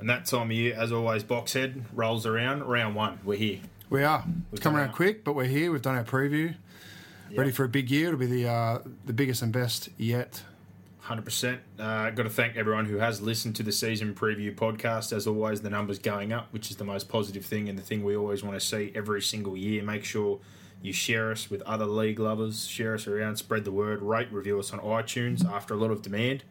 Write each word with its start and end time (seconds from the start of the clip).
And 0.00 0.08
that 0.08 0.24
time 0.24 0.50
of 0.50 0.52
year, 0.52 0.74
as 0.74 0.92
always, 0.92 1.22
Boxhead 1.22 1.84
rolls 1.92 2.24
around. 2.24 2.62
Round 2.62 2.94
one, 2.94 3.20
we're 3.22 3.36
here. 3.36 3.58
We 3.90 4.02
are. 4.02 4.24
It's 4.26 4.52
We've 4.52 4.60
come 4.62 4.74
around 4.74 4.92
quick, 4.92 5.24
but 5.24 5.34
we're 5.34 5.44
here. 5.44 5.70
We've 5.70 5.82
done 5.82 5.96
our 5.96 6.04
preview. 6.04 6.54
Ready 7.36 7.50
for 7.50 7.64
a 7.64 7.68
big 7.68 7.90
year. 7.90 8.08
It'll 8.08 8.18
be 8.18 8.26
the 8.26 8.48
uh, 8.48 8.78
the 9.04 9.12
biggest 9.12 9.42
and 9.42 9.52
best 9.52 9.90
yet. 9.98 10.42
100%. 11.04 11.58
Uh, 11.78 12.10
got 12.10 12.22
to 12.22 12.30
thank 12.30 12.56
everyone 12.56 12.84
who 12.84 12.96
has 12.98 13.20
listened 13.20 13.56
to 13.56 13.62
the 13.62 13.72
season 13.72 14.14
preview 14.14 14.54
podcast. 14.54 15.12
As 15.12 15.26
always, 15.26 15.60
the 15.60 15.70
numbers 15.70 15.98
going 15.98 16.32
up, 16.32 16.48
which 16.52 16.70
is 16.70 16.76
the 16.76 16.84
most 16.84 17.08
positive 17.08 17.44
thing 17.44 17.68
and 17.68 17.78
the 17.78 17.82
thing 17.82 18.04
we 18.04 18.16
always 18.16 18.42
want 18.42 18.58
to 18.58 18.64
see 18.64 18.92
every 18.94 19.20
single 19.20 19.56
year. 19.56 19.82
Make 19.82 20.04
sure 20.04 20.40
you 20.82 20.92
share 20.92 21.30
us 21.30 21.50
with 21.50 21.62
other 21.62 21.86
league 21.86 22.18
lovers, 22.18 22.66
share 22.66 22.94
us 22.94 23.06
around, 23.06 23.36
spread 23.36 23.64
the 23.64 23.72
word, 23.72 24.02
rate, 24.02 24.32
review 24.32 24.58
us 24.58 24.72
on 24.72 24.80
iTunes 24.80 25.44
after 25.44 25.74
a 25.74 25.76
lot 25.76 25.90
of 25.90 26.02
demand. 26.02 26.44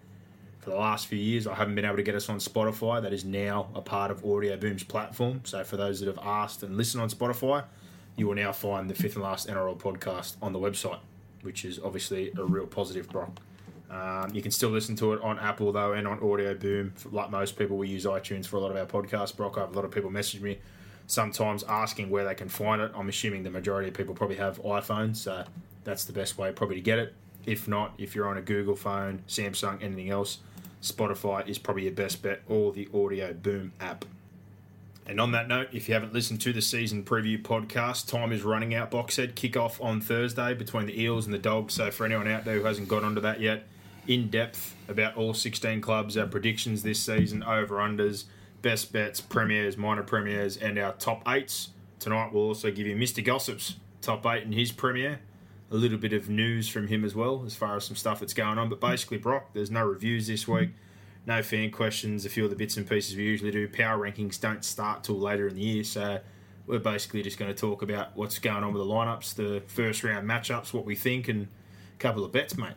For 0.60 0.72
the 0.72 0.76
last 0.76 1.08
few 1.08 1.18
years, 1.18 1.48
I 1.48 1.56
haven't 1.56 1.76
been 1.76 1.86
able 1.86 1.96
to 1.96 2.04
get 2.04 2.16
us 2.16 2.28
on 2.28 2.38
Spotify. 2.38 3.02
That 3.02 3.14
is 3.14 3.24
now 3.24 3.70
a 3.74 3.82
part 3.82 4.12
of 4.12 4.26
Audio 4.26 4.58
Boom's 4.58 4.84
platform. 4.84 5.42
So 5.46 5.64
for 5.64 5.78
those 5.78 6.02
that 6.02 6.08
have 6.08 6.20
asked 6.22 6.64
and 6.64 6.76
listened 6.76 7.02
on 7.02 7.10
Spotify, 7.10 7.64
you 8.18 8.28
will 8.28 8.36
now 8.36 8.52
find 8.52 8.90
the 8.90 8.94
fifth 8.94 9.16
and 9.16 9.24
last 9.24 9.48
NRL 9.48 9.78
podcast 9.80 10.36
on 10.42 10.52
the 10.52 10.60
website, 10.60 11.00
which 11.44 11.64
is 11.64 11.80
obviously 11.80 12.32
a 12.38 12.44
real 12.44 12.68
positive, 12.68 13.08
bro. 13.10 13.32
Um, 13.90 14.30
you 14.34 14.42
can 14.42 14.52
still 14.52 14.70
listen 14.70 14.96
to 14.98 15.14
it 15.14 15.22
on 15.22 15.40
Apple 15.40 15.72
though, 15.72 15.94
and 15.94 16.08
on 16.08 16.20
Audio 16.22 16.54
Boom. 16.54 16.94
Like 17.12 17.32
most 17.32 17.58
people, 17.58 17.78
we 17.78 17.88
use 17.88 18.06
iTunes 18.06 18.46
for 18.46 18.58
a 18.58 18.60
lot 18.60 18.72
of 18.72 18.78
our 18.78 18.86
podcasts. 18.86 19.36
Brock, 19.36 19.58
I 19.58 19.62
have 19.62 19.72
a 19.72 19.76
lot 19.76 19.86
of 19.86 19.92
people 19.92 20.10
message 20.10 20.42
me 20.42 20.60
sometimes 21.08 21.64
asking 21.64 22.10
where 22.10 22.26
they 22.26 22.36
can 22.36 22.50
find 22.50 22.82
it. 22.82 22.92
I'm 22.94 23.10
assuming 23.10 23.44
the 23.44 23.50
majority 23.50 23.88
of 23.88 23.96
people 23.96 24.14
probably 24.14 24.36
have 24.36 24.62
iPhones, 24.62 25.16
so 25.16 25.44
that's 25.84 26.06
the 26.06 26.14
best 26.14 26.38
way 26.38 26.52
probably 26.52 26.76
to 26.76 26.82
get 26.82 27.00
it. 27.00 27.16
If 27.46 27.68
not, 27.68 27.94
if 27.98 28.14
you're 28.14 28.28
on 28.28 28.38
a 28.38 28.42
Google 28.42 28.76
phone, 28.76 29.24
Samsung, 29.28 29.82
anything 29.82 30.12
else, 30.12 30.40
Spotify 30.82 31.48
is 31.48 31.58
probably 31.58 31.84
your 31.84 31.92
best 31.92 32.22
bet, 32.22 32.42
or 32.48 32.72
the 32.72 32.88
Audio 32.94 33.34
Boom 33.34 33.74
app. 33.80 34.06
And 35.06 35.20
on 35.20 35.32
that 35.32 35.48
note, 35.48 35.70
if 35.74 35.88
you 35.88 35.96
haven't 35.96 36.14
listened 36.14 36.40
to 36.42 36.54
the 36.54 36.62
season 36.62 37.04
preview 37.04 37.42
podcast, 37.42 38.08
time 38.08 38.32
is 38.32 38.44
running 38.44 38.76
out. 38.76 38.92
Box 38.92 39.16
said 39.16 39.36
kick 39.36 39.58
off 39.58 39.82
on 39.82 40.02
Thursday 40.02 40.54
between 40.54 40.86
the 40.86 41.02
Eels 41.02 41.26
and 41.26 41.34
the 41.34 41.40
Dogs. 41.40 41.74
So 41.74 41.90
for 41.90 42.06
anyone 42.06 42.28
out 42.28 42.46
there 42.46 42.60
who 42.60 42.64
hasn't 42.64 42.88
got 42.88 43.04
onto 43.04 43.20
that 43.22 43.42
yet, 43.42 43.64
in 44.08 44.30
depth 44.30 44.76
about 44.88 45.18
all 45.18 45.34
16 45.34 45.82
clubs, 45.82 46.16
our 46.16 46.28
predictions 46.28 46.84
this 46.84 47.00
season, 47.02 47.44
over 47.44 47.78
unders, 47.78 48.26
best 48.62 48.94
bets, 48.94 49.20
premiers, 49.20 49.78
minor 49.78 50.04
premiers, 50.04 50.58
and 50.58 50.78
our 50.78 50.94
top 50.94 51.28
eights. 51.28 51.70
Tonight 52.00 52.32
we'll 52.32 52.44
also 52.44 52.72
give 52.72 52.86
you 52.86 52.96
Mr. 52.96 53.24
Gossip's 53.24 53.78
top 54.02 54.26
eight 54.28 54.44
and 54.44 54.54
his 54.54 54.72
premiere. 54.72 55.20
A 55.72 55.76
little 55.76 55.98
bit 55.98 56.14
of 56.14 56.30
news 56.30 56.68
from 56.68 56.88
him 56.88 57.06
as 57.06 57.14
well, 57.14 57.44
as 57.46 57.56
far 57.56 57.76
as 57.76 57.86
some 57.86 57.96
stuff 57.96 58.20
that's 58.20 58.34
going 58.34 58.58
on. 58.58 58.70
But 58.70 58.80
basically, 58.80 59.18
Brock, 59.18 59.50
there's 59.54 59.70
no 59.70 59.86
reviews 59.86 60.26
this 60.28 60.48
week, 60.48 60.72
no 61.28 61.44
fan 61.44 61.70
questions, 61.70 62.26
a 62.26 62.30
few 62.30 62.44
of 62.44 62.50
the 62.50 62.56
bits 62.56 62.76
and 62.78 62.90
pieces 62.90 63.16
we 63.16 63.24
usually 63.24 63.52
do. 63.52 63.68
Power 63.68 63.98
rankings 64.00 64.40
don't 64.40 64.66
start 64.66 65.04
till 65.04 65.20
later 65.20 65.48
in 65.48 65.56
the 65.56 65.62
year, 65.62 65.84
so 65.84 66.20
we're 66.66 66.80
basically 66.80 67.22
just 67.22 67.38
going 67.38 67.54
to 67.54 67.60
talk 67.60 67.82
about 67.82 68.16
what's 68.16 68.40
going 68.40 68.64
on 68.64 68.74
with 68.74 68.82
the 68.82 68.90
lineups, 68.90 69.36
the 69.36 69.62
first 69.68 70.04
round 70.04 70.28
matchups, 70.28 70.74
what 70.74 70.86
we 70.86 70.96
think, 70.96 71.28
and 71.28 71.44
a 71.44 71.98
couple 72.00 72.24
of 72.24 72.32
bets, 72.32 72.58
mate. 72.58 72.74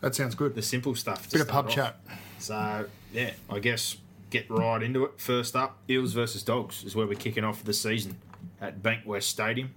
That 0.00 0.14
sounds 0.14 0.34
good. 0.34 0.54
The 0.54 0.62
simple 0.62 0.94
stuff. 0.94 1.30
Bit 1.30 1.40
of 1.40 1.48
pub 1.48 1.66
off. 1.66 1.72
chat. 1.72 1.96
So 2.38 2.86
yeah, 3.12 3.30
I 3.48 3.58
guess 3.58 3.96
get 4.30 4.50
right 4.50 4.82
into 4.82 5.04
it. 5.04 5.20
First 5.20 5.56
up, 5.56 5.78
Eels 5.88 6.12
versus 6.12 6.42
Dogs 6.42 6.84
is 6.84 6.94
where 6.94 7.06
we're 7.06 7.14
kicking 7.14 7.44
off 7.44 7.64
the 7.64 7.72
season 7.72 8.18
at 8.60 8.82
Bankwest 8.82 9.22
Stadium 9.24 9.72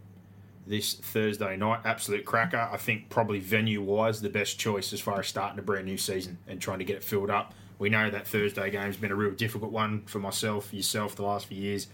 this 0.68 0.94
Thursday 0.96 1.58
night. 1.58 1.82
Absolute 1.86 2.26
cracker. 2.26 2.70
I 2.72 2.78
think 2.78 3.10
probably 3.10 3.40
venue 3.40 3.82
wise 3.82 4.22
the 4.22 4.30
best 4.30 4.60
choice 4.60 4.94
as 4.94 5.00
far 5.00 5.20
as 5.20 5.28
starting 5.28 5.60
a 5.60 5.62
brand 5.62 5.86
new 5.86 5.98
season 5.98 6.38
and 6.48 6.62
trying 6.62 6.80
to 6.80 6.86
get 6.86 6.98
it 6.98 7.04
filled 7.04 7.30
up. 7.30 7.54
We 7.80 7.90
know 7.90 8.10
that 8.10 8.28
Thursday 8.28 8.70
game's 8.72 8.98
been 8.98 9.12
a 9.12 9.16
real 9.16 9.32
difficult 9.32 9.72
one 9.72 10.04
for 10.06 10.20
myself, 10.20 10.74
yourself, 10.74 11.16
the 11.16 11.24
last 11.24 11.46
few 11.46 11.62
years. 11.62 11.88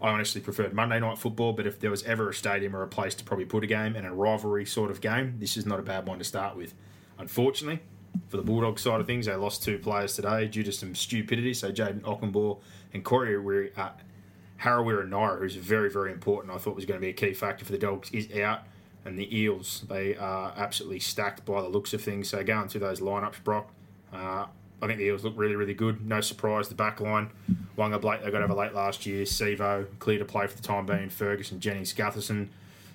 I 0.00 0.10
honestly 0.10 0.40
preferred 0.40 0.74
Monday 0.74 0.98
night 1.00 1.16
football, 1.16 1.52
but 1.52 1.66
if 1.66 1.78
there 1.80 1.90
was 1.90 2.02
ever 2.02 2.30
a 2.30 2.34
stadium 2.34 2.74
or 2.74 2.82
a 2.82 2.88
place 2.88 3.14
to 3.14 3.24
probably 3.24 3.44
put 3.44 3.64
a 3.64 3.68
game 3.68 3.94
and 3.96 4.06
a 4.06 4.12
rivalry 4.12 4.66
sort 4.66 4.90
of 4.90 5.00
game, 5.00 5.36
this 5.38 5.56
is 5.56 5.64
not 5.64 5.78
a 5.78 5.82
bad 5.82 6.06
one 6.06 6.18
to 6.18 6.24
start 6.24 6.56
with. 6.56 6.74
Unfortunately, 7.18 7.80
for 8.28 8.36
the 8.36 8.42
Bulldogs 8.42 8.82
side 8.82 9.00
of 9.00 9.06
things, 9.06 9.26
they 9.26 9.34
lost 9.34 9.62
two 9.62 9.78
players 9.78 10.16
today 10.16 10.48
due 10.48 10.64
to 10.64 10.72
some 10.72 10.94
stupidity. 10.94 11.54
So 11.54 11.70
Jayden 11.70 12.00
Okunbor 12.00 12.60
and 12.92 13.04
Corey 13.04 13.38
Weary- 13.38 13.72
uh, 13.76 13.90
Harawira 14.62 15.08
Naera, 15.08 15.38
who's 15.38 15.56
very, 15.56 15.90
very 15.90 16.12
important, 16.12 16.54
I 16.54 16.58
thought 16.58 16.76
was 16.76 16.84
going 16.84 17.00
to 17.00 17.04
be 17.04 17.10
a 17.10 17.12
key 17.12 17.34
factor 17.34 17.64
for 17.64 17.72
the 17.72 17.78
Dogs, 17.78 18.10
is 18.12 18.32
out. 18.38 18.60
And 19.04 19.18
the 19.18 19.36
Eels, 19.36 19.84
they 19.88 20.16
are 20.16 20.52
absolutely 20.56 21.00
stacked 21.00 21.44
by 21.44 21.60
the 21.60 21.68
looks 21.68 21.92
of 21.92 22.00
things. 22.00 22.28
So 22.28 22.44
going 22.44 22.68
through 22.68 22.82
those 22.82 23.00
lineups, 23.00 23.42
Brock, 23.42 23.68
uh, 24.12 24.46
I 24.80 24.86
think 24.86 24.98
the 24.98 25.06
Eels 25.06 25.24
look 25.24 25.34
really, 25.36 25.56
really 25.56 25.74
good. 25.74 26.06
No 26.06 26.20
surprise, 26.20 26.68
the 26.68 26.76
back 26.76 27.00
line. 27.00 27.30
Waqa 27.76 28.00
Blake, 28.00 28.22
they 28.22 28.30
got 28.30 28.42
over 28.42 28.54
late 28.54 28.74
last 28.74 29.04
year. 29.04 29.24
Sivo, 29.24 29.86
clear 29.98 30.18
to 30.18 30.24
play 30.24 30.46
for 30.46 30.56
the 30.56 30.62
time 30.62 30.86
being. 30.86 31.08
Ferguson, 31.08 31.58
Jennings, 31.58 31.92
Gutherson. 31.92 32.48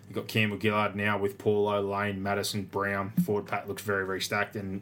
You've 0.08 0.16
got 0.16 0.28
Campbell 0.28 0.58
Gillard 0.60 0.96
now 0.96 1.18
with 1.18 1.38
Paulo, 1.38 1.82
Lane, 1.82 2.24
Matterson, 2.24 2.64
Brown. 2.64 3.12
Forward 3.26 3.46
pack 3.46 3.68
looks 3.68 3.82
very, 3.82 4.06
very 4.06 4.22
stacked. 4.22 4.56
And 4.56 4.82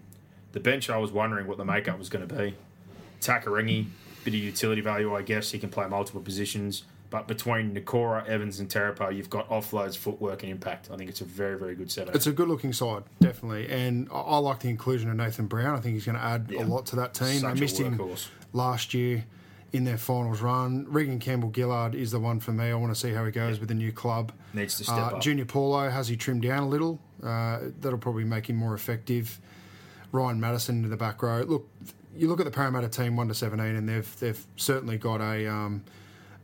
the 0.52 0.59
bench, 0.59 0.90
I 0.91 0.97
was 0.97 1.12
wondering 1.12 1.47
what 1.47 1.57
the 1.57 1.66
makeup 1.66 1.97
was 1.97 2.09
going 2.09 2.28
to 2.28 2.35
be. 2.35 2.56
Takarangi, 3.22 3.88
bit 4.25 4.34
of 4.34 4.40
utility 4.41 4.81
value, 4.81 5.16
I 5.16 5.22
guess. 5.22 5.52
He 5.52 5.59
can 5.59 5.69
play 5.69 5.88
multiple 5.88 6.19
positions. 6.22 6.84
But 7.12 7.28
between 7.28 7.74
Nakora, 7.75 8.25
Evans, 8.28 8.59
and 8.59 8.68
Terapo, 8.68 9.16
you've 9.16 9.30
got 9.30 9.47
offloads, 9.50 9.96
footwork, 9.96 10.41
and 10.44 10.52
impact. 10.52 10.90
I 10.91 10.97
think 10.97 11.09
it's 11.09 11.22
a 11.22 11.25
very, 11.25 11.58
very 11.58 11.75
good 11.75 11.90
seven. 11.91 12.13
It's 12.16 12.28
a 12.28 12.31
good 12.34 12.47
looking 12.50 12.74
side, 12.74 13.03
definitely. 13.22 13.69
And 13.69 14.09
I, 14.12 14.16
I 14.18 14.38
like 14.40 14.59
the 14.59 14.69
inclusion 14.69 15.09
of 15.12 15.16
Nathan 15.16 15.46
Brown. 15.46 15.78
I 15.78 15.81
think 15.81 15.94
he's 15.94 16.06
going 16.06 16.18
to 16.18 16.24
add 16.24 16.47
Yeah. 16.50 16.64
a 16.64 16.66
lot 16.66 16.88
to 16.88 16.96
that 16.97 17.14
team. 17.14 17.40
Such 17.40 17.53
they 17.53 17.59
missed 17.59 17.78
him 17.78 18.02
last 18.53 18.94
year 18.96 19.24
in 19.72 19.84
their 19.84 19.97
finals 20.00 20.41
run. 20.41 20.88
Reagan 20.90 21.19
Campbell 21.19 21.52
Gillard 21.56 21.94
is 21.96 22.12
the 22.12 22.19
one 22.19 22.40
for 22.40 22.52
me. 22.52 22.66
I 22.66 22.74
want 22.74 22.94
to 22.94 23.00
see 23.00 23.14
how 23.14 23.24
he 23.24 23.31
goes 23.31 23.59
with 23.59 23.69
the 23.69 23.75
new 23.75 23.91
club. 23.91 24.31
Needs 24.53 24.78
to 24.80 24.84
step 24.84 24.97
Uh, 24.97 25.16
up. 25.18 25.22
Junior 25.22 25.46
Paulo, 25.46 25.90
has 25.90 26.08
he 26.08 26.18
trimmed 26.18 26.41
down 26.41 26.64
a 26.64 26.68
little? 26.68 27.00
Uh, 27.24 27.59
that'll 27.81 28.00
probably 28.00 28.24
make 28.25 28.50
him 28.50 28.56
more 28.56 28.74
effective. 28.74 29.40
Ryan 30.12 30.40
Matterson 30.40 30.78
into 30.78 30.90
the 30.90 30.97
back 30.97 31.22
row. 31.22 31.41
Look, 31.44 31.69
you 32.16 32.28
look 32.28 32.40
at 32.40 32.46
the 32.46 32.52
Parramatta 32.52 32.90
team, 32.90 33.16
one 33.16 33.28
to 33.28 33.34
seventeen, 33.34 33.76
and 33.76 33.88
they've 33.88 34.20
they've 34.20 34.46
certainly 34.56 34.98
got 34.98 35.22
a 35.22 35.48
um, 35.48 35.84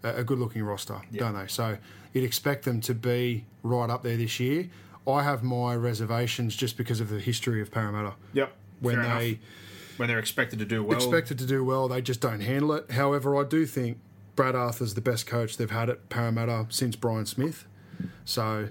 a 0.03 0.23
good 0.23 0.39
looking 0.39 0.63
roster, 0.63 1.01
don't 1.13 1.33
they? 1.35 1.47
So 1.47 1.77
you'd 2.13 2.23
expect 2.23 2.65
them 2.65 2.81
to 2.81 2.93
be 2.93 3.45
right 3.63 3.89
up 3.89 4.03
there 4.03 4.17
this 4.17 4.39
year. 4.39 4.69
I 5.07 5.23
have 5.23 5.43
my 5.43 5.75
reservations 5.75 6.55
just 6.55 6.77
because 6.77 6.99
of 6.99 7.09
the 7.09 7.19
history 7.19 7.61
of 7.61 7.71
Parramatta. 7.71 8.13
Yep. 8.33 8.53
When 8.79 8.95
fair 8.95 9.03
they 9.03 9.27
enough. 9.27 9.39
when 9.97 10.09
they're 10.09 10.19
expected 10.19 10.59
to 10.59 10.65
do 10.65 10.83
well. 10.83 10.95
expected 10.95 11.37
to 11.39 11.45
do 11.45 11.63
well, 11.63 11.87
they 11.87 12.01
just 12.01 12.21
don't 12.21 12.41
handle 12.41 12.73
it. 12.73 12.91
However, 12.91 13.35
I 13.39 13.43
do 13.43 13.65
think 13.65 13.97
Brad 14.35 14.55
Arthur's 14.55 14.93
the 14.93 15.01
best 15.01 15.27
coach 15.27 15.57
they've 15.57 15.71
had 15.71 15.89
at 15.89 16.09
Parramatta 16.09 16.67
since 16.69 16.95
Brian 16.95 17.25
Smith. 17.25 17.65
So 18.25 18.69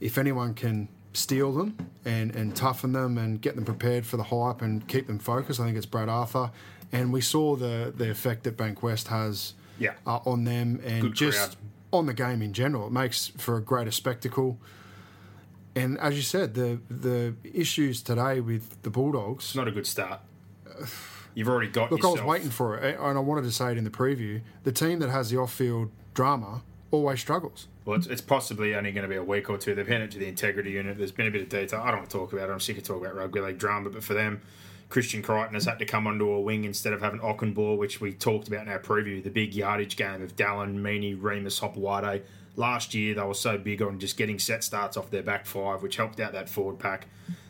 if 0.00 0.18
anyone 0.18 0.54
can 0.54 0.88
steal 1.12 1.52
them 1.52 1.76
and, 2.04 2.34
and 2.36 2.54
toughen 2.54 2.92
them 2.92 3.18
and 3.18 3.40
get 3.40 3.54
them 3.56 3.64
prepared 3.64 4.06
for 4.06 4.16
the 4.16 4.22
hype 4.24 4.62
and 4.62 4.86
keep 4.88 5.06
them 5.06 5.18
focused, 5.18 5.58
I 5.60 5.64
think 5.64 5.76
it's 5.76 5.86
Brad 5.86 6.08
Arthur. 6.08 6.50
And 6.92 7.12
we 7.12 7.20
saw 7.20 7.56
the 7.56 7.92
the 7.96 8.10
effect 8.10 8.44
that 8.44 8.56
Bankwest 8.56 9.08
has 9.08 9.54
Yeah. 9.78 9.94
uh, 10.06 10.18
on 10.26 10.44
them 10.44 10.80
and 10.84 11.02
Good 11.02 11.14
just 11.14 11.38
crowd. 11.38 11.56
on 11.92 12.06
the 12.06 12.14
game 12.14 12.42
in 12.42 12.52
general. 12.52 12.86
It 12.88 12.92
makes 12.92 13.28
for 13.28 13.56
a 13.56 13.60
greater 13.62 13.90
spectacle. 13.90 14.58
And 15.76 15.98
as 15.98 16.16
you 16.16 16.22
said, 16.22 16.54
the 16.54 16.80
the 16.90 17.34
issues 17.44 18.02
today 18.02 18.40
with 18.40 18.82
the 18.82 18.90
Bulldogs. 18.90 19.54
Not 19.54 19.68
a 19.68 19.70
good 19.72 19.86
start. 19.86 20.20
You've 21.34 21.48
already 21.48 21.70
got 21.70 21.92
Look, 21.92 22.04
I 22.04 22.08
was 22.08 22.22
waiting 22.22 22.50
for 22.50 22.76
it, 22.78 22.98
and 22.98 23.16
I 23.16 23.20
wanted 23.20 23.44
to 23.44 23.52
say 23.52 23.70
it 23.70 23.78
in 23.78 23.84
the 23.84 23.90
preview. 23.90 24.40
The 24.64 24.72
team 24.72 24.98
that 24.98 25.10
has 25.10 25.30
the 25.30 25.36
off-field 25.38 25.90
drama 26.12 26.62
always 26.90 27.20
struggles. 27.20 27.68
Well, 27.90 27.98
it's, 27.98 28.06
it's 28.06 28.20
possibly 28.20 28.76
only 28.76 28.92
going 28.92 29.02
to 29.02 29.08
be 29.08 29.16
a 29.16 29.24
week 29.24 29.50
or 29.50 29.58
two. 29.58 29.74
They've 29.74 29.84
handed 29.84 30.10
it 30.10 30.12
to 30.12 30.18
the 30.20 30.28
integrity 30.28 30.70
unit. 30.70 30.96
There's 30.96 31.10
been 31.10 31.26
a 31.26 31.30
bit 31.32 31.42
of 31.42 31.48
detail. 31.48 31.80
I 31.80 31.90
don't 31.90 31.98
want 31.98 32.10
to 32.10 32.16
talk 32.18 32.32
about 32.32 32.48
it. 32.48 32.52
I'm 32.52 32.60
sick 32.60 32.78
of 32.78 32.84
talking 32.84 33.04
about 33.04 33.16
rugby 33.16 33.40
league 33.40 33.58
drama. 33.58 33.90
But 33.90 34.04
for 34.04 34.14
them, 34.14 34.42
Christian 34.88 35.22
Crichton 35.22 35.54
has 35.54 35.64
had 35.64 35.80
to 35.80 35.84
come 35.84 36.06
onto 36.06 36.30
a 36.30 36.40
wing 36.40 36.62
instead 36.62 36.92
of 36.92 37.00
having 37.00 37.18
Okunbor, 37.18 37.76
which 37.76 38.00
we 38.00 38.12
talked 38.12 38.46
about 38.46 38.64
in 38.64 38.72
our 38.72 38.78
preview. 38.78 39.20
The 39.20 39.30
big 39.30 39.56
yardage 39.56 39.96
game 39.96 40.22
of 40.22 40.36
Dallin, 40.36 40.76
Meaney, 40.76 41.20
Reimis, 41.20 41.58
Hopoate. 41.58 42.22
Last 42.54 42.94
year, 42.94 43.16
they 43.16 43.22
were 43.22 43.34
so 43.34 43.58
big 43.58 43.82
on 43.82 43.98
just 43.98 44.16
getting 44.16 44.38
set 44.38 44.62
starts 44.62 44.96
off 44.96 45.10
their 45.10 45.24
back 45.24 45.44
five, 45.44 45.82
which 45.82 45.96
helped 45.96 46.20
out 46.20 46.30
that 46.30 46.48
forward 46.48 46.78
pack. 46.78 47.08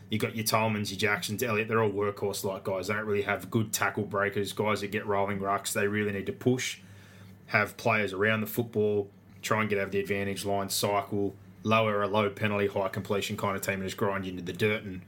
You 0.09 0.17
got 0.17 0.35
your 0.35 0.45
Tolmans, 0.45 0.89
your 0.89 0.97
Jacksons, 0.97 1.43
Elliott. 1.43 1.67
They're 1.67 1.83
all 1.83 1.91
workhorse 1.91 2.43
like 2.43 2.63
guys. 2.63 2.87
They 2.87 2.95
don't 2.95 3.05
really 3.05 3.21
have 3.21 3.51
good 3.51 3.71
tackle 3.71 4.05
breakers, 4.05 4.53
guys 4.53 4.81
that 4.81 4.89
get 4.89 5.05
rolling 5.05 5.37
rucks. 5.37 5.71
They 5.71 5.85
really 5.85 6.11
need 6.11 6.25
to 6.25 6.33
push, 6.33 6.79
have 7.45 7.77
players 7.77 8.11
around 8.11 8.41
the 8.41 8.47
football, 8.47 9.11
try 9.41 9.61
and 9.61 9.69
get 9.69 9.79
over 9.79 9.89
the 9.89 9.99
advantage 9.99 10.45
line, 10.45 10.69
cycle, 10.69 11.35
lower 11.63 12.01
a 12.01 12.07
low 12.07 12.29
penalty, 12.29 12.67
high 12.67 12.89
completion 12.89 13.37
kind 13.37 13.55
of 13.55 13.61
team, 13.61 13.75
and 13.75 13.83
just 13.83 13.97
grind 13.97 14.25
into 14.25 14.41
the 14.41 14.53
dirt. 14.53 14.83
And 14.83 15.01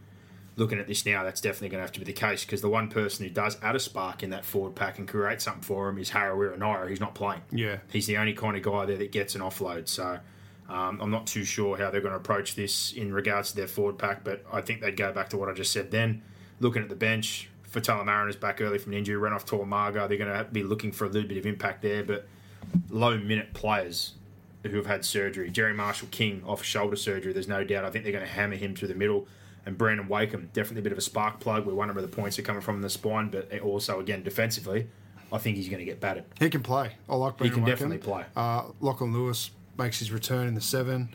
looking 0.56 0.80
at 0.80 0.88
this 0.88 1.06
now, 1.06 1.24
that's 1.24 1.42
definitely 1.42 1.70
going 1.70 1.80
to 1.80 1.84
have 1.84 1.92
to 1.94 2.00
be 2.00 2.06
the 2.06 2.14
case 2.14 2.46
because 2.46 2.62
the 2.62 2.70
one 2.70 2.90
person 2.90 3.26
who 3.26 3.32
does 3.32 3.58
add 3.62 3.76
a 3.76 3.80
spark 3.80 4.24
in 4.24 4.30
that 4.32 4.46
forward 4.46 4.76
pack 4.76 5.00
and 5.00 5.08
create 5.08 5.42
something 5.42 5.64
for 5.64 5.90
him 5.90 5.98
is 5.98 6.12
Harawira 6.12 6.58
Naera. 6.58 6.90
He's 6.90 7.00
not 7.00 7.16
playing. 7.16 7.42
Yeah. 7.52 7.78
He's 7.92 8.08
the 8.08 8.18
only 8.18 8.34
kind 8.34 8.56
of 8.56 8.64
guy 8.64 8.86
there 8.86 8.98
that 8.98 9.12
gets 9.12 9.36
an 9.36 9.42
offload. 9.42 9.88
So 9.88 10.20
um, 10.70 11.00
I'm 11.02 11.12
not 11.12 11.28
too 11.28 11.44
sure 11.44 11.78
how 11.78 11.92
they're 11.92 12.02
going 12.02 12.14
to 12.14 12.18
approach 12.18 12.56
this 12.56 12.94
in 12.94 13.14
regards 13.14 13.52
to 13.52 13.56
their 13.56 13.68
forward 13.68 13.98
pack, 13.98 14.24
but 14.24 14.44
I 14.52 14.62
think 14.62 14.82
they'd 14.82 14.98
go 14.98 15.12
back 15.12 15.30
to 15.30 15.38
what 15.38 15.50
I 15.50 15.54
just 15.54 15.72
said 15.72 15.92
then. 15.92 16.22
Looking 16.60 16.84
at 16.84 16.90
the 16.90 16.96
bench, 16.96 17.50
Fatala 17.70 18.06
Mariner's 18.06 18.36
back 18.36 18.62
early 18.62 18.78
from 18.78 18.94
injury, 18.94 19.18
ran 19.18 19.34
off 19.34 19.46
Tuamaga. 19.46 20.08
They're 20.08 20.18
going 20.18 20.32
to 20.32 20.46
be 20.52 20.64
looking 20.64 20.92
for 20.92 21.06
a 21.06 21.10
little 21.10 21.28
bit 21.28 21.38
of 21.38 21.46
impact 21.46 21.82
there, 21.82 22.04
but 22.04 22.28
low 22.90 23.18
minute 23.18 23.54
players 23.54 24.14
who 24.71 24.77
have 24.77 24.86
had 24.86 25.04
surgery. 25.06 25.50
Jerry 25.50 25.74
Marshall 25.74 26.07
King 26.12 26.42
off 26.45 26.63
shoulder 26.63 26.95
surgery, 26.95 27.33
there's 27.33 27.48
no 27.48 27.63
doubt. 27.63 27.86
I 27.86 27.89
think 27.89 28.04
they're 28.04 28.13
going 28.13 28.25
to 28.25 28.31
hammer 28.31 28.56
him 28.56 28.75
through 28.75 28.88
the 28.88 28.95
middle. 28.95 29.27
And 29.65 29.77
Brandon 29.77 30.07
Wakeham, 30.10 30.50
definitely 30.54 30.80
a 30.80 30.83
bit 30.83 30.92
of 30.92 30.98
a 30.98 31.01
spark 31.01 31.39
plug. 31.39 31.65
We 31.65 31.74
wonder 31.74 31.94
where 31.94 32.01
the 32.01 32.10
points 32.10 32.38
are 32.38 32.42
coming 32.42 32.62
from 32.62 32.75
in 32.75 32.81
the 32.81 32.89
spine, 32.89 33.30
but 33.30 33.60
also, 33.62 34.00
again, 34.00 34.21
defensively, 34.24 34.88
I 35.31 35.38
think 35.38 35.56
he's 35.56 35.69
going 35.69 35.80
to 35.80 35.86
get 35.86 36.01
battered. 36.01 36.25
He 36.39 36.50
can 36.50 36.62
play. 36.63 36.92
I 37.07 37.15
like 37.15 37.38
Brandon. 37.38 37.60
He 37.60 37.63
can 37.63 37.69
definitely 37.69 37.98
play. 38.00 38.25
Uh, 38.36 38.65
Lachlan 38.81 39.13
Lewis 39.13 39.51
makes 39.77 40.00
his 40.00 40.12
return 40.12 40.48
in 40.48 40.56
the 40.56 40.62
seven. 40.62 41.10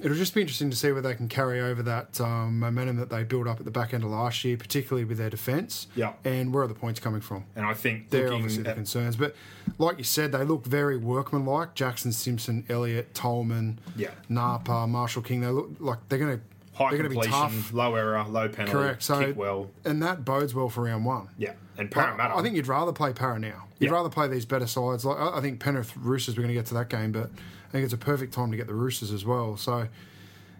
It'll 0.00 0.16
just 0.16 0.34
be 0.34 0.40
interesting 0.40 0.70
to 0.70 0.76
see 0.76 0.90
whether 0.92 1.08
they 1.08 1.14
can 1.14 1.28
carry 1.28 1.60
over 1.60 1.82
that 1.84 2.20
um, 2.20 2.58
momentum 2.58 2.96
that 2.96 3.10
they 3.10 3.24
built 3.24 3.46
up 3.46 3.58
at 3.58 3.64
the 3.64 3.70
back 3.70 3.92
end 3.94 4.04
of 4.04 4.10
last 4.10 4.44
year, 4.44 4.56
particularly 4.56 5.04
with 5.04 5.18
their 5.18 5.30
defence. 5.30 5.86
Yeah. 5.94 6.12
And 6.24 6.52
where 6.52 6.64
are 6.64 6.68
the 6.68 6.74
points 6.74 7.00
coming 7.00 7.20
from? 7.20 7.44
And 7.56 7.64
I 7.66 7.74
think 7.74 8.10
They're 8.10 8.32
obviously 8.32 8.62
the 8.62 8.74
concerns. 8.74 9.16
But 9.16 9.34
like 9.78 9.98
you 9.98 10.04
said, 10.04 10.32
they 10.32 10.44
look 10.44 10.64
very 10.66 10.96
workmanlike. 10.96 11.74
Jackson, 11.74 12.12
Simpson, 12.12 12.64
Elliott, 12.68 13.14
Tolman, 13.14 13.78
Yeah. 13.96 14.10
Napa, 14.28 14.86
Marshall 14.86 15.22
King. 15.22 15.40
They 15.40 15.48
look 15.48 15.70
like 15.78 15.98
they're 16.08 16.18
going 16.18 16.38
to 16.38 16.44
high 16.74 16.90
they're 16.90 17.02
to 17.02 17.08
be 17.10 17.14
completion, 17.16 17.32
tough. 17.32 17.72
low 17.72 17.94
error, 17.94 18.24
low 18.28 18.48
penalty, 18.48 18.72
Correct. 18.72 19.02
So 19.02 19.18
kick 19.20 19.36
well. 19.36 19.70
and 19.84 20.02
that 20.02 20.24
bodes 20.24 20.54
well 20.54 20.68
for 20.70 20.84
round 20.84 21.04
one. 21.04 21.28
Yeah, 21.36 21.52
and 21.76 21.90
Parramatta. 21.90 22.34
I 22.36 22.42
think 22.42 22.56
you'd 22.56 22.66
rather 22.66 22.92
play 22.92 23.12
Para 23.12 23.38
now. 23.38 23.64
You'd 23.78 23.88
Yeah. 23.90 23.94
rather 23.96 24.08
play 24.08 24.26
these 24.28 24.46
better 24.46 24.66
sides. 24.66 25.04
Like 25.04 25.18
I 25.18 25.40
think 25.42 25.60
Penrith 25.60 25.94
Roosters, 25.96 26.36
we're 26.36 26.42
going 26.44 26.54
to 26.54 26.58
get 26.58 26.66
to 26.66 26.74
that 26.74 26.88
game, 26.88 27.12
but 27.12 27.30
think 27.72 27.84
it's 27.84 27.94
a 27.94 27.98
perfect 27.98 28.34
time 28.34 28.50
to 28.50 28.56
get 28.56 28.66
the 28.66 28.74
Roosters 28.74 29.10
as 29.10 29.24
well. 29.24 29.56
So 29.56 29.88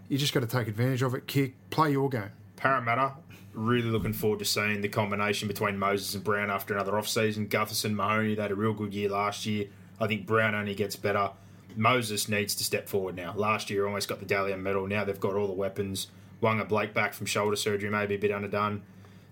you 0.09 0.17
just 0.17 0.33
got 0.33 0.41
to 0.41 0.47
take 0.47 0.67
advantage 0.67 1.03
of 1.03 1.13
it. 1.13 1.27
Kick, 1.27 1.53
play 1.69 1.91
your 1.91 2.09
game. 2.09 2.31
Parramatta. 2.55 3.13
Really 3.53 3.89
looking 3.89 4.13
forward 4.13 4.39
to 4.39 4.45
seeing 4.45 4.81
the 4.81 4.89
combination 4.89 5.47
between 5.47 5.77
Moses 5.77 6.15
and 6.15 6.23
Brown 6.23 6.49
after 6.49 6.73
another 6.73 6.97
off 6.97 7.07
season. 7.07 7.47
Gutherson, 7.47 7.93
Mahoney, 7.93 8.33
they 8.33 8.41
had 8.41 8.49
a 8.49 8.55
real 8.55 8.73
good 8.73 8.95
year 8.95 9.09
last 9.09 9.45
year. 9.45 9.67
I 9.99 10.07
think 10.07 10.25
Brown 10.25 10.55
only 10.55 10.73
gets 10.73 10.95
better. 10.95 11.29
Moses 11.75 12.27
needs 12.27 12.55
to 12.55 12.63
step 12.63 12.89
forward 12.89 13.15
now. 13.15 13.33
Last 13.35 13.69
year, 13.69 13.85
almost 13.85 14.07
got 14.07 14.19
the 14.19 14.25
Dally 14.25 14.53
M 14.53 14.63
medal. 14.63 14.87
Now 14.87 15.03
they've 15.03 15.19
got 15.19 15.35
all 15.35 15.45
the 15.45 15.53
weapons. 15.53 16.07
Waqa 16.41 16.67
Blake 16.67 16.95
back 16.95 17.13
from 17.13 17.27
shoulder 17.27 17.55
surgery, 17.55 17.91
maybe 17.91 18.15
a 18.15 18.19
bit 18.19 18.31
underdone. 18.31 18.81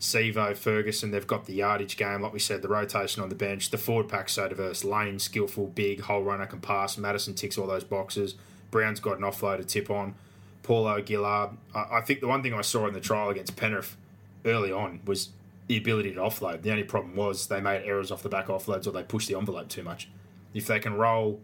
Sivo, 0.01 0.57
Ferguson, 0.57 1.11
they've 1.11 1.27
got 1.27 1.45
the 1.45 1.53
yardage 1.53 1.95
game, 1.95 2.23
like 2.23 2.33
we 2.33 2.39
said, 2.39 2.63
the 2.63 2.67
rotation 2.67 3.21
on 3.21 3.29
the 3.29 3.35
bench. 3.35 3.69
The 3.69 3.77
forward 3.77 4.09
pack 4.09 4.29
so 4.29 4.49
diverse. 4.49 4.83
Lane, 4.83 5.19
skillful, 5.19 5.67
big, 5.67 6.01
hole 6.01 6.23
runner, 6.23 6.47
can 6.47 6.59
pass. 6.59 6.97
Matterson 6.97 7.35
ticks 7.35 7.55
all 7.55 7.67
those 7.67 7.83
boxes. 7.83 8.33
Brown's 8.71 8.99
got 8.99 9.19
an 9.19 9.23
offload 9.23 9.57
to 9.57 9.63
tip 9.63 9.91
on. 9.91 10.15
Paulo 10.63 11.03
Gillard. 11.05 11.51
I, 11.75 11.97
I 11.97 12.01
think 12.01 12.19
the 12.19 12.27
one 12.27 12.41
thing 12.41 12.51
I 12.51 12.61
saw 12.61 12.87
in 12.87 12.95
the 12.95 12.99
trial 12.99 13.29
against 13.29 13.55
Penrith 13.55 13.95
early 14.43 14.71
on 14.71 15.01
was 15.05 15.29
the 15.67 15.77
ability 15.77 16.13
to 16.15 16.19
offload. 16.19 16.63
The 16.63 16.71
only 16.71 16.83
problem 16.83 17.15
was 17.15 17.45
they 17.45 17.61
made 17.61 17.83
errors 17.85 18.09
off 18.11 18.23
the 18.23 18.29
back 18.29 18.47
offloads 18.47 18.87
or 18.87 18.91
they 18.91 19.03
pushed 19.03 19.27
the 19.27 19.37
envelope 19.37 19.69
too 19.69 19.83
much. 19.83 20.09
If 20.55 20.65
they 20.65 20.79
can 20.79 20.95
roll, 20.95 21.41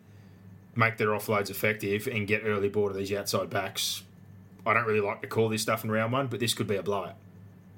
make 0.76 0.98
their 0.98 1.10
offloads 1.10 1.52
effective, 1.52 2.08
and 2.08 2.28
get 2.28 2.42
early 2.44 2.70
ball 2.70 2.88
to 2.88 2.96
these 2.96 3.14
outside 3.14 3.52
backs, 3.52 4.02
I 4.66 4.74
don't 4.74 4.86
really 4.86 5.00
like 5.00 5.22
to 5.22 5.28
call 5.28 5.48
this 5.48 5.62
stuff 5.62 5.84
in 5.84 5.92
round 5.92 6.12
one, 6.12 6.26
but 6.26 6.40
this 6.40 6.56
could 6.56 6.68
be 6.68 6.76
a 6.76 6.84
blowout. 6.84 7.18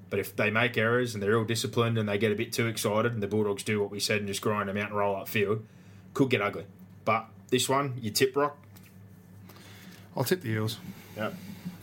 But 0.09 0.19
if 0.19 0.35
they 0.35 0.50
make 0.50 0.77
errors 0.77 1.13
and 1.13 1.21
they're 1.21 1.33
ill 1.33 1.44
disciplined 1.44 1.97
and 1.97 2.09
they 2.09 2.17
get 2.17 2.31
a 2.31 2.35
bit 2.35 2.51
too 2.51 2.67
excited 2.67 3.13
and 3.13 3.21
the 3.21 3.27
Bulldogs 3.27 3.63
do 3.63 3.79
what 3.79 3.91
we 3.91 4.00
said 4.00 4.17
and 4.19 4.27
just 4.27 4.41
grind 4.41 4.69
them 4.69 4.77
out 4.77 4.89
and 4.89 4.97
roll 4.97 5.15
upfield, 5.15 5.61
could 6.13 6.29
get 6.29 6.41
ugly. 6.41 6.65
But 7.06 7.27
this 7.50 7.69
one, 7.69 7.94
you 8.01 8.09
tip 8.11 8.35
rock, 8.35 8.57
I'll 10.17 10.23
tip 10.23 10.41
the 10.41 10.50
Eels. 10.50 10.77
Yep. 11.15 11.35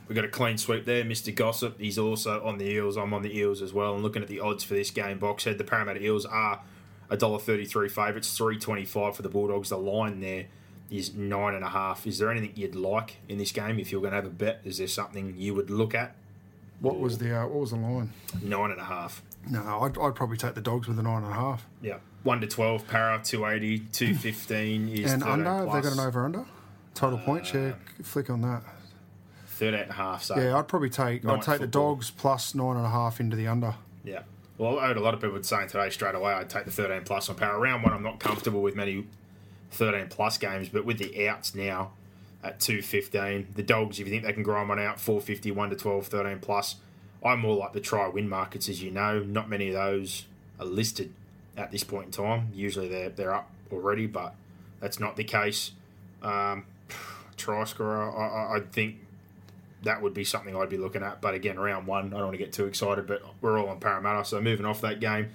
We 0.09 0.15
got 0.15 0.25
a 0.25 0.29
clean 0.29 0.57
sweep 0.57 0.85
there, 0.85 1.05
Mr. 1.05 1.35
Gossip. 1.35 1.81
He's 1.81 1.99
also 1.99 2.45
on 2.45 2.59
the 2.59 2.65
Eels. 2.65 2.97
I'm 2.97 3.13
on 3.13 3.23
the 3.23 3.37
Eels 3.37 3.61
as 3.61 3.73
well. 3.73 3.95
And 3.95 4.03
looking 4.03 4.23
at 4.23 4.29
the 4.29 4.41
odds 4.41 4.63
for 4.63 4.75
this 4.75 4.91
game, 4.91 5.19
box 5.19 5.45
head, 5.45 5.59
the 5.59 5.65
Parramatta 5.65 6.03
Eels 6.03 6.25
are 6.25 6.61
$1.33 7.11 7.91
favourites, 7.91 8.37
three 8.37 8.59
twenty 8.59 8.85
five 8.85 9.17
for 9.17 9.23
the 9.23 9.29
Bulldogs. 9.29 9.71
The 9.71 9.79
line 9.79 10.21
there 10.21 10.47
is 10.91 11.15
nine 11.15 11.55
and 11.55 11.65
a 11.65 11.71
half. 11.71 12.07
Is 12.07 12.19
there 12.19 12.31
anything 12.31 12.53
you'd 12.55 12.77
like 12.77 13.17
in 13.29 13.39
this 13.39 13.51
game 13.53 13.79
if 13.81 13.91
you're 13.91 14.01
going 14.01 14.13
to 14.13 14.17
have 14.17 14.27
a 14.27 14.31
bet? 14.31 14.61
Is 14.65 14.79
there 14.79 14.87
something 14.87 15.35
you 15.37 15.55
would 15.55 15.71
look 15.71 15.95
at? 15.95 16.15
What 16.81 16.99
was 16.99 17.19
the 17.19 17.35
uh, 17.37 17.47
what 17.47 17.61
was 17.61 17.71
the 17.71 17.77
line? 17.77 18.13
Nine 18.43 18.71
and 18.71 18.81
a 18.81 18.85
half. 18.85 19.23
No, 19.49 19.61
I'd, 19.83 19.97
I'd 19.99 20.15
probably 20.15 20.37
take 20.37 20.55
the 20.55 20.61
dogs 20.61 20.89
with 20.89 20.99
a 20.99 21.03
nine 21.03 21.23
and 21.23 21.33
a 21.33 21.35
half. 21.35 21.67
Yeah. 21.81 21.99
One 22.23 22.41
to 22.41 22.47
twelve, 22.47 22.87
para 22.87 23.21
two 23.25 23.47
eighty, 23.47 23.79
two 23.79 24.15
fifteen 24.15 24.89
is 24.89 25.13
And 25.13 25.23
13 25.23 25.33
under, 25.47 25.51
have 25.51 25.65
they 25.65 25.71
plus. 25.71 25.85
got 25.85 25.93
an 26.03 26.07
over 26.09 26.25
under? 26.25 26.45
Total 26.95 27.19
points, 27.19 27.53
yeah. 27.55 27.73
Flick 28.03 28.31
on 28.31 28.41
that. 28.43 28.63
13 29.49 29.81
and 29.81 29.91
a 29.91 29.95
half. 29.95 30.23
So 30.25 30.37
Yeah, 30.39 30.59
I'd 30.59 30.69
probably 30.69 30.91
take 30.91 31.25
I'd 31.25 31.43
take 31.43 31.61
the 31.61 31.67
dogs 31.67 32.11
plus 32.11 32.55
nine 32.55 32.77
and 32.77 32.85
a 32.87 32.91
half 32.91 33.21
into 33.21 33.37
the 33.37 33.47
under. 33.47 33.75
Yeah. 34.05 34.23
Well, 34.59 34.79
I 34.79 34.89
heard 34.89 34.97
a 34.97 35.01
lot 35.01 35.13
of 35.15 35.21
people 35.21 35.43
saying 35.43 35.69
today 35.69 35.91
straight 35.91 36.15
away 36.15 36.33
I'd 36.33 36.49
take 36.51 36.65
the 36.65 36.71
13 36.71 37.03
plus 37.05 37.29
on 37.29 37.37
power. 37.37 37.59
Round 37.61 37.83
one, 37.83 37.93
I'm 37.93 38.03
not 38.03 38.19
comfortable 38.19 38.63
with 38.63 38.75
many 38.75 39.07
13 39.73 40.09
plus 40.09 40.39
games, 40.39 40.69
but 40.69 40.85
with 40.85 40.99
the 40.99 41.29
outs 41.29 41.55
now 41.55 41.93
at 42.47 42.61
215, 42.61 43.49
the 43.55 43.63
dogs, 43.63 43.99
if 43.99 44.07
you 44.07 44.13
think 44.13 44.25
they 44.25 44.33
can 44.33 44.43
grind 44.43 44.69
one 44.69 44.79
out, 44.79 45.01
450, 45.01 45.51
1 45.51 45.71
to 45.71 45.77
12, 45.77 46.07
13 46.07 46.39
plus, 46.39 46.77
I'm 47.25 47.41
more 47.41 47.57
like 47.57 47.73
the 47.73 47.81
try 47.81 48.07
win 48.09 48.29
markets, 48.29 48.69
as 48.69 48.83
you 48.83 48.91
know. 48.91 49.21
Not 49.21 49.49
many 49.49 49.69
of 49.69 49.75
those 49.75 50.27
are 50.61 50.67
listed 50.67 51.13
at 51.57 51.73
this 51.73 51.83
point 51.83 52.07
in 52.07 52.13
time. 52.13 52.51
Usually 52.55 52.89
they're, 52.89 53.09
they're 53.09 53.35
up 53.35 53.51
already, 53.73 54.07
but 54.07 54.35
that's 54.81 55.01
not 55.01 55.17
the 55.17 55.25
case. 55.25 55.73
Um, 56.23 56.65
try 57.37 57.65
scorer, 57.65 58.17
I, 58.17 58.55
I, 58.55 58.57
I 58.59 58.61
think 58.61 58.97
that 59.83 60.03
would 60.03 60.15
be 60.15 60.25
something 60.25 60.55
I'd 60.57 60.71
be 60.71 60.79
looking 60.79 61.03
at. 61.03 61.21
But 61.21 61.35
again, 61.35 61.59
round 61.59 61.87
one, 61.87 62.07
I 62.09 62.19
don't 62.19 62.27
want 62.27 62.33
to 62.35 62.39
get 62.39 62.53
too 62.53 62.67
excited, 62.67 63.07
but 63.07 63.23
we're 63.41 63.59
all 63.59 63.69
on 63.69 63.81
Parramatta. 63.81 64.25
So 64.25 64.41
moving 64.41 64.67
off 64.67 64.81
that 64.83 65.01
game, 65.01 65.31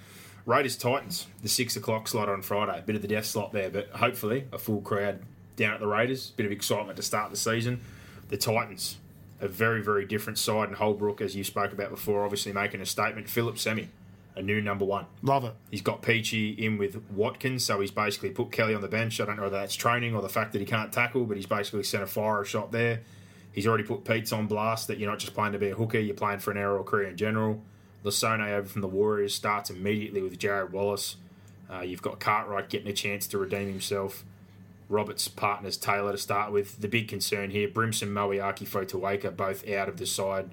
Raiders 0.46 0.78
Titans, 0.78 1.28
the 1.42 1.50
six 1.50 1.76
o'clock 1.76 2.08
slot 2.08 2.30
on 2.30 2.42
Friday. 2.42 2.80
A 2.80 2.82
Bit 2.82 2.96
of 2.96 3.02
the 3.02 3.08
death 3.08 3.26
slot 3.26 3.52
there, 3.52 3.70
but 3.70 3.90
hopefully 3.90 4.46
a 4.52 4.58
full 4.58 4.82
crowd 4.82 5.20
down 5.56 5.74
at 5.74 5.80
the 5.80 5.88
Raiders. 5.88 6.32
Bit 6.32 6.46
of 6.46 6.52
excitement 6.52 6.98
to 6.98 7.04
start 7.04 7.32
the 7.32 7.38
season. 7.38 7.82
The 8.30 8.38
Titans, 8.38 8.98
a 9.40 9.48
very, 9.48 9.84
very 9.84 10.06
different 10.06 10.38
side. 10.38 10.70
And 10.70 10.78
Holbrook, 10.78 11.22
as 11.22 11.36
you 11.36 11.44
spoke 11.44 11.74
about 11.74 11.90
before, 11.90 12.24
obviously 12.24 12.54
making 12.54 12.82
a 12.82 12.86
statement. 12.86 13.30
Philip 13.30 13.58
Sami, 13.58 13.90
a 14.36 14.42
new 14.42 14.62
number 14.62 14.86
one. 14.86 15.06
Love 15.22 15.44
it. 15.44 15.54
He's 15.70 15.82
got 15.82 16.02
Peachey 16.02 16.58
in 16.58 16.78
with 16.78 17.02
Watkins, 17.12 17.66
so 17.66 17.80
he's 17.82 17.92
basically 17.92 18.30
put 18.30 18.52
Kelly 18.52 18.74
on 18.74 18.82
the 18.82 18.88
bench. 18.88 19.20
I 19.20 19.26
don't 19.26 19.36
know 19.36 19.44
whether 19.44 19.60
that's 19.60 19.76
training 19.76 20.16
or 20.16 20.22
the 20.22 20.30
fact 20.30 20.54
that 20.54 20.60
he 20.60 20.66
can't 20.66 20.92
tackle, 20.92 21.26
but 21.26 21.38
he's 21.38 21.46
basically 21.46 21.84
sent 21.84 22.04
a 22.04 22.08
fire 22.08 22.44
shot 22.46 22.72
there. 22.72 23.02
He's 23.52 23.68
already 23.68 23.84
put 23.84 24.06
Peats 24.06 24.32
on 24.32 24.48
blast 24.48 24.88
that 24.88 24.98
you're 24.98 25.10
not 25.10 25.20
just 25.20 25.34
playing 25.34 25.54
to 25.54 25.60
be 25.60 25.70
a 25.70 25.76
hooker, 25.76 26.00
you're 26.00 26.16
playing 26.16 26.40
for 26.40 26.52
an 26.52 26.58
NRL 26.58 26.86
career 26.86 27.10
in 27.10 27.18
general. 27.18 27.62
Lisone 28.04 28.42
over 28.48 28.68
from 28.68 28.82
the 28.82 28.88
Warriors 28.88 29.36
starts 29.36 29.70
immediately 29.70 30.22
with 30.22 30.40
Jarrod 30.40 30.72
Wallace. 30.72 31.18
Uh, 31.70 31.82
you've 31.82 32.02
got 32.02 32.20
Cartwright 32.20 32.70
getting 32.70 32.88
a 32.88 32.94
chance 32.94 33.28
to 33.28 33.38
redeem 33.38 33.70
himself. 33.70 34.24
Roberts' 34.92 35.28
partners 35.28 35.78
Taylor 35.78 36.12
to 36.12 36.18
start 36.18 36.52
with. 36.52 36.82
The 36.82 36.88
big 36.88 37.08
concern 37.08 37.50
here, 37.50 37.68
Brimson, 37.68 38.10
Moeaki, 38.10 38.68
Fotuaika, 38.68 39.36
both 39.36 39.68
out 39.70 39.88
of 39.88 39.98
the 39.98 40.06
side, 40.06 40.50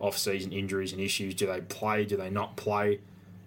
off-season 0.00 0.52
injuries 0.52 0.92
and 0.92 1.00
issues. 1.00 1.34
Do 1.34 1.46
they 1.46 1.60
play? 1.60 2.04
Do 2.04 2.16
they 2.16 2.30
not 2.30 2.56
play? 2.56 2.98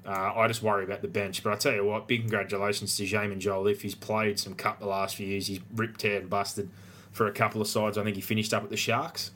Uh, 0.05 0.33
I 0.35 0.47
just 0.47 0.63
worry 0.63 0.83
about 0.83 1.01
the 1.01 1.07
bench. 1.07 1.43
But 1.43 1.53
I 1.53 1.55
tell 1.57 1.73
you 1.73 1.85
what, 1.85 2.07
big 2.07 2.21
congratulations 2.21 2.95
to 2.97 3.03
Jamin 3.03 3.39
Joel. 3.39 3.67
If 3.67 3.81
he's 3.81 3.95
played 3.95 4.39
some 4.39 4.53
cut 4.53 4.79
the 4.79 4.85
last 4.85 5.15
few 5.15 5.27
years, 5.27 5.47
he's 5.47 5.59
ripped, 5.75 6.01
teared, 6.01 6.21
and 6.21 6.29
busted 6.29 6.69
for 7.11 7.27
a 7.27 7.31
couple 7.31 7.61
of 7.61 7.67
sides. 7.67 7.97
I 7.97 8.03
think 8.03 8.15
he 8.15 8.21
finished 8.21 8.53
up 8.53 8.63
at 8.63 8.69
the 8.69 8.77
Sharks, 8.77 9.31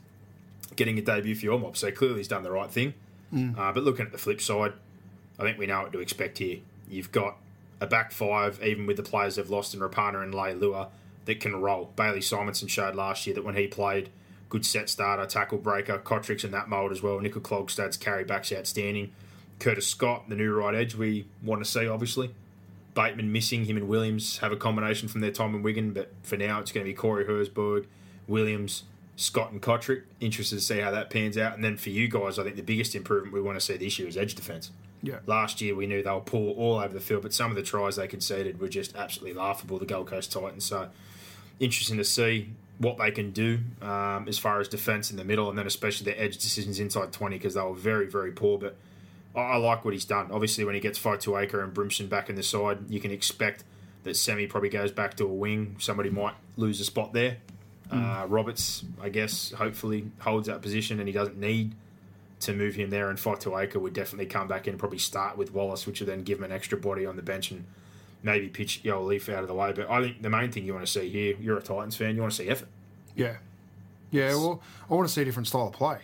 getting 0.76 0.98
a 0.98 1.02
debut 1.02 1.34
for 1.34 1.44
your 1.44 1.58
mob. 1.58 1.76
So 1.76 1.90
clearly 1.90 2.18
he's 2.18 2.28
done 2.28 2.42
the 2.42 2.50
right 2.50 2.70
thing. 2.70 2.94
Uh, 3.58 3.72
but 3.72 3.82
looking 3.84 4.06
at 4.06 4.12
the 4.12 4.18
flip 4.18 4.40
side, 4.40 4.72
I 5.38 5.42
think 5.42 5.58
we 5.58 5.66
know 5.66 5.82
what 5.82 5.92
to 5.92 6.00
expect 6.00 6.38
here. 6.38 6.58
You've 6.88 7.12
got 7.12 7.36
a 7.80 7.86
back 7.86 8.12
five, 8.12 8.62
even 8.62 8.86
with 8.86 8.96
the 8.96 9.02
players 9.02 9.36
they've 9.36 9.48
lost 9.48 9.74
in 9.74 9.80
Rapana 9.80 10.22
and 10.22 10.34
Leilua, 10.34 10.88
that 11.24 11.40
can 11.40 11.60
roll. 11.60 11.92
Bailey 11.96 12.20
Simonson 12.20 12.68
showed 12.68 12.94
last 12.94 13.26
year 13.26 13.34
that 13.34 13.44
when 13.44 13.56
he 13.56 13.66
played, 13.66 14.10
good 14.48 14.64
set 14.64 14.88
starter, 14.88 15.26
tackle 15.26 15.58
breaker, 15.58 15.98
Cotric's 15.98 16.44
in 16.44 16.50
that 16.52 16.68
mould 16.68 16.90
as 16.90 17.02
well. 17.02 17.18
Nicoll-Klokstad's 17.20 17.96
carry 17.96 18.24
back's 18.24 18.52
outstanding. 18.52 19.12
Curtis 19.58 19.86
Scott, 19.86 20.28
the 20.28 20.36
new 20.36 20.54
right 20.54 20.74
edge, 20.74 20.94
we 20.94 21.26
want 21.42 21.62
to 21.62 21.70
see, 21.70 21.86
obviously. 21.86 22.30
Bateman 22.94 23.30
missing, 23.30 23.66
him 23.66 23.76
and 23.76 23.88
Williams 23.88 24.38
have 24.38 24.52
a 24.52 24.56
combination 24.56 25.08
from 25.08 25.20
their 25.20 25.30
time 25.30 25.54
in 25.54 25.62
Wigan, 25.62 25.92
but 25.92 26.12
for 26.22 26.36
now 26.36 26.60
it's 26.60 26.72
going 26.72 26.84
to 26.84 26.90
be 26.90 26.94
Corey 26.94 27.24
Horsburgh, 27.24 27.86
Williams, 28.26 28.84
Scott 29.16 29.52
and 29.52 29.60
Cotric. 29.60 30.02
Interested 30.20 30.56
to 30.56 30.62
see 30.62 30.80
how 30.80 30.90
that 30.90 31.10
pans 31.10 31.36
out. 31.36 31.54
And 31.54 31.62
then 31.62 31.76
for 31.76 31.90
you 31.90 32.08
guys, 32.08 32.38
I 32.38 32.44
think 32.44 32.56
the 32.56 32.62
biggest 32.62 32.94
improvement 32.94 33.34
we 33.34 33.40
want 33.40 33.58
to 33.58 33.64
see 33.64 33.76
this 33.76 33.98
year 33.98 34.08
is 34.08 34.16
edge 34.16 34.34
defence. 34.34 34.70
Yeah. 35.02 35.18
Last 35.26 35.60
year 35.60 35.74
we 35.74 35.86
knew 35.86 36.02
they 36.02 36.10
were 36.10 36.20
poor 36.20 36.54
all 36.54 36.78
over 36.78 36.92
the 36.92 37.00
field, 37.00 37.22
but 37.22 37.32
some 37.32 37.50
of 37.50 37.56
the 37.56 37.62
tries 37.62 37.96
they 37.96 38.08
conceded 38.08 38.60
were 38.60 38.68
just 38.68 38.96
absolutely 38.96 39.38
laughable. 39.38 39.78
The 39.78 39.86
Gold 39.86 40.08
Coast 40.08 40.32
Titans. 40.32 40.64
So 40.64 40.88
interesting 41.60 41.98
to 41.98 42.04
see 42.04 42.50
what 42.78 42.98
they 42.98 43.10
can 43.10 43.30
do 43.32 43.58
um, 43.82 44.26
as 44.28 44.38
far 44.38 44.60
as 44.60 44.68
defence 44.68 45.10
in 45.10 45.16
the 45.16 45.24
middle, 45.24 45.48
and 45.48 45.58
then 45.58 45.66
especially 45.66 46.04
their 46.04 46.20
edge 46.20 46.38
decisions 46.38 46.78
inside 46.80 47.12
twenty 47.12 47.36
because 47.36 47.54
they 47.54 47.60
were 47.60 47.74
very 47.74 48.06
very 48.06 48.32
poor. 48.32 48.58
But 48.58 48.76
I, 49.34 49.40
I 49.40 49.56
like 49.56 49.84
what 49.84 49.94
he's 49.94 50.04
done. 50.04 50.30
Obviously, 50.32 50.64
when 50.64 50.74
he 50.74 50.80
gets 50.80 50.98
Fotuaika 50.98 51.62
and 51.62 51.72
Brimson 51.72 52.08
back 52.08 52.28
in 52.28 52.36
the 52.36 52.42
side, 52.42 52.78
you 52.88 53.00
can 53.00 53.10
expect 53.10 53.64
that 54.04 54.16
Sami 54.16 54.46
probably 54.46 54.68
goes 54.68 54.92
back 54.92 55.14
to 55.16 55.24
a 55.24 55.32
wing. 55.32 55.76
Somebody 55.78 56.10
might 56.10 56.34
lose 56.56 56.80
a 56.80 56.84
spot 56.84 57.12
there. 57.12 57.38
Uh, 57.90 58.26
Roberts, 58.28 58.84
I 59.00 59.08
guess, 59.08 59.52
hopefully 59.52 60.10
holds 60.18 60.46
that 60.46 60.60
position, 60.60 60.98
and 60.98 61.08
he 61.08 61.12
doesn't 61.12 61.38
need 61.38 61.74
to 62.40 62.52
move 62.52 62.74
him 62.74 62.90
there. 62.90 63.10
And 63.10 63.18
Fotuaika 63.18 63.76
would 63.76 63.92
definitely 63.92 64.26
come 64.26 64.48
back 64.48 64.66
in 64.66 64.72
and 64.72 64.78
probably 64.78 64.98
start 64.98 65.36
with 65.36 65.52
Wallace, 65.52 65.86
which 65.86 66.00
would 66.00 66.08
then 66.08 66.22
give 66.22 66.38
him 66.38 66.44
an 66.44 66.52
extra 66.52 66.78
body 66.78 67.06
on 67.06 67.16
the 67.16 67.22
bench 67.22 67.50
and 67.50 67.64
maybe 68.22 68.48
pitch 68.48 68.82
Jolliffe 68.82 69.28
out 69.28 69.42
of 69.42 69.48
the 69.48 69.54
way. 69.54 69.72
But 69.72 69.90
I 69.90 70.02
think 70.02 70.22
the 70.22 70.30
main 70.30 70.50
thing 70.50 70.64
you 70.64 70.74
want 70.74 70.86
to 70.86 70.90
see 70.92 71.08
here, 71.08 71.36
you're 71.40 71.58
a 71.58 71.62
Titans 71.62 71.96
fan, 71.96 72.14
you 72.14 72.20
want 72.20 72.32
to 72.32 72.42
see 72.42 72.48
effort. 72.48 72.68
Yeah. 73.14 73.36
Yeah, 74.10 74.34
well, 74.34 74.62
I 74.90 74.94
want 74.94 75.06
to 75.06 75.12
see 75.12 75.22
a 75.22 75.24
different 75.24 75.48
style 75.48 75.68
of 75.68 75.74
play. 75.74 75.98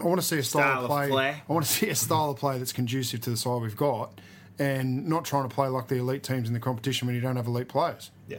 I 0.00 0.04
want 0.04 0.20
to 0.20 0.26
see 0.26 0.38
a 0.38 0.42
style, 0.42 0.84
Style 0.84 0.84
of 0.84 1.10
play. 1.10 1.42
I 1.48 1.52
want 1.52 1.66
to 1.66 1.72
see 1.78 1.88
a 1.88 1.94
style 1.94 2.30
of 2.30 2.36
play 2.36 2.58
that's 2.58 2.72
conducive 2.72 3.20
to 3.22 3.30
the 3.30 3.36
side 3.36 3.60
we've 3.60 3.76
got 3.76 4.20
and 4.58 5.06
not 5.08 5.24
trying 5.24 5.48
to 5.48 5.54
play 5.54 5.68
like 5.68 5.88
the 5.88 5.96
elite 5.96 6.22
teams 6.22 6.48
in 6.48 6.54
the 6.54 6.60
competition 6.60 7.06
when 7.06 7.14
you 7.14 7.20
don't 7.20 7.36
have 7.36 7.46
elite 7.46 7.68
players. 7.68 8.10
Yeah. 8.28 8.38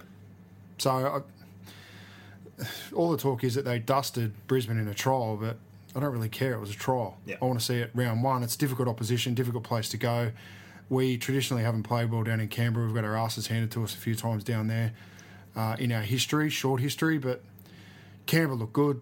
So 0.77 1.23
I, 2.59 2.63
all 2.95 3.11
the 3.11 3.17
talk 3.17 3.43
is 3.43 3.55
that 3.55 3.65
they 3.65 3.79
dusted 3.79 4.33
Brisbane 4.47 4.77
in 4.77 4.87
a 4.87 4.93
trial, 4.93 5.37
but 5.37 5.57
I 5.95 5.99
don't 5.99 6.11
really 6.11 6.29
care. 6.29 6.53
It 6.53 6.59
was 6.59 6.69
a 6.71 6.75
trial. 6.75 7.17
Yeah. 7.25 7.37
I 7.41 7.45
want 7.45 7.59
to 7.59 7.65
see 7.65 7.75
it 7.77 7.91
round 7.93 8.23
one. 8.23 8.43
It's 8.43 8.55
difficult 8.55 8.87
opposition, 8.87 9.33
difficult 9.33 9.63
place 9.63 9.89
to 9.89 9.97
go. 9.97 10.31
We 10.89 11.17
traditionally 11.17 11.63
haven't 11.63 11.83
played 11.83 12.11
well 12.11 12.23
down 12.23 12.39
in 12.39 12.47
Canberra. 12.47 12.85
We've 12.85 12.95
got 12.95 13.03
our 13.03 13.17
asses 13.17 13.47
handed 13.47 13.71
to 13.71 13.83
us 13.83 13.93
a 13.93 13.97
few 13.97 14.15
times 14.15 14.43
down 14.43 14.67
there 14.67 14.93
uh, 15.55 15.75
in 15.79 15.91
our 15.91 16.01
history, 16.01 16.49
short 16.49 16.81
history, 16.81 17.17
but 17.17 17.41
Canberra 18.25 18.55
looked 18.57 18.73
good. 18.73 19.01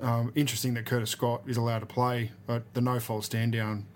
Um, 0.00 0.30
interesting 0.34 0.74
that 0.74 0.84
Curtis 0.84 1.10
Scott 1.10 1.42
is 1.46 1.56
allowed 1.56 1.78
to 1.80 1.86
play, 1.86 2.32
but 2.46 2.62
the 2.74 2.80
no 2.82 3.00
fault 3.00 3.24
stand 3.24 3.52
down 3.52 3.86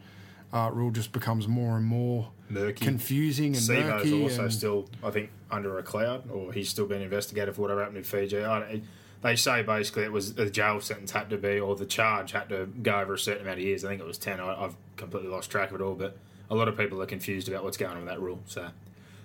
uh, 0.53 0.71
rule 0.73 0.91
just 0.91 1.13
becomes 1.13 1.47
more 1.47 1.77
and 1.77 1.85
more 1.85 2.31
Murky. 2.49 2.85
confusing 2.87 3.49
and 3.49 3.57
Sivo's 3.57 3.85
murky. 4.05 4.23
also 4.23 4.43
and- 4.45 4.53
still, 4.53 4.89
I 5.05 5.11
think, 5.11 5.31
under 5.51 5.79
a 5.79 5.83
cloud, 5.83 6.31
or 6.31 6.53
he's 6.55 6.71
still 6.71 6.87
being 6.87 7.03
investigated 7.03 7.55
for 7.55 7.61
whatever 7.63 7.81
happened 7.81 7.99
in 7.99 8.05
Fiji. 8.05 8.43
I 8.43 8.81
they 9.23 9.37
say 9.37 9.63
basically 9.63 10.05
it 10.05 10.13
was 10.13 10.35
the 10.35 10.49
jail 10.49 10.81
sentence 10.81 11.11
had 11.11 11.31
to 11.31 11.37
be, 11.37 11.61
or 11.61 11.77
the 11.77 11.87
charge 11.87 12.33
had 12.33 12.49
to 12.49 12.67
go 12.83 13.01
over 13.01 13.15
a 13.15 13.19
certain 13.19 13.43
amount 13.43 13.59
of 13.59 13.65
years. 13.65 13.85
I 13.85 13.89
think 13.89 14.01
it 14.01 14.07
was 14.07 14.19
10. 14.19 14.41
I, 14.41 14.65
I've 14.65 14.75
completely 14.97 15.31
lost 15.31 15.51
track 15.51 15.71
of 15.71 15.81
it 15.81 15.85
all, 15.85 15.95
but 15.95 16.17
a 16.49 16.55
lot 16.55 16.69
of 16.69 16.77
people 16.77 17.01
are 17.03 17.07
confused 17.07 17.49
about 17.49 17.63
what's 17.63 17.77
going 17.77 17.93
on 17.93 17.99
with 17.99 18.09
that 18.09 18.21
rule. 18.21 18.41
So, 18.47 18.69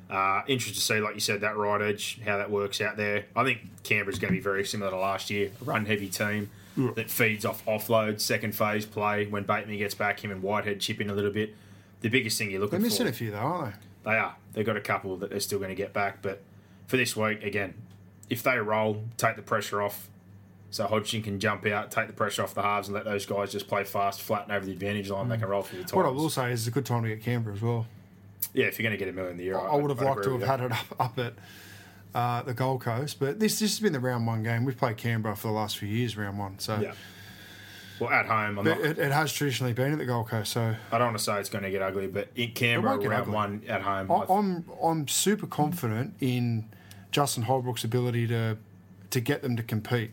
uh, 0.09 0.41
interested 0.47 0.75
to 0.75 0.85
see, 0.85 0.99
like 0.99 1.15
you 1.15 1.19
said, 1.19 1.41
that 1.41 1.57
right 1.57 1.81
edge, 1.81 2.19
how 2.25 2.37
that 2.37 2.51
works 2.51 2.81
out 2.81 2.97
there. 2.97 3.25
I 3.35 3.43
think 3.43 3.61
Canberra's 3.83 4.19
going 4.19 4.33
to 4.33 4.37
be 4.37 4.43
very 4.43 4.65
similar 4.65 4.91
to 4.91 4.97
last 4.97 5.29
year, 5.29 5.51
a 5.61 5.63
run 5.63 5.85
heavy 5.85 6.09
team 6.09 6.49
that 6.95 7.09
feeds 7.09 7.45
off 7.45 7.65
offload, 7.65 8.19
second 8.19 8.53
phase 8.53 8.85
play. 8.85 9.25
When 9.27 9.43
Bateman 9.43 9.77
gets 9.77 9.95
back, 9.95 10.19
him 10.23 10.31
and 10.31 10.43
Whitehead 10.43 10.81
chip 10.81 10.99
in 10.99 11.09
a 11.09 11.13
little 11.13 11.31
bit. 11.31 11.55
The 12.01 12.09
biggest 12.09 12.37
thing 12.37 12.51
you're 12.51 12.59
looking 12.59 12.79
for. 12.79 12.81
They're 12.81 12.89
for. 12.89 13.03
missing 13.03 13.07
a 13.07 13.13
few 13.13 13.31
though, 13.31 13.37
aren't 13.37 13.73
they? 14.03 14.11
They 14.11 14.17
are. 14.17 14.35
They've 14.53 14.65
got 14.65 14.77
a 14.77 14.81
couple 14.81 15.15
that 15.17 15.29
they're 15.31 15.39
still 15.39 15.57
going 15.57 15.69
to 15.69 15.75
get 15.75 15.93
back. 15.93 16.21
But 16.21 16.43
for 16.87 16.97
this 16.97 17.15
week, 17.15 17.43
again, 17.43 17.73
if 18.29 18.43
they 18.43 18.57
roll, 18.57 19.03
take 19.17 19.35
the 19.35 19.41
pressure 19.41 19.81
off. 19.81 20.09
So 20.71 20.85
Hodgson 20.87 21.21
can 21.21 21.39
jump 21.39 21.65
out, 21.67 21.89
take 21.91 22.07
the 22.07 22.13
pressure 22.13 22.43
off 22.43 22.53
the 22.53 22.61
halves, 22.61 22.89
and 22.89 22.95
let 22.95 23.05
those 23.05 23.25
guys 23.25 23.51
just 23.51 23.67
play 23.67 23.85
fast, 23.85 24.21
flatten 24.21 24.51
over 24.51 24.65
the 24.65 24.73
advantage 24.73 25.09
line. 25.09 25.29
They 25.29 25.37
can 25.37 25.47
roll 25.47 25.61
through 25.61 25.79
the 25.79 25.83
times. 25.85 25.93
What 25.93 26.05
I 26.05 26.09
will 26.09 26.29
say 26.29 26.51
is 26.51 26.61
it's 26.61 26.67
a 26.67 26.71
good 26.71 26.85
time 26.85 27.03
to 27.03 27.09
get 27.09 27.23
Canberra 27.23 27.55
as 27.55 27.61
well. 27.61 27.85
yeah, 28.53 28.65
if 28.65 28.77
you're 28.77 28.83
going 28.83 28.97
to 28.97 29.03
get 29.03 29.07
a 29.07 29.15
million 29.15 29.39
a 29.39 29.43
year, 29.43 29.57
I, 29.57 29.67
I 29.67 29.75
would 29.75 29.89
have 29.89 30.01
I'd 30.01 30.05
liked 30.05 30.23
to 30.23 30.37
have 30.37 30.41
had 30.41 30.61
it 30.61 30.71
up, 30.71 30.85
up 30.99 31.19
at 31.19 31.33
uh, 32.13 32.41
the 32.41 32.53
Gold 32.53 32.81
Coast, 32.81 33.19
but 33.19 33.39
this 33.39 33.59
this 33.59 33.71
has 33.71 33.79
been 33.79 33.93
the 33.93 33.99
round 33.99 34.27
one 34.27 34.43
game. 34.43 34.65
We've 34.65 34.77
played 34.77 34.97
Canberra 34.97 35.35
for 35.35 35.47
the 35.47 35.53
last 35.53 35.77
few 35.77 35.87
years, 35.87 36.17
round 36.17 36.37
one. 36.39 36.59
So. 36.59 36.79
Yeah. 36.81 36.93
Well, 37.97 38.09
at 38.09 38.25
home, 38.25 38.59
I'm 38.59 38.65
not, 38.65 38.81
it, 38.81 38.97
it 38.99 39.11
has 39.13 39.31
traditionally 39.31 39.71
been 39.71 39.93
at 39.93 39.97
the 39.99 40.05
Gold 40.05 40.27
Coast. 40.27 40.51
So 40.51 40.75
I 40.91 40.97
don't 40.97 41.07
want 41.07 41.17
to 41.17 41.23
say 41.23 41.39
it's 41.39 41.49
going 41.49 41.63
to 41.63 41.69
get 41.71 41.81
ugly, 41.81 42.07
but 42.07 42.27
in 42.35 42.51
Canberra, 42.51 42.97
round 42.97 43.21
ugly. 43.21 43.33
one 43.33 43.61
at 43.69 43.83
home. 43.83 44.11
I, 44.11 44.25
I'm 44.27 44.65
I'm 44.83 45.07
super 45.07 45.47
confident 45.47 46.15
in 46.19 46.67
Justin 47.11 47.43
Holbrook's 47.43 47.83
ability 47.83 48.27
to 48.27 48.57
to 49.11 49.19
get 49.21 49.41
them 49.41 49.55
to 49.55 49.63
compete. 49.63 50.11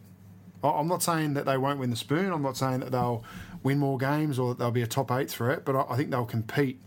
I- 0.62 0.68
I'm 0.70 0.86
not 0.88 1.02
saying 1.02 1.34
that 1.34 1.44
they 1.46 1.56
won't 1.58 1.78
win 1.80 1.90
the 1.90 1.96
spoon. 1.96 2.32
I'm 2.32 2.42
not 2.42 2.56
saying 2.56 2.80
that 2.80 2.92
they'll 2.92 3.24
win 3.62 3.78
more 3.78 3.98
games 3.98 4.38
or 4.38 4.50
that 4.50 4.58
they'll 4.58 4.70
be 4.70 4.82
a 4.82 4.86
top 4.86 5.10
eight 5.10 5.30
threat, 5.30 5.64
but 5.64 5.74
I, 5.74 5.94
I 5.94 5.96
think 5.96 6.10
they'll 6.10 6.24
compete 6.24 6.78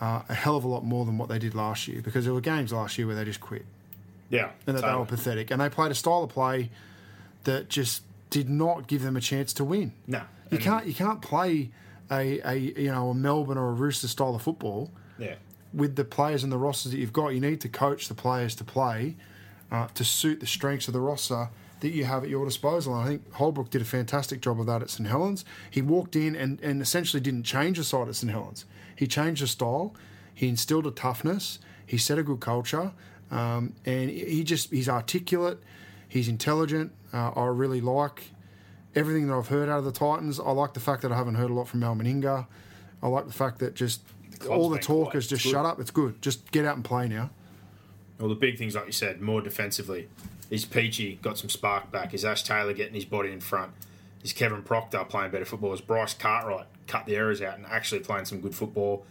uh, 0.00 0.22
a 0.28 0.34
hell 0.34 0.56
of 0.56 0.64
a 0.64 0.68
lot 0.68 0.84
more 0.84 1.04
than 1.04 1.18
what 1.18 1.28
they 1.28 1.38
did 1.38 1.54
last 1.54 1.88
year 1.88 2.00
because 2.02 2.24
there 2.24 2.34
were 2.34 2.40
games 2.40 2.72
last 2.72 2.96
year 2.98 3.06
where 3.06 3.16
they 3.16 3.24
just 3.24 3.40
quit 3.40 3.64
yeah, 4.28 4.50
and 4.66 4.76
that 4.76 4.82
they 4.82 4.88
were 4.98 5.06
pathetic 5.06 5.50
and 5.50 5.60
they 5.60 5.68
played 5.68 5.90
a 5.90 5.94
style 5.94 6.22
of 6.24 6.30
play 6.30 6.70
that 7.44 7.68
just 7.68 8.02
did 8.30 8.48
not 8.50 8.86
give 8.88 9.02
them 9.02 9.16
a 9.16 9.20
chance 9.20 9.52
to 9.54 9.64
win. 9.64 9.92
no. 10.06 10.22
You 10.50 10.58
can't 10.58 10.86
you 10.86 10.94
can't 10.94 11.20
play 11.22 11.70
a, 12.10 12.40
a 12.48 12.54
you 12.56 12.90
know 12.92 13.10
a 13.10 13.14
Melbourne 13.14 13.58
or 13.58 13.68
a 13.70 13.72
Rooster 13.72 14.06
style 14.08 14.34
of 14.36 14.42
football 14.42 14.90
Yeah, 15.18 15.34
with 15.72 15.96
the 15.96 16.04
players 16.04 16.42
and 16.42 16.52
the 16.52 16.58
rosters 16.58 16.92
that 16.92 16.98
you've 16.98 17.12
got. 17.12 17.28
You 17.28 17.40
need 17.40 17.60
to 17.62 17.68
coach 17.68 18.08
the 18.08 18.14
players 18.14 18.54
to 18.56 18.64
play 18.64 19.16
uh, 19.70 19.88
to 19.88 20.04
suit 20.04 20.40
the 20.40 20.46
strengths 20.46 20.88
of 20.88 20.94
the 20.94 21.00
roster 21.00 21.48
that 21.80 21.90
you 21.90 22.04
have 22.04 22.24
at 22.24 22.30
your 22.30 22.44
disposal. 22.44 22.94
And 22.94 23.04
I 23.04 23.06
think 23.06 23.32
Holbrook 23.34 23.70
did 23.70 23.82
a 23.82 23.86
fantastic 23.86 24.40
job 24.40 24.60
of 24.60 24.66
that 24.66 24.82
at 24.82 24.90
St 24.90 25.08
Helens. 25.08 25.44
He 25.70 25.82
walked 25.82 26.16
in 26.16 26.34
and, 26.34 26.60
and 26.60 26.80
essentially 26.80 27.20
didn't 27.20 27.42
change 27.42 27.78
the 27.78 27.84
side 27.84 28.08
at 28.08 28.16
St 28.16 28.30
Helens. 28.30 28.64
He 28.96 29.06
changed 29.06 29.42
the 29.42 29.46
style. 29.46 29.94
He 30.34 30.48
instilled 30.48 30.86
a 30.86 30.90
toughness. 30.90 31.58
He 31.86 31.98
set 31.98 32.18
a 32.18 32.22
good 32.22 32.40
culture, 32.40 32.92
um, 33.30 33.74
and 33.84 34.10
he 34.10 34.42
just 34.42 34.70
he's 34.70 34.88
articulate. 34.88 35.58
He's 36.08 36.28
intelligent. 36.28 36.92
Uh, 37.12 37.30
I 37.30 37.46
really 37.46 37.80
like 37.80 38.30
everything 38.94 39.28
that 39.28 39.34
I've 39.34 39.48
heard 39.48 39.68
out 39.68 39.78
of 39.78 39.84
the 39.84 39.92
Titans. 39.92 40.40
I 40.40 40.50
like 40.50 40.74
the 40.74 40.80
fact 40.80 41.02
that 41.02 41.12
I 41.12 41.16
haven't 41.16 41.36
heard 41.36 41.50
a 41.50 41.54
lot 41.54 41.68
from 41.68 41.80
Mal 41.80 41.94
Meninga. 41.94 42.46
I 43.02 43.08
like 43.08 43.26
the 43.26 43.32
fact 43.32 43.60
that 43.60 43.74
just 43.74 44.00
all 44.48 44.68
the 44.68 44.78
talk 44.78 45.10
quiet. 45.10 45.16
is 45.16 45.26
just 45.28 45.42
shut 45.42 45.64
up. 45.64 45.80
It's 45.80 45.90
good. 45.90 46.20
Just 46.20 46.50
get 46.50 46.64
out 46.64 46.76
and 46.76 46.84
play 46.84 47.08
now. 47.08 47.30
Well, 48.18 48.28
the 48.28 48.34
big 48.34 48.58
things, 48.58 48.74
like 48.74 48.86
you 48.86 48.92
said, 48.92 49.20
more 49.20 49.40
defensively. 49.40 50.08
Is 50.50 50.64
Peachey 50.64 51.20
got 51.22 51.38
some 51.38 51.50
spark 51.50 51.90
back? 51.90 52.14
Is 52.14 52.24
Ash 52.24 52.42
Taylor 52.42 52.72
getting 52.72 52.94
his 52.94 53.04
body 53.04 53.32
in 53.32 53.40
front? 53.40 53.72
Is 54.22 54.32
Kevin 54.32 54.62
Proctor 54.62 55.04
playing 55.04 55.32
better 55.32 55.44
football? 55.44 55.72
Is 55.72 55.80
Bryce 55.80 56.14
Cartwright 56.14 56.66
cut 56.86 57.06
the 57.06 57.16
errors 57.16 57.42
out 57.42 57.58
and 57.58 57.66
actually 57.66 58.00
playing 58.00 58.24
some 58.24 58.40
good 58.40 58.54
football? 58.54 59.04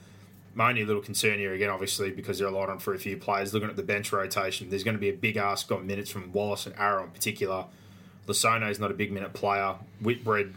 My 0.54 0.70
only 0.70 0.86
little 0.86 1.02
concern 1.02 1.38
here, 1.38 1.54
again, 1.54 1.70
obviously, 1.70 2.12
because 2.12 2.40
they're 2.40 2.48
relied 2.48 2.70
on 2.70 2.80
for 2.80 2.94
a 2.94 2.98
few 2.98 3.18
players, 3.18 3.54
looking 3.54 3.70
at 3.70 3.76
the 3.76 3.84
bench 3.84 4.14
rotation, 4.14 4.70
there's 4.70 4.86
going 4.86 4.96
to 4.96 5.02
be 5.02 5.10
a 5.10 5.14
big 5.14 5.36
ask 5.36 5.70
on 5.72 5.86
minutes 5.86 6.10
from 6.10 6.32
Wallace 6.32 6.66
and 6.66 6.76
Arrow 6.78 7.04
in 7.04 7.10
particular. 7.10 7.66
Lisone 8.28 8.70
is 8.70 8.80
not 8.80 8.90
a 8.90 8.94
big 8.94 9.12
minute 9.12 9.34
player. 9.34 9.76
Whitbread 10.02 10.54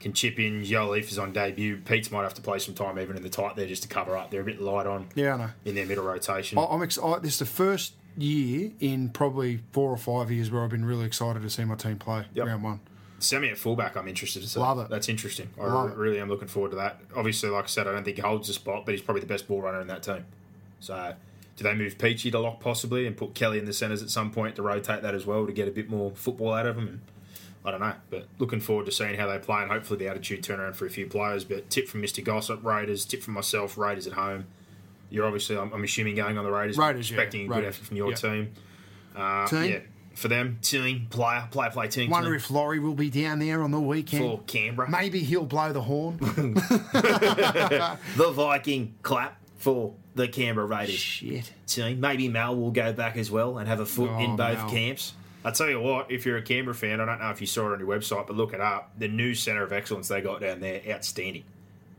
can 0.00 0.12
chip 0.12 0.38
in. 0.38 0.62
Leaf 0.62 1.10
is 1.10 1.18
on 1.18 1.32
debut. 1.32 1.78
Peats 1.78 2.10
might 2.10 2.22
have 2.22 2.34
to 2.34 2.42
play 2.42 2.58
some 2.58 2.74
time 2.74 2.98
even 2.98 3.16
in 3.16 3.22
the 3.22 3.28
tight 3.30 3.56
there 3.56 3.66
just 3.66 3.82
to 3.82 3.88
cover 3.88 4.16
up. 4.16 4.30
They're 4.30 4.42
a 4.42 4.44
bit 4.44 4.60
light 4.60 4.86
on 4.86 5.08
Yeah, 5.14 5.34
I 5.34 5.36
know. 5.38 5.50
in 5.64 5.74
their 5.74 5.86
middle 5.86 6.04
rotation. 6.04 6.58
I, 6.58 6.64
I'm 6.64 6.82
ex- 6.82 6.98
I, 6.98 7.18
this 7.18 7.34
is 7.34 7.38
the 7.40 7.46
first 7.46 7.94
year 8.18 8.70
in 8.80 9.10
probably 9.10 9.60
four 9.72 9.90
or 9.90 9.96
five 9.96 10.30
years 10.30 10.50
where 10.50 10.62
I've 10.64 10.70
been 10.70 10.84
really 10.84 11.04
excited 11.04 11.42
to 11.42 11.50
see 11.50 11.64
my 11.64 11.74
team 11.74 11.98
play 11.98 12.24
Yep. 12.34 12.46
round 12.46 12.62
one. 12.62 12.80
Sami 13.18 13.48
at 13.48 13.56
fullback, 13.58 13.96
I'm 13.96 14.08
interested 14.08 14.42
to 14.42 14.48
see. 14.48 14.60
Love 14.60 14.78
it. 14.78 14.90
That's 14.90 15.08
interesting. 15.08 15.48
I 15.60 15.86
it. 15.86 15.96
really 15.96 16.20
am 16.20 16.28
looking 16.28 16.48
forward 16.48 16.70
to 16.72 16.76
that. 16.76 17.00
Obviously, 17.14 17.48
like 17.48 17.64
I 17.64 17.68
said, 17.68 17.86
I 17.88 17.92
don't 17.92 18.04
think 18.04 18.16
he 18.16 18.22
holds 18.22 18.46
the 18.48 18.52
spot, 18.54 18.84
but 18.84 18.92
he's 18.92 19.00
probably 19.00 19.20
the 19.22 19.26
best 19.26 19.48
ball 19.48 19.62
runner 19.62 19.80
in 19.80 19.86
that 19.86 20.02
team. 20.02 20.26
So, 20.80 21.14
do 21.56 21.64
they 21.64 21.74
move 21.74 21.96
Peachey 21.96 22.30
to 22.32 22.38
lock 22.38 22.60
possibly 22.60 23.06
and 23.06 23.16
put 23.16 23.34
Kelly 23.34 23.58
in 23.58 23.64
the 23.64 23.72
centres 23.72 24.02
at 24.02 24.10
some 24.10 24.30
point 24.30 24.56
to 24.56 24.62
rotate 24.62 25.00
that 25.00 25.14
as 25.14 25.24
well 25.24 25.46
to 25.46 25.52
get 25.52 25.66
a 25.66 25.70
bit 25.70 25.88
more 25.88 26.10
football 26.14 26.52
out 26.52 26.66
of 26.66 26.76
him? 26.76 27.00
I 27.66 27.72
don't 27.72 27.80
know, 27.80 27.94
but 28.10 28.28
looking 28.38 28.60
forward 28.60 28.86
to 28.86 28.92
seeing 28.92 29.16
how 29.18 29.26
they 29.26 29.38
play 29.38 29.60
and 29.60 29.70
hopefully 29.70 29.98
the 29.98 30.08
attitude 30.08 30.42
turn 30.44 30.60
around 30.60 30.74
for 30.76 30.86
a 30.86 30.90
few 30.90 31.06
players. 31.08 31.44
But 31.44 31.68
tip 31.68 31.88
from 31.88 32.00
Mr. 32.00 32.22
Gossip, 32.24 32.64
Raiders. 32.64 33.04
Tip 33.04 33.22
from 33.24 33.34
myself, 33.34 33.76
Raiders 33.76 34.06
at 34.06 34.12
home. 34.12 34.46
You're 35.10 35.26
obviously, 35.26 35.56
I'm, 35.58 35.72
I'm 35.72 35.82
assuming, 35.84 36.14
going 36.14 36.38
on 36.38 36.44
the 36.44 36.50
Raiders. 36.52 36.78
Raiders, 36.78 37.10
yeah. 37.10 37.16
expecting 37.16 37.42
a 37.42 37.48
good 37.48 37.56
Raiders. 37.56 37.74
effort 37.74 37.86
from 37.86 37.96
your 37.96 38.10
Yeah. 38.10 38.14
team. 38.16 38.52
Uh, 39.16 39.46
Team? 39.48 39.64
Yeah, 39.72 39.78
for 40.14 40.28
them, 40.28 40.58
team 40.62 41.06
player, 41.10 41.48
player, 41.50 41.70
play 41.70 41.88
team. 41.88 42.08
Wonder 42.10 42.28
team. 42.30 42.36
if 42.36 42.50
Laurie 42.50 42.78
will 42.78 42.94
be 42.94 43.10
down 43.10 43.38
there 43.40 43.62
on 43.62 43.70
the 43.72 43.80
weekend. 43.80 44.22
for 44.22 44.40
Canberra. 44.46 44.88
Maybe 44.90 45.20
he'll 45.20 45.44
blow 45.44 45.72
the 45.72 45.82
horn. 45.82 46.18
the 46.96 48.30
Viking 48.34 48.94
clap 49.02 49.38
for 49.58 49.94
the 50.14 50.28
Canberra 50.28 50.66
Raiders 50.66 50.94
Shit. 50.94 51.52
team. 51.66 52.00
Maybe 52.00 52.28
Mal 52.28 52.56
will 52.56 52.70
go 52.70 52.92
back 52.92 53.16
as 53.16 53.30
well 53.30 53.58
and 53.58 53.68
have 53.68 53.80
a 53.80 53.86
foot 53.86 54.10
Oh, 54.12 54.18
in 54.18 54.36
both 54.36 54.58
Mal. 54.58 54.70
camps. 54.70 55.12
I 55.46 55.52
tell 55.52 55.70
you 55.70 55.80
what, 55.80 56.10
if 56.10 56.26
you're 56.26 56.38
a 56.38 56.42
Canberra 56.42 56.74
fan, 56.74 57.00
I 57.00 57.04
don't 57.04 57.20
know 57.20 57.30
if 57.30 57.40
you 57.40 57.46
saw 57.46 57.70
it 57.70 57.74
on 57.74 57.78
your 57.78 57.88
website, 57.88 58.26
but 58.26 58.34
look 58.34 58.52
it 58.52 58.60
up. 58.60 58.90
The 58.98 59.06
new 59.06 59.32
centre 59.32 59.62
of 59.62 59.72
excellence 59.72 60.08
they 60.08 60.20
got 60.20 60.40
down 60.40 60.58
there, 60.58 60.80
outstanding, 60.90 61.44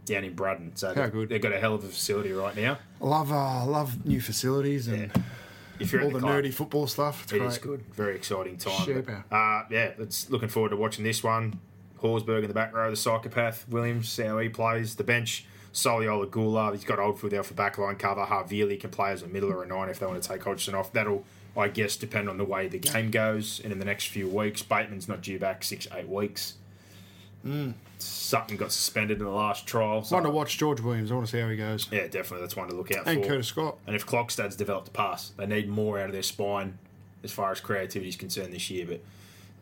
down 0.03 0.25
in 0.25 0.33
Brudden. 0.33 0.75
So 0.75 0.89
How 0.89 1.03
they've, 1.03 1.11
good. 1.13 1.29
they've 1.29 1.41
got 1.41 1.53
a 1.53 1.59
hell 1.59 1.73
of 1.75 1.85
a 1.85 1.87
facility 1.87 2.33
right 2.33 2.57
now. 2.57 2.77
I 3.01 3.05
love 3.05 3.31
uh, 3.31 3.65
love 3.65 4.05
new 4.05 4.19
facilities 4.19 4.89
and 4.89 5.13
if 5.79 5.93
you're 5.93 6.03
all 6.03 6.09
the, 6.09 6.19
the, 6.19 6.27
nerdy 6.27 6.53
football 6.53 6.87
stuff. 6.87 7.23
It's 7.23 7.31
it 7.31 7.37
great. 7.39 7.47
is 7.47 7.57
good. 7.57 7.85
Very 7.93 8.15
exciting 8.15 8.57
time. 8.57 8.85
Super. 8.85 9.23
But, 9.29 9.35
uh, 9.35 9.63
yeah, 9.69 9.91
it's 9.97 10.29
looking 10.29 10.49
forward 10.49 10.69
to 10.69 10.75
watching 10.75 11.05
this 11.05 11.23
one. 11.23 11.57
Horsburgh 12.01 12.43
in 12.43 12.49
the 12.49 12.53
back 12.53 12.73
row, 12.73 12.89
the 12.89 12.97
psychopath. 12.97 13.65
Williams, 13.69 14.09
see 14.09 14.23
how 14.23 14.39
he 14.39 14.49
plays. 14.49 14.95
The 14.95 15.05
bench, 15.05 15.45
Soliola 15.73 16.27
Guler. 16.27 16.73
He's 16.73 16.83
got 16.83 16.99
Oldfield 16.99 17.31
there 17.31 17.43
for 17.43 17.53
backline 17.53 17.97
cover. 17.97 18.25
Havili 18.25 18.77
can 18.77 18.89
play 18.89 19.11
as 19.11 19.23
a 19.23 19.27
middle 19.27 19.51
or 19.51 19.63
a 19.63 19.67
nine 19.67 19.87
if 19.87 19.99
they 19.99 20.05
want 20.05 20.21
to 20.21 20.27
take 20.27 20.43
Hodgson 20.43 20.75
off. 20.75 20.91
That'll, 20.91 21.23
I 21.57 21.69
guess, 21.69 21.95
depend 21.95 22.29
on 22.29 22.37
the 22.37 22.43
way 22.43 22.67
the 22.67 22.77
game 22.77 23.09
goes. 23.09 23.59
And 23.63 23.73
in 23.73 23.79
the 23.79 23.85
next 23.85 24.07
few 24.07 24.27
weeks, 24.27 24.61
Bateman's 24.61 25.07
not 25.07 25.21
due 25.21 25.39
back 25.39 25.63
six, 25.63 25.87
eight 25.95 26.07
weeks. 26.07 26.53
Hmm. 27.41 27.71
Sutton 27.99 28.57
got 28.57 28.71
suspended 28.71 29.17
in 29.19 29.25
the 29.25 29.31
last 29.31 29.65
trial. 29.65 30.03
So 30.03 30.15
Fun 30.15 30.23
to 30.23 30.29
watch 30.29 30.57
George 30.57 30.81
Williams. 30.81 31.11
I 31.11 31.15
want 31.15 31.27
to 31.27 31.31
see 31.31 31.41
how 31.41 31.49
he 31.49 31.57
goes. 31.57 31.87
yeah, 31.91 32.03
definitely. 32.03 32.41
That's 32.41 32.55
one 32.55 32.69
to 32.69 32.75
look 32.75 32.91
out 32.91 32.97
And 32.97 33.05
for. 33.05 33.11
And 33.11 33.23
Curtis 33.23 33.47
Scott. 33.47 33.77
And 33.87 33.95
if 33.95 34.05
Klokstad's 34.05 34.55
developed 34.55 34.89
a 34.89 34.91
pass, 34.91 35.29
they 35.29 35.47
need 35.47 35.67
more 35.67 35.99
out 35.99 36.07
of 36.07 36.13
their 36.13 36.23
spine 36.23 36.77
as 37.23 37.31
far 37.31 37.51
as 37.51 37.59
creativity 37.59 38.09
is 38.09 38.15
concerned 38.15 38.53
this 38.53 38.69
year. 38.69 38.85
But 38.85 39.01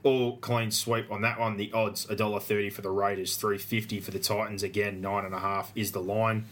all 0.04 0.38
clean 0.38 0.72
sweep 0.72 1.12
on 1.12 1.22
that 1.22 1.40
one. 1.40 1.58
The 1.58 1.72
odds 1.72 2.06
$1.30 2.08 2.74
for 2.74 2.82
the 2.82 2.90
Raiders, 2.90 3.38
three 3.38 3.58
fifty 3.58 4.00
for 4.00 4.12
the 4.12 4.20
Titans. 4.20 4.64
Again, 4.64 5.02
nine 5.02 5.25
and 5.25 5.34
a 5.34 5.40
half 5.40 5.72
is 5.75 5.92
the 5.94 6.02
line. 6.02 6.46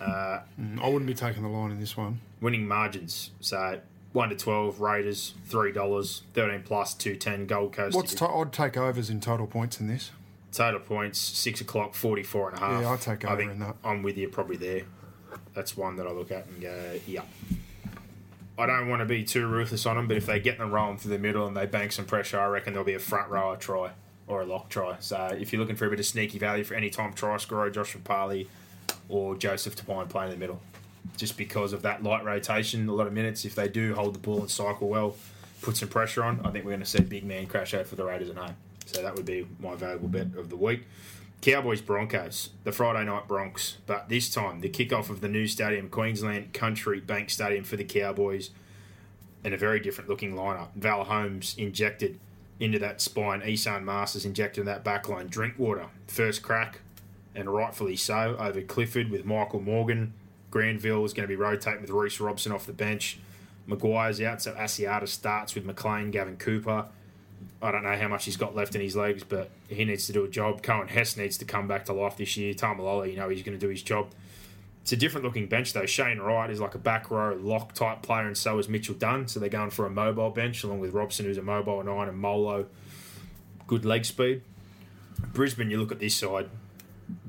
Uh, 0.00 0.40
mm-hmm. 0.60 0.80
I 0.80 0.88
wouldn't 0.88 1.06
be 1.06 1.14
taking 1.14 1.42
the 1.42 1.48
line 1.48 1.70
in 1.70 1.80
this 1.80 1.96
one. 1.96 2.20
Winning 2.40 2.68
margins. 2.68 3.30
So 3.40 3.80
one 4.12 4.28
to 4.30 4.36
twelve, 4.36 4.80
Raiders, 4.80 5.34
three 5.46 5.72
dollars, 5.72 6.22
thirteen 6.34 6.62
plus, 6.62 6.94
two 6.94 7.16
ten, 7.16 7.46
Gold 7.46 7.72
Coast. 7.72 7.94
What's 7.96 8.14
t- 8.14 8.24
I'd 8.24 8.52
take 8.52 8.76
overs 8.76 9.10
in 9.10 9.20
total 9.20 9.46
points 9.46 9.80
in 9.80 9.86
this. 9.86 10.10
total 10.52 10.80
points? 10.80 11.18
Six 11.18 11.60
o'clock, 11.60 11.94
forty-four 11.94 12.50
and 12.50 12.58
a 12.58 12.60
half. 12.60 12.82
Yeah, 12.82 12.90
I'd 12.90 13.00
take 13.00 13.24
I 13.24 13.36
think 13.36 13.52
in 13.52 13.58
that. 13.60 13.76
I'm 13.84 14.02
with 14.02 14.16
you, 14.16 14.28
probably 14.28 14.56
there. 14.56 14.82
That's 15.54 15.76
one 15.76 15.96
that 15.96 16.06
I 16.06 16.12
look 16.12 16.30
at 16.30 16.46
and 16.46 16.60
go, 16.62 17.00
yeah. 17.06 17.22
I 18.56 18.66
don't 18.66 18.88
want 18.88 19.00
to 19.00 19.06
be 19.06 19.22
too 19.24 19.46
ruthless 19.46 19.86
on 19.86 19.96
them, 19.96 20.08
but 20.08 20.16
if 20.16 20.26
they 20.26 20.40
get 20.40 20.58
them 20.58 20.72
rolling 20.72 20.98
through 20.98 21.12
the 21.12 21.18
middle 21.18 21.46
and 21.46 21.56
they 21.56 21.66
bank 21.66 21.92
some 21.92 22.06
pressure, 22.06 22.40
I 22.40 22.46
reckon 22.46 22.72
there'll 22.72 22.86
be 22.86 22.94
a 22.94 22.98
front 22.98 23.28
rower 23.30 23.56
try 23.56 23.90
or 24.26 24.40
a 24.42 24.46
lock 24.46 24.68
try. 24.68 24.96
So 25.00 25.36
if 25.38 25.52
you're 25.52 25.60
looking 25.60 25.76
for 25.76 25.86
a 25.86 25.90
bit 25.90 26.00
of 26.00 26.06
sneaky 26.06 26.38
value 26.38 26.64
for 26.64 26.74
any 26.74 26.90
time 26.90 27.12
try 27.12 27.36
scorer, 27.36 27.70
Josh 27.70 27.96
Parley 28.02 28.48
or 29.08 29.36
Joseph 29.36 29.76
Tapine 29.76 30.08
playing 30.08 30.32
in 30.32 30.38
the 30.38 30.40
middle, 30.40 30.60
just 31.16 31.36
because 31.36 31.72
of 31.72 31.82
that 31.82 32.02
light 32.02 32.24
rotation, 32.24 32.88
a 32.88 32.92
lot 32.92 33.06
of 33.06 33.12
minutes. 33.12 33.44
If 33.44 33.54
they 33.54 33.68
do 33.68 33.94
hold 33.94 34.14
the 34.14 34.18
ball 34.18 34.40
and 34.40 34.50
cycle 34.50 34.88
well, 34.88 35.16
put 35.62 35.76
some 35.76 35.88
pressure 35.88 36.22
on, 36.22 36.40
I 36.44 36.50
think 36.50 36.64
we're 36.64 36.72
going 36.72 36.80
to 36.80 36.86
see 36.86 37.00
big 37.00 37.24
man 37.24 37.46
crash 37.46 37.74
out 37.74 37.86
for 37.86 37.96
the 37.96 38.04
Raiders 38.04 38.30
at 38.30 38.36
home. 38.36 38.54
So 38.86 39.02
that 39.02 39.14
would 39.14 39.26
be 39.26 39.46
my 39.60 39.74
valuable 39.74 40.08
bet 40.08 40.28
of 40.36 40.48
the 40.48 40.56
week. 40.56 40.84
Cowboys 41.40 41.80
Broncos, 41.80 42.50
the 42.64 42.72
Friday 42.72 43.04
night 43.04 43.28
Bronx, 43.28 43.76
but 43.86 44.08
this 44.08 44.28
time 44.32 44.60
the 44.60 44.68
kickoff 44.68 45.08
of 45.08 45.20
the 45.20 45.28
new 45.28 45.46
stadium, 45.46 45.88
Queensland 45.88 46.52
Country 46.52 47.00
Bank 47.00 47.30
Stadium 47.30 47.62
for 47.62 47.76
the 47.76 47.84
Cowboys, 47.84 48.50
and 49.44 49.54
a 49.54 49.56
very 49.56 49.78
different 49.78 50.10
looking 50.10 50.34
lineup. 50.34 50.68
Val 50.74 51.04
Holmes 51.04 51.54
injected 51.56 52.18
into 52.58 52.80
that 52.80 53.00
spine, 53.00 53.40
Esan 53.42 53.84
Marsters 53.84 54.24
injected 54.24 54.62
in 54.62 54.66
that 54.66 54.82
back 54.82 55.08
line. 55.08 55.28
Drinkwater, 55.28 55.86
first 56.08 56.42
crack, 56.42 56.80
and 57.36 57.52
rightfully 57.52 57.94
so, 57.94 58.36
over 58.40 58.60
Clifford 58.60 59.10
with 59.10 59.24
Michael 59.24 59.60
Morgan. 59.60 60.12
Granville 60.50 61.04
is 61.04 61.12
going 61.12 61.28
to 61.28 61.28
be 61.28 61.36
rotating 61.36 61.82
with 61.82 61.90
Reece 61.90 62.20
Robson 62.20 62.52
off 62.52 62.66
the 62.66 62.72
bench. 62.72 63.18
McGuire's 63.68 64.20
out, 64.22 64.40
so 64.40 64.52
Asiata 64.54 65.06
starts 65.06 65.54
with 65.54 65.64
McLean, 65.64 66.10
Gavin 66.10 66.36
Cooper. 66.36 66.86
I 67.60 67.70
don't 67.70 67.82
know 67.82 67.96
how 67.96 68.08
much 68.08 68.24
he's 68.24 68.36
got 68.36 68.54
left 68.54 68.74
in 68.74 68.80
his 68.80 68.96
legs, 68.96 69.24
but 69.24 69.50
he 69.68 69.84
needs 69.84 70.06
to 70.06 70.12
do 70.12 70.24
a 70.24 70.28
job. 70.28 70.62
Coen 70.62 70.88
Hess 70.88 71.16
needs 71.16 71.36
to 71.38 71.44
come 71.44 71.68
back 71.68 71.84
to 71.86 71.92
life 71.92 72.16
this 72.16 72.36
year. 72.36 72.54
Taumalolo, 72.54 73.10
you 73.10 73.16
know, 73.16 73.28
he's 73.28 73.42
going 73.42 73.58
to 73.58 73.60
do 73.64 73.68
his 73.68 73.82
job. 73.82 74.08
It's 74.82 74.92
a 74.92 74.96
different 74.96 75.24
looking 75.24 75.48
bench, 75.48 75.74
though. 75.74 75.84
Shane 75.84 76.18
Wright 76.18 76.48
is 76.50 76.60
like 76.60 76.74
a 76.74 76.78
back 76.78 77.10
row 77.10 77.34
lock 77.34 77.74
type 77.74 78.00
player, 78.00 78.26
and 78.26 78.38
so 78.38 78.58
is 78.58 78.68
Mitchell 78.68 78.94
Dunn. 78.94 79.28
So 79.28 79.38
they're 79.38 79.50
going 79.50 79.70
for 79.70 79.84
a 79.84 79.90
mobile 79.90 80.30
bench, 80.30 80.64
along 80.64 80.80
with 80.80 80.94
Robson, 80.94 81.26
who's 81.26 81.36
a 81.36 81.42
mobile 81.42 81.82
nine, 81.82 82.08
and 82.08 82.16
Molo, 82.16 82.66
good 83.66 83.84
leg 83.84 84.04
speed. 84.04 84.42
Brisbane, 85.34 85.70
you 85.70 85.78
look 85.78 85.92
at 85.92 85.98
this 85.98 86.14
side. 86.14 86.48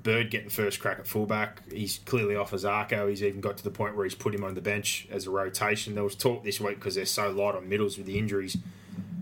Bird 0.04 0.32
getting 0.32 0.50
first 0.50 0.80
crack 0.80 1.00
at 1.00 1.08
fullback. 1.08 1.62
He's 1.72 2.00
clearly 2.06 2.36
off 2.36 2.54
as 2.54 2.66
Arco. 2.66 3.08
He's 3.08 3.24
even 3.24 3.42
got 3.42 3.58
to 3.58 3.64
the 3.64 3.72
point 3.72 3.96
where 3.96 4.06
he's 4.06 4.16
put 4.16 4.34
him 4.34 4.44
on 4.44 4.54
the 4.56 4.62
bench 4.62 5.08
as 5.12 5.28
a 5.28 5.30
rotation. 5.30 5.96
There 5.96 6.04
was 6.04 6.16
talk 6.16 6.44
this 6.44 6.60
week 6.60 6.76
because 6.76 6.96
they're 6.96 7.06
so 7.06 7.30
light 7.30 7.56
on 7.56 7.68
middles 7.68 7.98
with 7.98 8.06
the 8.06 8.18
injuries 8.18 8.58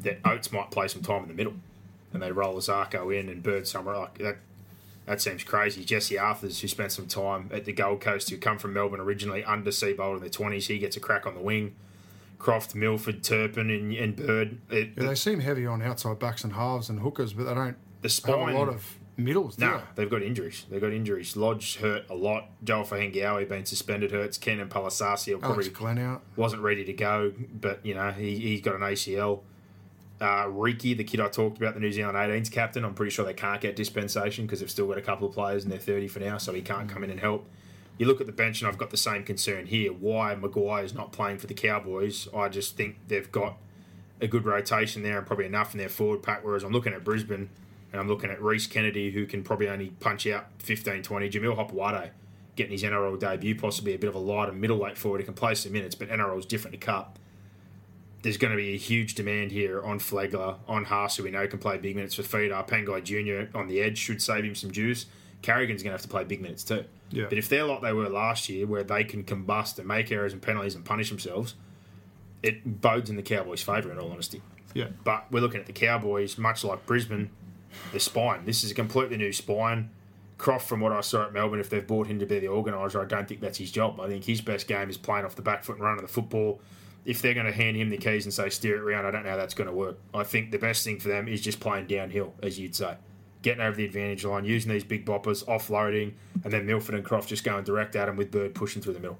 that 0.02 0.20
Oates 0.26 0.52
might 0.52 0.72
play 0.72 0.88
some 0.88 1.02
time 1.02 1.24
in 1.24 1.28
the 1.30 1.34
middle, 1.34 1.54
and 2.14 2.22
they 2.22 2.32
roll 2.32 2.58
Zarko 2.58 3.18
in 3.18 3.30
and 3.30 3.42
Bird 3.42 3.68
somewhere 3.68 3.98
like 3.98 4.18
that. 4.20 4.38
That 5.06 5.22
seems 5.22 5.44
crazy. 5.44 5.86
Jesse 5.86 6.16
Arthars, 6.16 6.60
who 6.60 6.68
spent 6.68 6.92
some 6.92 7.08
time 7.08 7.50
at 7.54 7.64
the 7.64 7.72
Gold 7.72 8.02
Coast, 8.02 8.30
who 8.30 8.38
come 8.38 8.58
from 8.58 8.74
Melbourne 8.74 9.00
originally, 9.00 9.44
under 9.44 9.72
Seabold 9.72 10.16
in 10.16 10.20
their 10.20 10.30
twenties, 10.30 10.68
he 10.68 10.80
gets 10.80 10.98
a 10.98 11.00
crack 11.00 11.26
on 11.26 11.34
the 11.34 11.42
wing. 11.42 11.76
Croft, 12.40 12.76
Milford, 12.76 13.24
Turpin, 13.24 13.70
and, 13.72 13.94
and 13.94 14.16
Bird. 14.16 14.60
It, 14.70 14.90
Yeah, 14.98 15.08
they 15.08 15.16
seem 15.16 15.40
heavy 15.40 15.66
on 15.66 15.82
outside 15.82 16.20
backs 16.20 16.44
and 16.44 16.54
halves 16.54 16.90
and 16.90 17.00
hookers, 17.00 17.34
but 17.34 17.46
they 17.46 17.54
don't 17.54 17.76
the 18.02 18.08
have 18.10 18.12
spine. 18.12 18.54
a 18.54 18.58
lot 18.60 18.70
of 18.70 18.96
middles. 19.18 19.58
No, 19.58 19.78
they? 19.78 19.84
they've 20.04 20.10
got 20.10 20.22
injuries. 20.24 20.66
They've 20.70 20.80
got 20.80 20.94
injuries. 20.94 21.36
Lodge 21.36 21.78
hurt 21.78 22.06
a 22.10 22.16
lot. 22.16 22.46
Joe 22.64 22.84
Ofahengaue 22.84 23.48
been 23.50 23.66
suspended 23.66 24.12
hurts. 24.12 24.38
Keenan 24.38 24.70
Palasia 24.70 25.36
will 25.36 25.44
Alex 25.44 25.68
probably 25.68 25.70
Glenn 25.70 25.98
out. 26.00 26.22
wasn't 26.36 26.62
ready 26.62 26.86
to 26.86 26.94
go, 26.94 27.34
but 27.54 27.86
you 27.86 27.94
know 27.94 28.12
he 28.12 28.38
he's 28.38 28.62
got 28.62 28.76
an 28.76 28.82
ACL. 28.82 29.42
Uh, 30.20 30.48
Riki, 30.50 30.96
the 30.96 31.04
kid 31.04 31.20
I 31.20 31.28
talked 31.28 31.58
about, 31.58 31.76
the 31.76 31.80
New 31.80 31.92
Zealand 31.92 32.18
18s 32.18 32.52
captain, 32.52 32.84
I'm 32.84 32.96
pretty 32.96 33.12
sure 33.12 33.24
they 33.24 33.36
can't 33.36 33.62
get 33.62 33.76
dispensation 33.76 34.48
because 34.48 34.62
they've 34.62 34.72
still 34.72 34.88
got 34.88 34.98
a 34.98 35.02
couple 35.02 35.28
of 35.28 35.34
players 35.36 35.64
and 35.64 35.72
they're 35.72 35.78
30 35.78 36.08
for 36.08 36.20
now, 36.20 36.40
so 36.40 36.54
he 36.54 36.62
can't 36.64 36.90
come 36.90 37.04
in 37.04 37.12
and 37.12 37.20
help. 37.20 37.46
You 38.00 38.08
look 38.08 38.20
at 38.20 38.26
the 38.26 38.34
bench, 38.34 38.62
and 38.62 38.68
I've 38.68 38.80
got 38.80 38.90
the 38.90 38.98
same 38.98 39.24
concern 39.24 39.68
here. 39.68 39.92
Why 39.92 40.36
McGuire 40.36 40.84
is 40.84 40.96
not 40.96 41.12
playing 41.12 41.38
for 41.38 41.46
the 41.46 41.54
Cowboys? 41.54 42.28
I 42.36 42.50
just 42.50 42.76
think 42.76 42.98
they've 43.08 43.32
got 43.32 43.58
a 44.20 44.28
good 44.28 44.46
rotation 44.46 45.04
there 45.04 45.20
and 45.20 45.28
probably 45.28 45.46
enough 45.46 45.74
in 45.74 45.78
their 45.78 45.90
forward 45.90 46.24
pack. 46.24 46.44
Whereas 46.44 46.64
I'm 46.64 46.72
looking 46.74 46.94
at 46.94 47.04
Brisbane 47.04 47.50
and 47.92 48.02
I'm 48.02 48.08
looking 48.08 48.30
at 48.30 48.42
Rhys 48.42 48.68
Kennedy, 48.68 49.12
who 49.12 49.26
can 49.26 49.44
probably 49.44 49.70
only 49.70 49.90
punch 50.00 50.28
out 50.28 50.48
15 50.60 51.04
20. 51.04 51.30
Jamil 51.30 51.56
Hopoate 51.56 52.12
getting 52.56 52.72
his 52.72 52.84
NRL 52.84 53.20
debut, 53.20 53.56
possibly 53.56 53.94
a 53.94 54.00
bit 54.00 54.08
of 54.08 54.16
a 54.16 54.20
lighter 54.20 54.52
middleweight 54.52 54.98
forward. 54.98 55.20
He 55.20 55.26
can 55.26 55.34
play 55.34 55.56
some 55.56 55.72
minutes, 55.72 55.96
but 55.96 56.10
NRL 56.10 56.40
is 56.40 56.46
different 56.46 56.74
to 56.74 56.86
Cup. 56.86 57.20
There's 58.24 58.38
going 58.38 58.52
to 58.52 58.58
be 58.58 58.74
a 58.74 58.78
huge 58.78 59.14
demand 59.14 59.52
here 59.52 59.82
on 59.82 60.00
Flegler, 60.00 60.58
on 60.68 60.86
Haas, 60.86 61.16
who 61.16 61.24
we 61.24 61.32
know 61.32 61.48
can 61.48 61.60
play 61.60 61.78
big 61.78 61.96
minutes 61.96 62.16
for 62.16 62.24
Feeder. 62.24 62.56
Pangai 62.68 63.04
Jr. 63.04 63.56
on 63.56 63.68
the 63.68 63.80
edge 63.80 63.98
should 63.98 64.22
save 64.22 64.44
him 64.44 64.56
some 64.56 64.72
juice. 64.72 65.06
Carrigan's 65.44 65.84
going 65.84 65.92
to 65.92 65.94
have 65.94 66.02
to 66.02 66.08
play 66.08 66.24
big 66.24 66.42
minutes 66.42 66.64
too. 66.64 66.84
Yeah. 67.12 67.28
But 67.30 67.38
if 67.38 67.48
they're 67.48 67.64
like 67.64 67.82
they 67.82 67.94
were 67.94 68.10
last 68.10 68.50
year, 68.50 68.66
where 68.66 68.84
they 68.84 69.04
can 69.04 69.24
combust 69.24 69.78
and 69.78 69.88
make 69.88 70.12
errors 70.12 70.34
and 70.34 70.42
penalties 70.42 70.76
and 70.76 70.84
punish 70.84 71.10
themselves, 71.10 71.54
it 72.42 72.82
bodes 72.82 73.10
in 73.10 73.16
the 73.16 73.22
Cowboys' 73.22 73.62
favour, 73.62 73.92
in 73.92 74.00
all 74.00 74.12
honesty. 74.12 74.42
Yeah. 74.74 74.88
But 75.04 75.28
we're 75.32 75.42
looking 75.42 75.60
at 75.60 75.68
the 75.68 75.74
Cowboys, 75.74 76.38
much 76.38 76.64
like 76.64 76.86
Brisbane, 76.86 77.30
the 77.92 78.00
spine. 78.00 78.46
This 78.46 78.64
is 78.64 78.72
a 78.72 78.76
completely 78.76 79.18
new 79.18 79.32
spine. 79.32 79.90
Croft, 80.38 80.68
from 80.68 80.82
what 80.82 80.92
I 80.92 81.02
saw 81.02 81.26
at 81.26 81.34
Melbourne, 81.34 81.60
if 81.60 81.70
they've 81.70 81.86
brought 81.86 82.08
him 82.08 82.20
to 82.20 82.26
be 82.26 82.40
the 82.40 82.48
organiser, 82.48 83.02
I 83.02 83.06
don't 83.06 83.28
think 83.28 83.42
that's 83.42 83.58
his 83.58 83.72
job. 83.72 84.00
I 84.00 84.08
think 84.08 84.24
his 84.24 84.42
best 84.42 84.68
game 84.68 84.90
is 84.90 84.98
playing 84.98 85.26
off 85.26 85.36
the 85.36 85.42
back 85.42 85.64
foot 85.64 85.78
and 85.78 85.84
running 85.84 86.02
the 86.02 86.08
football. 86.08 86.62
If 87.06 87.22
they're 87.22 87.34
going 87.34 87.48
to 87.48 87.54
hand 87.54 87.78
him 87.78 87.90
the 87.90 87.98
keys 87.98 88.26
and 88.26 88.34
say 88.34 88.50
steer 88.50 88.76
it 88.76 88.82
around, 88.82 89.06
I 89.06 89.12
don't 89.12 89.24
know 89.24 89.32
how 89.32 89.38
that's 89.38 89.54
going 89.54 89.70
to 89.70 89.74
work. 89.74 89.98
I 90.14 90.24
think 90.24 90.52
the 90.52 90.60
best 90.60 90.84
thing 90.84 91.00
for 91.00 91.08
them 91.08 91.28
is 91.28 91.42
just 91.42 91.60
playing 91.60 91.88
downhill, 91.88 92.34
as 92.44 92.60
you'd 92.60 92.76
say. 92.76 92.98
Getting 93.42 93.62
over 93.62 93.78
the 93.78 93.86
advantage 93.86 94.26
line, 94.26 94.46
using 94.46 94.72
these 94.72 94.84
big 94.84 95.06
boppers, 95.06 95.46
offloading, 95.46 96.14
and 96.44 96.52
then 96.52 96.66
Milford 96.66 96.96
and 96.96 97.06
Croft 97.06 97.30
just 97.30 97.44
going 97.44 97.64
direct 97.64 97.96
at 97.96 98.10
him 98.10 98.18
with 98.18 98.30
Bird 98.30 98.54
pushing 98.54 98.82
through 98.82 98.94
the 98.94 99.00
middle. 99.00 99.20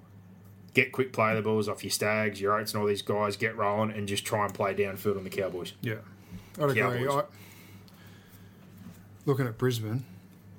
Get 0.74 0.92
quick 0.92 1.14
play 1.14 1.34
the 1.34 1.42
balls 1.42 1.68
off 1.70 1.84
your 1.84 1.92
Stags, 1.92 2.42
your 2.42 2.60
Oates, 2.60 2.74
and 2.74 2.82
all 2.82 2.88
these 2.88 3.02
guys, 3.02 3.38
get 3.38 3.56
rolling, 3.56 3.92
and 3.92 4.08
just 4.08 4.26
try 4.26 4.46
and 4.46 4.54
play 4.54 4.76
downfield 4.76 5.18
on 5.18 5.24
the 5.24 5.30
Cowboys. 5.30 5.74
Yeah, 5.82 5.96
I'd 6.60 6.70
agree. 6.72 7.08
I, 7.08 7.24
looking 9.28 9.46
at 9.46 9.60
Brisbane, 9.60 10.04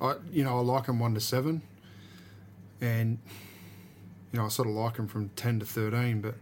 I 0.00 0.14
you 0.31 0.44
know 0.44 0.59
I 0.59 0.61
like 0.61 0.87
them 0.87 1.00
one 1.00 1.14
to 1.14 1.20
seven, 1.20 1.62
and 2.81 3.18
you 4.33 4.38
know 4.38 4.46
I 4.46 4.48
sort 4.48 4.68
of 4.68 4.74
like 4.74 4.94
them 4.94 5.09
from 5.09 5.31
ten 5.31 5.59
to 5.59 5.66
thirteen, 5.66 6.20
but 6.20 6.37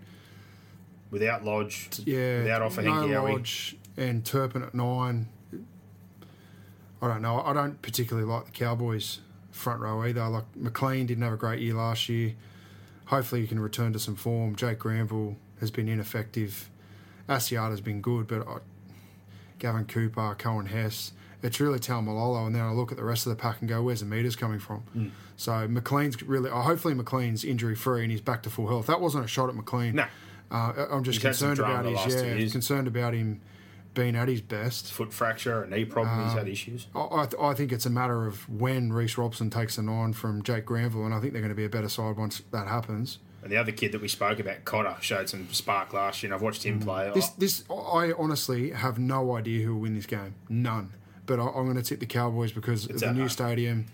Without 1.10 1.44
Lodge, 1.44 1.88
yeah, 2.04 2.38
without 2.38 2.62
offer 2.62 2.82
no. 2.82 3.06
Lodge 3.06 3.76
and 3.96 4.24
Turpin 4.24 4.62
at 4.62 4.74
nine. 4.74 5.28
I 7.00 7.08
don't 7.08 7.22
know. 7.22 7.40
I 7.40 7.52
don't 7.52 7.80
particularly 7.80 8.28
like 8.28 8.46
the 8.46 8.50
Cowboys 8.50 9.20
front 9.52 9.80
row 9.80 10.02
either. 10.02 10.28
Like 10.28 10.44
McLean 10.56 11.06
didn't 11.06 11.22
have 11.22 11.32
a 11.32 11.36
great 11.36 11.60
year 11.60 11.74
last 11.74 12.08
year. 12.08 12.34
Hopefully, 13.06 13.40
he 13.40 13.46
can 13.46 13.60
return 13.60 13.92
to 13.92 14.00
some 14.00 14.16
form. 14.16 14.56
Jake 14.56 14.80
Granville 14.80 15.36
has 15.60 15.70
been 15.70 15.88
ineffective. 15.88 16.68
Asiata's 17.28 17.80
been 17.80 18.00
good, 18.00 18.26
but 18.26 18.46
I, 18.46 18.56
Gavin 19.60 19.84
Cooper, 19.84 20.34
Coen 20.38 20.66
Hess. 20.66 21.12
It's 21.46 21.60
really 21.60 21.78
Malolo, 21.88 22.44
and 22.46 22.54
then 22.54 22.62
I 22.62 22.72
look 22.72 22.90
at 22.90 22.98
the 22.98 23.04
rest 23.04 23.26
of 23.26 23.30
the 23.30 23.36
pack 23.36 23.60
and 23.60 23.68
go, 23.68 23.82
"Where's 23.82 24.00
the 24.00 24.06
meters 24.06 24.36
coming 24.36 24.58
from?" 24.58 24.78
Hmm. 24.92 25.08
So 25.36 25.66
McLean's 25.68 26.22
really. 26.22 26.50
Uh, 26.50 26.60
hopefully, 26.62 26.94
McLean's 26.94 27.44
injury 27.44 27.74
free 27.74 28.02
and 28.02 28.10
he's 28.10 28.20
back 28.20 28.42
to 28.44 28.50
full 28.50 28.68
health. 28.68 28.86
That 28.86 29.00
wasn't 29.00 29.24
a 29.24 29.28
shot 29.28 29.48
at 29.48 29.54
McLean. 29.54 29.94
No. 29.96 30.06
Uh, 30.50 30.86
I'm 30.90 31.02
just 31.02 31.16
He's 31.16 31.22
concerned 31.24 31.58
about 31.58 31.84
his 31.84 32.14
yeah, 32.14 32.48
concerned 32.52 32.86
about 32.86 33.14
him 33.14 33.40
being 33.94 34.14
at 34.14 34.28
his 34.28 34.40
best. 34.40 34.92
foot 34.92 35.12
fracture, 35.12 35.62
a 35.62 35.68
knee 35.68 35.84
problem. 35.84 36.22
he's 36.24 36.32
Um, 36.32 36.38
had 36.38 36.48
issues. 36.48 36.86
I, 36.94 37.00
I, 37.00 37.26
th- 37.26 37.40
I 37.42 37.54
think 37.54 37.72
it's 37.72 37.86
a 37.86 37.90
matter 37.90 38.26
of 38.26 38.48
when 38.48 38.92
Reece 38.92 39.18
Robson 39.18 39.50
takes 39.50 39.76
the 39.76 39.82
nine 39.82 40.12
from 40.12 40.42
Jake 40.42 40.66
Granville, 40.66 41.04
and 41.04 41.14
I 41.14 41.18
think 41.20 41.32
they're 41.32 41.42
going 41.42 41.48
to 41.50 41.56
be 41.56 41.64
a 41.64 41.68
better 41.68 41.88
side 41.88 42.16
once 42.16 42.42
that 42.52 42.68
happens. 42.68 43.18
And 43.42 43.50
the 43.50 43.56
other 43.56 43.72
kid 43.72 43.92
that 43.92 44.00
we 44.00 44.08
spoke 44.08 44.38
about, 44.38 44.64
Cotter, 44.64 44.96
showed 45.00 45.28
some 45.28 45.48
spark 45.52 45.92
last 45.92 46.22
year, 46.22 46.28
and 46.28 46.34
I've 46.34 46.42
watched 46.42 46.64
him 46.64 46.78
play. 46.80 47.06
Mm. 47.06 47.14
This, 47.14 47.28
this, 47.30 47.64
I 47.70 48.12
honestly 48.18 48.70
have 48.70 48.98
no 48.98 49.34
idea 49.36 49.64
who 49.64 49.74
will 49.74 49.80
win 49.82 49.94
this 49.94 50.06
game. 50.06 50.34
None. 50.48 50.92
But 51.26 51.38
I, 51.40 51.46
I'm 51.46 51.64
going 51.64 51.76
to 51.76 51.82
tip 51.82 52.00
the 52.00 52.06
Cowboys 52.06 52.52
because 52.52 52.86
It's 52.86 53.02
the 53.02 53.12
new 53.12 53.20
home. 53.20 53.28
stadium, 53.28 53.86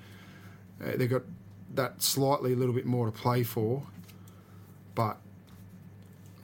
uh, 0.82 0.92
they've 0.96 1.10
got 1.10 1.22
that 1.74 2.02
slightly 2.02 2.52
a 2.52 2.56
little 2.56 2.74
bit 2.74 2.86
more 2.86 3.06
to 3.06 3.12
play 3.12 3.42
for. 3.42 3.84
But 4.94 5.16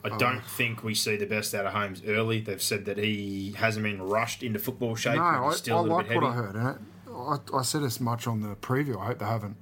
I 0.03 0.17
don't 0.17 0.43
think 0.45 0.83
we 0.83 0.95
see 0.95 1.17
the 1.17 1.25
best 1.25 1.53
out 1.53 1.65
of 1.65 1.73
Holmes 1.73 2.01
early. 2.07 2.39
They've 2.39 2.61
said 2.61 2.85
that 2.85 2.97
he 2.97 3.51
hasn't 3.57 3.83
been 3.83 4.01
rushed 4.01 4.41
into 4.43 4.57
football 4.59 4.95
shape. 4.95 5.15
no, 5.15 5.21
I, 5.21 5.47
he's 5.49 5.57
still 5.57 5.77
I 5.77 5.79
a 5.79 5.83
like 5.83 6.07
bit 6.07 6.15
what. 6.15 6.23
I 6.25 6.33
heard. 6.33 6.55
And 6.55 6.67
I, 6.67 6.75
I, 7.13 7.37
I 7.59 7.61
said 7.61 7.83
as 7.83 7.99
much 7.99 8.25
on 8.25 8.41
the 8.41 8.55
preview. 8.55 8.99
I 8.99 9.07
hope 9.07 9.19
they 9.19 9.25
haven't 9.25 9.57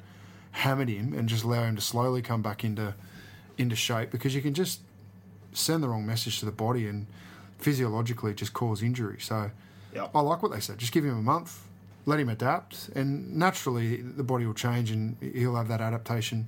hammered 0.51 0.89
him 0.89 1.13
and 1.13 1.27
just 1.27 1.43
allow 1.43 1.63
him 1.63 1.75
to 1.75 1.81
slowly 1.81 2.21
come 2.21 2.41
back 2.41 2.63
into 2.63 2.93
into 3.57 3.75
shape 3.75 4.11
because 4.11 4.35
you 4.35 4.41
can 4.41 4.53
just 4.53 4.81
send 5.51 5.81
the 5.81 5.89
wrong 5.89 6.05
message 6.05 6.39
to 6.39 6.45
the 6.45 6.51
body 6.51 6.87
and 6.87 7.07
physiologically 7.57 8.33
just 8.35 8.53
cause 8.53 8.83
injury. 8.83 9.17
So 9.19 9.49
I 10.13 10.21
like 10.21 10.41
what 10.43 10.51
they 10.51 10.59
said. 10.59 10.77
Just 10.77 10.91
give 10.91 11.03
him 11.03 11.17
a 11.17 11.21
month, 11.21 11.65
let 12.05 12.19
him 12.19 12.29
adapt, 12.29 12.89
and 12.95 13.35
naturally 13.35 13.97
the 13.97 14.23
body 14.23 14.45
will 14.45 14.53
change 14.53 14.91
and 14.91 15.17
he'll 15.21 15.55
have 15.55 15.67
that 15.67 15.81
adaptation 15.81 16.47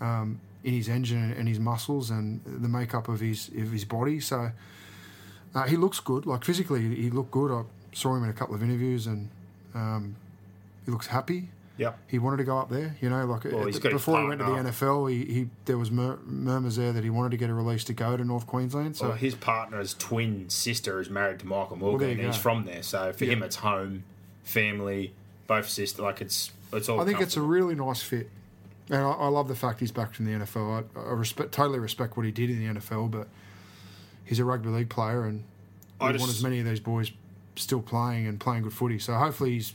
um, 0.00 0.40
in 0.64 0.74
his 0.74 0.88
engine 0.88 1.32
and 1.32 1.48
his 1.48 1.58
muscles 1.58 2.10
and 2.10 2.40
the 2.44 2.68
makeup 2.68 3.08
of 3.08 3.20
his 3.20 3.48
of 3.48 3.72
his 3.72 3.84
body. 3.84 4.20
So 4.20 4.50
uh, 5.54 5.62
he 5.64 5.76
looks 5.76 6.00
good. 6.00 6.26
Like 6.26 6.44
physically, 6.44 6.94
he 6.94 7.10
looked 7.10 7.30
good. 7.30 7.50
I 7.50 7.64
saw 7.94 8.14
him 8.14 8.24
in 8.24 8.30
a 8.30 8.34
couple 8.34 8.54
of 8.54 8.62
interviews 8.62 9.06
and 9.06 9.28
um, 9.74 10.16
he 10.84 10.90
looks 10.90 11.06
happy. 11.06 11.48
Yep. 11.78 11.98
He 12.08 12.18
wanted 12.18 12.38
to 12.38 12.44
go 12.44 12.56
up 12.58 12.70
there, 12.70 12.96
you 13.02 13.10
know. 13.10 13.24
Like 13.26 13.44
Well, 13.44 13.70
the- 13.70 13.80
before 13.90 14.20
he 14.22 14.28
went 14.28 14.40
to 14.40 14.46
the. 14.46 14.52
NFL, 14.70 15.10
he, 15.10 15.24
he 15.30 15.48
there 15.66 15.76
was 15.76 15.90
mur- 15.90 16.18
murmurs 16.24 16.76
there 16.76 16.92
that 16.92 17.04
he 17.04 17.10
wanted 17.10 17.32
to 17.32 17.36
get 17.36 17.50
a 17.50 17.54
release 17.54 17.84
to 17.84 17.92
go 17.92 18.16
to 18.16 18.24
North 18.24 18.46
Queensland. 18.46 18.96
So 18.96 19.08
Well, 19.08 19.16
his 19.16 19.34
partner's 19.34 19.92
twin 19.94 20.48
sister 20.48 21.00
is 21.00 21.10
married 21.10 21.38
to 21.40 21.46
Michael 21.46 21.76
Morgan, 21.76 22.10
and 22.10 22.20
he's 22.20 22.36
from 22.36 22.64
there. 22.64 22.82
So 22.82 23.12
for 23.12 23.24
Yeah. 23.26 23.32
him, 23.34 23.42
it's 23.42 23.56
home, 23.56 24.04
family, 24.42 25.12
both 25.46 25.68
sisters. 25.68 26.00
Like 26.00 26.20
it's 26.20 26.50
it's 26.72 26.88
all. 26.88 27.00
I 27.00 27.04
think 27.04 27.20
it's 27.20 27.36
a 27.36 27.42
really 27.42 27.74
nice 27.74 28.00
fit, 28.02 28.30
and 28.88 28.98
I, 29.02 29.10
I 29.10 29.28
love 29.28 29.48
the 29.48 29.54
fact 29.54 29.80
he's 29.80 29.92
back 29.92 30.14
from 30.14 30.24
the 30.24 30.32
NFL. 30.32 30.84
I, 30.96 31.00
I 31.00 31.12
respect, 31.12 31.52
totally 31.52 31.78
respect 31.78 32.16
what 32.16 32.24
he 32.26 32.32
did 32.32 32.50
in 32.50 32.58
the 32.74 32.80
NFL, 32.80 33.10
but 33.10 33.28
he's 34.24 34.38
a 34.38 34.44
rugby 34.44 34.70
league 34.70 34.88
player, 34.88 35.24
and 35.24 35.44
I 36.00 36.12
just- 36.12 36.22
want 36.22 36.32
as 36.32 36.42
many 36.42 36.58
of 36.58 36.64
these 36.66 36.80
boys 36.80 37.12
still 37.54 37.80
playing 37.82 38.26
and 38.26 38.38
playing 38.40 38.62
good 38.64 38.72
footy. 38.72 38.98
So 38.98 39.14
hopefully 39.14 39.52
he's 39.52 39.74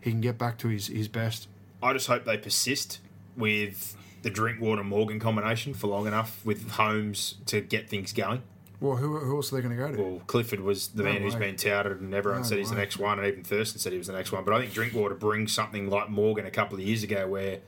he 0.00 0.10
can 0.10 0.20
get 0.20 0.38
back 0.38 0.58
to 0.58 0.68
his, 0.68 0.88
his 0.88 1.08
best. 1.08 1.48
I 1.82 1.92
just 1.92 2.06
hope 2.06 2.24
they 2.24 2.36
persist 2.36 3.00
with 3.36 3.96
the 4.22 4.30
Drinkwater 4.30 4.84
Morgan 4.84 5.18
combination 5.18 5.72
for 5.74 5.86
long 5.86 6.06
enough 6.06 6.44
with 6.44 6.70
Holmes 6.72 7.36
to 7.46 7.60
get 7.60 7.88
things 7.88 8.12
going. 8.12 8.42
Well, 8.80 8.96
who, 8.96 9.18
who 9.18 9.36
else 9.36 9.52
are 9.52 9.56
they 9.56 9.62
going 9.62 9.76
to 9.76 9.82
go 9.82 9.92
to? 9.92 10.02
Well, 10.02 10.22
Clifford 10.26 10.60
was 10.60 10.88
the 10.88 11.02
No 11.02 11.12
man 11.12 11.22
who's 11.22 11.34
been 11.34 11.56
touted, 11.56 12.00
and 12.00 12.14
everyone 12.14 12.40
No 12.42 12.46
said 12.46 12.58
he's 12.58 12.70
the 12.70 12.76
next 12.76 12.98
one, 12.98 13.18
and 13.18 13.28
even 13.28 13.44
Thurston 13.44 13.78
said 13.78 13.92
he 13.92 13.98
was 13.98 14.06
the 14.06 14.14
next 14.14 14.32
one. 14.32 14.42
But 14.42 14.54
I 14.54 14.60
think 14.60 14.72
Drinkwater 14.72 15.14
brings 15.14 15.52
something 15.52 15.90
like 15.90 16.08
Morgan 16.08 16.46
a 16.46 16.50
couple 16.50 16.78
of 16.78 16.82
years 16.82 17.02
ago, 17.02 17.26
where 17.28 17.58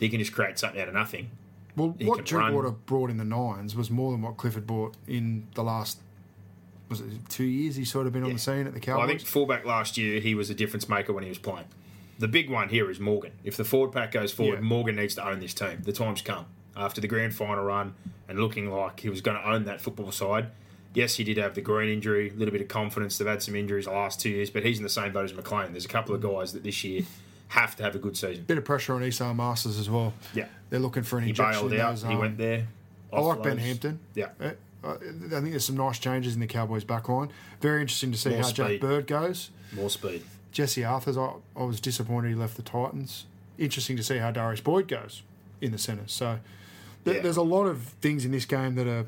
he 0.00 0.08
can 0.08 0.18
just 0.18 0.32
create 0.32 0.58
something 0.58 0.80
out 0.80 0.88
of 0.88 0.94
nothing. 0.94 1.30
well, 1.76 1.94
he 1.98 2.06
what 2.06 2.24
Drinkwater 2.24 2.68
run. 2.68 2.78
brought 2.86 3.10
in 3.10 3.18
the 3.18 3.24
nines 3.24 3.76
was 3.76 3.90
more 3.90 4.12
than 4.12 4.22
what 4.22 4.38
Clifford 4.38 4.66
brought 4.66 4.96
in 5.06 5.46
the 5.54 5.62
last 5.62 6.00
was 6.88 7.00
it 7.00 7.06
two 7.28 7.44
years. 7.44 7.76
He's 7.76 7.90
sort 7.90 8.06
of 8.06 8.12
been 8.12 8.22
on 8.24 8.32
the 8.32 8.38
scene 8.38 8.66
at 8.66 8.74
the 8.74 8.80
Well, 8.86 8.98
I 8.98 9.00
Cowboys. 9.02 9.16
think 9.18 9.28
fullback 9.28 9.64
last 9.64 9.96
year 9.98 10.20
he 10.20 10.34
was 10.34 10.50
a 10.50 10.54
difference 10.54 10.88
maker 10.88 11.12
when 11.12 11.22
he 11.24 11.28
was 11.28 11.38
playing. 11.38 11.66
The 12.18 12.28
big 12.28 12.48
one 12.48 12.68
here 12.70 12.90
is 12.90 12.98
Morgan. 13.00 13.32
If 13.44 13.56
the 13.56 13.64
forward 13.64 13.92
pack 13.92 14.12
goes 14.12 14.32
forward, 14.32 14.56
Yeah. 14.60 14.60
Morgan 14.68 14.96
needs 14.96 15.14
to 15.16 15.26
own 15.28 15.40
this 15.40 15.52
team. 15.52 15.82
The 15.82 15.92
time's 15.92 16.22
come 16.22 16.46
after 16.76 17.00
the 17.00 17.08
grand 17.08 17.34
final 17.34 17.64
run 17.64 17.94
and 18.28 18.38
looking 18.38 18.70
like 18.70 19.00
he 19.00 19.08
was 19.10 19.20
going 19.20 19.36
to 19.36 19.48
own 19.48 19.64
that 19.64 19.80
football 19.80 20.10
side. 20.12 20.46
Yes, 20.94 21.16
he 21.16 21.24
did 21.24 21.36
have 21.36 21.54
the 21.54 21.60
green 21.60 21.90
injury, 21.92 22.30
a 22.30 22.32
little 22.32 22.52
bit 22.52 22.62
of 22.62 22.68
confidence. 22.68 23.18
They've 23.18 23.28
had 23.28 23.42
some 23.42 23.54
injuries 23.54 23.84
the 23.84 23.90
last 23.90 24.18
two 24.18 24.30
years, 24.30 24.48
but 24.48 24.64
he's 24.64 24.78
in 24.78 24.82
the 24.82 24.88
same 24.88 25.12
boat 25.12 25.24
as 25.26 25.34
McLean. 25.34 25.72
There's 25.72 25.84
a 25.84 25.88
couple 25.88 26.14
of 26.14 26.22
guys 26.22 26.54
that 26.54 26.62
this 26.64 26.82
year 26.84 27.02
have 27.48 27.76
to 27.76 27.82
have 27.82 27.94
a 27.94 27.98
good 27.98 28.16
season. 28.16 28.44
Bit 28.44 28.56
of 28.58 28.64
pressure 28.64 28.94
on 28.94 29.02
Esan 29.02 29.36
Marsters 29.36 29.78
as 29.78 29.90
well. 29.90 30.14
Yeah. 30.34 30.46
They're 30.70 30.80
looking 30.80 31.02
for 31.02 31.18
an 31.18 31.24
He 31.24 31.30
injection. 31.30 31.68
bailed 31.68 31.80
out. 31.80 31.90
those, 31.90 32.02
he 32.02 32.14
um, 32.14 32.18
went 32.18 32.38
there. 32.38 32.66
I 33.12 33.20
like 33.20 33.42
Ben. 33.42 33.58
Hampton. 33.58 33.98
Yeah. 34.14 34.28
I 34.94 34.96
think 35.40 35.50
there's 35.50 35.64
some 35.64 35.76
nice 35.76 35.98
changes 35.98 36.34
in 36.34 36.40
the 36.40 36.46
Cowboys' 36.46 36.84
back 36.84 37.08
line. 37.08 37.30
Very 37.60 37.80
interesting 37.80 38.12
to 38.12 38.18
see 38.18 38.30
More 38.30 38.42
how 38.42 38.50
Jack. 38.50 38.80
Bird 38.80 39.06
goes. 39.06 39.50
More 39.72 39.90
speed. 39.90 40.22
Jesse 40.52 40.82
Arthars, 40.82 41.16
I, 41.18 41.60
I 41.60 41.64
was 41.64 41.80
disappointed 41.80 42.28
he 42.28 42.34
left 42.34 42.56
the 42.56 42.62
Titans. 42.62 43.26
Interesting 43.58 43.96
to 43.96 44.02
see 44.02 44.18
how 44.18 44.30
Darius 44.30 44.60
Boyd 44.60 44.88
goes 44.88 45.22
in 45.60 45.72
the 45.72 45.78
centre. 45.78 46.04
So 46.06 46.38
th- 47.04 47.16
Yeah. 47.16 47.22
there's 47.22 47.36
a 47.36 47.42
lot 47.42 47.64
of 47.66 47.82
things 48.00 48.24
in 48.24 48.30
this 48.32 48.44
game 48.44 48.74
that 48.76 48.86
are, 48.86 49.06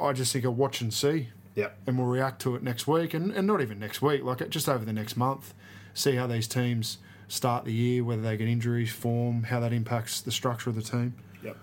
I 0.00 0.12
just 0.12 0.32
think, 0.32 0.44
are 0.44 0.50
watch 0.50 0.80
and 0.80 0.92
see. 0.92 1.28
Yeah. 1.54 1.68
And 1.86 1.96
we'll 1.98 2.06
react 2.08 2.42
to 2.42 2.54
it 2.54 2.62
next 2.62 2.86
week, 2.86 3.14
and, 3.14 3.32
and 3.32 3.46
not 3.46 3.60
even 3.62 3.78
next 3.78 4.02
week, 4.02 4.22
like 4.22 4.48
just 4.50 4.68
over 4.68 4.84
the 4.84 4.92
next 4.92 5.16
month. 5.16 5.54
See 5.94 6.16
how 6.16 6.26
these 6.26 6.46
teams 6.46 6.98
start 7.28 7.64
the 7.64 7.72
year, 7.72 8.04
whether 8.04 8.20
they 8.22 8.36
get 8.36 8.46
injuries, 8.46 8.90
form, 8.92 9.44
how 9.44 9.58
that 9.60 9.72
impacts 9.72 10.20
the 10.20 10.30
structure 10.30 10.68
of 10.70 10.76
the 10.76 10.82
team. 10.82 11.14
Yep. 11.42 11.56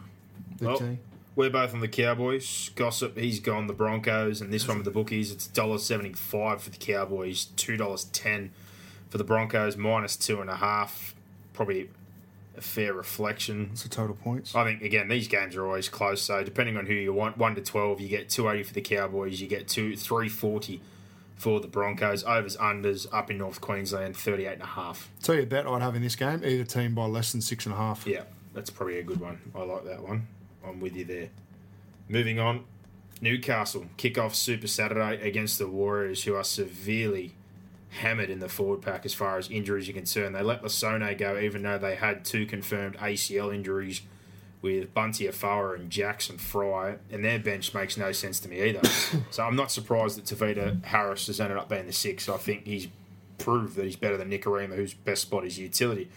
The 0.58 0.65
Well, 0.65 0.78
team. 0.78 0.99
We're 1.36 1.50
both 1.50 1.74
on 1.74 1.80
the 1.80 1.88
Cowboys. 1.88 2.69
Gossip, 2.76 3.17
he's 3.17 3.39
gone 3.39 3.67
the 3.67 3.74
Broncos, 3.74 4.39
and 4.39 4.54
this 4.54 4.67
one 4.67 4.78
with 4.78 4.86
the 4.86 4.91
bookies, 4.91 5.32
it's 5.32 5.48
$1.75 5.48 6.60
for 6.60 6.69
the 6.69 6.78
Cowboys, 6.78 7.48
$2.10 7.58 8.50
for 9.10 9.17
the 9.17 9.24
Broncos, 9.24 9.76
minus 9.76 10.15
two 10.15 10.41
and 10.41 10.50
a 10.50 10.56
half. 10.56 11.15
Probably 11.54 11.89
a 12.56 12.62
fair 12.62 12.93
reflection. 12.93 13.69
It's 13.72 13.84
the 13.84 13.89
total 13.89 14.15
points? 14.15 14.56
I 14.56 14.63
think 14.63 14.82
again 14.82 15.08
these 15.08 15.28
games 15.28 15.56
are 15.56 15.65
always 15.65 15.89
close. 15.89 16.22
So 16.22 16.43
depending 16.43 16.78
on 16.78 16.86
who 16.86 16.93
you 16.93 17.13
want, 17.13 17.38
one 17.38 17.56
to 17.56 17.62
twelve, 17.62 18.00
you 18.00 18.10
get 18.10 18.30
two 18.30 18.50
eighty 18.50 18.63
for 18.63 18.74
the 18.74 18.82
Cowboys, 18.82 19.41
you 19.41 19.48
get 19.48 19.67
two 19.67 19.96
three 19.96 20.30
forty 20.30 20.82
for 21.36 21.60
the 21.60 21.67
Broncos. 21.67 22.24
Overs 22.24 22.58
unders 22.58 23.08
up 23.12 23.32
in 23.32 23.38
North 23.38 23.62
Queensland, 23.62 24.15
thirty 24.15 24.46
eight 24.46 24.54
and 24.54 24.62
a 24.63 24.67
half. 24.67 25.10
Tell 25.22 25.36
you 25.36 25.43
a 25.43 25.46
bet 25.46 25.67
I'd 25.67 25.82
have 25.82 25.96
in 25.96 26.02
this 26.02 26.15
game, 26.15 26.41
either 26.43 26.63
team 26.63 26.93
by 26.93 27.06
less 27.06 27.32
than 27.32 27.41
six 27.41 27.65
and 27.65 27.74
a 27.74 27.78
half. 27.78 28.06
Yeah, 28.06 28.24
that's 28.54 28.69
probably 28.69 29.00
a 29.00 29.04
good 29.04 29.19
one. 29.19 29.39
I 29.56 29.63
like 29.63 29.86
that 29.86 30.04
one. 30.04 30.28
I'm 30.65 30.80
with 30.80 30.95
you 30.95 31.06
there. 31.06 31.30
Moving 32.10 32.39
on, 32.39 32.65
Newcastle 33.21 33.86
kick 33.97 34.17
off 34.17 34.36
Super 34.36 34.67
Saturday 34.67 35.26
against 35.28 35.58
the 35.58 35.67
Warriors, 35.67 36.23
who 36.23 36.36
are 36.36 36.43
severely 36.43 37.36
hammered 37.89 38.30
in 38.30 38.39
the 38.39 38.49
forward 38.49 38.82
pack 38.82 39.06
as 39.06 39.13
far 39.13 39.38
as 39.38 39.49
injuries 39.49 39.88
are 39.88 39.93
concerned. 39.93 40.36
They 40.36 40.41
let 40.41 40.63
Lisone 40.63 41.17
go, 41.17 41.38
even 41.38 41.62
though 41.62 41.78
they 41.78 41.95
had 41.95 42.26
two 42.26 42.45
confirmed 42.45 42.97
ACL 42.97 43.54
injuries 43.54 44.02
with 44.62 44.93
Bunty 44.93 45.28
Afoa 45.28 45.76
and 45.76 45.89
Jackson 45.89 46.38
Frei, 46.38 46.95
and 47.12 47.23
their 47.23 47.38
bench 47.38 47.73
makes 47.73 47.97
no 47.97 48.12
sense 48.12 48.39
to 48.39 48.49
me 48.49 48.62
either. 48.63 48.82
so 49.30 49.43
I'm 49.43 49.56
not 49.56 49.71
surprised 49.71 50.17
that 50.17 50.26
Tavita 50.26 50.84
Harris 50.86 51.28
has 51.28 51.39
ended 51.39 51.58
up 51.58 51.69
being 51.69 51.86
the 51.86 51.93
six. 51.93 52.28
I 52.30 52.38
think 52.38 52.65
he's 52.65 52.88
proved 53.38 53.76
that 53.76 53.86
he's 53.86 53.97
better 53.97 54.17
than 54.17 54.32
Nikorima, 54.32 54.76
whose 54.76 54.93
best 54.93 55.23
spot 55.23 55.45
is 55.45 55.60
utility. 55.60 56.10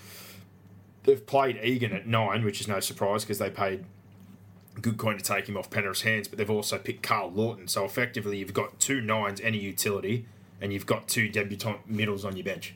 They've 1.03 1.25
played 1.25 1.59
Egan 1.63 1.93
at 1.93 2.07
nine, 2.07 2.45
which 2.45 2.61
is 2.61 2.69
no 2.69 2.81
surprise 2.81 3.25
because 3.25 3.39
they 3.39 3.51
paid 3.51 3.85
good 4.81 4.99
coin 4.99 5.17
to 5.17 5.23
take 5.25 5.49
him 5.49 5.57
off 5.57 5.71
Penrith's 5.71 6.03
hands, 6.03 6.29
but 6.29 6.39
they've 6.39 6.51
also 6.51 6.79
picked 6.79 7.03
Carl 7.03 7.31
Lawton. 7.31 7.69
So 7.69 7.85
effectively, 7.85 8.39
you've 8.39 8.55
got 8.55 8.79
two 8.79 9.01
nines 9.01 9.41
and 9.41 9.55
a 9.55 9.59
utility, 9.59 10.27
and 10.61 10.73
you've 10.73 10.87
got 10.87 11.09
two 11.09 11.29
debutant 11.29 11.89
middles 11.89 12.25
on 12.25 12.37
your 12.37 12.45
bench. 12.45 12.75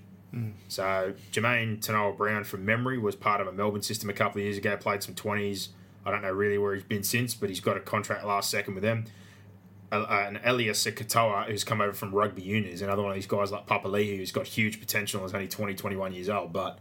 So 0.68 1.14
Jermaine 1.32 1.80
Tanoa 1.80 2.16
Brown, 2.16 2.44
from 2.44 2.64
memory, 2.64 2.98
was 2.98 3.16
part 3.16 3.40
of 3.40 3.48
a 3.48 3.52
Melbourne 3.52 3.82
system 3.82 4.08
a 4.08 4.12
couple 4.12 4.40
of 4.40 4.44
years 4.44 4.56
ago. 4.58 4.76
Played 4.76 5.02
some 5.02 5.14
twenties. 5.14 5.70
I 6.04 6.10
don't 6.10 6.22
know 6.22 6.32
really 6.32 6.56
where 6.56 6.74
he's 6.74 6.84
been 6.84 7.02
since, 7.02 7.34
but 7.34 7.48
he's 7.48 7.60
got 7.60 7.76
a 7.76 7.80
contract 7.80 8.24
last 8.24 8.50
second 8.50 8.74
with 8.74 8.82
them. 8.82 9.06
Uh, 9.92 10.06
and 10.08 10.36
Eliesa 10.38 10.92
Katoa, 10.92 11.46
who's 11.46 11.64
come 11.64 11.80
over 11.80 11.92
from 11.92 12.14
rugby 12.14 12.42
union, 12.42 12.72
is 12.72 12.80
another 12.80 13.02
one 13.02 13.10
of 13.10 13.16
these 13.16 13.26
guys 13.26 13.50
like 13.50 13.66
Papali'i, 13.66 14.16
who's 14.16 14.30
got 14.30 14.46
huge 14.46 14.78
potential 14.78 15.20
and 15.20 15.28
is 15.28 15.34
only 15.34 15.48
20, 15.48 15.74
21 15.74 16.12
years 16.12 16.28
old. 16.28 16.52
But 16.52 16.78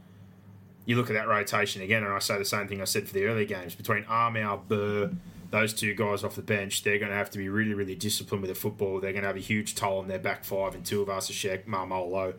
you 0.89 0.95
look 0.95 1.11
at 1.11 1.13
that 1.13 1.27
rotation 1.27 1.83
again, 1.83 2.03
and 2.03 2.11
I 2.11 2.17
say 2.17 2.39
the 2.39 2.43
same 2.43 2.67
thing 2.67 2.81
I 2.81 2.85
said 2.85 3.07
for 3.07 3.13
the 3.13 3.25
early 3.25 3.45
games 3.45 3.75
between 3.75 4.05
Armour, 4.05 4.57
Burr, 4.67 5.11
those 5.51 5.71
two 5.71 5.93
guys 5.93 6.23
off 6.23 6.35
the 6.35 6.41
bench. 6.41 6.81
They're 6.81 6.97
going 6.97 7.11
to 7.11 7.15
have 7.15 7.29
to 7.29 7.37
be 7.37 7.47
really, 7.47 7.75
really 7.75 7.93
disciplined 7.93 8.41
with 8.41 8.49
the 8.49 8.59
football. 8.59 8.99
They're 8.99 9.11
going 9.11 9.21
to 9.21 9.27
have 9.27 9.35
a 9.35 9.39
huge 9.39 9.75
toll 9.75 9.99
on 9.99 10.07
their 10.07 10.17
back 10.17 10.43
five 10.43 10.73
and 10.73 10.83
two 10.83 11.03
of 11.03 11.07
us, 11.07 11.29
Shek, 11.29 11.67
Maumalo, 11.67 12.33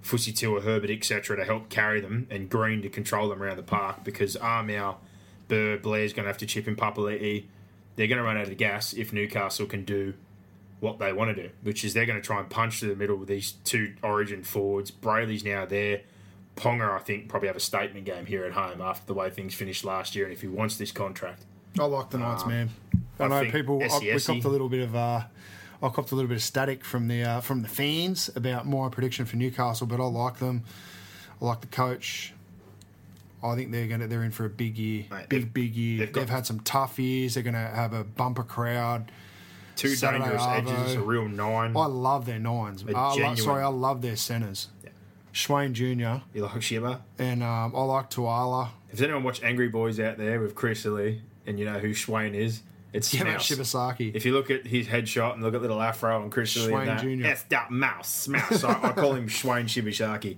Fussy 0.00 0.32
Tua, 0.32 0.62
Herbert, 0.62 0.88
etc., 0.88 1.36
to 1.36 1.44
help 1.44 1.68
carry 1.68 2.00
them, 2.00 2.26
and 2.30 2.48
Green 2.48 2.80
to 2.80 2.88
control 2.88 3.28
them 3.28 3.42
around 3.42 3.58
the 3.58 3.62
park 3.62 4.02
because 4.02 4.34
Armour, 4.34 4.94
Burr, 5.48 5.76
Blair's 5.76 6.14
going 6.14 6.24
to 6.24 6.30
have 6.30 6.38
to 6.38 6.46
chip 6.46 6.66
in 6.66 6.76
Papali'i. 6.76 7.44
They're 7.96 8.06
going 8.06 8.16
to 8.16 8.24
run 8.24 8.38
out 8.38 8.48
of 8.48 8.56
gas 8.56 8.94
if 8.94 9.12
Newcastle 9.12 9.66
can 9.66 9.84
do 9.84 10.14
what 10.78 10.98
they 10.98 11.12
want 11.12 11.36
to 11.36 11.42
do, 11.42 11.50
which 11.62 11.84
is 11.84 11.92
they're 11.92 12.06
going 12.06 12.18
to 12.18 12.26
try 12.26 12.40
and 12.40 12.48
punch 12.48 12.80
through 12.80 12.88
the 12.88 12.96
middle 12.96 13.16
with 13.16 13.28
these 13.28 13.52
two 13.64 13.92
origin 14.02 14.42
forwards. 14.42 14.90
Brailey's 14.90 15.44
now 15.44 15.66
there. 15.66 16.00
Ponga, 16.56 16.94
I 16.94 16.98
think, 16.98 17.28
probably 17.28 17.46
have 17.48 17.56
a 17.56 17.60
statement 17.60 18.04
game 18.04 18.26
here 18.26 18.44
at 18.44 18.52
home 18.52 18.80
after 18.80 19.06
the 19.06 19.14
way 19.14 19.30
things 19.30 19.54
finished 19.54 19.84
last 19.84 20.14
year, 20.14 20.24
and 20.24 20.32
if 20.32 20.40
he 20.42 20.48
wants 20.48 20.76
this 20.76 20.92
contract. 20.92 21.44
I 21.78 21.84
like 21.84 22.10
the 22.10 22.18
Knights, 22.18 22.46
man. 22.46 22.70
I, 23.18 23.24
I 23.24 23.28
know 23.28 23.50
people. 23.50 23.82
I, 23.82 23.98
we 23.98 24.20
copped 24.20 24.44
a 24.44 24.48
little 24.48 24.68
bit 24.68 24.82
of. 24.82 24.94
Uh, 24.96 25.22
I 25.82 25.88
copped 25.88 26.10
a 26.10 26.14
little 26.14 26.28
bit 26.28 26.36
of 26.36 26.42
static 26.42 26.84
from 26.84 27.08
the 27.08 27.22
uh, 27.22 27.40
from 27.40 27.62
the 27.62 27.68
fans 27.68 28.28
about 28.34 28.66
my 28.66 28.88
prediction 28.88 29.24
for 29.24 29.36
Newcastle, 29.36 29.86
but 29.86 30.00
I 30.00 30.04
like 30.04 30.38
them. 30.38 30.64
I 31.40 31.44
like 31.44 31.60
the 31.60 31.66
coach. 31.68 32.34
I 33.42 33.54
think 33.54 33.72
they're 33.72 33.86
going 33.86 34.00
to 34.00 34.06
they're 34.06 34.22
in 34.24 34.32
for 34.32 34.44
a 34.44 34.50
big 34.50 34.76
year, 34.76 35.04
Mate, 35.10 35.28
big 35.30 35.54
big 35.54 35.74
year. 35.74 36.04
they've 36.04 36.12
They've, 36.14 36.28
had 36.28 36.44
some 36.44 36.60
tough 36.60 36.98
years. 36.98 37.34
They're 37.34 37.42
going 37.42 37.54
to 37.54 37.60
have 37.60 37.94
a 37.94 38.04
bumper 38.04 38.42
crowd. 38.42 39.10
Two 39.76 39.88
Saturday 39.94 40.24
dangerous 40.24 40.42
Arvo. 40.42 40.82
edges, 40.82 40.94
a 40.94 41.00
real 41.00 41.26
nine. 41.26 41.74
I 41.74 41.86
love 41.86 42.26
their 42.26 42.38
nines. 42.38 42.84
I 42.86 42.90
lo- 42.90 43.14
genuine- 43.14 43.36
sorry, 43.38 43.62
I 43.62 43.68
love 43.68 44.02
their 44.02 44.16
centers. 44.16 44.68
Schwain 45.32 45.72
Jr. 45.72 46.24
You 46.34 46.44
like 46.44 46.62
Shiba? 46.62 47.02
and 47.18 47.42
um, 47.42 47.74
I 47.74 47.82
like 47.82 48.10
Tuala. 48.10 48.70
If 48.92 49.00
anyone 49.00 49.22
watch 49.22 49.42
Angry 49.42 49.68
Boys 49.68 50.00
out 50.00 50.18
there 50.18 50.40
with 50.40 50.54
Chris 50.54 50.84
Lee, 50.84 51.22
and 51.46 51.58
you 51.58 51.64
know 51.64 51.78
who 51.78 51.94
Swain 51.94 52.34
is, 52.34 52.62
it's 52.92 53.14
Yeah, 53.14 53.22
mate, 53.24 53.40
Smouse. 53.40 53.58
Shibasaki. 53.96 54.14
If 54.14 54.24
you 54.26 54.32
look 54.32 54.50
at 54.50 54.66
his 54.66 54.88
headshot 54.88 55.34
and 55.34 55.42
look 55.42 55.54
at 55.54 55.62
little 55.62 55.80
afro 55.80 56.20
and 56.22 56.32
Chris 56.32 56.56
Lee, 56.56 56.72
and 56.74 56.88
that, 56.88 57.00
Jr.. 57.00 57.26
F 57.26 57.48
that 57.50 57.70
mouse, 57.70 58.26
mouse. 58.28 58.64
I, 58.64 58.88
I 58.88 58.92
call 58.92 59.14
him 59.14 59.28
Swain 59.28 59.66
Shibashaki. 59.66 60.36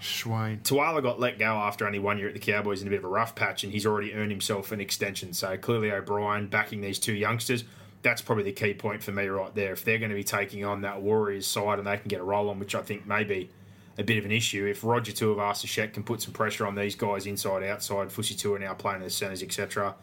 Schwain. 0.00 0.62
Tuala 0.62 1.02
got 1.02 1.18
let 1.18 1.40
go 1.40 1.56
after 1.56 1.86
only 1.86 1.98
one 1.98 2.18
year 2.18 2.28
at 2.28 2.34
the 2.34 2.40
Cowboys 2.40 2.82
in 2.82 2.86
a 2.86 2.90
bit 2.90 3.00
of 3.00 3.04
a 3.04 3.08
rough 3.08 3.34
patch, 3.34 3.64
and 3.64 3.72
he's 3.72 3.84
already 3.84 4.14
earned 4.14 4.30
himself 4.30 4.70
an 4.70 4.80
extension. 4.80 5.32
So 5.32 5.56
clearly, 5.56 5.90
O'Brien 5.90 6.46
backing 6.46 6.80
these 6.80 7.00
two 7.00 7.14
youngsters. 7.14 7.64
That's 8.02 8.22
probably 8.22 8.44
the 8.44 8.52
key 8.52 8.74
point 8.74 9.02
for 9.02 9.10
me 9.12 9.26
right 9.26 9.52
there. 9.54 9.72
If 9.72 9.84
they're 9.84 9.98
going 9.98 10.10
to 10.10 10.16
be 10.16 10.24
taking 10.24 10.64
on 10.64 10.82
that 10.82 11.02
Warriors 11.02 11.46
side 11.46 11.78
and 11.78 11.86
they 11.86 11.96
can 11.96 12.08
get 12.08 12.20
a 12.20 12.24
roll 12.24 12.48
on, 12.50 12.58
which 12.58 12.74
I 12.74 12.82
think 12.82 13.06
may 13.06 13.24
be 13.24 13.50
a 13.98 14.02
bit 14.04 14.18
of 14.18 14.24
an 14.24 14.32
issue, 14.32 14.66
if 14.66 14.84
Roger 14.84 15.12
Tuivasa-Sheck 15.12 15.92
can 15.92 16.02
put 16.02 16.22
some 16.22 16.32
pressure 16.32 16.66
on 16.66 16.74
these 16.74 16.94
guys 16.94 17.26
inside, 17.26 17.62
outside, 17.62 18.08
Fusitu'a 18.08 18.58
now 18.60 18.74
playing 18.74 18.98
in 18.98 19.04
the 19.04 19.10
centres, 19.10 19.42
etc., 19.42 19.94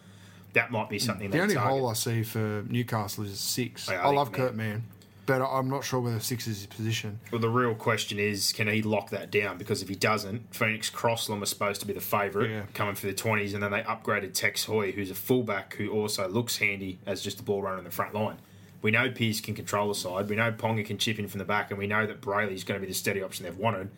that 0.54 0.72
might 0.72 0.90
be 0.90 0.98
mm. 0.98 1.02
something 1.02 1.30
The 1.30 1.42
only 1.42 1.56
target. 1.56 1.80
hole 1.80 1.88
I 1.90 1.94
see 1.94 2.24
for 2.24 2.64
Newcastle 2.68 3.24
is 3.26 3.40
six. 3.40 3.90
I 3.90 3.96
I, 3.96 4.10
love 4.10 4.32
man. 4.32 4.40
Kurt 4.40 4.56
Mann, 4.56 4.84
but 5.26 5.42
I'm 5.44 5.70
not 5.70 5.84
sure 5.84 6.00
whether 6.00 6.20
six 6.20 6.48
is 6.48 6.58
his 6.58 6.66
position. 6.66 7.20
Well, 7.32 7.40
the 7.40 7.50
real 7.50 7.76
question 7.76 8.18
is, 8.18 8.52
can 8.52 8.68
he 8.68 8.82
lock 8.82 9.12
that 9.12 9.30
down? 9.30 9.60
Because 9.60 9.84
if 9.84 9.90
he 9.90 9.96
doesn't, 9.96 10.54
Phoenix 10.56 10.90
Crossland 10.90 11.40
was 11.40 11.50
supposed 11.52 11.82
to 11.82 11.88
be 11.88 11.94
the 11.94 12.02
favourite 12.02 12.50
Yeah. 12.50 12.64
coming 12.74 12.96
for 12.96 13.06
the 13.06 13.14
20s, 13.14 13.54
and 13.54 13.62
then 13.62 13.72
they 13.72 13.82
upgraded 13.82 14.34
Tex 14.34 14.66
Hoy, 14.66 14.92
who's 14.92 15.12
a 15.12 15.16
fullback 15.16 15.76
who 15.76 15.92
also 15.92 16.28
looks 16.28 16.58
handy 16.58 17.00
as 17.06 17.22
just 17.22 17.40
a 17.40 17.44
ball 17.44 17.62
runner 17.62 17.78
in 17.78 17.84
the 17.84 17.92
front 17.92 18.16
line. 18.16 18.38
We 18.82 18.92
know 18.92 19.12
Pearce 19.12 19.42
can 19.42 19.56
control 19.56 19.90
the 19.90 19.96
side. 19.96 20.30
We 20.30 20.36
know 20.36 20.52
Ponga 20.52 20.86
can 20.86 20.98
chip 20.98 21.20
in 21.20 21.28
from 21.28 21.40
the 21.40 21.46
back, 21.46 21.70
and 21.70 21.78
we 21.78 21.88
know 21.88 22.06
that 22.08 22.22
Brailey's 22.22 22.64
going 22.64 22.80
to 22.80 22.86
be 22.86 22.92
the 22.92 22.98
steady 22.98 23.22
option 23.22 23.46
they've 23.46 23.58
wanted. 23.58 23.90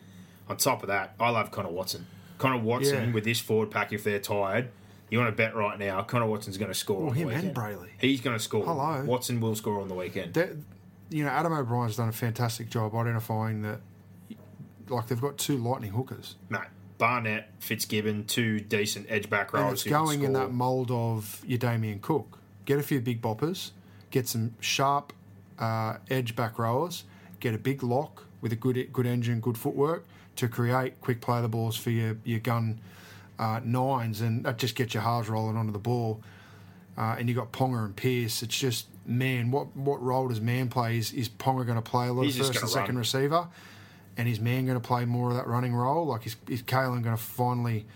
On 0.48 0.56
top 0.56 0.82
of 0.82 0.88
that, 0.88 1.14
I 1.20 1.30
love 1.30 1.50
Connor 1.52 1.70
Watson. 1.70 2.06
Connor 2.38 2.58
Watson 2.58 3.08
Yeah. 3.08 3.12
with 3.12 3.24
this 3.24 3.38
forward 3.38 3.70
pack, 3.70 3.92
if 3.92 4.02
they're 4.02 4.18
tired, 4.18 4.70
you 5.08 5.18
want 5.18 5.30
to 5.30 5.36
bet 5.36 5.54
right 5.54 5.78
now, 5.78 6.02
Connor 6.02 6.26
Watson's 6.26 6.58
going 6.58 6.70
to 6.70 6.74
score 6.74 7.02
Well, 7.04 7.10
him 7.12 7.28
and. 7.28 7.54
Brailey. 7.54 7.90
He's 8.00 8.20
going 8.20 8.36
to 8.36 8.42
score. 8.42 8.64
Hello. 8.64 9.04
Watson 9.04 9.40
will 9.40 9.54
score 9.54 9.80
on 9.80 9.86
the 9.88 9.94
weekend. 9.94 10.34
That, 10.34 10.50
you 11.10 11.22
know, 11.22 11.30
Adam 11.30 11.52
O'Brien's 11.52 11.96
done 11.96 12.08
a 12.08 12.12
fantastic 12.12 12.68
job 12.70 12.94
identifying 12.94 13.62
that, 13.62 13.80
like 14.88 15.06
they've 15.06 15.20
got 15.20 15.38
two 15.38 15.58
lightning 15.58 15.92
hookers, 15.92 16.34
Mate, 16.48 16.62
Barnett, 16.98 17.50
Fitzgibbon, 17.60 18.24
two 18.26 18.60
decent 18.60 19.06
edge 19.08 19.30
back 19.30 19.52
and 19.54 19.72
it's 19.72 19.84
going 19.84 20.22
in 20.22 20.32
that 20.32 20.50
mould 20.52 20.90
of 20.90 21.42
your 21.46 21.58
Damien 21.58 22.00
Cook. 22.00 22.38
Get 22.64 22.78
a 22.78 22.82
few 22.82 23.00
big 23.00 23.22
boppers, 23.22 23.70
get 24.12 24.28
some 24.28 24.54
sharp 24.60 25.12
uh, 25.58 25.96
edge 26.08 26.36
back 26.36 26.58
rowers, 26.58 27.02
get 27.40 27.54
a 27.54 27.58
big 27.58 27.82
lock 27.82 28.26
with 28.40 28.52
a 28.52 28.56
good 28.56 28.92
good 28.92 29.06
engine, 29.06 29.40
good 29.40 29.58
footwork 29.58 30.04
to 30.36 30.48
create 30.48 31.00
quick 31.00 31.20
play 31.20 31.42
the 31.42 31.48
balls 31.48 31.76
for 31.76 31.90
your 31.90 32.16
your 32.24 32.38
gun 32.40 32.80
uh, 33.38 33.60
nines, 33.64 34.20
and 34.20 34.44
that 34.44 34.58
just 34.58 34.76
gets 34.76 34.94
your 34.94 35.02
halves 35.02 35.28
rolling 35.28 35.56
onto 35.56 35.72
the 35.72 35.78
ball. 35.78 36.22
Uh, 36.96 37.16
and 37.18 37.28
you 37.28 37.34
got 37.34 37.50
Ponga 37.52 37.84
and 37.84 37.96
Pearce. 37.96 38.42
It's 38.42 38.56
just 38.56 38.86
man, 39.06 39.50
what 39.50 39.74
what 39.74 40.00
role 40.02 40.28
does 40.28 40.40
Mann 40.40 40.68
play? 40.68 40.98
Is, 40.98 41.12
is 41.12 41.28
Ponga 41.28 41.66
going 41.66 41.76
to 41.76 41.82
play 41.82 42.08
a 42.08 42.12
lot 42.12 42.24
He's 42.24 42.38
of 42.38 42.46
first 42.46 42.50
and 42.50 42.60
gonna 42.60 42.72
second 42.72 42.94
run. 42.94 42.98
receiver? 42.98 43.48
And 44.16 44.28
is 44.28 44.38
Mann 44.40 44.66
going 44.66 44.78
to 44.78 44.86
play 44.86 45.06
more 45.06 45.30
of 45.30 45.36
that 45.36 45.46
running 45.46 45.74
role? 45.74 46.06
Like 46.06 46.26
is 46.26 46.36
is 46.48 46.62
Kalyn 46.62 47.02
going 47.02 47.16
to 47.16 47.22
finally, 47.22 47.86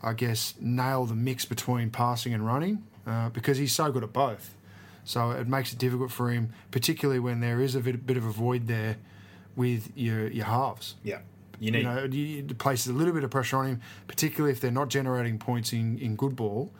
I 0.00 0.12
guess, 0.12 0.54
nail 0.60 1.06
the 1.06 1.16
mix 1.16 1.44
between 1.44 1.90
passing 1.90 2.32
and 2.32 2.46
running? 2.46 2.84
Uh, 3.04 3.30
because 3.30 3.58
he's 3.58 3.72
so 3.72 3.90
good 3.90 4.04
at 4.04 4.12
both. 4.12 4.54
So 5.04 5.30
it 5.32 5.48
makes 5.48 5.72
it 5.72 5.78
difficult 5.78 6.10
for 6.12 6.30
him, 6.30 6.50
particularly 6.70 7.20
when 7.20 7.40
there 7.40 7.60
is 7.60 7.74
a 7.74 7.80
bit, 7.80 8.06
bit 8.06 8.16
of 8.16 8.24
a 8.24 8.30
void 8.30 8.66
there 8.66 8.96
with 9.56 9.90
your 9.96 10.28
your 10.28 10.46
halves. 10.46 10.94
Yeah. 11.02 11.18
You 11.58 11.70
need 11.72 11.78
You 11.78 11.84
know, 11.84 12.04
you- 12.04 12.38
it 12.38 12.58
places 12.58 12.86
a 12.88 12.92
little 12.92 13.12
bit 13.12 13.24
of 13.24 13.30
pressure 13.30 13.56
on 13.58 13.66
him, 13.66 13.80
particularly 14.06 14.52
if 14.52 14.60
they're 14.60 14.70
not 14.70 14.88
generating 14.88 15.38
points 15.38 15.72
in, 15.72 15.98
in 15.98 16.16
good 16.16 16.34
ball. 16.36 16.72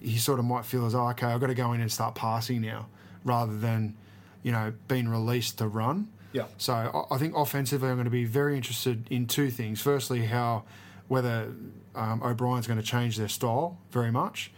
He 0.00 0.18
sort 0.18 0.38
of 0.38 0.44
might 0.44 0.64
feel 0.64 0.86
as, 0.86 0.94
oh, 0.94 1.08
okay, 1.10 1.26
I've 1.26 1.40
got 1.40 1.46
to 1.48 1.54
go 1.54 1.72
in 1.72 1.80
and 1.80 1.90
start 1.90 2.14
passing 2.14 2.60
now, 2.62 2.88
rather 3.24 3.56
than, 3.56 3.94
you 4.42 4.52
know, 4.52 4.72
being 4.88 5.08
released 5.08 5.58
to 5.58 5.68
run. 5.68 6.08
Yeah. 6.32 6.44
So 6.58 6.74
I- 6.74 7.14
I 7.14 7.18
think 7.18 7.34
offensively, 7.36 7.88
I'm 7.88 7.96
going 7.96 8.04
to 8.04 8.10
be 8.10 8.24
very 8.24 8.56
interested 8.56 9.06
in 9.10 9.26
two 9.26 9.50
things. 9.50 9.80
Firstly, 9.80 10.26
how 10.26 10.64
whether 11.08 11.52
um, 11.94 12.20
O'Brien's 12.22 12.66
going 12.66 12.78
to 12.80 12.84
change 12.86 13.16
their 13.16 13.28
style 13.28 13.78
very 13.92 14.10
much, 14.10 14.50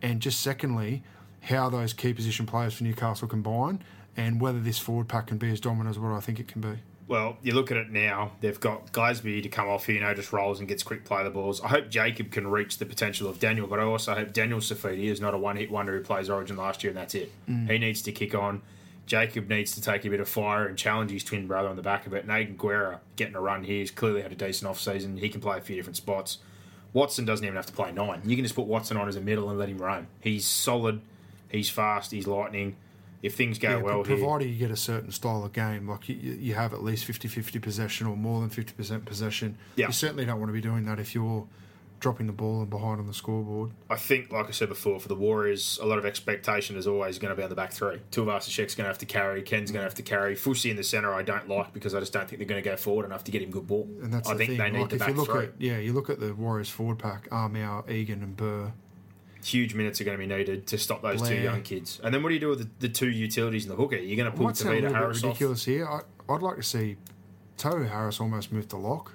and 0.00 0.20
just 0.20 0.40
secondly, 0.40 1.02
how 1.42 1.68
those 1.70 1.92
key 1.92 2.12
position 2.12 2.46
players 2.46 2.74
for 2.74 2.84
Newcastle 2.84 3.28
combine, 3.28 3.82
and 4.16 4.40
whether 4.40 4.60
this 4.60 4.78
forward 4.78 5.08
pack 5.08 5.28
can 5.28 5.38
be 5.38 5.50
as 5.50 5.60
dominant 5.60 5.96
as 5.96 5.98
what 5.98 6.12
I 6.12 6.20
think 6.20 6.40
it 6.40 6.48
can 6.48 6.60
be. 6.60 6.78
Well, 7.10 7.38
you 7.42 7.54
look 7.54 7.72
at 7.72 7.76
it 7.76 7.90
now, 7.90 8.32
they've 8.40 8.60
got 8.60 8.92
Glasby 8.92 9.42
to 9.42 9.48
come 9.48 9.68
off 9.68 9.86
here, 9.86 9.96
you 9.96 10.00
know, 10.00 10.14
just 10.14 10.32
rolls 10.32 10.60
and 10.60 10.68
gets 10.68 10.84
quick 10.84 11.04
play 11.04 11.24
the 11.24 11.30
balls. 11.30 11.60
I 11.60 11.66
hope 11.66 11.90
Jacob 11.90 12.30
can 12.30 12.46
reach 12.46 12.78
the 12.78 12.86
potential 12.86 13.28
of 13.28 13.40
Daniel, 13.40 13.66
but 13.66 13.80
I 13.80 13.82
also 13.82 14.14
hope 14.14 14.32
Daniel 14.32 14.60
Saifiti 14.60 15.06
is 15.06 15.20
not 15.20 15.34
a 15.34 15.38
one 15.38 15.56
hit 15.56 15.72
wonder 15.72 15.96
who 15.96 16.04
plays 16.04 16.30
Origin 16.30 16.56
last 16.56 16.84
year 16.84 16.90
and 16.90 16.96
that's 16.96 17.16
it. 17.16 17.32
Mm. 17.48 17.68
He 17.68 17.78
needs 17.78 18.00
to 18.02 18.12
kick 18.12 18.32
on. 18.32 18.62
Jacob 19.06 19.48
needs 19.48 19.72
to 19.72 19.82
take 19.82 20.04
a 20.04 20.08
bit 20.08 20.20
of 20.20 20.28
fire 20.28 20.68
and 20.68 20.78
challenge 20.78 21.10
his 21.10 21.24
twin 21.24 21.48
brother 21.48 21.68
on 21.68 21.74
the 21.74 21.82
back 21.82 22.06
of 22.06 22.14
it. 22.14 22.28
Nathan 22.28 22.56
Guerra 22.56 23.00
getting 23.16 23.34
a 23.34 23.40
run 23.40 23.64
here. 23.64 23.80
He's 23.80 23.90
clearly 23.90 24.22
had 24.22 24.30
a 24.30 24.36
decent 24.36 24.70
off 24.70 24.78
season. 24.78 25.16
He 25.16 25.28
can 25.28 25.40
play 25.40 25.58
a 25.58 25.60
few 25.60 25.74
different 25.74 25.96
spots. 25.96 26.38
Watson 26.92 27.24
doesn't 27.24 27.44
even 27.44 27.56
have 27.56 27.66
to 27.66 27.72
play 27.72 27.90
nine. 27.90 28.22
You 28.24 28.36
can 28.36 28.44
just 28.44 28.54
put 28.54 28.66
Watson 28.66 28.96
on 28.96 29.08
as 29.08 29.16
a 29.16 29.20
middle 29.20 29.50
and 29.50 29.58
let 29.58 29.68
him 29.68 29.78
roam. 29.78 30.06
He's 30.20 30.46
solid. 30.46 31.00
He's 31.50 31.68
fast. 31.70 32.10
He's 32.10 32.26
lightning. 32.26 32.76
If 33.22 33.34
things 33.34 33.58
go 33.58 33.68
Yeah, 33.68 33.76
well 33.76 34.02
pro- 34.02 34.04
here, 34.04 34.16
provided 34.16 34.46
you 34.48 34.56
get 34.56 34.70
a 34.70 34.76
certain 34.76 35.10
style 35.12 35.44
of 35.44 35.52
game, 35.52 35.86
like 35.88 36.08
you, 36.08 36.14
you 36.16 36.54
have 36.54 36.72
at 36.72 36.82
least 36.82 37.06
50-50 37.06 37.60
possession 37.60 38.06
or 38.06 38.16
more 38.16 38.40
than 38.40 38.48
50% 38.48 39.04
possession. 39.04 39.58
Yeah. 39.76 39.88
You 39.88 39.92
certainly 39.92 40.24
don't 40.24 40.38
want 40.38 40.48
to 40.48 40.54
be 40.54 40.62
doing 40.62 40.86
that 40.86 40.98
if 40.98 41.14
you're 41.14 41.46
dropping 41.98 42.26
the 42.26 42.32
ball 42.32 42.62
and 42.62 42.70
behind 42.70 42.98
on 42.98 43.06
the 43.06 43.12
scoreboard. 43.12 43.72
I 43.90 43.96
think, 43.96 44.32
like 44.32 44.48
I 44.48 44.52
said 44.52 44.70
before, 44.70 44.98
for 45.00 45.08
the 45.08 45.14
Warriors, 45.14 45.78
a 45.82 45.84
lot 45.84 45.98
of 45.98 46.06
expectation 46.06 46.76
is 46.76 46.86
always 46.86 47.18
going 47.18 47.28
to 47.28 47.36
be 47.36 47.42
on 47.42 47.50
the 47.50 47.54
back 47.54 47.74
three. 47.74 47.98
Tuivasa-Sheck's 48.10 48.74
going 48.74 48.84
to 48.86 48.88
have 48.88 48.96
to 48.96 49.04
carry. 49.04 49.42
Ken's 49.42 49.70
going 49.70 49.80
to 49.82 49.84
have 49.84 49.96
to 49.96 50.02
carry. 50.02 50.34
Fusi 50.34 50.70
in 50.70 50.76
the 50.78 50.82
centre, 50.82 51.12
I 51.12 51.20
don't 51.20 51.46
like 51.46 51.74
because 51.74 51.94
I 51.94 52.00
just 52.00 52.14
don't 52.14 52.26
think 52.26 52.38
they're 52.38 52.48
going 52.48 52.62
to 52.62 52.66
go 52.66 52.74
forward 52.78 53.04
enough 53.04 53.24
to 53.24 53.30
get 53.30 53.42
him 53.42 53.50
good 53.50 53.66
ball. 53.66 53.86
And 54.02 54.10
that's 54.14 54.30
I 54.30 54.32
the 54.32 54.38
think 54.38 54.48
thing. 54.52 54.58
they 54.60 54.70
need 54.70 54.80
like 54.80 54.88
the 54.92 54.96
back 54.96 55.08
you 55.10 55.14
look 55.14 55.30
three. 55.30 55.44
at 55.44 55.52
yeah, 55.58 55.76
you 55.76 55.92
look 55.92 56.08
at 56.08 56.20
the 56.20 56.32
Warriors 56.32 56.70
forward 56.70 56.98
pack, 56.98 57.28
Armour, 57.30 57.84
Egan 57.90 58.22
and 58.22 58.34
Burr. 58.34 58.72
Huge 59.44 59.74
minutes 59.74 60.00
are 60.00 60.04
going 60.04 60.18
to 60.18 60.26
be 60.26 60.32
needed 60.32 60.66
to 60.68 60.78
stop 60.78 61.02
those 61.02 61.22
two 61.26 61.36
young 61.36 61.62
kids. 61.62 62.00
And 62.02 62.14
then 62.14 62.22
what 62.22 62.28
do 62.28 62.34
you 62.34 62.40
do 62.40 62.48
with 62.48 62.58
the, 62.58 62.88
the 62.88 62.88
two 62.88 63.08
utilities 63.10 63.64
in 63.64 63.70
the 63.70 63.76
hooker? 63.76 63.96
You're 63.96 64.16
going 64.16 64.30
to 64.30 64.36
pull 64.36 64.48
a 64.48 64.52
Tavita 64.52 64.92
Harris 64.92 65.18
off. 65.18 65.24
ridiculous 65.24 65.64
here. 65.64 65.88
I, 65.88 66.00
I'd 66.32 66.42
like 66.42 66.56
to 66.56 66.62
see 66.62 66.96
Tohu 67.58 67.88
Harris 67.88 68.20
almost 68.20 68.52
move 68.52 68.68
to 68.68 68.76
lock. 68.76 69.14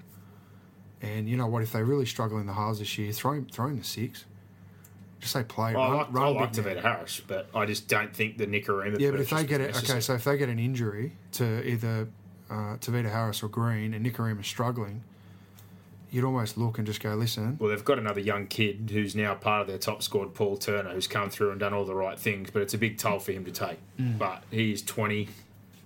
And 1.01 1.29
you 1.29 1.37
know 1.37 1.47
what? 1.47 1.61
If 1.61 1.71
they 1.71 1.83
really 1.83 2.05
struggle 2.05 2.39
in 2.39 2.47
the 2.47 2.53
halves 2.53 2.79
this 2.79 2.97
year, 2.97 3.11
throw 3.11 3.33
him, 3.33 3.45
throw 3.45 3.67
him 3.67 3.77
the 3.77 3.83
six. 3.83 4.25
Just 5.19 5.33
say 5.33 5.43
play. 5.43 5.73
Well, 5.73 5.83
I 5.83 5.93
like, 5.95 6.13
run 6.13 6.23
I 6.23 6.29
like. 6.29 6.53
Tavita 6.53 6.81
Harris, 6.81 7.21
but 7.25 7.49
I 7.55 7.65
just 7.65 7.87
don't 7.87 8.15
think 8.15 8.37
the 8.37 8.47
Nikorima. 8.47 8.99
Yeah, 8.99 9.11
but 9.11 9.19
if 9.19 9.29
they 9.29 9.43
get 9.43 9.61
it, 9.61 9.75
okay, 9.77 9.99
so 9.99 10.13
if 10.15 10.23
they 10.23 10.37
get 10.37 10.49
an 10.49 10.59
injury 10.59 11.13
to 11.33 11.67
either 11.67 12.07
uh, 12.49 12.77
Tavita 12.77 13.11
Harris 13.11 13.41
or 13.41 13.47
Green, 13.47 13.93
and 13.93 14.05
Nikorima's 14.05 14.47
struggling, 14.47 15.03
you'd 16.15 16.23
almost 16.23 16.57
look 16.57 16.77
and 16.77 16.87
just 16.87 17.01
go, 17.03 17.13
listen, 17.15 17.57
Well, 17.59 17.69
they've 17.69 17.83
got 17.85 17.99
another 17.99 18.21
young 18.21 18.47
kid 18.47 18.89
who's 18.93 19.15
now 19.15 19.35
part 19.35 19.61
of 19.61 19.67
their 19.67 19.77
top 19.77 20.01
squad, 20.01 20.33
Paul 20.33 20.57
Turner, 20.57 20.91
who's 20.91 21.07
come 21.07 21.29
through 21.29 21.51
and 21.51 21.59
done 21.59 21.73
all 21.73 21.85
the 21.85 21.93
right 21.95 22.17
things, 22.17 22.49
but 22.51 22.61
it's 22.61 22.73
a 22.73 22.77
big 22.77 22.97
toll 22.97 23.19
for 23.19 23.31
him 23.33 23.43
to 23.45 23.51
take. 23.51 23.77
But 23.99 24.43
he 24.49 24.71
is 24.71 24.81
20, 24.81 25.27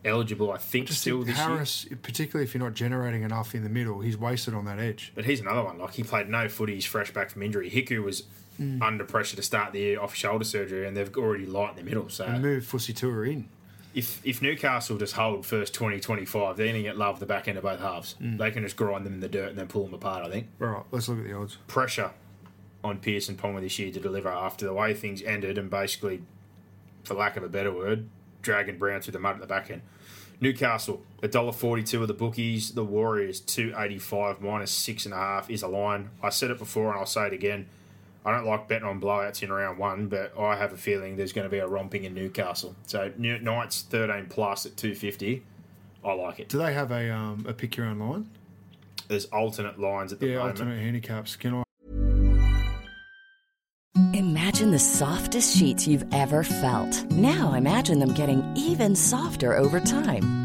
eligible, 0.06 0.52
I 0.52 0.58
think, 0.58 0.86
Mm. 0.86 0.88
just 0.88 1.02
still 1.02 1.24
this 1.24 1.86
year. 1.88 1.98
Particularly 2.02 2.46
if 2.46 2.54
you're 2.54 2.63
not 2.63 2.74
generating 2.74 3.24
enough 3.24 3.54
in 3.56 3.63
the 3.63 3.70
middle, 3.70 4.00
he's 4.02 4.18
wasted 4.18 4.54
on 4.54 4.65
that 4.65 4.80
edge. 4.80 5.12
But 5.15 5.26
he's 5.26 5.42
another 5.42 5.63
one. 5.63 5.78
Like, 5.80 5.94
he 5.96 6.04
played 6.04 6.30
no 6.30 6.48
footy, 6.48 6.76
he's 6.76 6.86
fresh 6.86 7.12
back 7.12 7.30
from 7.32 7.42
injury. 7.44 7.70
Hiku 7.70 8.04
was 8.04 8.24
Mm. 8.62 8.82
under 8.82 9.06
pressure 9.06 9.38
to 9.38 9.42
start 9.42 9.72
the 9.72 9.80
year 9.80 10.00
off 10.02 10.13
shoulder 10.13 10.44
surgery, 10.44 10.86
and 10.86 10.96
they've 10.96 11.15
already 11.18 11.46
light 11.46 11.72
in 11.72 11.76
the 11.78 11.84
middle. 11.84 12.10
So 12.10 12.26
And 12.26 12.42
move 12.42 12.65
Fussy 12.65 12.92
Tour 12.94 13.26
in. 13.26 13.48
If, 14.00 14.26
if 14.26 14.42
Newcastle 14.42 14.98
just 14.98 15.14
hold 15.14 15.46
first 15.46 15.74
20, 15.74 16.00
25, 16.00 16.58
they're 16.58 16.68
going 16.68 16.76
to 16.78 16.82
get 16.82 16.98
love 16.98 17.20
the 17.20 17.26
back 17.26 17.48
end 17.48 17.58
of 17.58 17.64
both 17.64 17.80
halves. 17.80 18.16
Mm. 18.22 18.38
They 18.38 18.50
can 18.50 18.64
just 18.64 18.76
grind 18.78 19.06
them 19.06 19.14
in 19.14 19.20
the 19.20 19.28
dirt 19.28 19.50
and 19.50 19.58
then 19.58 19.68
pull 19.68 19.84
them 19.84 19.94
apart, 19.94 20.26
I 20.26 20.30
think. 20.30 20.48
Right, 20.58 20.84
let's 20.92 21.08
look 21.10 21.20
at 21.20 21.26
the 21.26 21.34
odds. 21.34 21.58
pressure 21.68 22.12
on 22.84 23.00
Pearson 23.00 23.36
Ponga 23.36 23.60
this 23.60 23.78
year 23.78 23.92
to 23.92 24.00
deliver 24.00 24.30
after 24.30 24.66
the 24.66 24.74
way 24.74 24.94
things 24.94 25.22
ended 25.22 25.58
and 25.58 25.70
basically, 25.70 26.22
for 27.04 27.14
lack 27.14 27.36
of 27.36 27.44
a 27.44 27.50
better 27.50 27.74
word, 27.74 28.08
dragging 28.42 28.78
Brown 28.78 29.02
through 29.02 29.12
the 29.12 29.20
mud 29.20 29.36
at 29.36 29.42
the 29.42 29.48
back 29.48 29.70
end. 29.70 29.82
Newcastle, 30.40 31.04
$1.42 31.22 32.02
of 32.02 32.08
the 32.08 32.14
bookies. 32.14 32.72
The 32.72 32.86
Warriors, 32.86 33.42
two 33.42 33.74
eighty 33.78 34.00
five 34.00 34.40
minus 34.40 34.72
six 34.72 35.04
and 35.04 35.14
a 35.14 35.18
half 35.18 35.50
is 35.50 35.62
a 35.62 35.68
line. 35.68 36.12
I 36.24 36.30
said 36.30 36.50
it 36.50 36.58
before 36.58 36.92
and 36.92 36.98
I'll 36.98 37.06
say 37.06 37.28
it 37.28 37.34
again. 37.34 37.68
I 38.26 38.32
don't 38.32 38.46
like 38.46 38.68
betting 38.68 38.88
on 38.88 39.00
blowouts 39.00 39.42
in 39.44 39.52
round 39.52 39.78
one, 39.78 40.08
but 40.08 40.38
I 40.38 40.56
have 40.58 40.74
a 40.74 40.78
feeling 40.78 41.16
there's 41.16 41.34
going 41.34 41.46
to 41.46 41.50
be 41.50 41.60
a 41.60 41.68
romping 41.68 42.04
in 42.04 42.14
Newcastle. 42.14 42.76
So 42.86 43.12
Knights 43.18 43.84
thirteen 43.84 44.28
plus 44.28 44.66
at 44.66 44.76
two 44.76 44.94
fifty. 44.94 45.44
I 46.04 46.14
like 46.14 46.40
it. 46.40 46.50
Do 46.50 46.58
they 46.58 46.74
have 46.74 46.92
a 46.92 47.10
um, 47.10 47.46
a 47.48 47.54
pick 47.54 47.78
your 47.78 47.88
own 47.88 48.00
line? 48.00 48.30
There's 49.08 49.26
alternate 49.26 49.80
lines 49.80 50.14
at 50.14 50.20
the 50.20 50.28
yeah, 50.28 50.38
moment. 50.38 50.60
alternate 50.60 50.82
handicaps. 50.82 51.36
Can 51.36 51.56
I? 51.56 51.64
Imagine 54.14 54.72
the 54.72 54.80
softest 54.80 55.58
sheets 55.58 55.88
you've 55.88 56.06
ever 56.14 56.44
felt. 56.44 57.04
Now 57.12 57.54
imagine 57.54 58.00
them 58.00 58.14
getting 58.14 58.44
even 58.56 58.96
softer 58.96 59.56
over 59.56 59.80
time. 59.80 60.38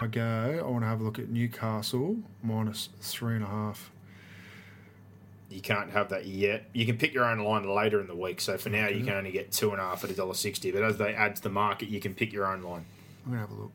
I 0.00 0.06
go. 0.06 0.62
I 0.64 0.70
want 0.70 0.84
to 0.84 0.88
have 0.88 1.00
a 1.00 1.04
look 1.04 1.18
at 1.18 1.28
Newcastle 1.28 2.16
minus 2.42 2.88
three 3.00 3.34
and 3.34 3.44
a 3.44 3.48
half. 3.48 3.90
You 5.50 5.60
can't 5.60 5.90
have 5.90 6.10
that 6.10 6.26
yet. 6.26 6.68
You 6.72 6.84
can 6.86 6.98
pick 6.98 7.14
your 7.14 7.24
own 7.24 7.38
line 7.38 7.68
later 7.68 8.00
in 8.00 8.06
the 8.06 8.14
week. 8.14 8.40
So 8.40 8.56
for 8.58 8.68
now, 8.68 8.88
you 8.88 9.02
can 9.02 9.14
only 9.14 9.32
get 9.32 9.50
two 9.50 9.70
and 9.72 9.80
a 9.80 9.82
half 9.84 10.04
at 10.04 10.10
a 10.10 10.12
dollar 10.14 10.34
sixty. 10.34 10.70
But 10.70 10.82
as 10.82 10.98
they 10.98 11.14
add 11.14 11.36
to 11.36 11.42
the 11.42 11.48
market, 11.48 11.88
you 11.88 12.00
can 12.00 12.14
pick 12.14 12.32
your 12.32 12.46
own 12.46 12.62
line. 12.62 12.84
I'm 13.24 13.32
gonna 13.32 13.40
have 13.40 13.50
a 13.50 13.54
look. 13.54 13.72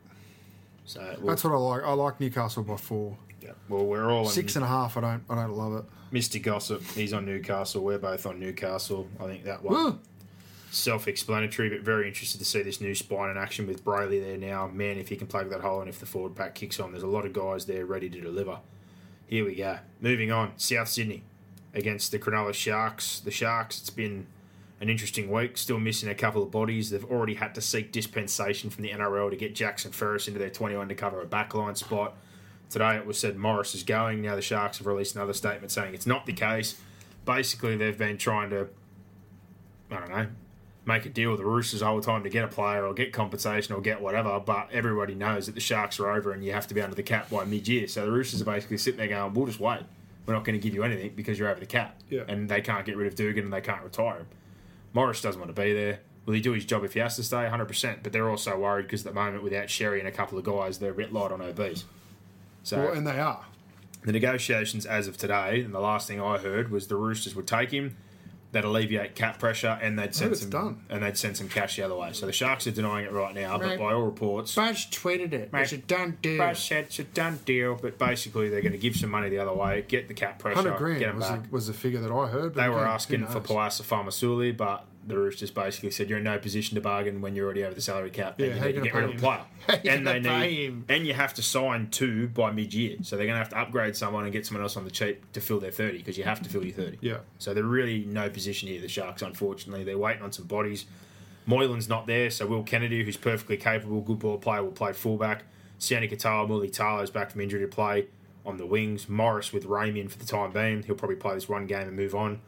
So 0.86 1.16
we'll, 1.18 1.28
That's 1.28 1.44
what 1.44 1.52
I 1.52 1.56
like. 1.56 1.82
I 1.82 1.92
like 1.92 2.20
Newcastle 2.20 2.62
by 2.62 2.76
four. 2.76 3.16
yeah. 3.42 3.50
Well, 3.68 3.84
we're 3.84 4.10
all 4.10 4.24
Six 4.26 4.54
and 4.56 4.64
a 4.64 4.68
half. 4.68 4.96
I 4.96 5.00
don't. 5.00 5.24
I 5.28 5.34
don't 5.34 5.52
love 5.52 5.74
it. 5.74 5.84
Mr. 6.14 6.40
Gossip. 6.40 6.82
He's 6.94 7.12
on 7.12 7.26
Newcastle. 7.26 7.82
We're 7.82 7.98
both 7.98 8.24
on 8.24 8.38
Newcastle. 8.38 9.08
I 9.20 9.24
think 9.24 9.44
that 9.44 9.62
one. 9.62 9.98
Self-explanatory, 10.74 11.70
but 11.70 11.82
very 11.82 12.08
interested 12.08 12.38
to 12.38 12.44
see 12.44 12.60
this 12.62 12.80
new 12.80 12.96
spine 12.96 13.30
in 13.30 13.36
action 13.36 13.68
with 13.68 13.84
Brailey 13.84 14.20
there 14.20 14.36
now. 14.36 14.66
Man, 14.66 14.98
if 14.98 15.08
he 15.08 15.14
can 15.14 15.28
plug 15.28 15.48
that 15.50 15.60
hole 15.60 15.80
and 15.80 15.88
if 15.88 16.00
the 16.00 16.06
forward 16.06 16.34
pack 16.34 16.56
kicks 16.56 16.80
on, 16.80 16.90
there's 16.90 17.04
a 17.04 17.08
lot 17.08 17.24
of 17.24 17.32
guys 17.32 17.66
there 17.66 17.86
ready 17.86 18.10
to 18.10 18.20
deliver. 18.20 18.58
Here 19.28 19.44
we 19.44 19.54
go. 19.54 19.78
Moving 20.00 20.32
on, 20.32 20.52
South 20.56 20.88
Sydney 20.88 21.22
against 21.72 22.10
the 22.10 22.18
Cronulla 22.18 22.52
Sharks. 22.52 23.20
The 23.20 23.30
Sharks, 23.30 23.78
it's 23.78 23.90
been 23.90 24.26
an 24.80 24.88
interesting 24.90 25.30
week, 25.30 25.56
still 25.56 25.78
missing 25.78 26.08
a 26.08 26.14
couple 26.14 26.42
of 26.42 26.50
bodies. 26.50 26.90
They've 26.90 27.04
already 27.04 27.34
had 27.34 27.54
to 27.54 27.60
seek 27.60 27.92
dispensation 27.92 28.68
from 28.68 28.82
the 28.82 28.90
NRL 28.90 29.30
to 29.30 29.36
get 29.36 29.54
Jackson 29.54 29.92
Ferris 29.92 30.26
into 30.26 30.40
their 30.40 30.50
21 30.50 30.88
to 30.88 30.96
cover 30.96 31.20
a 31.20 31.26
backline 31.26 31.76
spot. 31.76 32.16
Today 32.68 32.96
it 32.96 33.06
was 33.06 33.16
said 33.16 33.36
Morris 33.36 33.76
is 33.76 33.84
going. 33.84 34.22
Now 34.22 34.34
the 34.34 34.42
Sharks 34.42 34.78
have 34.78 34.88
released 34.88 35.14
another 35.14 35.34
statement 35.34 35.70
saying 35.70 35.94
it's 35.94 36.06
not 36.06 36.26
the 36.26 36.32
case. 36.32 36.80
Basically, 37.24 37.76
they've 37.76 37.96
been 37.96 38.18
trying 38.18 38.50
to, 38.50 38.68
I 39.92 40.00
don't 40.00 40.10
know, 40.10 40.26
make 40.86 41.06
a 41.06 41.08
deal 41.08 41.30
with 41.30 41.38
the 41.40 41.46
Roosters 41.46 41.80
all 41.82 41.96
the 41.96 42.02
time 42.04 42.22
to 42.24 42.28
get 42.28 42.44
a 42.44 42.48
player 42.48 42.84
or 42.84 42.92
get 42.92 43.12
compensation 43.12 43.74
or 43.74 43.80
get 43.80 44.00
whatever, 44.02 44.38
but 44.40 44.68
everybody 44.72 45.14
knows 45.14 45.46
that 45.46 45.54
the 45.54 45.60
Sharks 45.60 45.98
are 45.98 46.10
over 46.10 46.32
and 46.32 46.44
you 46.44 46.52
have 46.52 46.66
to 46.68 46.74
be 46.74 46.80
under 46.82 46.94
the 46.94 47.02
cap 47.02 47.30
by 47.30 47.44
mid 47.44 47.66
year. 47.66 47.88
So 47.88 48.04
the 48.04 48.12
Roosters 48.12 48.42
are 48.42 48.44
basically 48.44 48.78
sitting 48.78 48.98
there 48.98 49.08
going, 49.08 49.32
we'll 49.34 49.46
just 49.46 49.60
wait. 49.60 49.80
We're 50.26 50.34
not 50.34 50.44
going 50.44 50.58
to 50.58 50.62
give 50.62 50.74
you 50.74 50.82
anything 50.84 51.12
because 51.16 51.38
you're 51.38 51.48
over 51.48 51.60
the 51.60 51.66
cap. 51.66 52.00
Yeah. 52.08 52.22
And 52.28 52.48
they 52.48 52.60
can't 52.60 52.84
get 52.86 52.96
rid 52.96 53.06
of 53.06 53.14
Dugan 53.14 53.44
and 53.44 53.52
they 53.52 53.60
can't 53.60 53.82
retire 53.82 54.18
him. 54.18 54.26
Morris 54.92 55.20
doesn't 55.20 55.40
want 55.40 55.54
to 55.54 55.60
be 55.60 55.72
there. 55.72 56.00
Will 56.26 56.34
he 56.34 56.40
do 56.40 56.52
his 56.52 56.64
job 56.64 56.84
if 56.84 56.94
he 56.94 57.00
has 57.00 57.16
to 57.16 57.22
stay? 57.22 57.46
100%. 57.50 58.02
But 58.02 58.12
they're 58.12 58.30
also 58.30 58.58
worried 58.58 58.84
because 58.84 59.04
at 59.06 59.12
the 59.12 59.20
moment, 59.20 59.42
without 59.42 59.68
Sherry 59.68 59.98
and 59.98 60.08
a 60.08 60.12
couple 60.12 60.38
of 60.38 60.44
guys, 60.44 60.78
they're 60.78 60.92
a 60.92 60.94
bit 60.94 61.12
light 61.12 61.32
on 61.32 61.42
OBs. 61.42 61.84
So 62.62 62.78
Well, 62.78 62.92
and 62.94 63.06
they 63.06 63.18
are. 63.20 63.44
the 64.04 64.12
negotiations 64.12 64.86
as 64.86 65.06
of 65.08 65.16
today, 65.18 65.60
and 65.62 65.74
the 65.74 65.80
last 65.80 66.08
thing 66.08 66.20
I 66.20 66.38
heard 66.38 66.70
was 66.70 66.86
the 66.86 66.96
Roosters 66.96 67.34
would 67.34 67.46
take 67.46 67.70
him. 67.72 67.96
They'd 68.54 68.64
alleviate 68.64 69.16
cap 69.16 69.40
pressure, 69.40 69.76
and 69.82 69.98
they'd 69.98 70.10
oh, 70.10 70.12
send 70.12 70.36
some 70.36 70.50
done. 70.50 70.80
and 70.88 71.02
they'd 71.02 71.18
send 71.18 71.36
some 71.36 71.48
cash 71.48 71.74
the 71.74 71.82
other 71.82 71.96
way. 71.96 72.12
So 72.12 72.24
the 72.24 72.32
Sharks 72.32 72.68
are 72.68 72.70
denying 72.70 73.04
it 73.04 73.10
right 73.10 73.34
now, 73.34 73.58
but 73.58 73.78
by 73.80 73.92
all 73.92 74.02
reports, 74.02 74.54
Budge 74.54 74.90
tweeted 74.92 75.32
it. 75.32 75.52
Mate, 75.52 75.62
It's 75.62 75.72
a 75.72 75.78
done 75.78 76.18
deal. 76.22 76.38
Buzz 76.38 76.60
said 76.60 76.84
it's 76.84 77.00
a 77.00 77.04
done 77.04 77.40
deal. 77.44 77.76
But 77.82 77.98
basically, 77.98 78.48
they're 78.48 78.62
going 78.62 78.70
to 78.72 78.78
give 78.78 78.94
some 78.94 79.10
money 79.10 79.28
the 79.28 79.38
other 79.38 79.52
way, 79.52 79.84
get 79.88 80.06
the 80.06 80.14
cap 80.14 80.38
pressure, 80.38 80.54
Hundred 80.56 80.70
get 80.74 80.78
grand 80.78 81.00
them 81.02 81.16
was 81.16 81.28
back. 81.28 81.42
the, 81.42 81.48
was 81.50 81.66
the 81.66 81.72
figure 81.72 82.00
that 82.00 82.12
I 82.12 82.28
heard. 82.28 82.54
but 82.54 82.62
They 82.62 82.68
were 82.68 82.76
again, 82.76 82.86
who 82.86 82.92
asking 82.92 83.26
for 83.26 83.34
knows? 83.40 83.46
Poasa 83.48 83.82
Faamausili, 83.82 84.56
but 84.56 84.84
the 85.06 85.16
Roosters 85.16 85.50
basically 85.50 85.90
said 85.90 86.08
you're 86.08 86.18
in 86.18 86.24
no 86.24 86.38
position 86.38 86.74
to 86.76 86.80
bargain 86.80 87.20
when 87.20 87.34
you're 87.34 87.44
already 87.44 87.64
over 87.64 87.74
the 87.74 87.80
salary 87.80 88.10
cap. 88.10 88.40
Yeah, 88.40 88.48
and 88.48 88.56
you 88.56 88.66
need 88.66 88.72
to 88.74 88.80
get 88.82 88.94
rid 88.94 89.04
of 89.04 89.10
a 89.10 89.18
player. 89.18 89.38
him? 89.38 89.44
How 89.66 89.74
you 89.82 89.90
and 89.90 90.06
they 90.06 90.20
need, 90.20 90.66
him? 90.66 90.84
and 90.88 91.06
you 91.06 91.14
have 91.14 91.34
to 91.34 91.42
sign 91.42 91.88
two 91.90 92.28
by 92.28 92.50
mid-year. 92.50 92.96
So 93.02 93.16
they're 93.16 93.26
going 93.26 93.34
to 93.34 93.38
have 93.38 93.50
to 93.50 93.58
upgrade 93.58 93.96
someone 93.96 94.24
and 94.24 94.32
get 94.32 94.46
someone 94.46 94.62
else 94.62 94.76
on 94.76 94.84
the 94.84 94.90
cheap 94.90 95.30
to 95.32 95.40
fill 95.40 95.60
their 95.60 95.70
30 95.70 95.98
because 95.98 96.16
you 96.16 96.24
have 96.24 96.42
to 96.42 96.48
fill 96.48 96.64
your 96.64 96.74
30. 96.74 96.98
Yeah. 97.00 97.18
So 97.38 97.54
they're 97.54 97.64
really 97.64 98.04
no 98.04 98.30
position 98.30 98.68
here, 98.68 98.80
the 98.80 98.88
Sharks, 98.88 99.22
unfortunately. 99.22 99.84
They're 99.84 99.98
waiting 99.98 100.22
on 100.22 100.32
some 100.32 100.46
bodies. 100.46 100.86
Moylan's 101.46 101.88
not 101.88 102.06
there, 102.06 102.30
so 102.30 102.46
Will 102.46 102.62
Kennedy, 102.62 103.04
who's 103.04 103.18
perfectly 103.18 103.56
capable, 103.56 104.00
good 104.00 104.18
ball 104.18 104.38
player, 104.38 104.62
will 104.62 104.72
play 104.72 104.92
fullback. 104.92 105.42
Sione 105.78 106.10
Katoa, 106.10 106.48
Mulitalo's 106.48 107.10
back 107.10 107.30
from 107.30 107.42
injury 107.42 107.60
to 107.60 107.68
play 107.68 108.06
on 108.46 108.56
the 108.56 108.66
wings. 108.66 109.08
Morris 109.08 109.52
with 109.52 109.64
Ramien 109.64 110.10
for 110.10 110.18
the 110.18 110.24
time 110.24 110.52
being. 110.52 110.82
He'll 110.82 110.94
probably 110.94 111.16
play 111.16 111.34
this 111.34 111.48
one 111.48 111.66
game 111.66 111.88
and 111.88 111.96
move 111.96 112.14
on. 112.14 112.40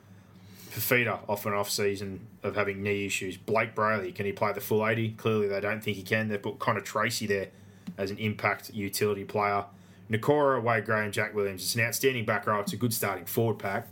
Fifita 0.76 1.20
off 1.28 1.46
an 1.46 1.54
off 1.54 1.70
season 1.70 2.26
of 2.42 2.54
having 2.54 2.82
knee 2.82 3.06
issues. 3.06 3.38
Blayke 3.38 3.74
Brailey, 3.74 4.14
can 4.14 4.26
he 4.26 4.32
play 4.32 4.52
the 4.52 4.60
full 4.60 4.86
80? 4.86 5.12
Clearly 5.12 5.48
they 5.48 5.60
don't 5.60 5.82
think 5.82 5.96
he 5.96 6.02
can. 6.02 6.28
They've 6.28 6.42
put 6.42 6.58
Connor 6.58 6.82
Tracey 6.82 7.26
there 7.26 7.48
as 7.96 8.10
an 8.10 8.18
impact 8.18 8.74
utility 8.74 9.24
player. 9.24 9.64
Nikora, 10.10 10.62
Wade 10.62 10.84
Gray, 10.84 11.04
and 11.04 11.12
Jack 11.12 11.34
Williams. 11.34 11.62
It's 11.62 11.74
an 11.74 11.80
outstanding 11.80 12.26
back 12.26 12.46
row. 12.46 12.60
It's 12.60 12.72
a 12.72 12.76
good 12.76 12.92
starting 12.92 13.24
forward 13.24 13.58
pack. 13.58 13.88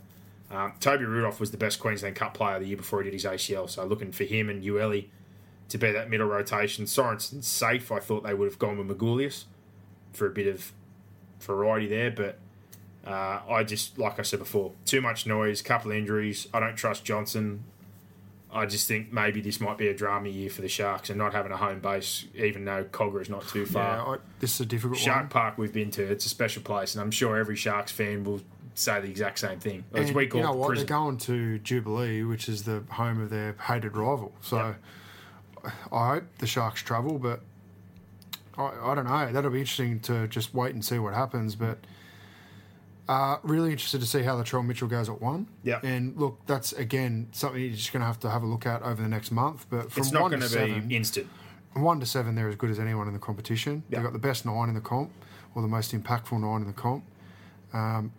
Um, 0.51 0.73
Toby 0.79 1.05
Rudolf 1.05 1.39
was 1.39 1.51
the 1.51 1.57
best 1.57 1.79
Queensland 1.79 2.15
Cup 2.15 2.35
player 2.35 2.59
the 2.59 2.67
year 2.67 2.77
before 2.77 3.01
he 3.01 3.09
did 3.09 3.13
his 3.13 3.25
ACL, 3.25 3.67
so 3.69 3.83
looking 3.83 4.11
for 4.11 4.23
him 4.23 4.49
and 4.49 4.63
Uele 4.63 5.07
to 5.69 5.77
be 5.79 5.91
that 5.91 6.09
middle 6.09 6.27
rotation. 6.27 6.85
Sorensen's 6.85 7.47
safe. 7.47 7.91
I 7.91 7.99
thought 7.99 8.23
they 8.23 8.35
would 8.35 8.47
have 8.47 8.59
gone 8.59 8.77
with 8.77 8.95
Magulius 8.95 9.45
for 10.13 10.27
a 10.27 10.29
bit 10.29 10.47
of 10.47 10.71
variety 11.39 11.87
there, 11.87 12.11
but 12.11 12.37
uh, 13.05 13.39
I 13.49 13.63
just, 13.63 13.97
like 13.97 14.19
I 14.19 14.23
said 14.23 14.39
before, 14.39 14.71
too 14.85 15.01
much 15.01 15.25
noise, 15.27 15.61
couple 15.61 15.91
of 15.91 15.97
injuries. 15.97 16.47
I 16.53 16.59
don't 16.59 16.75
trust 16.75 17.05
Johnson. 17.05 17.63
I 18.51 18.65
just 18.65 18.87
think 18.87 19.11
maybe 19.11 19.41
this 19.41 19.59
might 19.59 19.77
be 19.77 19.89
a 19.89 19.93
drama 19.93 20.29
year 20.29 20.49
for 20.49 20.61
the 20.61 20.69
Sharks 20.69 21.09
and 21.09 21.19
not 21.19 21.33
having 21.33 21.51
a 21.51 21.57
home 21.57 21.81
base, 21.81 22.25
even 22.33 22.63
though 22.63 22.85
Kogarah 22.85 23.21
is 23.21 23.29
not 23.29 23.45
too 23.47 23.65
far. 23.65 23.97
Yeah, 23.97 24.13
I, 24.13 24.17
this 24.39 24.55
is 24.55 24.61
a 24.61 24.65
difficult 24.65 24.97
Shark 24.97 25.23
one. 25.23 25.27
Park 25.29 25.57
we've 25.57 25.73
been 25.73 25.91
to, 25.91 26.03
it's 26.03 26.25
a 26.25 26.29
special 26.29 26.61
place, 26.61 26.95
and 26.95 27.01
I'm 27.01 27.11
sure 27.11 27.37
every 27.37 27.57
Sharks 27.57 27.91
fan 27.91 28.23
will 28.23 28.41
say 28.73 29.01
the 29.01 29.09
exact 29.09 29.39
same 29.39 29.59
thing. 29.59 29.83
As 29.93 30.11
we 30.13 30.27
call 30.27 30.39
you 30.39 30.47
know 30.47 30.53
what? 30.53 30.67
prison. 30.67 30.87
They're 30.87 30.97
going 30.97 31.17
to 31.17 31.59
Jubilee, 31.59 32.23
which 32.23 32.47
is 32.47 32.63
the 32.63 32.83
home 32.91 33.21
of 33.21 33.29
their 33.29 33.55
hated 33.61 33.97
rival. 33.97 34.33
So 34.41 34.75
I 35.91 36.13
hope 36.13 36.23
the 36.37 36.47
Sharks 36.47 36.81
travel, 36.81 37.19
but 37.19 37.41
I, 38.57 38.71
I 38.83 38.95
don't 38.95 39.05
know. 39.05 39.31
That'll 39.31 39.51
be 39.51 39.59
interesting 39.59 39.99
to 40.01 40.27
just 40.27 40.53
wait 40.53 40.73
and 40.73 40.83
see 40.83 40.99
what 40.99 41.13
happens. 41.13 41.55
But 41.55 41.79
uh, 43.07 43.37
really 43.43 43.71
interested 43.71 44.01
to 44.01 44.07
see 44.07 44.23
how 44.23 44.35
the 44.35 44.43
Latrell 44.43 44.65
Mitchell 44.65 44.87
goes 44.87 45.09
at 45.09 45.21
one. 45.21 45.47
Yeah. 45.63 45.79
And 45.83 46.15
look, 46.17 46.39
that's 46.47 46.73
again 46.73 47.27
something 47.31 47.61
you're 47.61 47.71
just 47.73 47.93
going 47.93 48.01
to 48.01 48.07
have 48.07 48.19
to 48.21 48.29
have 48.29 48.43
a 48.43 48.47
look 48.47 48.65
at 48.65 48.81
over 48.81 49.01
the 49.01 49.09
next 49.09 49.31
month. 49.31 49.65
But 49.69 49.91
from 49.91 50.01
It's 50.01 50.11
not 50.11 50.23
one 50.23 50.31
going 50.31 50.41
to 50.41 50.49
seven, 50.49 50.87
be 50.87 50.95
instant. 50.95 51.27
one 51.73 51.99
to 51.99 52.05
seven, 52.05 52.35
they're 52.35 52.49
as 52.49 52.55
good 52.55 52.69
as 52.71 52.79
anyone 52.79 53.07
in 53.07 53.13
the 53.13 53.19
competition. 53.19 53.83
They've 53.89 54.01
got 54.03 54.13
the 54.13 54.19
best 54.19 54.45
nine 54.45 54.69
in 54.69 54.75
the 54.75 54.81
comp, 54.81 55.11
or 55.53 55.61
the 55.61 55.67
most 55.67 55.91
impactful 55.93 56.39
nine 56.39 56.61
in 56.61 56.67
the 56.67 56.73
comp. 56.73 57.03
Um, 57.73 58.11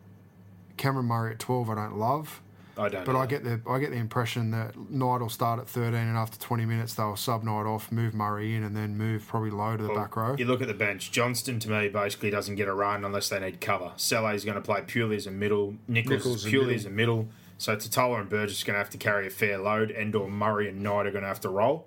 Cameron 0.76 1.06
Murray 1.06 1.32
at 1.32 1.38
twelve, 1.38 1.70
I 1.70 1.74
don't 1.74 1.96
love, 1.98 2.42
I 2.78 2.88
don't. 2.88 3.04
but 3.06 3.12
know. 3.12 3.20
I 3.20 3.26
get 3.26 3.42
the 3.44 3.60
I 3.68 3.78
get 3.78 3.90
the 3.90 3.96
impression 3.96 4.50
that 4.50 4.76
Knight 4.90 5.20
will 5.20 5.28
start 5.28 5.58
at 5.60 5.68
thirteen, 5.68 5.94
and 6.08 6.16
after 6.16 6.38
twenty 6.38 6.64
minutes 6.66 6.94
they'll 6.94 7.16
sub 7.16 7.42
Knight 7.42 7.66
off, 7.66 7.90
move 7.90 8.12
Murray 8.14 8.54
in, 8.54 8.62
and 8.64 8.76
then 8.76 8.96
move 8.98 9.26
probably 9.26 9.50
low 9.50 9.76
to 9.76 9.82
the 9.82 9.88
Well, 9.88 9.98
back 9.98 10.16
row. 10.16 10.36
You 10.38 10.44
look 10.44 10.60
at 10.60 10.68
the 10.68 10.74
bench. 10.74 11.10
Johnston 11.10 11.58
to 11.60 11.70
me 11.70 11.88
basically 11.88 12.30
doesn't 12.30 12.56
get 12.56 12.68
a 12.68 12.74
run 12.74 13.04
unless 13.04 13.28
they 13.30 13.40
need 13.40 13.60
cover. 13.60 13.92
is 13.96 14.44
going 14.44 14.54
to 14.56 14.60
play 14.60 14.82
purely 14.86 15.16
as 15.16 15.26
a 15.26 15.30
middle. 15.30 15.76
Nicholls, 15.88 16.10
Nicholls 16.18 16.44
is 16.44 16.50
purely 16.50 16.66
middle. 16.74 16.80
as 16.80 16.84
a 16.86 16.90
middle. 16.90 17.28
So 17.58 17.74
Tatola 17.76 18.20
and 18.20 18.28
Burgess 18.28 18.62
are 18.62 18.66
going 18.66 18.74
to 18.74 18.78
have 18.78 18.90
to 18.90 18.98
carry 18.98 19.26
a 19.26 19.30
fair 19.30 19.56
load. 19.56 19.90
Endor, 19.90 20.28
Murray, 20.28 20.68
and 20.68 20.82
Knight 20.82 21.06
are 21.06 21.10
going 21.10 21.22
to 21.22 21.28
have 21.28 21.40
to 21.40 21.48
roll, 21.48 21.86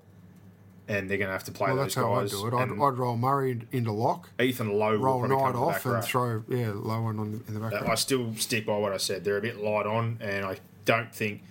and 0.87 1.07
they're 1.07 1.19
going 1.19 1.27
to 1.27 1.33
have 1.33 1.43
to 1.43 1.51
play 1.51 1.67
Well, 1.67 1.75
those 1.83 1.93
that's 1.93 1.95
how 1.95 2.13
I 2.13 2.21
guys. 2.21 2.31
do 2.31 2.47
it. 2.47 2.53
I'd, 2.55 2.71
I'd 2.71 2.97
roll 2.97 3.15
Murray 3.17 3.61
into 3.71 3.91
lock, 3.91 4.29
Ethan 4.41 4.73
Lowe 4.73 4.93
will 4.93 4.97
roll 4.97 5.19
probably 5.19 5.35
Knight 5.35 5.43
come 5.43 5.51
to 5.53 5.59
the 5.59 5.63
off, 5.65 5.73
back 5.75 5.85
and 5.85 5.93
row. 5.93 6.01
throw 6.01 6.43
yeah 6.49 6.71
low 6.73 7.01
one 7.03 7.19
on 7.19 7.31
the, 7.33 7.41
in 7.47 7.53
the 7.53 7.59
back 7.59 7.73
row. 7.79 7.87
I 7.87 7.93
still 7.95 8.33
stick 8.37 8.65
by 8.65 8.77
what 8.77 8.91
I 8.93 8.97
said. 8.97 9.23
They're 9.23 9.37
a 9.37 9.41
bit 9.41 9.57
light 9.57 9.85
on, 9.85 10.17
and 10.21 10.43
I 10.45 10.57
don't 10.85 11.13
think 11.13 11.43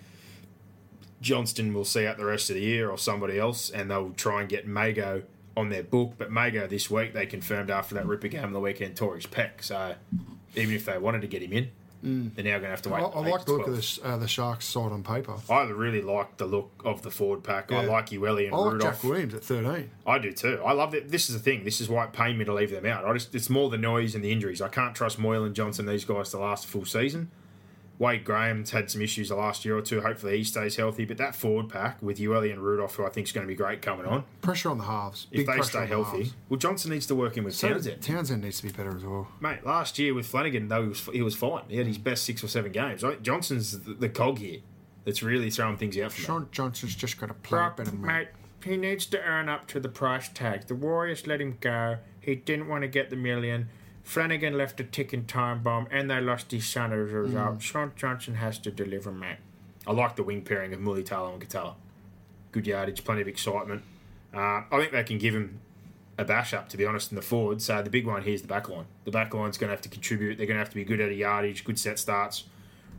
Johnston 1.20 1.74
will 1.74 1.84
see 1.84 2.06
out 2.06 2.16
the 2.16 2.24
rest 2.24 2.48
of 2.50 2.56
the 2.56 2.62
year 2.62 2.90
or 2.90 2.98
somebody 2.98 3.38
else, 3.38 3.70
and 3.70 3.90
they'll 3.90 4.10
try 4.12 4.40
and 4.40 4.48
get 4.48 4.66
Mago 4.66 5.22
on 5.56 5.68
their 5.68 5.82
book. 5.82 6.14
But 6.16 6.30
Mago 6.30 6.66
this 6.66 6.90
week, 6.90 7.12
they 7.14 7.26
confirmed 7.26 7.70
after 7.70 7.94
that 7.96 8.06
Ripper 8.06 8.28
game 8.28 8.44
on 8.44 8.52
the 8.52 8.60
weekend 8.60 8.96
tore 8.96 9.16
his 9.16 9.26
pec. 9.26 9.62
So 9.62 9.94
even 10.54 10.74
if 10.74 10.84
they 10.84 10.96
wanted 10.98 11.22
to 11.22 11.26
get 11.26 11.42
him 11.42 11.52
in, 11.52 11.70
they're 12.00 12.44
now 12.44 12.50
going 12.52 12.62
to 12.62 12.68
have 12.68 12.82
to 12.82 12.90
wait. 12.90 13.00
I 13.02 13.06
eight 13.06 13.12
like 13.32 13.44
the 13.44 13.50
look 13.52 13.60
of 13.62 13.66
12. 13.66 13.76
this, 13.76 13.98
uh, 14.04 14.16
the 14.18 14.28
Sharks 14.28 14.66
side 14.66 14.92
on 14.92 15.02
paper. 15.02 15.34
I 15.50 15.62
really 15.64 16.00
like 16.00 16.36
the 16.36 16.46
look 16.46 16.70
of 16.84 17.02
the 17.02 17.10
forward 17.10 17.42
pack. 17.42 17.72
I 17.72 17.82
Yeah. 17.82 17.90
like 17.90 18.10
Uele 18.10 18.44
and 18.46 18.54
I 18.54 18.58
like 18.58 18.72
Rudolf. 18.74 18.94
Jack 18.94 19.02
Williams 19.04 19.34
at 19.34 19.42
thirteen. 19.42 19.90
I 20.06 20.18
do 20.20 20.30
too. 20.30 20.62
I 20.64 20.70
love 20.74 20.92
that. 20.92 21.08
This 21.10 21.28
is 21.28 21.34
the 21.34 21.42
thing. 21.42 21.64
This 21.64 21.80
is 21.80 21.88
why 21.88 22.04
it 22.04 22.12
pained 22.12 22.38
me 22.38 22.44
to 22.44 22.54
leave 22.54 22.70
them 22.70 22.86
out. 22.86 23.04
I 23.04 23.12
just 23.14 23.34
it's 23.34 23.50
more 23.50 23.68
the 23.68 23.78
noise 23.78 24.14
and 24.14 24.22
the 24.22 24.30
injuries. 24.30 24.62
I 24.62 24.68
can't 24.68 24.94
trust 24.94 25.18
Moylan, 25.18 25.54
Johnson, 25.54 25.86
these 25.86 26.04
guys 26.04 26.30
to 26.30 26.38
last 26.38 26.66
a 26.66 26.68
full 26.68 26.84
season. 26.84 27.32
Wade 27.98 28.24
Graham's 28.24 28.70
had 28.70 28.90
some 28.90 29.02
issues 29.02 29.28
the 29.28 29.34
last 29.34 29.64
year 29.64 29.76
or 29.76 29.82
two. 29.82 30.00
Hopefully 30.00 30.38
he 30.38 30.44
stays 30.44 30.76
healthy. 30.76 31.04
But 31.04 31.16
that 31.16 31.34
forward 31.34 31.68
pack 31.68 32.00
with 32.00 32.18
Uele 32.18 32.52
and 32.52 32.62
Rudolf, 32.62 32.94
who 32.94 33.04
I 33.04 33.08
think 33.08 33.26
is 33.26 33.32
going 33.32 33.46
to 33.46 33.48
be 33.48 33.56
great 33.56 33.82
coming 33.82 34.06
on, 34.06 34.24
Pressure 34.40 34.70
on 34.70 34.78
the 34.78 34.84
halves. 34.84 35.26
if 35.32 35.38
Big 35.38 35.46
they 35.46 35.62
stay 35.62 35.78
on 35.78 35.84
the 35.84 35.88
healthy, 35.88 36.16
halves. 36.18 36.34
well, 36.48 36.58
Johnson 36.58 36.92
needs 36.92 37.06
to 37.06 37.14
work 37.16 37.36
in 37.36 37.42
with 37.44 37.56
So 37.56 37.70
Townsend. 37.70 38.00
Townsend 38.02 38.42
needs 38.44 38.58
to 38.60 38.66
be 38.66 38.72
better 38.72 38.96
as 38.96 39.04
well. 39.04 39.28
Mate, 39.40 39.66
last 39.66 39.98
year 39.98 40.14
with 40.14 40.26
Flanagan, 40.26 40.68
though, 40.68 40.82
he 40.82 40.88
was, 40.88 41.08
he 41.12 41.22
was 41.22 41.34
fine. 41.34 41.64
He 41.68 41.76
had 41.76 41.86
his 41.88 41.98
best 41.98 42.24
six 42.24 42.44
or 42.44 42.48
seven 42.48 42.70
games. 42.70 43.02
Right? 43.02 43.20
Johnson's 43.20 43.80
the, 43.80 43.94
the 43.94 44.08
cog 44.08 44.38
here 44.38 44.60
that's 45.04 45.22
really 45.22 45.50
throwing 45.50 45.76
things 45.76 45.98
out 45.98 46.12
for 46.12 46.20
me. 46.20 46.26
Sean 46.26 46.48
Johnson's 46.52 46.94
just 46.94 47.18
got 47.18 47.26
to 47.26 47.34
play 47.34 47.58
Brock, 47.58 47.78
better 47.78 47.92
mate, 47.92 48.28
he 48.64 48.76
needs 48.76 49.06
to 49.06 49.20
earn 49.22 49.48
up 49.48 49.66
to 49.68 49.80
the 49.80 49.88
price 49.88 50.28
tag. 50.28 50.66
The 50.68 50.74
Warriors 50.74 51.26
let 51.26 51.40
him 51.40 51.56
go. 51.60 51.98
He 52.20 52.34
didn't 52.36 52.68
want 52.68 52.82
to 52.82 52.88
get 52.88 53.10
the 53.10 53.16
million. 53.16 53.70
Flanagan 54.08 54.56
left 54.56 54.80
a 54.80 54.84
ticking 54.84 55.26
time 55.26 55.62
bomb, 55.62 55.86
and 55.90 56.10
they 56.10 56.18
lost 56.18 56.50
his 56.50 56.66
son 56.66 56.94
as 56.94 57.12
a 57.12 57.18
result. 57.18 57.60
Sean 57.60 57.92
Johnson 57.94 58.36
has 58.36 58.58
to 58.60 58.70
deliver, 58.70 59.12
mate. 59.12 59.36
I 59.86 59.92
like 59.92 60.16
the 60.16 60.22
wing 60.22 60.40
pairing 60.40 60.72
of 60.72 60.80
Mulitalo 60.80 61.34
and 61.34 61.46
Katala. 61.46 61.74
Good 62.50 62.66
yardage, 62.66 63.04
plenty 63.04 63.20
of 63.20 63.28
excitement. 63.28 63.82
Uh, 64.32 64.62
I 64.72 64.78
think 64.78 64.92
they 64.92 65.04
can 65.04 65.18
give 65.18 65.34
him 65.34 65.60
a 66.16 66.24
bash 66.24 66.54
up, 66.54 66.70
to 66.70 66.78
be 66.78 66.86
honest, 66.86 67.12
in 67.12 67.16
the 67.16 67.22
forward. 67.22 67.60
So 67.60 67.82
the 67.82 67.90
big 67.90 68.06
one 68.06 68.22
here 68.22 68.32
is 68.32 68.40
the 68.40 68.48
back 68.48 68.70
line. 68.70 68.86
The 69.04 69.10
back 69.10 69.34
line's 69.34 69.58
going 69.58 69.68
to 69.68 69.74
have 69.74 69.82
to 69.82 69.90
contribute. 69.90 70.38
They're 70.38 70.46
going 70.46 70.56
to 70.56 70.64
have 70.64 70.70
to 70.70 70.76
be 70.76 70.84
good 70.84 71.00
at 71.00 71.10
a 71.10 71.14
yardage, 71.14 71.62
good 71.62 71.78
set 71.78 71.98
starts. 71.98 72.44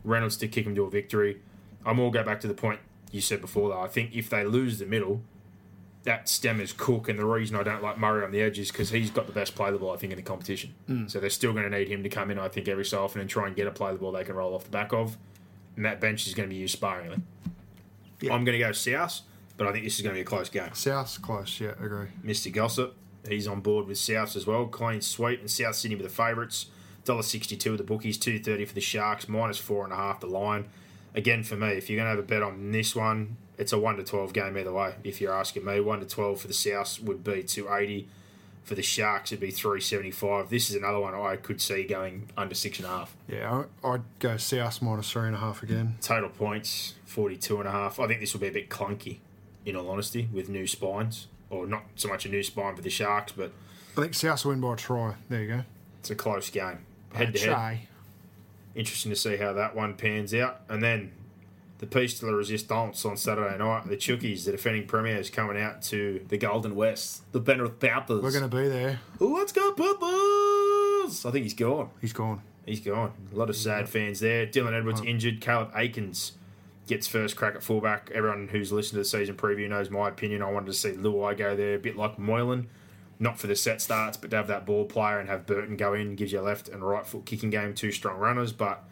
Reynolds 0.04 0.36
to 0.36 0.46
kick 0.46 0.64
him 0.64 0.76
to 0.76 0.84
a 0.84 0.90
victory. 0.90 1.40
I'm 1.84 1.98
all 1.98 2.12
go 2.12 2.22
back 2.22 2.38
to 2.42 2.46
the 2.46 2.54
point 2.54 2.78
you 3.10 3.20
said 3.20 3.40
before, 3.40 3.70
though. 3.70 3.80
I 3.80 3.88
think 3.88 4.14
if 4.14 4.30
they 4.30 4.44
lose 4.44 4.78
the 4.78 4.86
middle, 4.86 5.22
that 6.04 6.28
stem 6.28 6.60
is 6.60 6.72
Cook, 6.72 7.08
and 7.08 7.18
the 7.18 7.26
reason 7.26 7.56
I 7.56 7.62
don't 7.62 7.82
like 7.82 7.98
Murray 7.98 8.24
on 8.24 8.30
the 8.30 8.40
edge 8.40 8.58
is 8.58 8.70
because 8.70 8.90
he's 8.90 9.10
got 9.10 9.26
the 9.26 9.32
best 9.32 9.54
play 9.54 9.70
the 9.70 9.78
ball, 9.78 9.92
I 9.92 9.96
think, 9.96 10.12
in 10.12 10.16
the 10.16 10.22
competition. 10.22 10.74
Mm. 10.88 11.10
So 11.10 11.20
they're 11.20 11.30
still 11.30 11.52
going 11.52 11.70
to 11.70 11.78
need 11.78 11.88
him 11.88 12.02
to 12.02 12.08
come 12.08 12.30
in, 12.30 12.38
I 12.38 12.48
think, 12.48 12.68
every 12.68 12.84
so 12.84 13.04
often 13.04 13.20
and 13.20 13.28
try 13.28 13.46
and 13.46 13.54
get 13.54 13.66
a 13.66 13.70
play 13.70 13.92
the 13.92 13.98
ball 13.98 14.12
they 14.12 14.24
can 14.24 14.34
roll 14.34 14.54
off 14.54 14.64
the 14.64 14.70
back 14.70 14.92
of. 14.92 15.18
And 15.76 15.84
that 15.84 16.00
bench 16.00 16.26
is 16.26 16.34
going 16.34 16.48
to 16.48 16.54
be 16.54 16.60
used 16.60 16.72
sparingly. 16.72 17.18
Yeah. 18.20 18.34
I'm 18.34 18.44
going 18.44 18.58
to 18.58 18.64
go 18.64 18.72
South, 18.72 19.20
but 19.56 19.66
I 19.66 19.72
think 19.72 19.84
this 19.84 19.96
is 19.96 20.02
going 20.02 20.14
to 20.14 20.18
be 20.18 20.22
a 20.22 20.24
close 20.24 20.48
game. 20.48 20.70
South's 20.72 21.18
close, 21.18 21.60
yeah, 21.60 21.72
agree. 21.80 22.08
Mr. 22.24 22.52
Gossip. 22.52 22.96
He's 23.28 23.46
on 23.46 23.60
board 23.60 23.86
with 23.86 23.98
Souths 23.98 24.34
as 24.34 24.46
well. 24.46 24.66
Clean 24.66 25.02
sweep 25.02 25.40
and 25.40 25.50
South 25.50 25.74
Sydney 25.74 25.96
with 25.96 26.06
the 26.06 26.12
favourites. 26.12 26.66
$1.62 27.04 27.70
with 27.70 27.78
the 27.78 27.84
bookies, 27.84 28.18
two 28.18 28.38
thirty 28.38 28.64
for 28.64 28.74
the 28.74 28.80
Sharks, 28.80 29.28
minus 29.28 29.58
four 29.58 29.84
and 29.84 29.92
a 29.92 29.96
half 29.96 30.20
the 30.20 30.26
line. 30.26 30.68
Again, 31.14 31.42
for 31.42 31.56
me, 31.56 31.68
if 31.72 31.90
you're 31.90 31.98
going 31.98 32.06
to 32.06 32.10
have 32.10 32.18
a 32.18 32.26
bet 32.26 32.42
on 32.42 32.70
this 32.70 32.94
one, 32.94 33.36
it's 33.60 33.72
a 33.72 33.78
one 33.78 33.96
to 33.96 34.02
twelve 34.02 34.32
game 34.32 34.56
either 34.56 34.72
way. 34.72 34.94
If 35.04 35.20
you're 35.20 35.32
asking 35.34 35.64
me, 35.64 35.80
one 35.80 36.00
to 36.00 36.06
twelve 36.06 36.40
for 36.40 36.48
the 36.48 36.54
Souths 36.54 37.00
would 37.00 37.22
be 37.22 37.42
two 37.42 37.72
eighty. 37.72 38.08
For 38.62 38.74
the 38.74 38.82
Sharks, 38.82 39.32
it'd 39.32 39.40
be 39.40 39.50
three 39.50 39.80
seventy 39.80 40.10
five. 40.10 40.50
This 40.50 40.70
is 40.70 40.76
another 40.76 41.00
one 41.00 41.14
I 41.14 41.36
could 41.36 41.60
see 41.60 41.84
going 41.84 42.28
under 42.36 42.54
six 42.54 42.78
and 42.78 42.86
a 42.86 42.90
half. 42.90 43.16
Yeah, 43.26 43.64
I'd 43.82 44.02
go 44.18 44.36
South 44.36 44.80
minus 44.82 45.10
three 45.10 45.26
and 45.26 45.34
a 45.34 45.38
half 45.38 45.62
again. 45.62 45.96
Total 46.00 46.28
points, 46.28 46.94
42 47.06 47.58
and 47.58 47.66
a 47.66 47.72
half. 47.72 47.98
I 47.98 48.06
think 48.06 48.20
this 48.20 48.32
will 48.32 48.40
be 48.40 48.48
a 48.48 48.52
bit 48.52 48.68
clunky, 48.68 49.18
in 49.64 49.76
all 49.76 49.88
honesty, 49.88 50.28
with 50.32 50.48
new 50.48 50.66
spines. 50.66 51.26
Or 51.48 51.66
not 51.66 51.84
so 51.96 52.08
much 52.08 52.26
a 52.26 52.28
new 52.28 52.42
spine 52.42 52.76
for 52.76 52.82
the 52.82 52.90
Sharks, 52.90 53.32
but 53.32 53.50
I 53.96 54.02
think 54.02 54.14
South 54.14 54.44
will 54.44 54.52
win 54.52 54.60
by 54.60 54.74
a 54.74 54.76
try. 54.76 55.14
There 55.28 55.42
you 55.42 55.48
go. 55.48 55.62
it's 55.98 56.10
a 56.10 56.14
close 56.14 56.48
game. 56.50 56.84
Head 57.14 57.34
to 57.34 57.54
head. 57.54 57.80
Interesting 58.74 59.10
to 59.10 59.16
see 59.16 59.36
how 59.36 59.52
that 59.54 59.74
one 59.74 59.94
pans 59.94 60.32
out. 60.34 60.60
And 60.68 60.82
then 60.82 61.10
the 61.80 61.86
piece 61.86 62.20
de 62.20 62.26
la 62.26 62.32
resistance 62.32 63.06
on 63.06 63.16
Saturday 63.16 63.56
night. 63.56 63.88
The 63.88 63.96
Chookies, 63.96 64.44
the 64.44 64.52
defending 64.52 64.86
premiers, 64.86 65.30
coming 65.30 65.60
out 65.60 65.80
to 65.84 66.24
the 66.28 66.36
Golden 66.36 66.76
West. 66.76 67.22
The 67.32 67.40
Penrith 67.40 67.80
Panthers. 67.80 68.22
We're 68.22 68.30
going 68.30 68.48
to 68.48 68.54
be 68.54 68.68
there. 68.68 69.00
Let's 69.18 69.50
go 69.50 69.72
Panthers! 69.72 71.24
I 71.24 71.30
think 71.30 71.44
he's 71.44 71.54
gone. 71.54 71.88
He's 72.02 72.12
gone. 72.12 72.42
He's 72.66 72.80
gone. 72.80 73.12
A 73.32 73.36
lot 73.36 73.48
of 73.48 73.56
sad 73.56 73.88
fans 73.88 74.20
there. 74.20 74.46
Dylan 74.46 74.78
Edwards 74.78 75.00
injured. 75.00 75.40
Caleb 75.40 75.72
Aekins 75.72 76.32
gets 76.86 77.08
first 77.08 77.34
crack 77.34 77.54
at 77.54 77.62
fullback. 77.62 78.10
Everyone 78.14 78.48
who's 78.48 78.72
listened 78.72 78.96
to 78.96 78.98
the 78.98 79.04
season 79.06 79.36
preview 79.36 79.66
knows 79.66 79.88
my 79.88 80.08
opinion. 80.08 80.42
I 80.42 80.50
wanted 80.50 80.66
to 80.66 80.74
see 80.74 80.90
Luai 80.90 81.36
go 81.36 81.56
there, 81.56 81.76
a 81.76 81.78
bit 81.78 81.96
like 81.96 82.18
Moylan. 82.18 82.68
Not 83.18 83.38
for 83.38 83.46
the 83.46 83.56
set 83.56 83.80
starts, 83.80 84.18
but 84.18 84.30
to 84.30 84.36
have 84.36 84.48
that 84.48 84.66
ball 84.66 84.84
player 84.84 85.18
and 85.18 85.30
have 85.30 85.46
Burton 85.46 85.76
go 85.78 85.94
in 85.94 86.14
gives 86.14 86.32
you 86.32 86.40
a 86.40 86.42
left 86.42 86.68
and 86.68 86.86
right 86.86 87.06
foot 87.06 87.24
kicking 87.24 87.48
game, 87.48 87.74
two 87.74 87.90
strong 87.90 88.18
runners. 88.18 88.52
But 88.52 88.84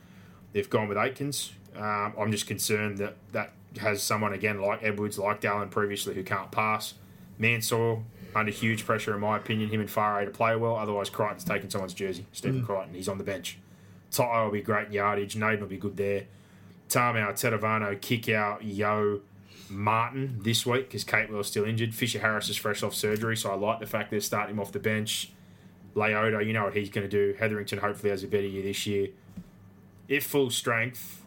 they've 0.54 0.68
gone 0.68 0.88
with 0.88 0.96
Aekins. 0.96 1.50
Um, 1.78 2.14
I'm 2.18 2.32
just 2.32 2.46
concerned 2.46 2.98
that 2.98 3.14
that 3.32 3.52
has 3.80 4.02
someone 4.02 4.32
again 4.32 4.60
like 4.60 4.82
Edwards, 4.82 5.18
like 5.18 5.40
Dallin 5.40 5.70
previously, 5.70 6.14
who 6.14 6.24
can't 6.24 6.50
pass. 6.50 6.94
Mansour 7.38 8.02
under 8.34 8.50
huge 8.50 8.84
pressure, 8.84 9.14
in 9.14 9.20
my 9.20 9.36
opinion. 9.36 9.70
Him 9.70 9.80
and 9.80 9.88
Farah 9.88 10.24
to 10.24 10.30
play 10.30 10.56
well. 10.56 10.76
Otherwise, 10.76 11.08
Crichton's 11.08 11.44
taking 11.44 11.70
someone's 11.70 11.94
jersey. 11.94 12.26
Stephen 12.32 12.64
Crichton, 12.64 12.94
he's 12.94 13.08
on 13.08 13.18
the 13.18 13.24
bench. 13.24 13.58
Toto 14.10 14.44
will 14.44 14.52
be 14.52 14.62
great 14.62 14.88
in 14.88 14.92
yardage. 14.92 15.36
Naden 15.36 15.60
will 15.60 15.68
be 15.68 15.76
good 15.76 15.96
there. 15.96 16.24
Tamou, 16.88 17.30
Tetevano, 17.32 18.00
kick 18.00 18.28
out, 18.30 18.64
Yeo, 18.64 19.20
Martin 19.68 20.40
this 20.42 20.64
week 20.64 20.88
because 20.88 21.04
Capewell's 21.04 21.48
still 21.48 21.64
injured. 21.64 21.94
Fisher 21.94 22.18
Harris 22.18 22.48
is 22.48 22.56
fresh 22.56 22.82
off 22.82 22.94
surgery, 22.94 23.36
so 23.36 23.50
I 23.50 23.54
like 23.54 23.80
the 23.80 23.86
fact 23.86 24.10
they're 24.10 24.20
starting 24.20 24.54
him 24.54 24.60
off 24.60 24.72
the 24.72 24.78
bench. 24.78 25.30
Leota, 25.94 26.44
you 26.44 26.52
know 26.52 26.64
what 26.64 26.74
he's 26.74 26.90
going 26.90 27.08
to 27.08 27.10
do. 27.10 27.36
Hetherington 27.38 27.78
hopefully 27.78 28.10
has 28.10 28.22
a 28.24 28.28
better 28.28 28.46
year 28.46 28.62
this 28.62 28.86
year. 28.86 29.08
If 30.06 30.24
full 30.24 30.50
strength 30.50 31.22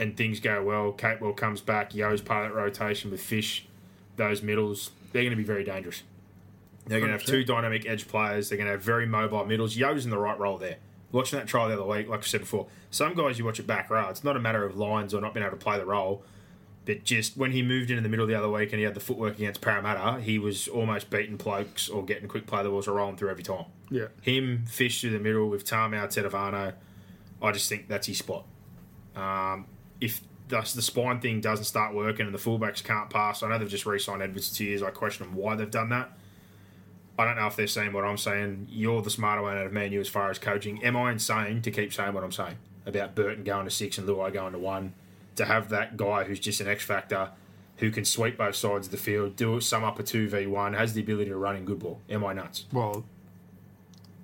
and 0.00 0.16
things 0.16 0.40
go 0.40 0.62
well, 0.62 0.92
Kate 0.92 1.20
Will 1.20 1.34
comes 1.34 1.60
back. 1.60 1.94
Yeo's 1.94 2.22
part 2.22 2.46
of 2.46 2.52
that 2.52 2.56
rotation 2.56 3.10
with 3.10 3.20
Fish, 3.20 3.66
those 4.16 4.42
middles, 4.42 4.90
they're 5.12 5.22
going 5.22 5.30
to 5.30 5.36
be 5.36 5.44
very 5.44 5.62
dangerous. 5.62 6.02
They're 6.86 6.98
going 6.98 7.12
to 7.12 7.18
have 7.18 7.26
two 7.26 7.44
dynamic 7.44 7.86
edge 7.86 8.08
players. 8.08 8.48
They're 8.48 8.56
going 8.56 8.66
to 8.66 8.72
have 8.72 8.82
very 8.82 9.06
mobile 9.06 9.44
middles. 9.44 9.76
Yeo's 9.76 10.04
in 10.04 10.10
the 10.10 10.18
right 10.18 10.38
role 10.38 10.56
there. 10.56 10.76
Watching 11.12 11.38
that 11.38 11.46
trial 11.46 11.68
the 11.68 11.74
other 11.74 11.84
week, 11.84 12.08
like 12.08 12.20
I 12.20 12.22
said 12.22 12.40
before, 12.40 12.66
some 12.90 13.14
guys 13.14 13.38
you 13.38 13.44
watch 13.44 13.60
it 13.60 13.66
back 13.66 13.90
row. 13.90 14.08
It's 14.08 14.24
not 14.24 14.36
a 14.36 14.40
matter 14.40 14.64
of 14.64 14.76
lines 14.76 15.12
or 15.12 15.20
not 15.20 15.34
being 15.34 15.44
able 15.44 15.56
to 15.56 15.62
play 15.62 15.76
the 15.76 15.84
role, 15.84 16.22
but 16.86 17.04
just 17.04 17.36
when 17.36 17.52
he 17.52 17.62
moved 17.62 17.90
into 17.90 18.02
the 18.02 18.08
middle 18.08 18.26
the 18.26 18.34
other 18.34 18.48
week 18.48 18.72
and 18.72 18.78
he 18.78 18.84
had 18.84 18.94
the 18.94 19.00
footwork 19.00 19.34
against 19.34 19.60
Parramatta, 19.60 20.20
he 20.22 20.38
was 20.38 20.66
almost 20.68 21.10
beating 21.10 21.36
blokes 21.36 21.88
or 21.88 22.04
getting 22.04 22.28
quick 22.28 22.46
play 22.46 22.62
the 22.62 22.70
balls 22.70 22.88
or 22.88 22.94
rolling 22.94 23.16
through 23.16 23.28
every 23.28 23.42
time. 23.42 23.66
Yeah. 23.90 24.06
Him, 24.22 24.64
Fish 24.66 25.00
through 25.00 25.10
the 25.10 25.18
middle 25.18 25.48
with 25.50 25.66
Tamou, 25.66 26.06
Tetevano, 26.06 26.74
I 27.42 27.52
just 27.52 27.68
think 27.68 27.88
that's 27.88 28.06
his 28.06 28.18
spot. 28.18 28.44
Um, 29.16 29.66
if 30.00 30.22
thus 30.48 30.72
the 30.72 30.82
spine 30.82 31.20
thing 31.20 31.40
doesn't 31.40 31.64
start 31.64 31.94
working 31.94 32.26
and 32.26 32.34
the 32.34 32.38
fullbacks 32.38 32.82
can't 32.82 33.10
pass, 33.10 33.42
I 33.42 33.48
know 33.48 33.58
they've 33.58 33.68
just 33.68 33.86
re-signed 33.86 34.22
Edwards 34.22 34.50
to 34.56 34.64
years. 34.64 34.82
I 34.82 34.90
question 34.90 35.26
them 35.26 35.36
why 35.36 35.56
they've 35.56 35.70
done 35.70 35.90
that. 35.90 36.12
I 37.18 37.24
don't 37.24 37.36
know 37.36 37.46
if 37.46 37.56
they're 37.56 37.66
saying 37.66 37.92
what 37.92 38.04
I'm 38.04 38.16
saying. 38.16 38.68
You're 38.70 39.02
the 39.02 39.10
smarter 39.10 39.42
one 39.42 39.56
out 39.56 39.66
of 39.66 39.72
me 39.72 39.84
and 39.84 39.92
you 39.92 40.00
as 40.00 40.08
far 40.08 40.30
as 40.30 40.38
coaching. 40.38 40.82
Am 40.82 40.96
I 40.96 41.12
insane 41.12 41.60
to 41.62 41.70
keep 41.70 41.92
saying 41.92 42.14
what 42.14 42.24
I'm 42.24 42.32
saying 42.32 42.56
about 42.86 43.14
Burton 43.14 43.44
going 43.44 43.66
to 43.66 43.70
six 43.70 43.98
and 43.98 44.08
Luai 44.08 44.32
going 44.32 44.52
to 44.52 44.58
one? 44.58 44.94
To 45.36 45.44
have 45.44 45.68
that 45.68 45.96
guy 45.96 46.24
who's 46.24 46.40
just 46.40 46.60
an 46.60 46.68
X 46.68 46.82
factor, 46.84 47.30
who 47.76 47.90
can 47.90 48.04
sweep 48.04 48.38
both 48.38 48.56
sides 48.56 48.88
of 48.88 48.90
the 48.90 48.96
field, 48.96 49.36
do 49.36 49.60
some 49.60 49.84
up 49.84 49.98
a 49.98 50.02
two 50.02 50.28
v 50.28 50.46
one, 50.46 50.74
has 50.74 50.94
the 50.94 51.00
ability 51.00 51.30
to 51.30 51.36
run 51.36 51.56
in 51.56 51.64
good 51.64 51.78
ball. 51.78 52.00
Am 52.08 52.24
I 52.24 52.32
nuts? 52.32 52.64
Well, 52.72 53.04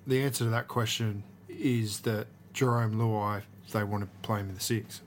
the 0.06 0.22
answer 0.22 0.44
to 0.44 0.50
that 0.50 0.68
question 0.68 1.22
is 1.48 2.00
that 2.00 2.26
Jerome 2.52 2.94
Luai, 2.94 3.42
they 3.72 3.84
want 3.84 4.04
to 4.04 4.10
play 4.26 4.40
him 4.40 4.48
in 4.48 4.54
the 4.54 4.60
six. 4.60 5.00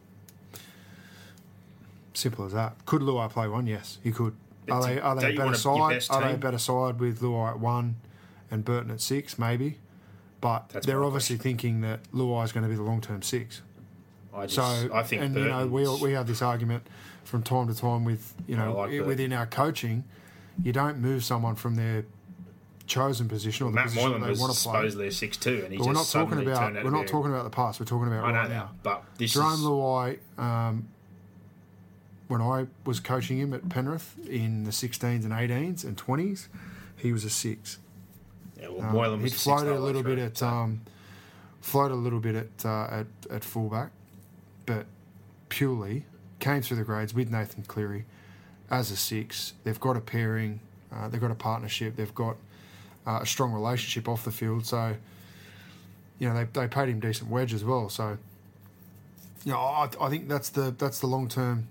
Simple 2.19 2.45
as 2.45 2.51
that. 2.53 2.85
Could 2.85 3.01
Luai 3.01 3.29
play 3.29 3.47
one? 3.47 3.65
Yes, 3.65 3.97
he 4.03 4.11
could. 4.11 4.35
Are 4.69 4.83
they 4.83 4.99
are 4.99 5.15
they 5.15 5.31
better 5.31 5.43
a- 5.43 5.45
your 5.45 5.55
side? 5.55 6.03
Are 6.09 6.21
they 6.21 6.31
team? 6.31 6.39
better 6.41 6.57
side 6.57 6.99
with 6.99 7.21
Luai 7.21 7.51
at 7.51 7.59
one 7.59 7.95
and 8.51 8.65
Burton 8.65 8.91
at 8.91 8.99
six? 9.01 9.39
Maybe, 9.39 9.77
but 10.41 10.69
That's 10.69 10.85
they're 10.85 11.03
obviously 11.03 11.37
thinking 11.37 11.79
that 11.81 11.99
Luai 12.13 12.43
is 12.43 12.51
going 12.51 12.63
to 12.63 12.69
be 12.69 12.75
the 12.75 12.83
long 12.83 12.99
term 12.99 13.21
six. 13.21 13.61
I 14.35 14.43
just, 14.47 14.55
So 14.55 14.89
I 14.93 15.01
think 15.03 15.21
and 15.23 15.33
you 15.35 15.45
know 15.45 15.65
we 15.65 15.83
Burton's- 15.83 16.01
we 16.01 16.11
have 16.11 16.27
this 16.27 16.41
argument 16.41 16.85
from 17.23 17.41
time 17.41 17.67
to 17.67 17.73
time 17.73 18.03
with 18.03 18.33
you 18.47 18.57
know 18.57 18.73
like 18.75 18.91
within 19.05 19.31
our 19.33 19.45
coaching, 19.47 20.03
you 20.61 20.73
don't 20.73 20.97
move 20.99 21.23
someone 21.23 21.55
from 21.55 21.75
their 21.75 22.03
chosen 22.85 23.29
position 23.29 23.65
or 23.67 23.69
the 23.71 23.75
Matt 23.75 23.85
position 23.85 24.03
Moylan 24.11 24.21
they 24.21 24.39
want 24.39 24.53
to 24.53 24.61
play. 24.63 24.73
supposedly 24.73 25.07
a 25.07 25.11
six 25.11 25.37
two, 25.37 25.61
and 25.63 25.71
he 25.71 25.77
But 25.77 25.87
we're 25.87 25.93
not 25.93 26.05
talking 26.07 26.39
about 26.41 26.73
we're 26.83 26.89
not 26.91 27.07
talking 27.07 27.31
about 27.31 27.45
the 27.45 27.49
past. 27.49 27.79
We're 27.79 27.85
talking 27.85 28.07
about 28.07 28.25
I 28.25 28.31
know 28.31 28.37
right 28.39 28.49
that, 28.49 28.53
now. 28.55 28.71
but 28.83 29.03
this 29.17 29.33
Jerome 29.33 29.53
is 29.53 29.59
Luai, 29.61 30.19
um, 30.37 30.87
when 32.29 32.41
I 32.41 32.67
was 32.85 32.99
coaching 33.01 33.39
him 33.39 33.53
at 33.53 33.67
Penrith 33.69 34.15
in 34.27 34.63
the 34.63 34.69
16s 34.71 35.25
and 35.25 35.33
18s 35.33 35.83
and 35.83 35.97
20s, 35.97 36.47
he 36.95 37.11
was 37.11 37.25
a 37.25 37.29
six. 37.29 37.79
yeah, 38.57 38.69
well, 38.69 38.85
Um, 38.85 38.93
Moylan 38.93 39.19
he 39.19 39.23
was 39.25 39.43
floated 39.43 39.75
a 39.75 39.79
little 39.79 40.03
bit 40.03 40.19
at 40.19 40.41
um, 40.43 40.81
floated 41.59 41.95
a 41.95 41.97
little 41.97 42.19
bit 42.19 42.35
at, 42.35 42.65
uh, 42.65 42.87
at 42.91 43.07
at 43.31 43.43
fullback, 43.43 43.89
but 44.65 44.85
purely 45.49 46.05
came 46.39 46.61
through 46.61 46.77
the 46.77 46.83
grades 46.83 47.13
with 47.13 47.29
Nathan 47.31 47.63
Cleary 47.63 48.05
as 48.69 48.91
a 48.91 48.95
six. 48.95 49.53
They've 49.63 49.79
got 49.79 49.97
a 49.97 50.01
pairing, 50.01 50.59
uh, 50.93 51.07
they've 51.09 51.19
got 51.19 51.31
a 51.31 51.35
partnership, 51.35 51.95
they've 51.95 52.13
got 52.15 52.37
uh, 53.07 53.19
a 53.21 53.25
strong 53.25 53.51
relationship 53.53 54.07
off 54.07 54.23
the 54.23 54.31
field. 54.31 54.65
So, 54.67 54.95
you 56.19 56.29
know, 56.29 56.35
they, 56.35 56.43
they 56.61 56.67
paid 56.67 56.89
him 56.89 56.99
decent 56.99 57.29
wedge 57.31 57.53
as 57.55 57.63
well. 57.65 57.89
So, 57.89 58.17
you 59.43 59.51
know, 59.53 59.59
I, 59.59 59.89
I 59.99 60.09
think 60.09 60.27
that's 60.29 60.49
the 60.49 60.75
that's 60.77 60.99
the 60.99 61.07
long 61.07 61.27
term 61.27 61.67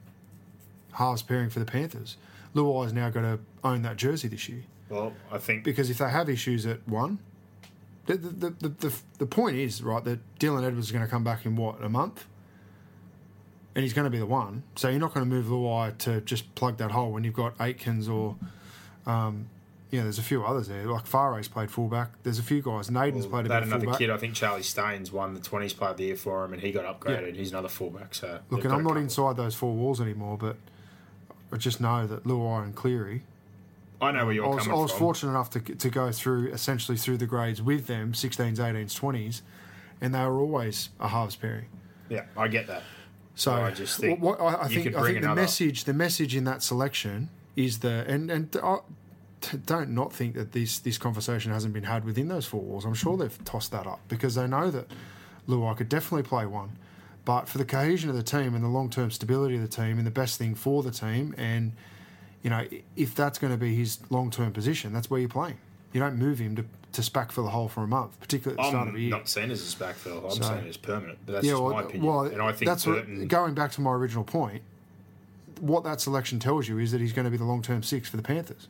halves 0.93 1.23
pairing 1.23 1.51
for 1.51 1.59
the 1.59 1.67
Panthers. 1.67 2.17
Luai's 2.55 2.93
now 2.93 3.11
got 3.11 3.23
to 3.23 3.39
own 3.63 3.83
that 3.83 3.97
jersey 3.97 4.29
this 4.29 4.49
year 4.49 4.63
well, 4.89 5.13
I 5.31 5.39
think 5.39 5.65
because 5.65 5.91
if 5.91 5.99
they 5.99 6.09
have 6.09 6.29
issues 6.29 6.67
at 6.67 6.87
one, 6.89 7.19
The, 8.07 8.17
the, 8.17 8.51
the, 8.51 8.69
the, 8.69 8.95
the 9.19 9.27
point 9.27 9.57
is, 9.57 9.83
right, 9.83 10.03
that 10.05 10.19
Dylan 10.39 10.67
Edwards 10.67 10.87
is 10.87 10.93
going 10.93 11.05
to 11.05 11.11
come 11.11 11.25
back 11.25 11.45
in 11.45 11.57
what, 11.57 11.83
a 11.83 11.91
month? 11.91 12.27
And 13.75 13.83
he's 13.83 13.93
going 13.93 14.07
to 14.07 14.11
be 14.11 14.19
the 14.19 14.27
one. 14.27 14.63
So 14.77 14.89
you're 14.89 14.99
not 14.99 15.13
going 15.13 15.29
to 15.29 15.31
move 15.31 15.47
Luai 15.47 15.97
to 15.99 16.23
just 16.23 16.55
plug 16.55 16.79
that 16.79 16.91
hole 16.91 17.13
when 17.13 17.23
you've 17.23 17.35
got 17.35 17.57
Aekins 17.59 18.09
or, 18.11 18.37
um, 19.07 19.51
you 19.91 19.99
know, 19.99 20.05
there's 20.05 20.19
a 20.19 20.23
few 20.23 20.43
others 20.43 20.69
there. 20.69 20.87
Like 20.87 21.07
Fare's 21.07 21.49
played 21.49 21.71
fullback. 21.71 22.13
There's 22.23 22.39
a 22.39 22.43
few 22.43 22.63
guys. 22.63 22.89
Naden's 22.89 23.27
played 23.27 23.45
a 23.45 23.49
bit 23.51 23.63
another 23.63 23.85
fullback. 23.85 23.99
kid, 23.99 24.11
I 24.11 24.17
think 24.17 24.35
Charlie 24.35 24.63
Staines 24.63 25.13
won 25.13 25.35
the 25.35 25.41
20s 25.41 25.77
player 25.77 25.91
of 25.91 25.99
the 25.99 26.05
year 26.05 26.17
for 26.17 26.45
him, 26.47 26.55
and 26.55 26.63
he 26.63 26.73
got 26.73 26.87
upgraded. 26.87 27.37
He's 27.37 27.51
another 27.51 27.69
fullback. 27.69 28.15
So 28.15 28.41
Look, 28.49 28.65
and 28.65 28.73
I'm 28.73 28.83
not 28.83 28.91
couple. 28.91 29.03
inside 29.03 29.37
those 29.37 29.55
four 29.55 29.75
walls 29.75 30.01
anymore, 30.01 30.39
but 30.39 30.57
I 31.53 31.57
just 31.57 31.81
know 31.81 32.07
that 32.07 32.25
Luai 32.25 32.65
and 32.65 32.75
Cleary 32.75 33.23
I 34.01 34.13
know 34.13 34.27
where 34.27 34.35
you're 34.35 34.47
I 34.47 34.55
was, 34.55 34.69
I 34.69 34.73
was 34.75 34.91
from. 34.91 34.99
fortunate 35.01 35.31
enough 35.31 35.51
to, 35.51 35.61
to 35.61 35.91
go 35.91 36.13
through 36.13 36.49
essentially 36.53 36.97
through 36.97 37.19
the 37.19 37.27
grades 37.27 37.61
with 37.61 37.87
them 37.87 38.13
16s, 38.13 38.57
18s, 38.57 38.99
20s, 38.99 39.41
and 40.01 40.15
they 40.15 40.25
were 40.25 40.41
always 40.41 40.91
a 41.01 41.09
halves 41.09 41.35
pairing. 41.37 41.67
Yeah, 42.09 42.25
I 42.37 42.49
get 42.49 42.67
that. 42.69 42.83
So 43.35 43.53
I 43.53 43.71
just 43.71 43.99
think 43.99 44.21
what, 44.21 44.41
what- 44.41 44.55
I, 44.61 44.65
I 44.65 44.69
think 44.69 44.95
I 44.95 45.03
think 45.05 45.23
the 45.23 45.35
message 45.35 45.85
the 45.85 45.93
message 45.93 46.35
in 46.37 46.45
that 46.45 46.63
selection 46.63 47.29
is 47.57 47.81
the 47.81 48.05
and 48.09 48.31
and 48.31 48.57
I, 48.63 48.79
don't 49.67 49.91
not 49.91 50.13
think 50.13 50.35
that 50.35 50.53
this 50.53 50.79
this 50.81 50.99
conversation 50.99 51.53
hasn't 51.53 51.73
been 51.73 51.85
had 51.85 52.05
within 52.05 52.29
those 52.29 52.47
four 52.47 52.61
walls. 52.61 52.85
I'm 52.85 52.95
sure 52.95 53.17
they've 53.17 53.45
tossed 53.45 53.71
that 53.73 53.87
up 53.87 54.01
because 54.09 54.35
they 54.35 54.47
know 54.47 54.71
that 54.71 54.87
Luai 55.49 55.77
could 55.77 55.89
definitely 55.89 56.25
play 56.25 56.47
one. 56.47 56.77
But 57.29 57.47
for 57.47 57.59
the 57.59 57.67
cohesion 57.67 58.09
of 58.09 58.17
the 58.17 58.23
team 58.23 58.55
and 58.55 58.65
the 58.65 58.69
long 58.69 58.89
term 58.89 59.11
stability 59.11 59.57
of 59.57 59.61
the 59.61 59.69
team 59.69 59.99
and 59.99 60.07
the 60.07 60.11
best 60.11 60.39
thing 60.39 60.55
for 60.55 60.83
the 60.83 60.91
team 60.91 61.35
and 61.37 61.73
you 62.43 62.49
know, 62.49 62.67
if 62.97 63.15
that's 63.15 63.39
going 63.39 63.53
to 63.53 63.59
be 63.59 63.75
his 63.75 63.99
long 64.09 64.31
term 64.31 64.51
position, 64.51 64.95
that's 64.95 65.11
where 65.11 65.21
you're 65.21 65.29
playing. 65.29 65.59
You 65.93 66.01
don't 66.01 66.17
move 66.17 66.39
him 66.39 66.57
to, 66.57 66.65
to 66.93 67.03
spack 67.03 67.31
for 67.31 67.43
the 67.43 67.51
hole 67.51 67.69
for 67.69 67.83
a 67.83 67.87
month, 67.87 68.19
particularly 68.19 68.59
at 68.59 68.63
the 68.65 68.69
start 68.71 68.89
of 68.89 68.95
the 68.95 68.99
I'm 69.01 69.03
year. 69.03 69.11
not 69.11 69.29
saying 69.29 69.51
as 69.51 69.61
a 69.75 69.77
backfill. 69.77 70.25
I'm 70.25 70.31
So- 70.31 70.43
saying 70.45 70.67
it's 70.69 70.79
permanent. 70.79 71.19
But 71.27 71.33
that's 71.33 71.45
yeah, 71.45 71.53
just 71.53 71.63
well, 71.63 71.73
my 71.75 71.83
opinion. 71.83 72.07
well, 72.07 72.21
and 72.23 72.41
I 72.41 72.53
think 72.53 72.67
that's 72.67 72.87
Burton, 72.87 73.19
what, 73.19 73.29
going 73.29 73.53
back 73.53 73.73
to 73.73 73.83
my 73.83 73.93
original 73.93 74.25
point. 74.25 74.63
What 75.61 75.85
that 75.85 76.01
selection 76.01 76.39
tells 76.39 76.67
you 76.67 76.79
is 76.79 76.93
that 76.93 77.01
he's 77.03 77.13
going 77.13 77.27
to 77.27 77.31
be 77.31 77.37
the 77.37 77.45
long 77.45 77.61
term 77.61 77.83
six 77.83 78.09
for 78.09 78.17
the 78.17 78.23
Panthers. 78.23 78.69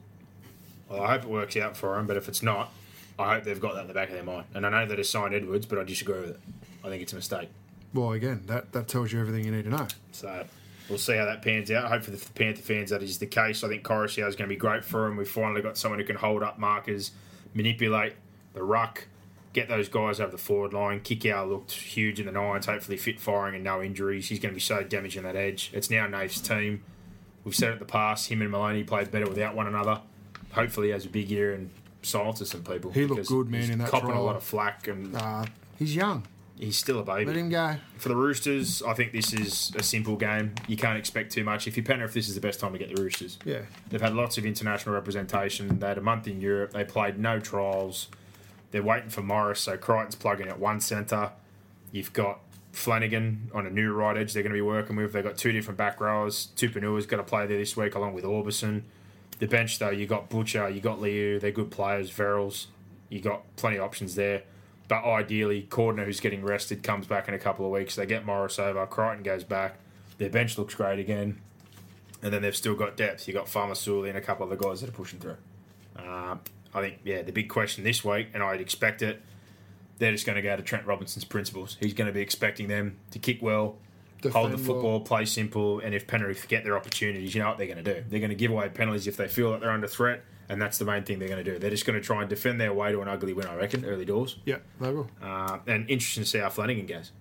well, 0.88 1.00
I 1.02 1.12
hope 1.12 1.22
it 1.22 1.28
works 1.28 1.56
out 1.56 1.76
for 1.76 1.96
him. 1.96 2.08
But 2.08 2.16
if 2.16 2.26
it's 2.26 2.42
not, 2.42 2.72
I 3.20 3.34
hope 3.34 3.44
they've 3.44 3.60
got 3.60 3.74
that 3.76 3.82
in 3.82 3.86
the 3.86 3.94
back 3.94 4.08
of 4.08 4.14
their 4.14 4.24
mind. 4.24 4.46
And 4.52 4.66
I 4.66 4.70
know 4.70 4.84
that 4.86 4.98
it's 4.98 5.10
signed 5.10 5.32
Edwards, 5.32 5.64
but 5.66 5.78
I 5.78 5.84
disagree 5.84 6.18
with 6.22 6.30
it. 6.30 6.40
I 6.82 6.88
think 6.88 7.02
it's 7.04 7.12
a 7.12 7.16
mistake. 7.16 7.50
Well, 7.94 8.12
again, 8.12 8.42
that, 8.46 8.72
that 8.72 8.88
tells 8.88 9.12
you 9.12 9.20
everything 9.20 9.44
you 9.44 9.50
need 9.50 9.64
to 9.64 9.70
know. 9.70 9.86
So 10.12 10.44
we'll 10.88 10.98
see 10.98 11.16
how 11.16 11.24
that 11.24 11.42
pans 11.42 11.70
out. 11.70 11.90
Hopefully, 11.90 12.16
for 12.16 12.26
the 12.26 12.32
Panther 12.32 12.62
fans, 12.62 12.90
that 12.90 13.02
is 13.02 13.18
the 13.18 13.26
case. 13.26 13.64
I 13.64 13.68
think 13.68 13.82
Koroisau 13.82 14.28
is 14.28 14.36
going 14.36 14.48
to 14.48 14.54
be 14.54 14.56
great 14.56 14.84
for 14.84 15.06
him. 15.06 15.16
We've 15.16 15.28
finally 15.28 15.62
got 15.62 15.76
someone 15.78 15.98
who 15.98 16.04
can 16.06 16.16
hold 16.16 16.42
up 16.42 16.58
markers, 16.58 17.12
manipulate 17.54 18.14
the 18.54 18.62
ruck, 18.62 19.06
get 19.52 19.68
those 19.68 19.88
guys 19.88 20.20
over 20.20 20.30
the 20.30 20.38
forward 20.38 20.72
line. 20.72 21.00
Kikau 21.00 21.48
looked 21.48 21.72
huge 21.72 22.20
in 22.20 22.26
the 22.26 22.32
nines. 22.32 22.66
Hopefully, 22.66 22.96
fit 22.98 23.18
firing 23.18 23.54
and 23.54 23.64
no 23.64 23.82
injuries. 23.82 24.28
He's 24.28 24.38
going 24.38 24.52
to 24.52 24.56
be 24.56 24.60
so 24.60 24.82
damaging 24.82 25.22
that 25.22 25.36
edge. 25.36 25.70
It's 25.72 25.90
now 25.90 26.06
Nafe's 26.06 26.40
team. 26.40 26.82
We've 27.44 27.54
said 27.54 27.70
it 27.70 27.72
in 27.74 27.78
the 27.78 27.84
past. 27.86 28.30
Him 28.30 28.42
and 28.42 28.50
Maloney 28.50 28.84
played 28.84 29.10
better 29.10 29.26
without 29.26 29.54
one 29.54 29.66
another. 29.66 30.00
Hopefully, 30.52 30.88
he 30.88 30.92
has 30.92 31.06
a 31.06 31.08
big 31.08 31.30
year 31.30 31.54
and 31.54 31.70
silences 32.02 32.50
some 32.50 32.62
people. 32.62 32.90
He 32.90 33.06
looked 33.06 33.26
good, 33.28 33.48
man, 33.48 33.70
in 33.70 33.78
that 33.78 33.88
copping 33.88 34.10
a 34.10 34.22
lot 34.22 34.36
of 34.36 34.42
flack, 34.42 34.86
and 34.88 35.14
Uh, 35.16 35.46
he's 35.78 35.94
young. 35.96 36.24
He's 36.58 36.76
still 36.76 36.98
a 36.98 37.04
baby 37.04 37.26
Let 37.26 37.36
him 37.36 37.50
go. 37.50 37.76
for 37.96 38.08
the 38.08 38.16
Roosters, 38.16 38.82
I 38.82 38.92
think 38.94 39.12
this 39.12 39.32
is 39.32 39.72
a 39.76 39.82
simple 39.82 40.16
game. 40.16 40.54
You 40.66 40.76
can't 40.76 40.98
expect 40.98 41.30
too 41.32 41.44
much. 41.44 41.68
If 41.68 41.76
you're 41.76 41.84
Penrith, 41.86 42.14
this 42.14 42.28
is 42.28 42.34
the 42.34 42.40
best 42.40 42.58
time 42.58 42.72
to 42.72 42.78
get 42.78 42.94
the 42.94 43.00
Roosters. 43.00 43.38
Yeah. 43.44 43.60
They've 43.90 44.00
had 44.00 44.14
lots 44.14 44.38
of 44.38 44.44
international 44.44 44.94
representation. 44.94 45.78
They 45.78 45.86
had 45.86 45.98
a 45.98 46.02
month 46.02 46.26
in 46.26 46.40
Europe. 46.40 46.72
They 46.72 46.84
played 46.84 47.18
no 47.18 47.38
trials. 47.38 48.08
They're 48.72 48.82
waiting 48.82 49.08
for 49.08 49.22
Morris, 49.22 49.60
so 49.60 49.76
Crichton's 49.76 50.16
plugging 50.16 50.48
at 50.48 50.58
one 50.58 50.80
centre. 50.80 51.30
You've 51.92 52.12
got 52.12 52.40
Flanagan 52.72 53.50
on 53.54 53.66
a 53.66 53.70
new 53.70 53.92
right 53.92 54.16
edge 54.16 54.32
they're 54.32 54.42
going 54.42 54.52
to 54.52 54.56
be 54.56 54.60
working 54.60 54.96
with. 54.96 55.12
They've 55.12 55.24
got 55.24 55.38
two 55.38 55.52
different 55.52 55.78
back 55.78 56.00
rowers. 56.00 56.48
Tupouniua's 56.56 57.06
got 57.06 57.16
to 57.18 57.22
play 57.22 57.46
there 57.46 57.56
this 57.58 57.76
week 57.76 57.94
along 57.94 58.14
with 58.14 58.24
Orbison. 58.24 58.82
The 59.38 59.46
bench, 59.46 59.78
though, 59.78 59.90
you 59.90 60.06
got 60.06 60.28
Butcher, 60.28 60.68
you 60.68 60.80
got 60.80 61.00
Liu. 61.00 61.38
They're 61.38 61.52
good 61.52 61.70
players. 61.70 62.10
Verrills, 62.10 62.66
you 63.08 63.20
got 63.20 63.42
plenty 63.56 63.76
of 63.76 63.84
options 63.84 64.16
there. 64.16 64.42
But 64.88 65.04
ideally, 65.04 65.66
Cordner, 65.68 66.06
who's 66.06 66.20
getting 66.20 66.42
rested, 66.42 66.82
comes 66.82 67.06
back 67.06 67.28
in 67.28 67.34
a 67.34 67.38
couple 67.38 67.66
of 67.66 67.70
weeks. 67.70 67.94
They 67.94 68.06
get 68.06 68.24
Morris 68.24 68.58
over. 68.58 68.86
Crichton 68.86 69.22
goes 69.22 69.44
back. 69.44 69.76
Their 70.16 70.30
bench 70.30 70.56
looks 70.56 70.74
great 70.74 70.98
again. 70.98 71.40
And 72.22 72.32
then 72.32 72.42
they've 72.42 72.56
still 72.56 72.74
got 72.74 72.96
depth. 72.96 73.28
You've 73.28 73.36
got 73.36 73.46
Faamausili 73.46 74.08
and 74.08 74.18
a 74.18 74.20
couple 74.20 74.44
of 74.44 74.50
the 74.50 74.56
guys 74.56 74.80
that 74.80 74.88
are 74.88 74.92
pushing 74.92 75.20
through. 75.20 75.36
Uh, 75.96 76.36
I 76.74 76.80
think, 76.80 76.98
yeah, 77.04 77.22
the 77.22 77.32
big 77.32 77.48
question 77.48 77.84
this 77.84 78.04
week, 78.04 78.28
and 78.34 78.42
I'd 78.42 78.60
expect 78.60 79.02
it, 79.02 79.22
they're 79.98 80.12
just 80.12 80.26
going 80.26 80.36
to 80.36 80.42
go 80.42 80.56
to 80.56 80.62
Trent 80.62 80.86
Robinson's 80.86 81.24
principles. 81.24 81.76
He's 81.80 81.94
going 81.94 82.06
to 82.06 82.12
be 82.12 82.20
expecting 82.20 82.68
them 82.68 82.96
to 83.10 83.18
kick 83.18 83.42
well, 83.42 83.76
hold 84.32 84.52
the 84.52 84.58
football, 84.58 84.92
well. 84.92 85.00
play 85.00 85.24
simple, 85.24 85.80
and 85.80 85.94
if 85.94 86.06
Penrith 86.06 86.48
get 86.48 86.64
their 86.64 86.76
opportunities, 86.76 87.34
you 87.34 87.42
know 87.42 87.48
what 87.48 87.58
they're 87.58 87.66
going 87.66 87.82
to 87.82 87.94
do. 87.94 88.04
They're 88.08 88.20
going 88.20 88.30
to 88.30 88.36
give 88.36 88.50
away 88.50 88.68
penalties 88.68 89.06
if 89.06 89.16
they 89.16 89.28
feel 89.28 89.52
that 89.52 89.60
they're 89.60 89.70
under 89.70 89.88
threat, 89.88 90.22
and 90.48 90.60
that's 90.60 90.78
the 90.78 90.84
main 90.84 91.04
thing 91.04 91.18
they're 91.18 91.28
going 91.28 91.44
to 91.44 91.52
do. 91.52 91.58
They're 91.58 91.70
just 91.70 91.86
going 91.86 91.98
to 91.98 92.04
try 92.04 92.20
and 92.20 92.28
defend 92.28 92.60
their 92.60 92.72
way 92.72 92.92
to 92.92 93.00
an 93.00 93.08
ugly 93.08 93.32
win, 93.32 93.46
I 93.46 93.56
reckon, 93.56 93.84
early 93.84 94.04
doors. 94.04 94.36
Yeah, 94.44 94.58
they 94.80 94.92
will. 94.92 95.08
Uh, 95.22 95.58
and 95.66 95.88
interesting 95.90 96.22
to 96.22 96.28
see 96.28 96.38
how 96.38 96.48
Flanagan 96.50 96.86
goes. 96.86 97.12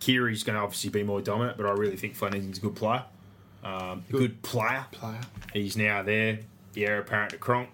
Keary's 0.00 0.42
going 0.42 0.56
to 0.56 0.62
obviously 0.62 0.90
be 0.90 1.02
more 1.02 1.20
dominant, 1.20 1.56
but 1.56 1.66
I 1.66 1.72
really 1.72 1.96
think 1.96 2.14
Flanagan's 2.14 2.58
a 2.58 2.60
good 2.60 2.76
player. 2.76 3.04
Um, 3.62 4.04
good 4.10 4.42
player. 4.42 4.84
Player. 4.92 5.20
He's 5.52 5.76
now 5.76 6.02
there. 6.02 6.40
The 6.74 6.86
heir 6.86 6.98
apparent 6.98 7.30
to 7.30 7.38
Cronk. 7.38 7.70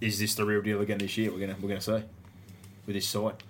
Is 0.00 0.18
this 0.18 0.34
the 0.34 0.44
real 0.44 0.60
deal 0.60 0.80
again 0.80 0.98
this 0.98 1.16
year? 1.16 1.30
We're 1.30 1.38
gonna 1.38 1.56
we're 1.62 1.68
gonna 1.68 1.80
see 1.80 2.02
with 2.86 2.96
this 2.96 3.08
side. 3.08 3.42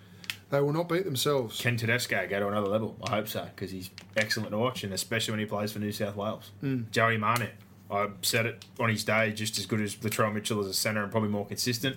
They 0.51 0.61
will 0.61 0.75
not 0.75 0.89
beat 0.89 1.05
themselves. 1.05 1.59
Can 1.59 1.79
Tedesco 1.79 2.29
go 2.29 2.39
to 2.41 2.49
another 2.49 2.69
level? 2.69 2.95
I 3.03 3.13
hope 3.13 3.29
so 3.29 3.45
because 3.55 3.71
he's 3.71 3.89
excellent 4.19 4.51
to 4.51 4.59
watch, 4.59 4.85
and 4.85 4.93
especially 4.93 5.33
when 5.33 5.41
he 5.41 5.47
plays 5.47 5.73
for 5.73 5.79
New 5.79 5.93
South 5.93 6.15
Wales. 6.15 6.51
Joey 6.91 7.17
Manu, 7.17 7.47
I 7.93 8.09
said 8.23 8.47
it 8.47 8.65
on 8.81 8.89
his 8.89 9.05
day, 9.05 9.33
just 9.33 9.59
as 9.59 9.67
good 9.67 9.81
as 9.81 9.95
Latrell 9.97 10.33
Mitchell 10.33 10.59
as 10.61 10.67
a 10.67 10.75
centre 10.75 11.03
and 11.03 11.13
probably 11.13 11.29
more 11.29 11.47
consistent. 11.47 11.97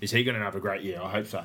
Is 0.00 0.10
he 0.10 0.24
going 0.24 0.36
to 0.36 0.42
have 0.42 0.56
a 0.56 0.60
great 0.60 0.82
year? 0.82 1.00
I 1.00 1.10
hope 1.10 1.26
so. 1.26 1.44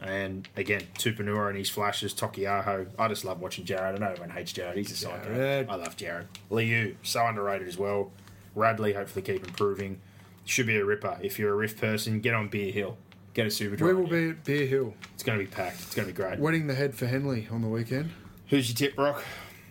And 0.00 0.48
again, 0.56 0.82
Tupouniua 0.98 1.48
and 1.48 1.58
his 1.58 1.68
flashes, 1.68 2.14
Taukeiaho. 2.14 2.88
I 2.98 3.08
just 3.08 3.24
love 3.24 3.40
watching 3.40 3.64
Jared. 3.64 3.96
I 3.96 3.98
know 3.98 4.10
everyone 4.10 4.30
hates 4.30 4.52
Jared. 4.52 4.76
He's 4.76 5.02
a 5.04 5.06
Jared. 5.06 5.68
I 5.68 5.74
love 5.74 5.96
Jared. 5.96 6.28
Liu, 6.50 6.96
so 7.02 7.24
underrated 7.26 7.68
as 7.68 7.78
well. 7.78 8.10
Radley, 8.54 8.92
hopefully 8.92 9.22
keep 9.22 9.46
improving. 9.46 10.00
Should 10.44 10.66
be 10.66 10.76
a 10.76 10.84
ripper. 10.84 11.18
If 11.22 11.38
you're 11.38 11.52
a 11.52 11.56
Riff 11.56 11.80
person, 11.80 12.20
get 12.20 12.34
on 12.34 12.48
Beer 12.48 12.72
Hill. 12.72 12.96
Get 13.34 13.46
a 13.46 13.50
super 13.50 13.76
drive. 13.76 13.96
We 13.96 14.02
will 14.02 14.08
be 14.08 14.30
at 14.30 14.44
Beer 14.44 14.66
Hill. 14.66 14.94
It's 15.14 15.22
going 15.22 15.38
to 15.38 15.44
be 15.44 15.50
packed. 15.50 15.80
It's 15.82 15.94
going 15.94 16.08
to 16.08 16.12
be 16.12 16.20
great. 16.20 16.38
Wetting 16.38 16.66
the 16.66 16.74
head 16.74 16.94
for 16.94 17.06
Henley 17.06 17.48
on 17.50 17.62
the 17.62 17.68
weekend. 17.68 18.10
Who's 18.48 18.68
your 18.68 18.76
tip, 18.76 18.96
Brock? 18.96 19.24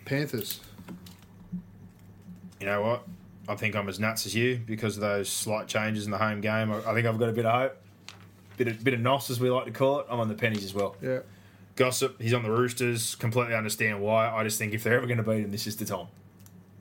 Panthers. 0.04 0.60
You 2.58 2.66
know 2.66 2.80
what? 2.80 3.06
I 3.48 3.56
think 3.56 3.74
I'm 3.74 3.88
as 3.88 3.98
nuts 3.98 4.26
as 4.26 4.34
you 4.34 4.60
because 4.64 4.96
of 4.96 5.00
those 5.00 5.28
slight 5.28 5.66
changes 5.66 6.04
in 6.04 6.10
the 6.10 6.18
home 6.18 6.40
game. 6.40 6.70
I, 6.70 6.78
I 6.78 6.94
think 6.94 7.06
I've 7.06 7.18
got 7.18 7.28
a 7.28 7.32
bit 7.32 7.46
of 7.46 7.54
hope. 7.54 7.76
Bit 8.56 8.68
of, 8.68 8.84
bit 8.84 8.94
of 8.94 9.00
nos, 9.00 9.30
as 9.30 9.40
we 9.40 9.50
like 9.50 9.64
to 9.64 9.70
call 9.70 10.00
it. 10.00 10.06
I'm 10.08 10.20
on 10.20 10.28
the 10.28 10.34
pennies 10.34 10.64
as 10.64 10.74
well. 10.74 10.96
Yeah. 11.02 11.20
Gossip, 11.74 12.20
he's 12.20 12.34
on 12.34 12.42
the 12.42 12.50
Roosters. 12.50 13.14
Completely 13.14 13.54
understand 13.54 14.00
why. 14.00 14.28
I 14.28 14.44
just 14.44 14.58
think 14.58 14.74
if 14.74 14.84
they're 14.84 14.96
ever 14.96 15.06
going 15.06 15.16
to 15.16 15.22
beat 15.22 15.40
him, 15.40 15.50
this 15.50 15.66
is 15.66 15.76
the 15.76 15.84
time. 15.84 16.06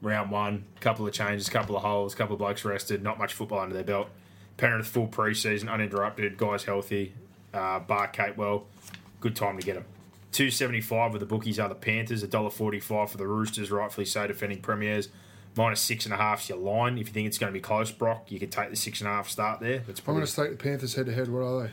Round 0.02 0.32
one, 0.32 0.66
couple 0.80 1.08
of 1.08 1.14
changes, 1.14 1.48
couple 1.50 1.76
of 1.78 1.84
holes, 1.84 2.14
couple 2.14 2.34
of 2.34 2.40
blokes 2.40 2.66
rested, 2.66 3.02
not 3.02 3.18
much 3.18 3.34
football 3.34 3.60
under 3.60 3.74
their 3.74 3.84
belt. 3.84 4.10
Penrith 4.58 4.88
full 4.88 5.08
preseason, 5.08 5.72
uninterrupted, 5.72 6.38
guys 6.38 6.64
healthy. 6.66 7.14
Uh, 7.54 7.80
Bar 7.80 8.12
Catewell, 8.12 8.64
good 9.20 9.36
time 9.36 9.58
to 9.58 9.66
get 9.66 9.78
him. 9.78 9.86
Two 10.32 10.50
seventy 10.50 10.82
five 10.82 11.12
with 11.14 11.20
the 11.20 11.26
bookies 11.26 11.60
are 11.60 11.70
the 11.70 11.76
Panthers. 11.76 12.24
$1.45 12.24 13.10
for 13.10 13.18
the 13.18 13.28
Roosters, 13.28 13.70
rightfully 13.72 14.06
so, 14.06 14.28
defending 14.28 14.62
premiers. 14.62 15.10
Minus 15.58 15.82
six 15.82 16.06
and 16.06 16.14
a 16.14 16.18
half 16.18 16.42
is 16.44 16.50
your 16.50 16.58
line. 16.60 16.98
If 16.98 17.08
you 17.08 17.14
think 17.14 17.28
it's 17.28 17.38
going 17.38 17.52
to 17.52 17.54
be 17.54 17.60
close, 17.62 17.92
Brock, 17.92 18.32
you 18.32 18.40
could 18.40 18.52
take 18.52 18.70
the 18.70 18.76
six 18.78 19.02
and 19.02 19.08
a 19.10 19.12
half 19.12 19.30
start 19.30 19.60
there. 19.60 19.84
It's 19.88 20.00
I'm 20.00 20.06
probably 20.06 20.22
going 20.22 20.28
to 20.28 20.36
take 20.36 20.52
the 20.52 20.58
Panthers 20.58 20.96
head 20.96 21.06
to 21.08 21.14
head. 21.14 21.28
What 21.28 21.42
are 21.44 21.64
they? 21.64 21.70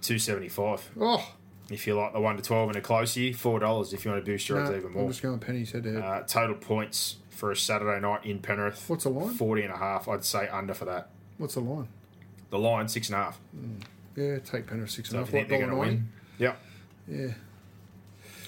two 0.00 0.18
seventy 0.18 0.48
five. 0.48 0.88
Oh, 0.98 1.34
If 1.70 1.86
you 1.86 1.94
like 1.94 2.14
the 2.14 2.20
one 2.20 2.36
to 2.36 2.42
twelve 2.42 2.68
and 2.70 2.76
a 2.78 2.80
closey, 2.80 3.32
four 3.34 3.58
dollars. 3.60 3.92
If 3.92 4.04
you 4.04 4.10
want 4.10 4.24
to 4.24 4.30
boost 4.30 4.48
your 4.48 4.58
no, 4.58 4.64
odds 4.66 4.74
even 4.76 4.86
I'm 4.86 4.92
more. 4.94 5.08
just 5.08 5.20
going 5.22 5.38
pennies 5.38 5.72
head 5.72 5.82
to 5.84 5.92
head. 5.92 6.02
Uh, 6.02 6.22
total 6.26 6.56
points 6.56 7.16
for 7.28 7.50
a 7.50 7.56
Saturday 7.56 8.00
night 8.00 8.24
in 8.24 8.38
Penrith. 8.38 8.84
What's 8.88 9.04
the 9.04 9.10
line? 9.10 9.34
40 9.34 9.62
and 9.64 9.72
a 9.74 9.76
half. 9.76 10.08
I'd 10.08 10.24
say 10.24 10.48
under 10.48 10.72
for 10.74 10.86
that. 10.86 11.10
What's 11.36 11.54
the 11.54 11.60
line? 11.60 11.88
The 12.48 12.58
line, 12.58 12.88
six 12.88 13.08
and 13.10 13.16
a 13.16 13.18
half. 13.24 13.38
Yeah, 14.16 14.38
take 14.38 14.66
Penrith 14.66 14.90
six 14.90 15.10
So 15.10 15.18
and 15.18 15.26
if 15.28 15.32
a 15.34 15.36
you 15.38 15.44
think 15.44 15.50
What, 15.52 15.58
they're 15.58 15.66
going 15.68 15.70
to 15.70 15.76
$1.90? 15.76 15.96
win. 15.96 16.08
Yep. 16.38 16.60
Yeah. 17.08 17.34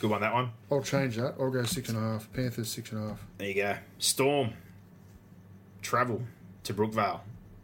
Good 0.03 0.11
one, 0.11 0.20
that 0.22 0.34
one. 0.34 0.50
I'll 0.68 0.82
change 0.82 1.14
that. 1.14 1.36
I'll 1.38 1.48
go 1.48 1.62
six 1.62 1.88
and 1.88 1.96
a 1.96 2.00
half. 2.00 2.32
Panthers 2.32 2.68
six 2.68 2.90
and 2.90 3.05
a 3.05 3.09
half. 3.11 3.24
There 3.38 3.46
you 3.46 3.55
go. 3.55 3.76
Storm. 4.00 4.50
Travel 5.80 6.22
to 6.64 6.74
Brookvale. 6.74 7.20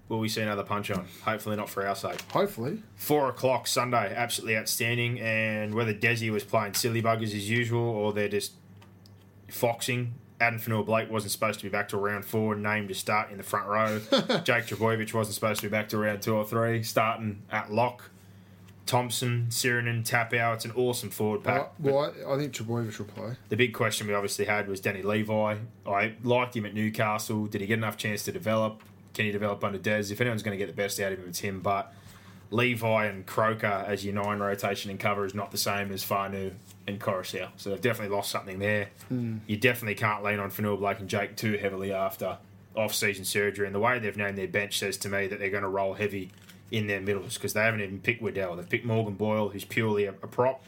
Will 0.09 0.20
we 0.20 0.28
see 0.28 0.43
another 0.43 0.62
punch 0.62 0.89
on? 0.93 1.09
Hopefully 1.24 1.57
not 1.57 1.68
for 1.68 1.84
our 1.84 1.97
sake. 1.97 2.22
Hopefully. 2.30 2.84
Four 2.95 3.28
o'clock 3.28 3.66
Sunday, 3.66 4.14
absolutely 4.14 4.57
outstanding. 4.57 5.18
And 5.18 5.74
whether 5.74 5.93
Desi 5.93 6.30
was 6.30 6.45
playing 6.45 6.74
silly 6.74 7.03
buggers 7.03 7.34
as 7.34 7.51
usual 7.51 7.82
or 7.82 8.12
they're 8.12 8.28
just 8.28 8.53
foxing, 9.49 10.14
Addin 10.41 10.61
Fonua 10.61 10.86
Blake 10.86 11.11
wasn't 11.11 11.32
supposed 11.32 11.59
to 11.59 11.64
be 11.64 11.70
back 11.70 11.89
to 11.89 11.97
round 11.97 12.24
four, 12.24 12.55
named 12.55 12.86
to 12.91 12.95
start 12.95 13.32
in 13.32 13.39
the 13.39 13.43
front 13.43 13.66
row. 13.66 13.99
Jake 14.45 14.66
Trbojevic 14.66 15.12
wasn't 15.12 15.34
supposed 15.34 15.61
to 15.62 15.66
be 15.66 15.70
back 15.72 15.89
to 15.89 15.99
round 15.99 16.22
two 16.22 16.36
or 16.36 16.45
three, 16.45 16.84
starting 16.84 17.43
at 17.51 17.72
lock. 17.72 18.12
Thompson, 18.89 19.47
Sironen, 19.51 20.03
Taupau. 20.03 20.55
It's 20.55 20.64
an 20.64 20.72
awesome 20.74 21.11
forward 21.11 21.45
pack. 21.45 21.61
Uh, 21.61 21.66
well, 21.78 21.99
I, 21.99 22.32
I 22.32 22.39
think 22.39 22.55
Trbojevic 22.55 22.99
will 22.99 23.05
play. 23.05 23.36
The 23.51 23.57
big 23.57 23.74
question 23.74 24.07
we 24.07 24.14
obviously 24.14 24.47
had 24.47 24.66
was 24.66 24.80
Danny 24.80 25.03
Levi. 25.03 25.57
I 25.86 26.14
liked 26.24 26.57
him 26.57 26.64
at 26.64 26.74
Newcastle. 26.74 27.47
Did 27.47 27.61
he 27.61 27.66
get 27.66 27.78
enough 27.78 27.99
chance 27.99 28.24
to 28.24 28.32
develop? 28.32 28.82
Can 29.12 29.26
he 29.26 29.30
develop 29.30 29.62
under 29.62 29.78
Des? 29.78 30.11
If 30.11 30.20
anyone's 30.22 30.43
going 30.43 30.59
to 30.59 30.64
get 30.64 30.74
the 30.74 30.80
best 30.80 30.99
out 31.01 31.12
of 31.12 31.18
him, 31.18 31.28
it's 31.28 31.41
him. 31.41 31.61
But 31.61 31.93
Levi 32.51 33.05
and 33.05 33.26
Croker 33.26 33.84
as 33.86 34.07
your 34.07 34.14
nine 34.14 34.39
rotation 34.39 34.91
and 34.91 34.99
cover 34.99 35.26
is 35.26 35.34
not 35.34 35.51
the 35.51 35.59
same 35.59 35.93
as 35.93 36.03
Fainu 36.03 36.53
and 36.86 36.99
Coruscant. 36.99 37.51
So 37.59 37.68
they've 37.68 37.80
definitely 37.80 38.16
lost 38.16 38.30
something 38.30 38.59
there. 38.59 38.89
Hmm. 39.09 39.39
You 39.47 39.59
definitely 39.59 39.97
can't 39.97 40.24
lean 40.24 40.39
on 40.41 40.51
Fonua 40.51 40.78
Blake 40.78 40.99
and 40.99 41.11
Jake 41.11 41.36
too 41.36 41.59
heavily 41.59 41.93
after 41.93 42.39
off-season 42.74 43.26
surgery. 43.26 43.66
And 43.66 43.74
the 43.74 43.80
way 43.80 43.99
they've 43.99 44.16
named 44.16 44.39
their 44.39 44.49
bench 44.49 44.78
says 44.78 44.97
to 44.99 45.11
me 45.11 45.26
that 45.26 45.39
they're 45.39 45.51
going 45.51 45.62
to 45.62 45.68
roll 45.68 45.93
heavy 45.93 46.30
in 46.71 46.87
their 46.87 47.01
middles 47.01 47.35
because 47.35 47.53
they 47.53 47.62
haven't 47.62 47.81
even 47.81 48.01
picked 48.01 48.23
Waddell. 48.23 48.57
They've 48.57 48.69
picked 48.69 48.85
Morgan 48.85 49.14
Boyle, 49.14 49.49
who's 49.49 49.64
purely 49.64 50.05
a, 50.05 50.11
a 50.11 50.27
prop. 50.27 50.64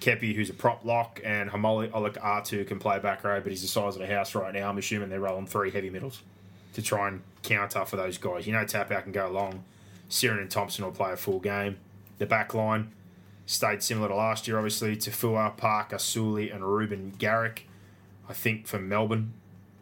Kepi, 0.00 0.34
who's 0.34 0.48
a 0.48 0.54
prop 0.54 0.84
lock, 0.84 1.20
and 1.24 1.50
Haumole 1.50 1.90
Olakau'atu 1.90 2.66
can 2.66 2.78
play 2.78 2.98
back 2.98 3.22
row, 3.22 3.38
but 3.40 3.52
he's 3.52 3.60
the 3.60 3.68
size 3.68 3.96
of 3.96 4.00
the 4.00 4.06
house 4.06 4.34
right 4.34 4.54
now. 4.54 4.68
I'm 4.68 4.78
assuming 4.78 5.10
they're 5.10 5.20
rolling 5.20 5.46
three 5.46 5.70
heavy 5.70 5.90
middles 5.90 6.22
to 6.72 6.80
try 6.80 7.08
and 7.08 7.22
counter 7.42 7.84
for 7.84 7.96
those 7.96 8.16
guys. 8.16 8.46
You 8.46 8.54
know, 8.54 8.64
Tap 8.64 8.90
out 8.90 9.02
can 9.02 9.12
go 9.12 9.28
long. 9.28 9.64
Siren 10.08 10.38
and 10.38 10.50
Thompson 10.50 10.84
will 10.84 10.92
play 10.92 11.12
a 11.12 11.16
full 11.16 11.38
game. 11.38 11.76
The 12.18 12.26
back 12.26 12.54
line 12.54 12.92
stayed 13.46 13.82
similar 13.82 14.08
to 14.08 14.14
last 14.14 14.48
year, 14.48 14.56
obviously. 14.56 14.96
Tafua, 14.96 15.56
Parker, 15.56 15.98
Suli, 15.98 16.50
and 16.50 16.64
Reuben 16.64 17.12
Garrick. 17.18 17.66
I 18.28 18.32
think 18.32 18.66
for 18.66 18.78
Melbourne, 18.78 19.34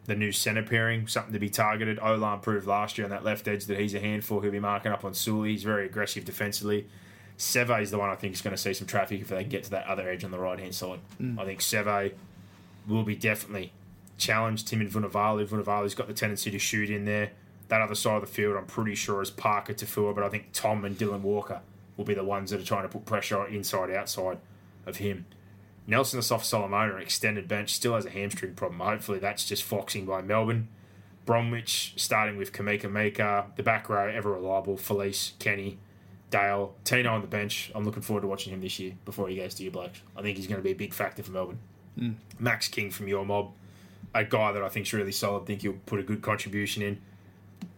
the 0.09 0.15
new 0.15 0.31
centre 0.31 0.63
pairing, 0.63 1.07
something 1.07 1.33
to 1.33 1.39
be 1.39 1.49
targeted. 1.49 1.99
Olam 1.99 2.41
proved 2.41 2.65
last 2.65 2.97
year 2.97 3.05
on 3.05 3.11
that 3.11 3.23
left 3.23 3.47
edge 3.47 3.65
that 3.65 3.79
he's 3.79 3.93
a 3.93 3.99
handful. 3.99 4.41
He'll 4.41 4.51
be 4.51 4.59
marking 4.59 4.91
up 4.91 5.05
on 5.05 5.13
Suli. 5.13 5.51
He's 5.51 5.63
very 5.63 5.85
aggressive 5.85 6.25
defensively. 6.25 6.87
Seve 7.37 7.81
is 7.81 7.91
the 7.91 7.99
one 7.99 8.09
I 8.09 8.15
think 8.15 8.33
is 8.33 8.41
going 8.41 8.55
to 8.55 8.61
see 8.61 8.73
some 8.73 8.87
traffic 8.87 9.21
if 9.21 9.27
they 9.27 9.41
can 9.41 9.49
get 9.49 9.63
to 9.65 9.69
that 9.69 9.85
other 9.85 10.09
edge 10.09 10.23
on 10.23 10.31
the 10.31 10.39
right 10.39 10.59
hand 10.59 10.73
side. 10.73 10.99
Mm. 11.21 11.39
I 11.39 11.45
think 11.45 11.59
Seve 11.59 12.13
will 12.87 13.03
be 13.03 13.15
definitely 13.15 13.71
challenged. 14.17 14.67
Tim 14.67 14.81
and 14.81 14.89
Vunivalu. 14.89 15.47
Vunivalu's 15.47 15.93
got 15.93 16.07
the 16.07 16.13
tendency 16.13 16.49
to 16.49 16.59
shoot 16.59 16.89
in 16.89 17.05
there. 17.05 17.31
That 17.67 17.81
other 17.81 17.95
side 17.95 18.15
of 18.15 18.21
the 18.21 18.27
field, 18.27 18.57
I'm 18.57 18.65
pretty 18.65 18.95
sure, 18.95 19.21
is 19.21 19.29
Parker 19.29 19.75
Tafua, 19.75 20.15
but 20.15 20.23
I 20.23 20.29
think 20.29 20.47
Tom 20.53 20.83
and 20.85 20.97
Dylan 20.97 21.21
Walker 21.21 21.61
will 21.95 22.05
be 22.05 22.15
the 22.15 22.23
ones 22.23 22.49
that 22.49 22.59
are 22.59 22.65
trying 22.65 22.81
to 22.81 22.89
put 22.89 23.05
pressure 23.05 23.45
inside 23.45 23.91
outside 23.91 24.39
of 24.87 24.97
him. 24.97 25.27
Nelson 25.89 26.19
Asofa 26.19 26.43
Solomona, 26.43 26.95
extended 26.97 27.47
bench, 27.47 27.73
still 27.73 27.95
has 27.95 28.05
a 28.05 28.11
hamstring 28.11 28.53
problem. 28.53 28.79
Hopefully, 28.79 29.17
that's 29.17 29.43
just 29.43 29.63
foxing 29.63 30.05
by 30.05 30.21
Melbourne. 30.21 30.67
Bromwich 31.25 31.93
starting 31.95 32.37
with 32.37 32.53
Kamikamica, 32.53 33.55
the 33.55 33.63
back 33.63 33.89
row 33.89 34.07
ever 34.07 34.33
reliable. 34.33 34.77
Felise, 34.77 35.31
Kenny, 35.39 35.79
Dale, 36.29 36.75
Tino 36.83 37.11
on 37.11 37.21
the 37.21 37.27
bench. 37.27 37.71
I'm 37.73 37.85
looking 37.85 38.03
forward 38.03 38.21
to 38.21 38.27
watching 38.27 38.53
him 38.53 38.61
this 38.61 38.79
year 38.79 38.93
before 39.03 39.29
he 39.29 39.37
goes 39.37 39.55
to 39.55 39.63
your 39.63 39.71
blokes. 39.71 40.01
I 40.15 40.21
think 40.21 40.37
he's 40.37 40.47
going 40.47 40.59
to 40.59 40.63
be 40.63 40.71
a 40.71 40.75
big 40.75 40.93
factor 40.93 41.23
for 41.23 41.31
Melbourne. 41.31 41.59
Mm. 41.99 42.15
Max 42.37 42.67
King 42.67 42.91
from 42.91 43.07
your 43.07 43.25
mob, 43.25 43.51
a 44.13 44.23
guy 44.23 44.51
that 44.51 44.61
I 44.61 44.69
think's 44.69 44.93
really 44.93 45.11
solid. 45.11 45.47
think 45.47 45.63
he'll 45.63 45.73
put 45.87 45.99
a 45.99 46.03
good 46.03 46.21
contribution 46.21 46.83
in. 46.83 47.01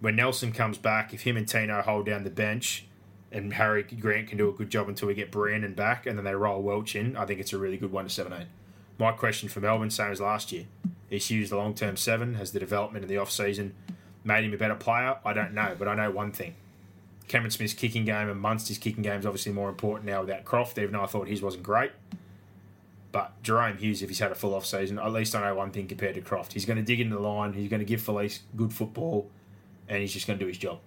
When 0.01 0.18
Nelson 0.18 0.51
comes 0.51 0.78
back, 0.78 1.14
if 1.14 1.22
him 1.22 1.38
and 1.38 1.47
Tino 1.47 1.82
hold 1.82 2.07
down 2.07 2.26
the 2.26 2.30
bench, 2.30 2.86
and 3.32 3.53
Harry 3.53 3.84
Grant 3.84 4.27
can 4.27 4.38
do 4.38 4.49
a 4.49 4.51
good 4.51 4.69
job 4.69 4.89
until 4.89 5.07
we 5.07 5.13
get 5.13 5.32
Brandon 5.32 5.73
back, 5.73 6.05
and 6.05 6.17
then 6.17 6.25
they 6.25 6.36
roll 6.36 6.61
Welch 6.61 6.95
in, 6.95 7.15
I 7.15 7.25
think 7.25 7.39
it's 7.39 7.53
a 7.53 7.57
really 7.57 7.77
good 7.77 7.91
one 7.91 8.05
to 8.05 8.09
seven 8.09 8.34
eight. 8.34 8.47
My 8.97 9.11
question 9.11 9.49
for 9.49 9.61
Melbourne, 9.61 9.89
same 9.89 10.11
as 10.11 10.21
last 10.21 10.51
year, 10.51 10.65
is 11.09 11.27
Hughes 11.27 11.49
the 11.49 11.57
long 11.57 11.73
term 11.73 11.97
seven? 11.97 12.36
Has 12.36 12.51
the 12.51 12.59
development 12.59 13.03
in 13.03 13.09
the 13.09 13.17
off 13.17 13.32
season 13.32 13.73
made 14.23 14.43
him 14.43 14.53
a 14.53 14.57
better 14.57 14.75
player? 14.75 15.17
I 15.25 15.34
don't 15.34 15.53
know, 15.53 15.75
but 15.77 15.88
I 15.88 15.95
know 15.95 16.11
one 16.11 16.32
thing. 16.32 16.55
Cameron 17.27 17.51
Smith's 17.51 17.73
kicking 17.73 18.03
game 18.03 18.29
and 18.29 18.39
Munster's 18.39 18.77
kicking 18.77 19.03
game 19.03 19.19
is 19.19 19.25
obviously 19.25 19.53
more 19.53 19.69
important 19.69 20.05
now 20.05 20.21
without 20.21 20.43
Croft, 20.43 20.77
even 20.77 20.91
though 20.91 21.03
I 21.03 21.07
thought 21.07 21.27
his 21.27 21.41
wasn't 21.41 21.63
great. 21.63 21.91
But 23.11 23.41
Jahrome 23.43 23.77
Hughes, 23.77 24.01
if 24.01 24.09
he's 24.09 24.19
had 24.19 24.32
a 24.32 24.36
full 24.36 24.53
off 24.53 24.65
season, 24.65 24.99
at 24.99 25.11
least 25.11 25.34
I 25.36 25.41
know 25.41 25.55
one 25.55 25.71
thing 25.71 25.88
compared 25.88 26.15
to 26.15 26.21
Croft. 26.21 26.53
He's 26.53 26.65
going 26.65 26.77
to 26.77 26.84
dig 26.84 26.99
into 26.99 27.15
the 27.15 27.21
line, 27.21 27.53
he's 27.53 27.69
going 27.69 27.79
to 27.79 27.86
give 27.86 28.01
Felise 28.01 28.39
good 28.55 28.73
football, 28.73 29.29
and 29.88 29.99
he's 29.99 30.13
just 30.13 30.27
going 30.27 30.39
to 30.39 30.45
do 30.45 30.47
his 30.47 30.57
job. 30.57 30.79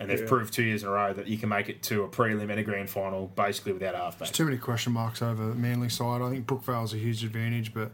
And 0.00 0.08
they've 0.08 0.20
Yeah. 0.20 0.26
proved 0.26 0.52
two 0.54 0.62
years 0.64 0.82
in 0.82 0.88
a 0.88 0.92
row 0.92 1.12
that 1.12 1.26
you 1.28 1.36
can 1.38 1.50
make 1.50 1.68
it 1.68 1.82
to 1.84 2.02
a 2.04 2.08
prelim 2.08 2.48
and 2.50 2.58
a 2.58 2.62
grand 2.64 2.88
final 2.88 3.28
basically 3.36 3.72
without 3.74 3.94
a 3.94 3.98
halfback. 3.98 4.18
There's 4.28 4.30
too 4.30 4.46
many 4.46 4.56
question 4.56 4.92
marks 4.94 5.20
over 5.20 5.46
the 5.46 5.54
Manly 5.54 5.90
side. 5.90 6.22
I 6.22 6.30
think 6.30 6.46
Brookvale's 6.46 6.94
a 6.94 6.96
huge 6.96 7.22
advantage, 7.22 7.74
but 7.74 7.92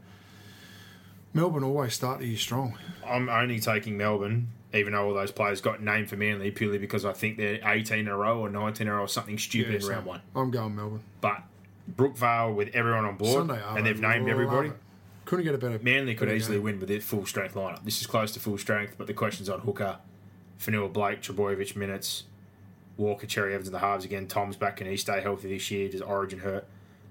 Melbourne 1.34 1.64
always 1.64 1.94
start 1.94 2.20
the 2.20 2.26
year 2.28 2.38
strong. 2.38 2.78
I'm 3.04 3.28
only 3.28 3.58
taking 3.60 3.96
Melbourne, 3.96 4.48
even 4.72 4.92
though 4.92 5.06
all 5.08 5.14
those 5.14 5.32
players 5.32 5.60
got 5.60 5.82
named 5.82 6.08
for 6.08 6.16
Manly, 6.16 6.50
purely 6.50 6.78
because 6.78 7.04
I 7.04 7.12
think 7.12 7.36
they're 7.36 7.60
18 7.64 7.98
in 7.98 8.08
a 8.08 8.16
row 8.16 8.38
or 8.40 8.48
19 8.48 8.86
in 8.86 8.92
a 8.92 8.96
row 8.96 9.02
or 9.02 9.08
something 9.08 9.36
stupid 9.36 9.74
in 9.74 9.80
so 9.80 9.90
round 9.90 10.06
one. 10.06 10.20
I'm 10.34 10.50
going 10.50 10.74
Melbourne. 10.76 11.02
But 11.20 11.42
Brookvale 11.94 12.54
with 12.54 12.68
everyone 12.74 13.04
on 13.04 13.16
board, 13.16 13.48
Sunday, 13.48 13.60
and 13.76 13.84
they've 13.84 14.00
named 14.00 14.28
everybody. 14.28 14.72
Couldn't 15.24 15.44
get 15.44 15.54
a 15.56 15.58
better. 15.58 15.78
Manly 15.82 16.14
could 16.14 16.30
easily 16.30 16.56
game. 16.58 16.62
win 16.64 16.78
with 16.80 16.88
their 16.88 17.00
full 17.00 17.26
strength 17.26 17.54
lineup. 17.54 17.84
This 17.84 18.00
is 18.00 18.06
close 18.06 18.30
to 18.32 18.40
full 18.40 18.58
strength, 18.58 18.94
but 18.96 19.08
the 19.08 19.12
question's 19.14 19.48
on 19.48 19.58
Hooker, 19.60 19.98
Fonua 20.58 20.92
Blake, 20.92 21.22
Trbojevic 21.22 21.76
minutes, 21.76 22.24
Walker, 22.96 23.26
Cherry 23.26 23.54
Evans 23.54 23.68
in 23.68 23.72
the 23.72 23.80
halves 23.80 24.04
again. 24.04 24.26
Tom's 24.26 24.56
back. 24.56 24.76
Can 24.76 24.86
he 24.86 24.96
stay 24.96 25.20
healthy 25.20 25.48
this 25.48 25.70
year? 25.70 25.88
Does 25.88 26.00
Origin 26.02 26.40
hurt? 26.40 26.66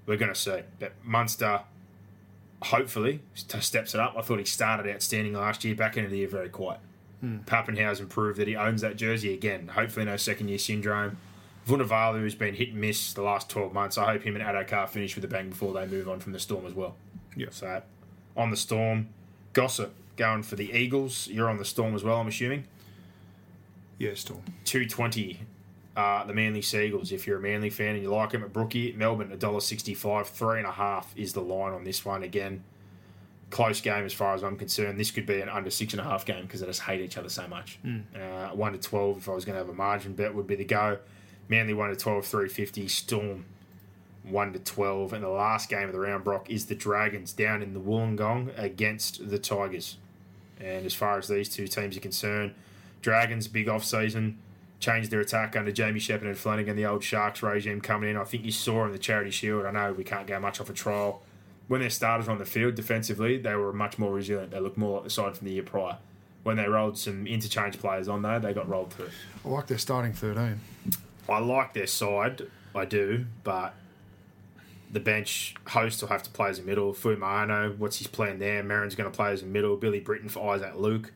We're 0.06 0.16
going 0.16 0.32
to 0.32 0.38
see. 0.38 0.60
But 0.78 0.92
Munster, 1.02 1.62
hopefully, 2.62 3.20
steps 3.34 3.94
it 3.94 4.00
up. 4.00 4.14
I 4.16 4.22
thought 4.22 4.38
he 4.38 4.44
started 4.44 4.92
outstanding 4.92 5.34
last 5.34 5.64
year. 5.64 5.74
Back 5.74 5.96
into 5.96 6.10
the 6.10 6.18
year, 6.18 6.28
very 6.28 6.48
quiet. 6.48 6.80
Hmm. 7.20 7.38
Papenhuyzen 7.46 8.08
proved 8.08 8.38
that 8.38 8.48
he 8.48 8.56
owns 8.56 8.82
that 8.82 8.96
jersey 8.96 9.32
again. 9.32 9.68
Hopefully, 9.68 10.06
no 10.06 10.16
second 10.16 10.48
year 10.48 10.58
syndrome. 10.58 11.18
Vunivalu 11.66 12.22
has 12.22 12.34
been 12.34 12.54
hit 12.54 12.70
and 12.70 12.80
miss 12.80 13.12
the 13.12 13.22
last 13.22 13.48
12 13.48 13.72
months. 13.72 13.98
I 13.98 14.12
hope 14.12 14.22
him 14.22 14.36
and 14.36 14.44
Addo-Carr 14.44 14.86
finish 14.86 15.16
with 15.16 15.24
a 15.24 15.28
bang 15.28 15.50
before 15.50 15.72
they 15.72 15.86
move 15.86 16.08
on 16.08 16.20
from 16.20 16.32
the 16.32 16.38
Storm 16.38 16.64
as 16.64 16.74
well. 16.74 16.94
Yeah. 17.34 17.48
So, 17.50 17.82
on 18.36 18.50
the 18.50 18.56
Storm, 18.56 19.08
Gossip 19.52 19.92
going 20.16 20.42
for 20.42 20.54
the 20.54 20.70
Eagles. 20.70 21.26
You're 21.28 21.48
on 21.48 21.58
the 21.58 21.64
Storm 21.64 21.94
as 21.94 22.04
well, 22.04 22.20
I'm 22.20 22.28
assuming. 22.28 22.66
Yeah, 23.98 24.14
Storm. 24.14 24.42
220 24.64 25.40
uh, 25.96 26.24
the 26.24 26.34
Manly 26.34 26.60
Seagulls. 26.60 27.10
If 27.10 27.26
you're 27.26 27.38
a 27.38 27.40
Manly 27.40 27.70
fan 27.70 27.94
and 27.94 28.02
you 28.02 28.10
like 28.10 28.30
them 28.30 28.42
at 28.42 28.52
Brookie, 28.52 28.92
Melbourne 28.92 29.30
$1.65, 29.30 30.26
three 30.26 30.58
and 30.58 30.66
a 30.66 30.72
half 30.72 31.12
is 31.16 31.32
the 31.32 31.40
line 31.40 31.72
on 31.72 31.84
this 31.84 32.04
one. 32.04 32.22
Again, 32.22 32.62
close 33.48 33.80
game 33.80 34.04
as 34.04 34.12
far 34.12 34.34
as 34.34 34.44
I'm 34.44 34.56
concerned. 34.56 35.00
This 35.00 35.10
could 35.10 35.24
be 35.24 35.40
an 35.40 35.48
under 35.48 35.70
six 35.70 35.94
and 35.94 36.00
a 36.00 36.04
half 36.04 36.26
game 36.26 36.42
because 36.42 36.60
they 36.60 36.66
just 36.66 36.82
hate 36.82 37.00
each 37.00 37.16
other 37.16 37.30
so 37.30 37.48
much. 37.48 37.78
Uh, 38.14 38.48
one 38.48 38.72
to 38.72 38.78
twelve, 38.78 39.16
if 39.16 39.28
I 39.28 39.32
was 39.32 39.46
going 39.46 39.54
to 39.54 39.60
have 39.60 39.70
a 39.70 39.74
margin 39.74 40.12
bet, 40.12 40.34
would 40.34 40.46
be 40.46 40.56
the 40.56 40.64
go. 40.64 40.98
Manly 41.48 41.72
one 41.72 41.90
to 41.90 41.96
12, 41.96 42.26
350. 42.26 42.88
Storm 42.88 43.44
one 44.24 44.52
to 44.52 44.58
twelve, 44.58 45.12
and 45.12 45.22
the 45.22 45.28
last 45.28 45.68
game 45.70 45.84
of 45.86 45.92
the 45.92 46.00
round, 46.00 46.24
Brock, 46.24 46.50
is 46.50 46.66
the 46.66 46.74
Dragons 46.74 47.32
down 47.32 47.62
in 47.62 47.72
the 47.72 47.80
Wollongong 47.80 48.50
against 48.58 49.30
the 49.30 49.38
Tigers. 49.38 49.96
And 50.58 50.84
as 50.84 50.94
far 50.94 51.16
as 51.16 51.28
these 51.28 51.48
two 51.48 51.68
teams 51.68 51.96
are 51.96 52.00
concerned, 52.00 52.54
Dragons 53.06 53.46
big 53.46 53.68
off 53.68 53.84
season 53.84 54.36
changed 54.80 55.12
their 55.12 55.20
attack 55.20 55.54
under 55.54 55.70
Jamie 55.70 56.00
Shepard 56.00 56.26
and 56.26 56.36
Flanagan, 56.36 56.74
the 56.74 56.86
old 56.86 57.04
Sharks 57.04 57.40
regime 57.40 57.80
coming 57.80 58.10
in. 58.10 58.16
I 58.16 58.24
think 58.24 58.44
you 58.44 58.50
saw 58.50 58.84
in 58.84 58.90
the 58.90 58.98
Charity 58.98 59.30
Shield. 59.30 59.64
I 59.64 59.70
know 59.70 59.92
we 59.92 60.02
can't 60.02 60.26
go 60.26 60.40
much 60.40 60.60
off 60.60 60.68
a 60.68 60.72
trial. 60.72 61.22
When 61.68 61.80
their 61.80 61.88
starters 61.88 62.26
were 62.26 62.32
on 62.32 62.40
the 62.40 62.44
field 62.44 62.74
defensively, 62.74 63.38
they 63.38 63.54
were 63.54 63.72
much 63.72 63.96
more 63.96 64.12
resilient. 64.12 64.50
They 64.50 64.58
looked 64.58 64.76
more 64.76 64.94
like 64.96 65.04
the 65.04 65.10
side 65.10 65.36
from 65.36 65.46
the 65.46 65.52
year 65.52 65.62
prior. 65.62 65.98
When 66.42 66.56
they 66.56 66.66
rolled 66.66 66.98
some 66.98 67.28
interchange 67.28 67.78
players 67.78 68.08
on 68.08 68.22
there, 68.22 68.40
they 68.40 68.52
got 68.52 68.68
rolled 68.68 68.92
through. 68.92 69.10
I 69.44 69.48
like 69.50 69.68
their 69.68 69.78
starting 69.78 70.12
13. 70.12 70.58
I 71.28 71.38
like 71.38 71.74
their 71.74 71.86
side, 71.86 72.42
I 72.74 72.86
do, 72.86 73.26
but 73.44 73.72
the 74.90 74.98
bench 74.98 75.54
host 75.68 76.02
will 76.02 76.08
have 76.08 76.24
to 76.24 76.30
play 76.30 76.50
as 76.50 76.58
a 76.58 76.62
middle. 76.62 76.92
Fuimaono, 76.92 77.78
what's 77.78 77.98
his 77.98 78.08
plan 78.08 78.40
there? 78.40 78.64
Marin's 78.64 78.96
going 78.96 79.08
to 79.08 79.16
play 79.16 79.30
as 79.30 79.42
a 79.42 79.46
middle. 79.46 79.76
Billy 79.76 80.00
Britton 80.00 80.28
for 80.28 80.52
Isaac 80.52 80.74
Luke. 80.74 81.12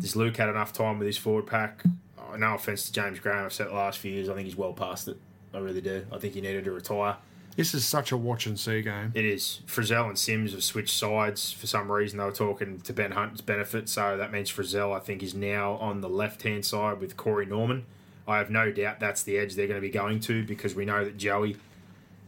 Does 0.00 0.16
Luke 0.16 0.36
had 0.36 0.48
enough 0.48 0.72
time 0.72 0.98
with 0.98 1.06
his 1.06 1.18
forward 1.18 1.46
pack? 1.46 1.82
Oh, 2.18 2.36
no 2.36 2.54
offense 2.54 2.86
to 2.86 2.92
James 2.92 3.20
Graham, 3.20 3.44
I've 3.44 3.52
said 3.52 3.66
it 3.66 3.70
the 3.70 3.76
last 3.76 3.98
few 3.98 4.12
years. 4.12 4.28
I 4.28 4.34
think 4.34 4.46
he's 4.46 4.56
well 4.56 4.72
past 4.72 5.08
it. 5.08 5.18
I 5.52 5.58
really 5.58 5.80
do. 5.80 6.06
I 6.10 6.18
think 6.18 6.34
he 6.34 6.40
needed 6.40 6.64
to 6.64 6.72
retire. 6.72 7.16
This 7.56 7.74
is 7.74 7.86
such 7.86 8.12
a 8.12 8.16
watch 8.16 8.46
and 8.46 8.58
see 8.58 8.80
game. 8.80 9.12
It 9.14 9.24
is. 9.24 9.60
Frizzell 9.66 10.08
and 10.08 10.18
Sims 10.18 10.52
have 10.52 10.62
switched 10.62 10.96
sides 10.96 11.52
for 11.52 11.66
some 11.66 11.90
reason. 11.90 12.18
They 12.18 12.24
were 12.24 12.32
talking 12.32 12.80
to 12.80 12.92
Ben 12.92 13.10
Hunt's 13.10 13.40
benefit, 13.40 13.88
so 13.88 14.16
that 14.16 14.32
means 14.32 14.50
Frizzell, 14.50 14.96
I 14.96 15.00
think, 15.00 15.22
is 15.22 15.34
now 15.34 15.72
on 15.74 16.00
the 16.00 16.08
left 16.08 16.42
hand 16.42 16.64
side 16.64 17.00
with 17.00 17.16
Corey 17.16 17.46
Norman. 17.46 17.84
I 18.26 18.38
have 18.38 18.50
no 18.50 18.70
doubt 18.70 19.00
that's 19.00 19.24
the 19.24 19.36
edge 19.36 19.56
they're 19.56 19.66
going 19.66 19.80
to 19.80 19.86
be 19.86 19.90
going 19.90 20.20
to 20.20 20.44
because 20.44 20.74
we 20.74 20.84
know 20.84 21.04
that 21.04 21.18
Joey 21.18 21.56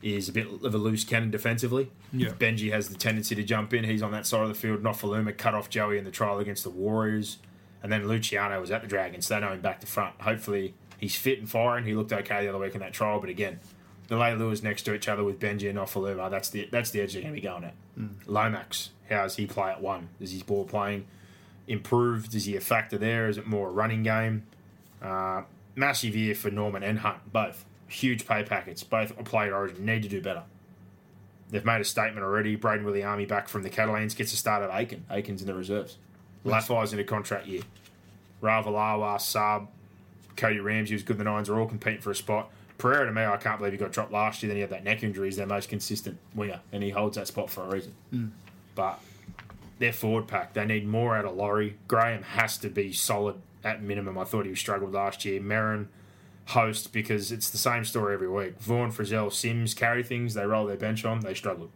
is 0.03 0.29
a 0.29 0.33
bit 0.33 0.49
of 0.49 0.75
a 0.75 0.79
loose 0.79 1.05
cannon 1.05 1.31
defensively. 1.31 1.91
Yeah. 2.13 2.31
Benji 2.31 2.73
has 2.73 2.89
the 2.89 2.97
tendency 2.97 3.37
to 3.37 3.45
jump 3.45 3.73
in. 3.73 3.85
He's 3.85 4.03
on 4.03 4.11
that 4.11 4.27
side 4.27 4.43
of 4.43 4.49
the 4.49 4.55
field. 4.55 4.83
Nofoaluma 4.83 5.39
cut 5.39 5.55
off 5.55 5.71
Joey 5.71 5.97
in 5.97 6.05
the 6.05 6.11
trial 6.11 6.41
against 6.41 6.65
the 6.65 6.71
Warriors. 6.71 7.39
And 7.83 7.91
then 7.91 8.07
Luciano 8.07 8.61
was 8.61 8.71
at 8.71 8.83
the 8.83 8.89
Dragons. 8.89 9.27
So 9.27 9.35
they 9.35 9.41
know 9.41 9.53
him 9.53 9.61
back 9.61 9.81
to 9.81 9.87
front. 9.87 10.21
Hopefully 10.21 10.75
he's 10.99 11.17
fit 11.17 11.39
and 11.39 11.49
firing. 11.49 11.85
He 11.85 11.95
looked 11.95 12.13
okay 12.13 12.43
the 12.43 12.49
other 12.49 12.59
week 12.59 12.75
in 12.75 12.81
that 12.81 12.93
trial. 12.93 13.21
But 13.21 13.31
again, 13.31 13.59
the 14.09 14.17
Lewis 14.17 14.63
next 14.63 14.83
to 14.83 14.95
each 14.95 15.09
other 15.09 15.25
with 15.25 15.41
Benji 15.41 15.69
and 15.69 15.79
Nofoaluma, 15.79 16.31
that's 16.31 16.51
the 16.51 16.69
that's 16.71 16.91
the 16.91 17.01
edge 17.01 17.15
they're 17.15 17.23
going 17.23 17.35
to 17.35 17.41
be 17.41 17.47
going 17.47 17.65
at. 17.65 17.75
Lomax, 18.27 18.91
how 19.09 19.23
does 19.23 19.37
he 19.37 19.47
play 19.47 19.71
at 19.71 19.81
one? 19.81 20.09
Is 20.21 20.33
his 20.33 20.43
ball 20.43 20.65
playing 20.65 21.07
improved? 21.67 22.35
Is 22.35 22.45
he 22.45 22.57
a 22.57 22.61
factor 22.61 22.99
there? 22.99 23.29
Is 23.29 23.39
it 23.39 23.47
more 23.47 23.69
a 23.69 23.73
running 23.73 24.03
game? 24.03 24.45
Uh, 25.01 25.43
massive 25.75 26.15
year 26.15 26.35
for 26.35 26.51
Norman 26.51 26.83
and 26.83 27.01
Hunt, 27.01 27.33
both. 27.33 27.65
huge 27.89 28.27
pay 28.27 28.43
packets. 28.43 28.83
Both 28.83 29.17
played 29.25 29.53
Origin 29.53 29.85
need 29.85 30.03
to 30.03 30.09
do 30.09 30.21
better. 30.21 30.43
They've 31.51 31.65
made 31.65 31.81
a 31.81 31.85
statement 31.85 32.25
already. 32.25 32.57
Braden 32.57 32.87
Williami 32.87 33.29
back 33.29 33.49
from 33.49 33.63
the 33.63 33.71
Catalans 33.71 34.15
gets 34.15 34.33
a 34.33 34.37
start 34.37 34.63
at 34.63 34.71
Aiken. 34.79 35.05
Aiken's 35.11 35.43
in 35.43 35.47
the 35.47 35.55
reserves. 35.55 35.99
Laffey's 36.45 36.93
in 36.93 36.99
a 36.99 37.05
contract 37.05 37.47
year. 37.47 37.63
Ravalawa, 38.43 39.17
Saab, 39.17 39.69
Cody 40.37 40.59
Ramsey, 40.59 40.95
was 40.95 41.03
good 41.03 41.19
the 41.19 41.25
Nines, 41.25 41.49
are 41.49 41.59
all 41.59 41.67
competing 41.67 42.01
for 42.01 42.11
a 42.11 42.15
spot. 42.15 42.51
Pereira, 42.79 43.07
to 43.07 43.13
me, 43.13 43.23
I 43.25 43.37
can't 43.37 43.59
believe 43.59 43.73
he 43.73 43.79
got 43.79 43.93
dropped 43.93 44.13
last 44.13 44.43
year. 44.43 44.49
Then 44.49 44.57
he 44.57 44.61
had 44.61 44.71
that 44.71 44.83
neck 44.83 45.05
injury. 45.05 45.29
He's 45.29 45.37
their 45.37 45.47
most 45.47 45.69
consistent 45.69 46.19
winger, 46.35 46.61
and 46.73 46.83
he 46.83 46.91
holds 46.91 47.17
that 47.17 47.29
spot 47.29 47.49
for 47.49 47.63
a 47.63 47.69
reason. 47.69 47.95
Hmm. 48.11 48.27
But 48.75 48.99
their 49.79 49.93
forward 49.93 50.27
pack, 50.27 50.55
they 50.55 50.65
need 50.65 50.87
more 50.87 51.17
out 51.17 51.25
of 51.25 51.37
Laurie. 51.37 51.77
Graham 51.87 52.23
has 52.23 52.59
to 52.59 52.69
be 52.69 52.93
solid 52.93 53.37
at 53.63 53.83
minimum. 53.83 54.19
I 54.19 54.25
thought 54.25 54.47
he 54.47 54.55
struggled 54.57 54.93
last 54.93 55.25
year. 55.25 55.41
Merrin, 55.41 55.87
host, 56.47 56.93
because 56.93 57.31
it's 57.31 57.51
the 57.51 57.59
same 57.59 57.85
story 57.85 58.15
every 58.15 58.29
week. 58.29 58.59
Vaughan, 58.59 58.91
Frizzell, 58.91 59.33
Sims 59.33 59.75
carry 59.75 60.03
things. 60.03 60.35
They 60.35 60.45
roll 60.45 60.67
their 60.67 60.77
bench 60.77 61.05
on. 61.05 61.21
They 61.21 61.35
struggle. 61.35 61.71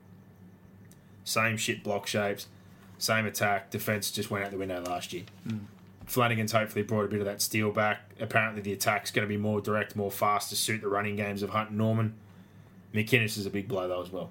Same 1.24 1.56
shit 1.56 1.82
block 1.84 2.06
shapes, 2.06 2.46
same 2.98 3.26
attack. 3.26 3.70
Defense 3.70 4.10
just 4.10 4.30
went 4.30 4.44
out 4.44 4.50
the 4.50 4.58
window 4.58 4.82
last 4.82 5.12
year. 5.12 5.24
Hmm. 5.46 5.58
Flanagan's 6.06 6.52
hopefully 6.52 6.84
brought 6.84 7.04
a 7.04 7.08
bit 7.08 7.18
of 7.18 7.26
that 7.26 7.42
steel 7.42 7.72
back. 7.72 8.10
Apparently, 8.20 8.62
the 8.62 8.72
attack's 8.72 9.10
going 9.10 9.26
to 9.26 9.28
be 9.28 9.36
more 9.36 9.60
direct, 9.60 9.96
more 9.96 10.10
fast 10.10 10.50
to 10.50 10.56
suit 10.56 10.80
the 10.80 10.88
running 10.88 11.16
games 11.16 11.42
of 11.42 11.50
Hunt 11.50 11.70
and 11.70 11.78
Norman. 11.78 12.14
McInnes 12.94 13.36
is 13.36 13.44
a 13.44 13.50
big 13.50 13.66
blow, 13.66 13.88
though, 13.88 14.02
as 14.02 14.10
well. 14.10 14.30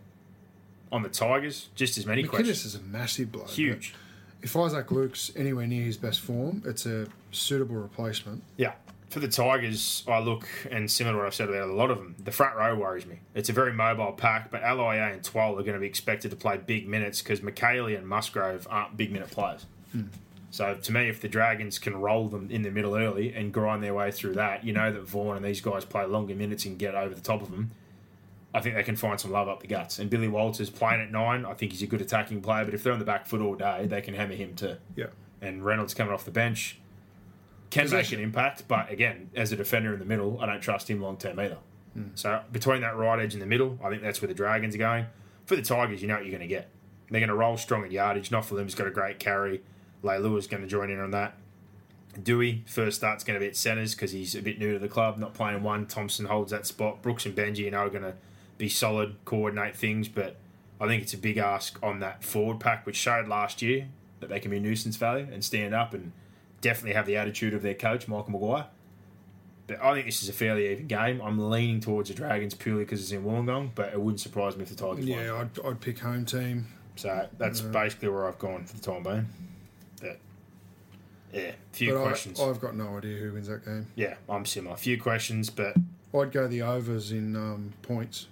On 0.92 1.04
the 1.04 1.10
Tigers, 1.10 1.70
just 1.76 1.98
as 1.98 2.06
many 2.06 2.24
questions. 2.24 2.60
McInnes 2.60 2.62
questions. 2.62 2.76
is 2.76 2.82
a 2.82 2.84
massive 2.84 3.32
blow. 3.32 3.46
Huge. 3.46 3.94
If 4.42 4.56
Isaac 4.56 4.90
Luke's 4.92 5.32
anywhere 5.36 5.68
near 5.68 5.84
his 5.84 5.98
best 5.98 6.22
form, 6.22 6.64
it's 6.66 6.86
a 6.86 7.08
suitable 7.32 7.76
replacement. 7.76 8.44
Yeah. 8.56 8.74
For 9.10 9.20
the 9.20 9.28
Tigers, 9.28 10.04
I 10.08 10.20
look, 10.20 10.48
and 10.70 10.90
similar 10.92 11.14
to 11.14 11.18
what 11.20 11.28
I've 11.28 11.36
said 11.36 11.48
about 11.48 11.70
a 11.70 11.74
lot 11.74 11.90
of 11.90 11.98
them, 11.98 12.16
the 12.22 12.32
front 12.32 12.56
row 12.58 12.76
worries 12.76 13.06
me. 13.06 13.20
It's 13.34 13.48
a 13.50 13.54
very 13.54 13.72
mobile 13.72 14.12
pack, 14.12 14.52
but 14.52 14.62
LIA 14.62 15.10
and 15.14 15.24
Twal 15.24 15.52
are 15.58 15.64
going 15.64 15.74
to 15.76 15.80
be 15.80 15.88
expected 15.88 16.32
to 16.32 16.38
play 16.38 16.58
big 16.58 16.88
minutes 16.88 17.22
because 17.22 17.40
Mikaele 17.40 17.98
and 17.98 18.08
Musgrove 18.08 18.68
aren't 18.70 18.98
big 18.98 19.12
minute 19.12 19.32
players. 19.32 19.66
Hmm. 19.94 20.04
So 20.52 20.74
to 20.74 20.92
me, 20.92 21.08
if 21.08 21.22
the 21.22 21.28
Dragons 21.30 21.80
can 21.80 21.96
roll 21.96 22.28
them 22.28 22.50
in 22.52 22.62
the 22.64 22.72
middle 22.72 22.96
early 22.96 23.34
and 23.34 23.54
grind 23.54 23.84
their 23.84 23.94
way 23.94 24.12
through 24.12 24.34
that, 24.34 24.64
you 24.66 24.74
know 24.74 24.92
that 24.92 25.02
Vaughan 25.04 25.38
and 25.38 25.46
these 25.46 25.62
guys 25.62 25.86
play 25.86 26.06
longer 26.06 26.36
minutes 26.36 26.66
and 26.66 26.78
get 26.80 26.96
over 26.96 27.14
the 27.14 27.22
top 27.22 27.42
of 27.42 27.52
them. 27.52 27.72
I 28.54 28.62
think 28.62 28.76
they 28.76 28.84
can 28.84 28.96
find 28.96 29.20
some 29.20 29.32
love 29.32 29.48
up 29.50 29.60
the 29.62 29.68
guts. 29.68 30.00
And 30.00 30.10
Billy 30.10 30.30
Walters 30.30 30.70
playing 30.70 31.02
at 31.02 31.12
nine, 31.12 31.46
I 31.46 31.54
think 31.54 31.74
he's 31.74 31.82
a 31.82 31.88
good 31.88 32.00
attacking 32.02 32.42
player, 32.42 32.64
but 32.66 32.74
if 32.74 32.84
they're 32.84 32.94
on 32.94 33.00
the 33.00 33.06
back 33.06 33.26
foot 33.28 33.42
all 33.42 33.56
day, 33.56 33.86
they 33.86 34.02
can 34.02 34.14
hammer 34.14 34.34
him 34.36 34.56
too 34.56 34.78
Yeah. 34.96 35.08
and 35.42 35.64
Reynolds 35.64 35.94
coming 35.94 36.14
off 36.14 36.24
the 36.24 36.32
bench 36.32 36.80
can 37.76 37.90
make 37.90 38.12
an 38.12 38.20
impact. 38.20 38.68
But 38.68 38.92
again, 38.92 39.30
as 39.36 39.52
a 39.52 39.56
defender 39.56 39.94
in 39.94 40.00
the 40.00 40.06
middle, 40.06 40.40
I 40.42 40.46
don't 40.46 40.62
trust 40.62 40.90
him 40.90 41.02
long 41.02 41.18
term 41.18 41.40
either. 41.40 41.58
Hmm. 41.94 42.08
So 42.16 42.42
between 42.52 42.82
that 42.82 42.96
right 42.96 43.20
edge 43.20 43.34
and 43.34 43.42
the 43.42 43.48
middle, 43.48 43.80
I 43.84 43.90
think 43.90 44.02
that's 44.02 44.22
where 44.22 44.28
the 44.28 44.34
Dragons 44.34 44.76
are 44.76 44.80
going. 44.80 45.06
For 45.46 45.56
the 45.56 45.62
Tigers, 45.62 46.02
you 46.02 46.08
know 46.08 46.16
what 46.16 46.24
you're 46.24 46.32
going 46.32 46.48
to 46.48 46.54
get. 46.54 46.70
They're 47.10 47.20
going 47.20 47.30
to 47.30 47.36
roll 47.36 47.58
strong 47.58 47.84
at 47.84 47.92
yardage. 47.92 48.30
Nofoaluma's 48.30 48.76
got 48.76 48.88
a 48.88 48.92
great 48.92 49.20
carry. 49.20 49.62
Leilua's 50.04 50.48
going 50.48 50.64
to 50.64 50.68
join 50.68 50.90
in 50.90 51.00
on 51.00 51.12
that. 51.12 51.36
Dewey, 52.22 52.64
first 52.66 52.98
start's 52.98 53.24
going 53.24 53.36
to 53.36 53.40
be 53.40 53.48
at 53.48 53.56
centres 53.56 53.94
because 53.94 54.12
he's 54.12 54.36
a 54.36 54.42
bit 54.42 54.58
new 54.58 54.74
to 54.74 54.80
the 54.80 54.88
club, 54.88 55.18
not 55.18 55.34
playing 55.34 55.62
one. 55.62 55.86
Thompson 55.86 56.26
holds 56.26 56.52
that 56.52 56.66
spot. 56.66 57.02
Brooks 57.02 57.26
and 57.26 57.36
Benji, 57.36 57.60
you 57.60 57.72
know, 57.72 57.80
are 57.80 57.90
going 57.90 58.04
to 58.04 58.16
be 58.58 58.70
solid, 58.70 59.18
coordinate 59.26 59.76
things, 59.76 60.08
but 60.08 60.38
I 60.80 60.88
think 60.88 61.04
it's 61.04 61.14
a 61.14 61.18
big 61.18 61.38
ask 61.38 61.78
on 61.84 62.00
that 62.00 62.24
forward 62.24 62.60
pack, 62.60 62.86
which 62.86 62.96
showed 62.96 63.28
last 63.28 63.62
year 63.62 63.88
that 64.20 64.30
they 64.30 64.40
can 64.40 64.52
be 64.52 64.60
nuisance 64.60 64.96
value 64.96 65.28
and 65.32 65.44
stand 65.44 65.74
up 65.74 65.94
and 65.94 66.12
definitely 66.66 66.94
have 66.94 67.06
the 67.06 67.16
attitude 67.16 67.54
of 67.54 67.62
their 67.62 67.76
coach, 67.76 68.08
Michael 68.08 68.32
Maguire. 68.32 68.66
But 69.68 69.84
I 69.84 69.94
think 69.94 70.08
this 70.08 70.24
is 70.24 70.30
a 70.30 70.34
fairly 70.34 70.72
even 70.72 70.88
game. 70.88 71.22
I'm 71.22 71.50
leaning 71.52 71.80
towards 71.80 72.10
the 72.10 72.16
Dragons 72.16 72.56
purely 72.56 72.84
because 72.84 73.02
it's 73.02 73.12
in 73.12 73.24
Wollongong, 73.24 73.70
but 73.76 73.94
it 73.94 74.02
wouldn't 74.02 74.20
surprise 74.20 74.56
me 74.58 74.64
if 74.64 74.70
the 74.70 74.76
Tigers 74.76 75.06
won. 75.06 75.08
Yeah, 75.08 75.34
I'd, 75.36 75.66
I'd 75.66 75.80
pick 75.80 76.00
home 76.00 76.26
team. 76.26 76.66
So 76.96 77.28
that's 77.38 77.62
basically 77.62 78.10
where 78.10 78.28
I've 78.28 78.40
gone 78.40 78.66
for 78.66 78.78
the 78.78 78.82
time 78.82 79.04
being. 79.04 79.28
But 80.02 80.20
yeah, 81.32 81.52
few 81.72 82.00
questions. 82.00 82.40
I, 82.40 82.46
I've 82.46 82.60
got 82.60 82.76
no 82.76 82.98
idea 82.98 83.18
who 83.20 83.34
wins 83.34 83.48
that 83.48 83.64
game. 83.64 83.88
yeah, 83.96 84.16
I'm 84.28 84.46
similar. 84.46 84.74
A 84.74 84.78
few 84.78 85.00
questions, 85.00 85.50
but 85.52 85.76
I'd 86.14 86.32
go 86.32 86.48
the 86.48 86.64
overs 86.64 87.12
in 87.12 87.36
um, 87.36 87.74
points. 87.84 88.28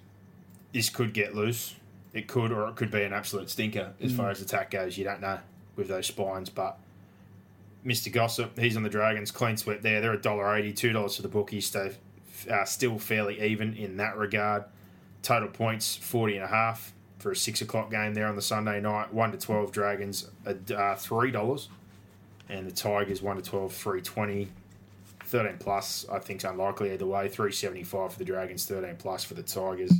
this 0.72 0.88
could 0.88 1.12
get 1.12 1.34
loose. 1.36 1.76
It 2.12 2.26
could, 2.28 2.52
or 2.52 2.68
it 2.68 2.76
could 2.76 2.90
be 2.90 3.02
an 3.02 3.12
absolute 3.12 3.50
stinker 3.50 3.92
as 4.00 4.12
far 4.12 4.30
as 4.30 4.40
attack 4.40 4.70
goes. 4.70 4.96
You 4.96 5.04
don't 5.04 5.20
know 5.20 5.40
with 5.76 5.88
those 5.88 6.06
spines, 6.06 6.48
but 6.48 6.78
Mr. 7.84 8.10
Gossip, 8.10 8.58
he's 8.58 8.76
on 8.76 8.82
the 8.82 8.88
Dragons, 8.88 9.30
clean 9.30 9.56
sweep 9.56 9.82
there. 9.82 10.00
They're 10.00 10.14
a 10.14 10.20
dollar 10.20 10.56
eighty, 10.56 10.72
two 10.72 10.92
dollars 10.92 11.16
for 11.16 11.22
the 11.22 11.28
bookies. 11.28 11.70
So 11.70 11.90
uh, 12.50 12.64
still 12.64 12.98
fairly 12.98 13.40
even 13.42 13.74
in 13.74 13.96
that 13.98 14.16
regard. 14.16 14.64
Total 15.22 15.48
points 15.48 15.96
forty 15.96 16.36
and 16.36 16.44
a 16.44 16.48
half 16.48 16.92
for 17.18 17.32
a 17.32 17.36
six 17.36 17.60
o'clock 17.60 17.90
game 17.90 18.14
there 18.14 18.26
on 18.26 18.36
the 18.36 18.42
Sunday 18.42 18.80
night. 18.80 19.12
One 19.12 19.32
to 19.32 19.38
twelve 19.38 19.72
Dragons, 19.72 20.28
uh, 20.46 20.94
three 20.96 21.30
dollars, 21.30 21.68
and 22.48 22.66
the 22.66 22.72
Tigers 22.72 23.22
one 23.22 23.36
to 23.36 23.42
12, 23.42 23.72
320. 23.72 24.48
13 25.26 25.56
plus, 25.58 26.06
I 26.12 26.18
think, 26.18 26.40
is 26.40 26.44
unlikely 26.44 26.92
either 26.92 27.06
way. 27.06 27.28
375 27.28 28.12
for 28.12 28.18
the 28.18 28.24
Dragons, 28.24 28.66
13 28.66 28.96
plus 28.98 29.24
for 29.24 29.34
the 29.34 29.42
Tigers. 29.42 29.92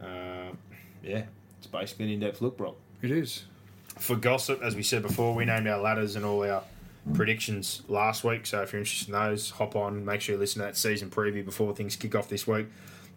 Uh, 0.00 0.54
yeah, 1.02 1.24
it's 1.58 1.66
basically 1.66 2.06
an 2.06 2.12
in 2.12 2.20
depth 2.20 2.40
look, 2.40 2.56
Brock. 2.56 2.76
It 3.02 3.10
is. 3.10 3.44
For 3.98 4.16
gossip, 4.16 4.62
as 4.62 4.76
we 4.76 4.82
said 4.82 5.02
before, 5.02 5.34
we 5.34 5.44
named 5.44 5.66
our 5.66 5.80
ladders 5.80 6.16
and 6.16 6.24
all 6.24 6.48
our 6.48 6.62
predictions 7.14 7.82
last 7.88 8.24
week. 8.24 8.46
So 8.46 8.62
if 8.62 8.72
you're 8.72 8.80
interested 8.80 9.08
in 9.08 9.14
those, 9.14 9.50
hop 9.50 9.76
on. 9.76 10.04
Make 10.04 10.20
sure 10.20 10.34
you 10.34 10.38
listen 10.38 10.60
to 10.60 10.66
that 10.66 10.76
season 10.76 11.10
preview 11.10 11.44
before 11.44 11.74
things 11.74 11.96
kick 11.96 12.14
off 12.14 12.28
this 12.28 12.46
week. 12.46 12.68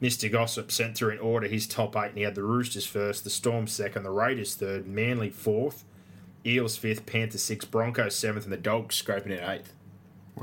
Mr. 0.01 0.31
Gossip 0.31 0.71
sent 0.71 0.97
through 0.97 1.11
in 1.11 1.19
order 1.19 1.47
his 1.47 1.67
top 1.67 1.95
eight, 1.95 2.09
and 2.09 2.17
he 2.17 2.23
had 2.23 2.35
the 2.35 2.43
Roosters 2.43 2.85
first, 2.85 3.23
the 3.23 3.29
Storm 3.29 3.67
second, 3.67 4.03
the 4.03 4.09
Raiders 4.09 4.55
third, 4.55 4.85
Manly 4.87 5.29
fourth, 5.29 5.85
Eels 6.45 6.75
fifth, 6.75 7.05
Panthers 7.05 7.41
sixth, 7.43 7.71
Broncos 7.71 8.15
seventh, 8.15 8.43
and 8.43 8.51
the 8.51 8.57
Dogs 8.57 8.95
scraping 8.95 9.31
in 9.31 9.39
eighth. 9.39 9.73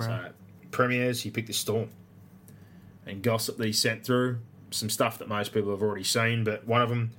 So, 0.04 0.30
premiers, 0.70 1.22
he 1.22 1.30
picked 1.30 1.48
the 1.48 1.52
Storm. 1.52 1.90
And 3.04 3.22
gossip 3.22 3.56
that 3.58 3.66
he 3.66 3.72
sent 3.72 4.04
through, 4.04 4.38
some 4.70 4.88
stuff 4.88 5.18
that 5.18 5.28
most 5.28 5.52
people 5.52 5.72
have 5.72 5.82
already 5.82 6.04
seen, 6.04 6.44
but 6.44 6.66
one 6.66 6.80
of 6.80 6.88
them, 6.88 7.10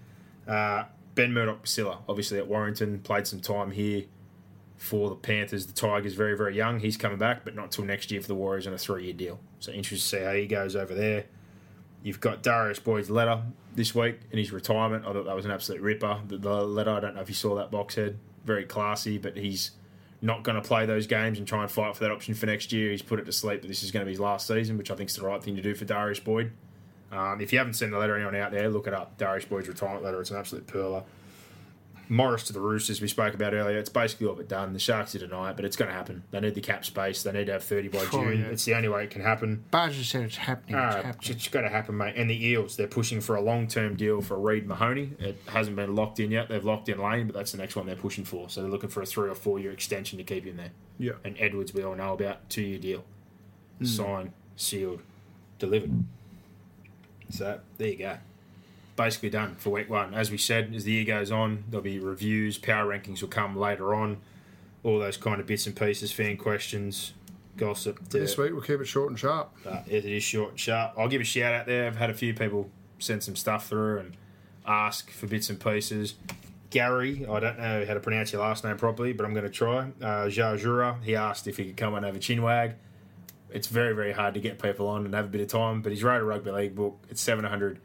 uh, 0.47 0.85
Ben 1.13 1.33
Murdoch 1.33 1.63
Masila, 1.63 1.97
obviously 2.07 2.37
at 2.37 2.47
Warrington, 2.47 2.99
played 3.01 3.27
some 3.27 3.41
time 3.41 3.71
here 3.71 4.05
for 4.81 5.09
the 5.09 5.15
Panthers. 5.15 5.67
The 5.67 5.73
Tigers, 5.73 6.15
very, 6.15 6.35
very 6.35 6.55
young. 6.55 6.79
He's 6.79 6.97
coming 6.97 7.19
back, 7.19 7.45
but 7.45 7.55
not 7.55 7.71
till 7.71 7.85
next 7.85 8.09
year 8.09 8.19
for 8.19 8.27
the 8.27 8.35
Warriors 8.35 8.65
on 8.65 8.73
a 8.73 8.79
three 8.79 9.03
year 9.05 9.13
deal. 9.13 9.39
So, 9.59 9.71
interested 9.71 10.17
to 10.17 10.17
see 10.17 10.25
how 10.25 10.33
he 10.33 10.47
goes 10.47 10.75
over 10.75 10.95
there. 10.95 11.25
You've 12.01 12.19
got 12.19 12.41
Darius 12.41 12.79
Boyd's 12.79 13.11
letter 13.11 13.43
this 13.75 13.93
week 13.93 14.19
in 14.31 14.39
his 14.39 14.51
retirement. 14.51 15.05
I 15.05 15.13
thought 15.13 15.25
that 15.25 15.35
was 15.35 15.45
an 15.45 15.51
absolute 15.51 15.81
ripper. 15.81 16.19
The, 16.27 16.37
the 16.37 16.63
letter, 16.63 16.89
I 16.89 16.99
don't 16.99 17.13
know 17.13 17.21
if 17.21 17.29
you 17.29 17.35
saw 17.35 17.53
that 17.55 17.69
box 17.69 17.93
head. 17.93 18.17
Very 18.43 18.65
classy, 18.65 19.19
but 19.19 19.37
he's 19.37 19.69
not 20.19 20.41
going 20.41 20.59
to 20.59 20.67
play 20.67 20.87
those 20.87 21.05
games 21.05 21.37
and 21.37 21.47
try 21.47 21.61
and 21.61 21.69
fight 21.69 21.95
for 21.95 22.03
that 22.03 22.11
option 22.11 22.33
for 22.33 22.47
next 22.47 22.73
year. 22.73 22.89
He's 22.89 23.03
put 23.03 23.19
it 23.19 23.25
to 23.25 23.31
sleep 23.31 23.61
that 23.61 23.67
this 23.67 23.83
is 23.83 23.91
going 23.91 24.01
to 24.01 24.05
be 24.05 24.13
his 24.13 24.19
last 24.19 24.47
season, 24.47 24.79
which 24.79 24.89
I 24.89 24.95
think 24.95 25.11
is 25.11 25.15
the 25.15 25.25
right 25.25 25.43
thing 25.43 25.55
to 25.57 25.61
do 25.61 25.75
for 25.75 25.85
Darius 25.85 26.19
Boyd. 26.19 26.51
Um, 27.11 27.39
if 27.39 27.53
you 27.53 27.59
haven't 27.59 27.75
seen 27.75 27.91
the 27.91 27.99
letter, 27.99 28.15
anyone 28.15 28.35
out 28.35 28.51
there, 28.51 28.67
look 28.67 28.87
it 28.87 28.95
up. 28.95 29.15
Darius 29.19 29.45
Boyd's 29.45 29.67
retirement 29.67 30.03
letter. 30.03 30.19
It's 30.21 30.31
an 30.31 30.37
absolute 30.37 30.65
perler. 30.65 31.03
Morris 32.11 32.43
to 32.43 32.51
the 32.53 32.59
Roosters, 32.59 32.99
we 32.99 33.07
spoke 33.07 33.33
about 33.33 33.53
earlier. 33.53 33.77
It's 33.77 33.89
basically 33.89 34.27
all 34.27 34.35
but 34.35 34.49
done. 34.49 34.73
The 34.73 34.79
Sharks 34.79 35.13
did 35.13 35.19
deny 35.19 35.51
it, 35.51 35.55
but 35.55 35.63
it's 35.63 35.77
going 35.77 35.89
to 35.89 35.95
happen. 35.95 36.23
They 36.31 36.41
need 36.41 36.55
the 36.55 36.61
cap 36.61 36.83
space. 36.83 37.23
They 37.23 37.31
need 37.31 37.45
to 37.45 37.53
have 37.53 37.63
30 37.63 37.87
by 37.87 37.99
Oh, 37.99 38.09
June. 38.11 38.39
yeah. 38.41 38.45
It's 38.47 38.65
the 38.65 38.75
only 38.75 38.89
way 38.89 39.05
it 39.05 39.11
can 39.11 39.21
happen. 39.21 39.63
Barger 39.71 40.03
said 40.03 40.23
it's 40.23 40.35
happening. 40.35 40.75
It's 40.77 40.95
Uh, 40.97 41.03
happening. 41.03 41.31
it's 41.37 41.47
got 41.47 41.61
to 41.61 41.69
happen, 41.69 41.95
mate. 41.95 42.15
And 42.17 42.29
the 42.29 42.45
Eels, 42.47 42.75
they're 42.75 42.87
pushing 42.87 43.21
for 43.21 43.37
a 43.37 43.41
long 43.41 43.65
term 43.67 43.95
deal 43.95 44.21
for 44.21 44.37
Reed 44.37 44.67
Mahoney. 44.67 45.11
It 45.19 45.37
hasn't 45.47 45.77
been 45.77 45.95
locked 45.95 46.19
in 46.19 46.31
yet. 46.31 46.49
They've 46.49 46.65
locked 46.65 46.89
in 46.89 46.99
Lane, 46.99 47.27
but 47.27 47.33
that's 47.35 47.53
the 47.53 47.57
next 47.59 47.77
one 47.77 47.85
they're 47.85 47.95
pushing 47.95 48.25
for. 48.25 48.49
So 48.49 48.61
they're 48.61 48.69
looking 48.69 48.89
for 48.89 49.01
a 49.01 49.05
three 49.05 49.29
or 49.29 49.35
four 49.35 49.57
year 49.59 49.71
extension 49.71 50.17
to 50.17 50.23
keep 50.25 50.43
him 50.43 50.57
there. 50.57 50.71
Yeah. 50.99 51.13
And 51.23 51.37
Edwards, 51.39 51.73
we 51.73 51.81
all 51.81 51.95
know 51.95 52.11
about, 52.11 52.49
two 52.49 52.61
year 52.61 52.77
deal. 52.79 53.05
Signed, 53.83 54.33
sealed, 54.57 55.01
delivered. 55.59 56.03
So 57.29 57.61
there 57.77 57.87
you 57.87 57.97
go. 57.97 58.17
Basically 59.01 59.31
done 59.31 59.55
for 59.55 59.71
week 59.71 59.89
one. 59.89 60.13
As 60.13 60.29
we 60.29 60.37
said, 60.37 60.75
as 60.75 60.83
the 60.83 60.91
year 60.91 61.05
goes 61.05 61.31
on, 61.31 61.63
there'll 61.67 61.83
be 61.83 61.97
reviews, 61.97 62.59
power 62.59 62.85
rankings 62.85 63.21
will 63.21 63.29
come 63.29 63.57
later 63.57 63.95
on, 63.95 64.17
all 64.83 64.99
those 64.99 65.17
kind 65.17 65.41
of 65.41 65.47
bits 65.47 65.65
and 65.65 65.75
pieces, 65.75 66.11
fan 66.11 66.37
questions, 66.37 67.13
gossip. 67.57 67.99
This 68.09 68.37
week 68.37 68.51
we'll 68.51 68.61
keep 68.61 68.79
it 68.79 68.85
short 68.85 69.09
and 69.09 69.17
sharp. 69.17 69.53
But 69.63 69.85
it 69.87 70.05
is 70.05 70.21
short 70.21 70.51
and 70.51 70.59
sharp. 70.59 70.93
I'll 70.99 71.07
give 71.07 71.19
a 71.19 71.23
shout 71.23 71.51
out 71.51 71.65
there. 71.65 71.87
I've 71.87 71.95
had 71.95 72.11
a 72.11 72.13
few 72.13 72.35
people 72.35 72.69
send 72.99 73.23
some 73.23 73.35
stuff 73.35 73.67
through 73.67 74.01
and 74.01 74.17
ask 74.67 75.09
for 75.09 75.25
bits 75.25 75.49
and 75.49 75.59
pieces. 75.59 76.13
Gary, 76.69 77.25
I 77.25 77.39
don't 77.39 77.57
know 77.57 77.83
how 77.87 77.95
to 77.95 77.99
pronounce 77.99 78.31
your 78.31 78.43
last 78.43 78.63
name 78.63 78.77
properly, 78.77 79.13
but 79.13 79.25
I'm 79.25 79.33
going 79.33 79.45
to 79.45 79.49
try. 79.49 79.79
Uh, 79.99 80.27
Jajura, 80.27 81.01
he 81.01 81.15
asked 81.15 81.47
if 81.47 81.57
he 81.57 81.65
could 81.65 81.77
come 81.77 81.95
and 81.95 82.05
have 82.05 82.15
a 82.15 82.19
chinwag. 82.19 82.75
It's 83.49 83.65
very, 83.65 83.95
very 83.95 84.11
hard 84.11 84.35
to 84.35 84.39
get 84.39 84.61
people 84.61 84.87
on 84.87 85.05
and 85.05 85.15
have 85.15 85.25
a 85.25 85.29
bit 85.29 85.41
of 85.41 85.47
time, 85.47 85.81
but 85.81 85.91
he's 85.91 86.03
wrote 86.03 86.21
a 86.21 86.23
rugby 86.23 86.51
league 86.51 86.75
book. 86.75 86.99
It's 87.09 87.19
700 87.19 87.79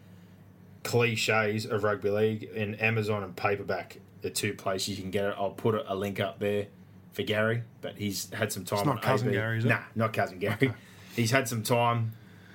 cliches 0.87 1.67
of 1.67 1.85
rugby 1.85 2.11
league 2.11 2.43
in 2.45 2.77
Amazon 2.77 3.23
and 3.23 3.37
paperback. 3.37 3.99
The 4.23 4.31
two 4.31 4.55
places 4.55 4.97
you 4.97 5.03
can 5.03 5.11
get 5.11 5.25
it. 5.25 5.35
I'll 5.37 5.51
put 5.51 5.75
a, 5.75 5.95
link 5.95 6.21
up 6.21 6.39
there 6.39 6.69
for 7.13 7.23
Gary, 7.23 7.63
but 7.81 7.97
he's 7.97 8.31
had 8.33 8.53
some 8.53 8.65
time. 8.65 8.79
It's 8.79 8.87
not 8.87 8.97
on 8.97 9.03
cousin 9.03 9.29
AB. 9.29 9.37
Gary, 9.37 9.59
is 9.59 9.65
it? 9.65 9.69
Nah, 9.69 9.81
not 9.95 10.13
cousin 10.13 10.39
Gary. 10.39 10.73
He's 11.15 11.31
had 11.31 11.49
some 11.49 11.63
time 11.63 12.13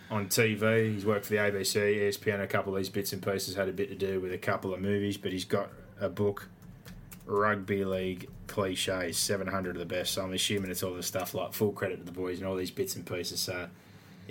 on 0.09 0.27
TV. 0.27 0.93
He's 0.93 1.05
worked 1.05 1.25
for 1.25 1.33
the 1.33 1.39
ABC, 1.39 1.99
ESPN, 1.99 2.41
a 2.41 2.47
couple 2.47 2.73
of 2.73 2.77
these 2.77 2.89
bits 2.89 3.13
and 3.13 3.21
pieces 3.23 3.55
had 3.55 3.69
a 3.69 3.71
bit 3.71 3.89
to 3.89 3.95
do 3.95 4.19
with 4.19 4.33
a 4.33 4.37
couple 4.37 4.73
of 4.73 4.81
movies, 4.81 5.17
but 5.17 5.31
he's 5.31 5.45
got 5.45 5.69
a 5.99 6.09
book, 6.09 6.49
Rugby 7.25 7.85
League 7.85 8.29
Cliches, 8.47 9.17
700 9.17 9.75
of 9.75 9.79
the 9.79 9.85
best. 9.85 10.13
So 10.13 10.23
I'm 10.23 10.33
assuming 10.33 10.69
it's 10.69 10.83
all 10.83 10.93
the 10.93 11.03
stuff 11.03 11.33
like 11.33 11.53
full 11.53 11.71
credit 11.71 11.99
to 11.99 12.03
the 12.03 12.11
boys 12.11 12.39
and 12.39 12.47
all 12.47 12.55
these 12.55 12.71
bits 12.71 12.95
and 12.95 13.05
pieces. 13.05 13.39
So 13.39 13.67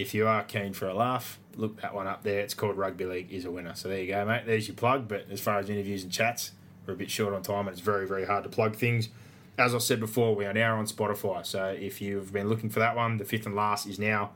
if 0.00 0.14
you 0.14 0.26
are 0.26 0.42
keen 0.42 0.72
for 0.72 0.88
a 0.88 0.94
laugh, 0.94 1.38
look 1.56 1.82
that 1.82 1.94
one 1.94 2.06
up 2.06 2.22
there. 2.22 2.40
It's 2.40 2.54
called 2.54 2.76
Rugby 2.76 3.04
League 3.04 3.30
is 3.30 3.44
a 3.44 3.50
winner. 3.50 3.74
So 3.74 3.88
there 3.88 4.00
you 4.00 4.12
go, 4.12 4.24
mate. 4.24 4.44
There's 4.46 4.66
your 4.66 4.76
plug. 4.76 5.08
But 5.08 5.26
as 5.30 5.40
far 5.40 5.58
as 5.58 5.68
interviews 5.68 6.02
and 6.02 6.10
chats, 6.10 6.52
we're 6.86 6.94
a 6.94 6.96
bit 6.96 7.10
short 7.10 7.34
on 7.34 7.42
time 7.42 7.68
and 7.68 7.70
it's 7.70 7.80
very, 7.80 8.06
very 8.06 8.24
hard 8.24 8.44
to 8.44 8.48
plug 8.48 8.76
things. 8.76 9.10
As 9.58 9.74
I 9.74 9.78
said 9.78 10.00
before, 10.00 10.34
we 10.34 10.46
are 10.46 10.54
now 10.54 10.78
on 10.78 10.86
Spotify. 10.86 11.44
So 11.44 11.66
if 11.66 12.00
you've 12.00 12.32
been 12.32 12.48
looking 12.48 12.70
for 12.70 12.78
that 12.78 12.96
one, 12.96 13.18
the 13.18 13.26
fifth 13.26 13.44
and 13.44 13.54
last 13.54 13.86
is 13.86 13.98
now 13.98 14.30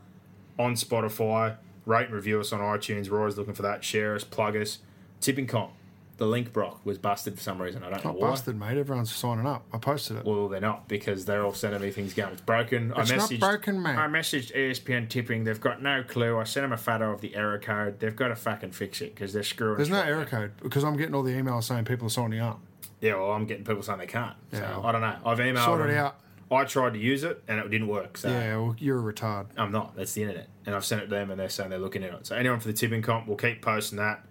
on 0.58 0.74
Spotify. 0.74 1.56
Rate 1.86 2.06
and 2.06 2.14
review 2.14 2.40
us 2.40 2.52
on 2.52 2.60
iTunes. 2.60 3.10
Always 3.10 3.38
looking 3.38 3.54
for 3.54 3.62
that. 3.62 3.82
Share 3.82 4.14
us, 4.14 4.24
plug 4.24 4.56
us. 4.56 4.78
Tipping 5.20 5.46
comp. 5.46 5.72
The 6.16 6.26
link, 6.26 6.52
Brock, 6.52 6.80
was 6.84 6.96
busted 6.96 7.34
for 7.34 7.40
some 7.40 7.60
reason. 7.60 7.82
I 7.82 7.90
don't 7.90 8.04
Not 8.04 8.14
know 8.14 8.20
why. 8.20 8.30
busted, 8.30 8.56
mate. 8.56 8.78
Everyone's 8.78 9.12
signing 9.12 9.46
up. 9.46 9.64
I 9.72 9.78
posted 9.78 10.18
it. 10.18 10.24
Well, 10.24 10.48
they're 10.48 10.60
not 10.60 10.86
because 10.86 11.24
they're 11.24 11.44
all 11.44 11.54
sending 11.54 11.80
me 11.80 11.90
things 11.90 12.14
going. 12.14 12.32
It's 12.34 12.40
broken. 12.40 12.92
It's 12.96 13.10
I 13.10 13.16
not 13.16 13.28
messaged, 13.30 13.40
broken, 13.40 13.82
mate. 13.82 13.96
I 13.96 14.06
messaged 14.06 14.54
ESPN 14.54 15.08
tipping. 15.08 15.42
They've 15.42 15.60
got 15.60 15.82
no 15.82 16.04
clue. 16.04 16.38
I 16.38 16.44
sent 16.44 16.62
them 16.62 16.72
a 16.72 16.76
photo 16.76 17.10
of 17.12 17.20
the 17.20 17.34
error 17.34 17.58
code. 17.58 17.98
They've 17.98 18.14
got 18.14 18.28
to 18.28 18.36
fucking 18.36 18.70
fix 18.70 19.00
it 19.00 19.14
because 19.14 19.32
they're 19.32 19.42
screwing. 19.42 19.76
There's 19.78 19.90
no 19.90 20.02
error 20.02 20.24
code 20.24 20.52
because 20.62 20.84
I'm 20.84 20.96
getting 20.96 21.14
all 21.16 21.24
the 21.24 21.32
emails 21.32 21.64
saying 21.64 21.84
people 21.86 22.06
are 22.06 22.10
signing 22.10 22.38
up. 22.38 22.60
Yeah, 23.00 23.16
well, 23.16 23.32
I'm 23.32 23.46
getting 23.46 23.64
people 23.64 23.82
saying 23.82 23.98
they 23.98 24.06
can't. 24.06 24.36
So 24.52 24.58
Yeah. 24.60 24.80
I 24.80 24.92
don't 24.92 25.00
know. 25.00 25.16
I've 25.26 25.38
emailed 25.38 25.64
Sort 25.64 25.90
it 25.90 25.96
out. 25.96 26.16
I 26.50 26.62
tried 26.64 26.92
to 26.92 26.98
use 27.00 27.24
it 27.24 27.42
and 27.48 27.58
it 27.58 27.68
didn't 27.70 27.88
work. 27.88 28.16
So 28.18 28.28
Yeah, 28.28 28.56
well, 28.58 28.76
you're 28.78 29.00
a 29.00 29.12
retard. 29.12 29.46
I'm 29.56 29.72
not. 29.72 29.96
That's 29.96 30.12
the 30.12 30.22
internet. 30.22 30.48
And 30.64 30.76
I've 30.76 30.84
sent 30.84 31.02
it 31.02 31.06
to 31.06 31.10
them 31.10 31.30
and 31.32 31.40
they're 31.40 31.48
saying 31.48 31.70
they're 31.70 31.78
looking 31.80 32.04
at 32.04 32.14
it. 32.14 32.26
So 32.26 32.36
anyone 32.36 32.60
for 32.60 32.68
the 32.68 32.72
tipping 32.74 33.02
comp, 33.02 33.26
we'll 33.26 33.36
keep 33.36 33.60
posting 33.60 33.98
that. 33.98 34.24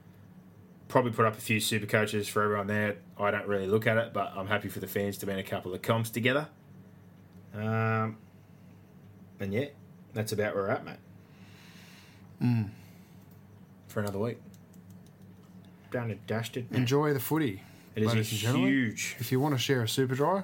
Probably 0.93 1.09
put 1.11 1.25
up 1.25 1.35
a 1.35 1.41
few 1.41 1.59
super 1.59 1.87
coaches 1.87 2.27
for 2.27 2.43
everyone 2.43 2.67
there. 2.67 2.97
I 3.19 3.31
don't 3.31 3.47
really 3.47 3.65
look 3.65 3.87
at 3.87 3.97
it, 3.97 4.13
but 4.13 4.31
I'm 4.35 4.45
happy 4.45 4.69
for 4.69 4.79
the 4.79 4.85
fans 4.85 5.17
to 5.17 5.25
be 5.25 5.31
in 5.31 5.39
a 5.39 5.43
couple 5.43 5.73
of 5.73 5.81
comps 5.81 6.11
together. 6.11 6.47
Um, 7.51 8.17
and 9.39 9.51
yeah, 9.51 9.69
that's 10.13 10.33
about 10.33 10.53
where 10.53 10.65
we're 10.65 10.69
at, 10.69 10.85
mate. 10.85 12.67
For 13.87 14.01
another 14.01 14.19
week. 14.19 14.37
Down 15.89 16.11
and 16.11 16.23
dashed 16.27 16.57
it. 16.57 16.67
Enjoy 16.71 17.11
the 17.11 17.19
footy, 17.19 17.63
It 17.95 18.03
is 18.03 18.11
a 18.11 18.15
ladies 18.15 18.31
and 18.31 18.41
gentlemen. 18.41 18.69
huge. 18.69 19.15
If 19.17 19.31
you 19.31 19.39
want 19.39 19.55
to 19.55 19.59
share 19.59 19.81
a 19.81 19.87
super 19.87 20.13
dry, 20.13 20.43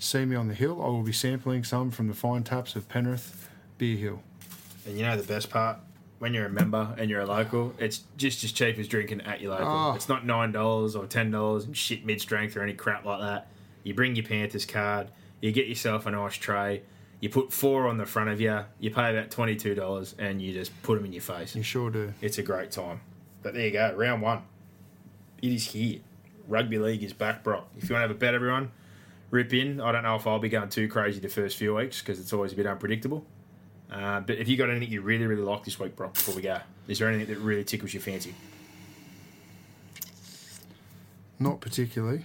see 0.00 0.24
me 0.24 0.34
on 0.34 0.48
the 0.48 0.54
hill. 0.54 0.82
I 0.82 0.86
will 0.86 1.04
be 1.04 1.12
sampling 1.12 1.62
some 1.62 1.92
from 1.92 2.08
the 2.08 2.14
fine 2.14 2.42
taps 2.42 2.74
of 2.74 2.88
Penrith 2.88 3.48
Beer 3.78 3.96
Hill. 3.96 4.20
And 4.84 4.98
you 4.98 5.04
know 5.04 5.16
the 5.16 5.22
best 5.22 5.48
part? 5.48 5.78
When 6.18 6.32
you're 6.32 6.46
a 6.46 6.50
member 6.50 6.94
and 6.96 7.10
you're 7.10 7.20
a 7.20 7.26
local, 7.26 7.74
it's 7.78 8.04
just 8.16 8.42
as 8.42 8.50
cheap 8.50 8.78
as 8.78 8.88
drinking 8.88 9.20
at 9.22 9.42
your 9.42 9.50
local. 9.50 9.66
Oh. 9.68 9.92
It's 9.94 10.08
not 10.08 10.24
nine 10.24 10.50
dollars 10.50 10.96
or 10.96 11.06
ten 11.06 11.30
dollars 11.30 11.66
and 11.66 11.76
shit 11.76 12.06
mid 12.06 12.20
strength 12.20 12.56
or 12.56 12.62
any 12.62 12.72
crap 12.72 13.04
like 13.04 13.20
that. 13.20 13.48
You 13.82 13.92
bring 13.92 14.16
your 14.16 14.24
Panthers 14.24 14.64
card, 14.64 15.08
you 15.40 15.52
get 15.52 15.66
yourself 15.66 16.06
a 16.06 16.10
nice 16.10 16.34
tray, 16.34 16.82
you 17.20 17.28
put 17.28 17.52
four 17.52 17.86
on 17.86 17.98
the 17.98 18.06
front 18.06 18.30
of 18.30 18.40
you, 18.40 18.60
you 18.80 18.90
pay 18.90 19.16
about 19.16 19.30
twenty 19.30 19.56
two 19.56 19.74
dollars, 19.74 20.14
and 20.18 20.40
you 20.40 20.52
just 20.52 20.72
put 20.82 20.96
them 20.96 21.04
in 21.04 21.12
your 21.12 21.22
face. 21.22 21.54
You 21.54 21.62
sure 21.62 21.90
do. 21.90 22.14
It's 22.22 22.38
a 22.38 22.42
great 22.42 22.70
time. 22.70 23.00
But 23.42 23.54
there 23.54 23.66
you 23.66 23.72
go, 23.72 23.94
round 23.94 24.22
one. 24.22 24.42
It 25.42 25.52
is 25.52 25.66
here. 25.66 26.00
Rugby 26.48 26.78
league 26.78 27.02
is 27.02 27.12
back, 27.12 27.44
bro. 27.44 27.64
If 27.76 27.88
you 27.88 27.94
want 27.94 28.04
to 28.04 28.08
have 28.08 28.10
a 28.10 28.18
bet, 28.18 28.34
everyone, 28.34 28.70
rip 29.30 29.52
in. 29.52 29.80
I 29.80 29.92
don't 29.92 30.02
know 30.02 30.16
if 30.16 30.26
I'll 30.26 30.38
be 30.38 30.48
going 30.48 30.68
too 30.68 30.88
crazy 30.88 31.20
the 31.20 31.28
first 31.28 31.56
few 31.56 31.74
weeks 31.74 32.00
because 32.00 32.18
it's 32.18 32.32
always 32.32 32.52
a 32.52 32.56
bit 32.56 32.66
unpredictable. 32.66 33.26
Uh, 33.90 34.20
but 34.20 34.36
if 34.38 34.48
you 34.48 34.56
got 34.56 34.68
anything 34.68 34.90
you 34.90 35.00
really, 35.00 35.26
really 35.26 35.42
like 35.42 35.64
this 35.64 35.78
week, 35.78 35.94
bro, 35.96 36.08
before 36.08 36.34
we 36.34 36.42
go, 36.42 36.58
is 36.88 36.98
there 36.98 37.08
anything 37.08 37.32
that 37.32 37.40
really 37.40 37.64
tickles 37.64 37.94
your 37.94 38.02
fancy? 38.02 38.34
Not 41.38 41.60
particularly. 41.60 42.24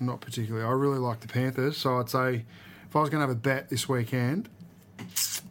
Not 0.00 0.20
particularly. 0.20 0.66
I 0.66 0.72
really 0.72 0.98
like 0.98 1.20
the 1.20 1.28
Panthers, 1.28 1.76
so 1.78 1.98
I'd 1.98 2.10
say 2.10 2.44
if 2.88 2.96
I 2.96 3.00
was 3.00 3.08
going 3.08 3.20
to 3.22 3.26
have 3.26 3.30
a 3.30 3.34
bet 3.34 3.70
this 3.70 3.88
weekend, 3.88 4.48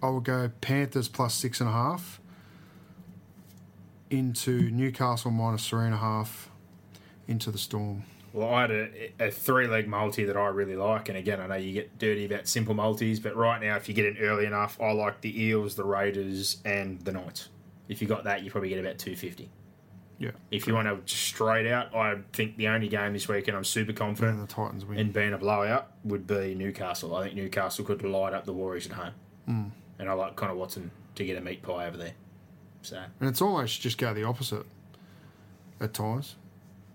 I 0.03 0.09
would 0.09 0.23
go 0.23 0.51
Panthers 0.61 1.07
plus 1.07 1.33
six 1.33 1.59
and 1.59 1.69
a 1.69 1.73
half 1.73 2.19
into 4.09 4.69
Newcastle 4.69 5.31
minus 5.31 5.67
three 5.67 5.85
and 5.85 5.93
a 5.93 5.97
half 5.97 6.49
into 7.27 7.49
the 7.49 7.57
Storm. 7.57 8.03
Well, 8.35 8.53
I 8.53 8.61
had 8.61 8.71
a, 8.71 9.11
a 9.27 9.31
three 9.31 9.65
leg 9.65 9.87
multi 9.87 10.25
that 10.25 10.35
I 10.35 10.47
really 10.47 10.75
like, 10.75 11.07
and 11.07 11.17
again, 11.17 11.39
I 11.39 11.47
know 11.47 11.55
you 11.55 11.71
get 11.71 11.97
dirty 11.97 12.25
about 12.25 12.47
simple 12.47 12.73
multis, 12.73 13.19
but 13.21 13.33
right 13.35 13.61
now, 13.61 13.77
if 13.77 13.87
you 13.87 13.95
get 13.95 14.05
in 14.05 14.17
early 14.17 14.45
enough, 14.45 14.77
I 14.81 14.91
like 14.91 15.21
the 15.21 15.41
Eels, 15.43 15.75
the 15.75 15.85
Raiders, 15.85 16.57
and 16.65 16.99
the 17.01 17.13
Knights. 17.13 17.47
If 17.87 18.01
you 18.01 18.07
got 18.09 18.25
that, 18.25 18.43
you 18.43 18.51
probably 18.51 18.69
get 18.69 18.79
about 18.79 18.97
two 18.97 19.15
fifty. 19.15 19.49
Yeah. 20.17 20.31
If 20.51 20.67
you 20.67 20.73
want 20.73 20.87
to 21.07 21.13
straight 21.15 21.65
out, 21.69 21.95
I 21.95 22.15
think 22.33 22.57
the 22.57 22.67
only 22.67 22.87
game 22.89 23.13
this 23.13 23.27
weekend 23.27 23.55
I'm 23.57 23.63
super 23.65 23.91
And 23.91 23.97
confident 23.97 24.39
the 24.47 24.53
Titans 24.53 24.85
win. 24.85 24.97
in 24.97 25.11
being 25.11 25.33
a 25.33 25.37
blowout 25.37 25.91
would 26.03 26.25
be 26.27 26.55
Newcastle. 26.55 27.15
I 27.15 27.23
think 27.23 27.35
Newcastle 27.35 27.83
could 27.85 28.01
light 28.03 28.33
up 28.33 28.45
the 28.45 28.53
Warriors 28.53 28.85
at 28.87 28.93
home, 28.93 29.13
Hmm. 29.45 29.63
and 29.99 30.09
I 30.09 30.13
like 30.13 30.35
Connor 30.35 30.55
Watson 30.55 30.91
to 31.15 31.23
get 31.25 31.37
a 31.37 31.41
meat 31.41 31.61
pie 31.61 31.87
over 31.87 31.95
there. 31.97 32.13
So 32.81 32.97
And 33.19 33.29
it's 33.29 33.41
almost 33.41 33.79
just 33.81 33.97
go 33.97 34.13
the 34.13 34.23
opposite 34.23 34.65
at 35.79 35.93
times. 35.93 36.35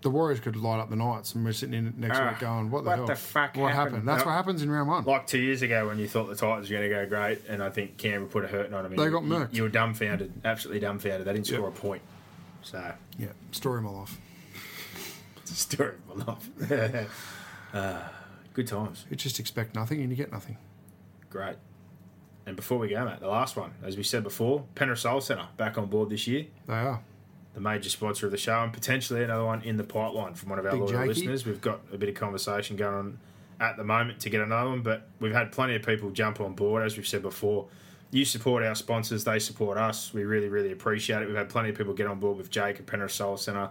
The 0.01 0.09
Warriors 0.09 0.39
could 0.39 0.55
light 0.55 0.79
up 0.79 0.89
the 0.89 0.95
Knights, 0.95 1.35
and 1.35 1.45
we're 1.45 1.51
sitting 1.53 1.75
in 1.75 1.93
next 1.97 2.17
Ah, 2.17 2.29
week 2.29 2.39
going, 2.39 2.71
"What 2.71 2.83
the 2.83 2.89
what 2.89 2.97
hell? 2.97 3.05
the 3.07 3.15
fuck 3.15 3.55
What 3.55 3.71
happened?" 3.71 3.75
happened? 3.97 4.07
That's 4.07 4.21
No. 4.21 4.25
what 4.31 4.33
happens 4.35 4.61
in 4.63 4.71
round 4.71 4.89
one. 4.89 5.03
like 5.03 5.27
two 5.27 5.37
years 5.39 5.61
ago 5.61 5.87
when 5.87 5.99
you 5.99 6.07
thought 6.07 6.27
the 6.27 6.35
Titans 6.35 6.69
were 6.71 6.77
going 6.77 6.89
to 6.89 6.95
go 6.95 7.05
great, 7.07 7.41
and 7.47 7.61
I 7.61 7.69
think 7.69 7.97
Canberra 7.97 8.27
put 8.29 8.43
a 8.43 8.47
hurting 8.47 8.73
on 8.73 8.83
them. 8.83 8.95
They 8.95 9.03
you, 9.03 9.11
got 9.11 9.21
murked. 9.23 9.53
You, 9.53 9.61
were 9.63 9.69
dumbfounded, 9.69 10.33
absolutely 10.43 10.79
dumbfounded. 10.79 11.27
They 11.27 11.33
didn't 11.33 11.47
Yep. 11.49 11.57
score 11.59 11.69
a 11.69 11.71
point. 11.71 12.01
So 12.63 12.93
yeah, 13.19 13.27
story 13.51 13.77
of 13.77 13.83
my 13.83 13.91
life. 13.91 14.17
story 15.45 15.93
of 16.09 16.17
my 16.17 16.25
life. 16.25 17.09
uh, 17.73 17.99
good 18.53 18.67
times, 18.67 19.05
You 19.09 19.15
just 19.15 19.39
expect 19.39 19.75
nothing 19.75 20.01
and 20.01 20.09
you 20.09 20.15
get 20.15 20.31
nothing. 20.31 20.57
great. 21.29 21.57
And 22.47 22.55
before 22.55 22.79
we 22.79 22.87
go, 22.89 23.05
mate, 23.05 23.19
the 23.19 23.27
last 23.27 23.55
one, 23.55 23.73
as 23.83 23.95
we 23.97 24.01
said 24.03 24.23
before, 24.23 24.65
Penrith 24.73 24.97
Soul 24.99 25.21
Centre 25.21 25.47
back 25.57 25.77
on 25.77 25.85
board 25.85 26.09
this 26.09 26.25
year. 26.25 26.47
They 26.65 26.73
are. 26.73 27.01
The 27.53 27.61
major 27.61 27.89
sponsor 27.89 28.25
of 28.25 28.31
the 28.31 28.37
show, 28.37 28.63
and 28.63 28.71
potentially 28.71 29.23
another 29.23 29.45
one 29.45 29.61
in 29.63 29.77
the 29.77 29.83
pipeline 29.83 30.33
from 30.35 30.49
one 30.49 30.59
of 30.59 30.65
our 30.65 30.71
Big 30.71 30.81
loyal 30.81 30.91
Jakey. 30.91 31.07
listeners. 31.07 31.45
We've 31.45 31.61
got 31.61 31.81
a 31.93 31.97
bit 31.97 32.09
of 32.09 32.15
conversation 32.15 32.77
going 32.77 32.93
on 32.95 33.19
at 33.59 33.77
the 33.77 33.83
moment 33.83 34.19
to 34.21 34.29
get 34.29 34.41
another 34.41 34.69
one, 34.69 34.81
but 34.81 35.07
we've 35.19 35.33
had 35.33 35.51
plenty 35.51 35.75
of 35.75 35.83
people 35.83 36.09
jump 36.11 36.39
on 36.39 36.53
board, 36.53 36.83
as 36.83 36.97
we've 36.97 37.07
said 37.07 37.21
before. 37.21 37.67
You 38.09 38.25
support 38.25 38.63
our 38.63 38.75
sponsors, 38.75 39.23
they 39.23 39.39
support 39.39 39.77
us. 39.77 40.13
We 40.13 40.23
really, 40.23 40.49
really 40.49 40.71
appreciate 40.71 41.21
it. 41.21 41.27
We've 41.27 41.35
had 41.35 41.49
plenty 41.49 41.69
of 41.69 41.77
people 41.77 41.93
get 41.93 42.07
on 42.07 42.19
board 42.19 42.37
with 42.37 42.49
Jake 42.49 42.79
at 42.79 42.85
Penrith 42.85 43.11
Soul 43.11 43.37
Centre, 43.37 43.69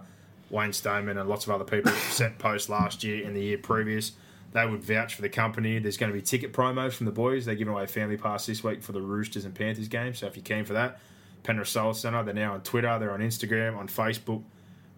Wayne 0.49 0.73
Stoneman, 0.73 1.17
and 1.17 1.29
lots 1.29 1.45
of 1.45 1.51
other 1.51 1.63
people 1.63 1.91
sent 2.09 2.39
posts 2.39 2.69
last 2.69 3.03
year 3.03 3.25
and 3.25 3.35
the 3.35 3.41
year 3.41 3.57
previous. 3.57 4.13
They 4.53 4.65
would 4.65 4.83
vouch 4.83 5.15
for 5.15 5.21
the 5.21 5.29
company. 5.29 5.79
There's 5.79 5.97
going 5.97 6.11
to 6.11 6.17
be 6.17 6.21
ticket 6.21 6.53
promos 6.53 6.93
from 6.93 7.05
the 7.05 7.11
boys. 7.11 7.45
They're 7.45 7.55
giving 7.55 7.73
away 7.73 7.83
a 7.83 7.87
family 7.87 8.17
pass 8.17 8.45
this 8.45 8.63
week 8.63 8.83
for 8.83 8.91
the 8.91 9.01
Roosters 9.01 9.45
and 9.45 9.55
Panthers 9.55 9.87
game. 9.87 10.13
So 10.13 10.27
if 10.27 10.35
you're 10.35 10.43
keen 10.43 10.65
for 10.65 10.73
that, 10.73 10.99
Penrith 11.43 11.67
Soul 11.67 11.93
Centre. 11.93 12.23
They're 12.23 12.33
now 12.33 12.53
on 12.53 12.61
Twitter, 12.61 12.97
they're 12.99 13.11
on 13.11 13.19
Instagram, 13.19 13.77
on 13.77 13.87
Facebook. 13.87 14.43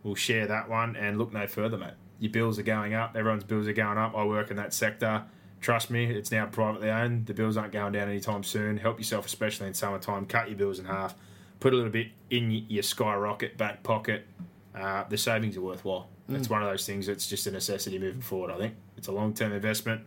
We'll 0.03 0.15
share 0.15 0.47
that 0.47 0.69
one 0.69 0.95
and 0.95 1.17
look 1.17 1.31
no 1.31 1.47
further, 1.47 1.77
mate. 1.77 1.93
Your 2.19 2.31
bills 2.31 2.59
are 2.59 2.63
going 2.63 2.93
up. 2.93 3.15
Everyone's 3.15 3.43
bills 3.43 3.67
are 3.67 3.73
going 3.73 3.97
up. 3.97 4.15
I 4.15 4.23
work 4.25 4.51
in 4.51 4.57
that 4.57 4.73
sector. 4.73 5.23
Trust 5.61 5.89
me, 5.89 6.05
it's 6.05 6.31
now 6.31 6.45
privately 6.45 6.89
owned. 6.89 7.25
The 7.25 7.33
bills 7.33 7.55
aren't 7.55 7.71
going 7.71 7.93
down 7.93 8.09
anytime 8.09 8.43
soon. 8.43 8.77
Help 8.77 8.99
yourself, 8.99 9.25
especially 9.25 9.67
in 9.67 9.73
summertime. 9.73 10.25
Cut 10.25 10.49
your 10.49 10.57
bills 10.57 10.79
in 10.79 10.85
half. 10.85 11.15
Put 11.61 11.73
a 11.73 11.77
little 11.77 11.91
bit 11.91 12.07
in 12.29 12.51
your 12.67 12.83
skyrocket 12.83 13.57
back 13.57 13.81
pocket. 13.83 14.27
Uh, 14.75 15.05
the 15.07 15.17
savings 15.17 15.55
are 15.55 15.61
worthwhile. 15.61 16.09
It's 16.29 16.49
one 16.49 16.63
of 16.63 16.69
those 16.69 16.85
things 16.85 17.05
that's 17.05 17.27
just 17.27 17.47
a 17.47 17.51
necessity 17.51 17.99
moving 17.99 18.21
forward, 18.21 18.51
I 18.51 18.57
think. 18.57 18.75
It's 18.97 19.07
a 19.07 19.11
long 19.11 19.33
term 19.33 19.53
investment, 19.53 20.01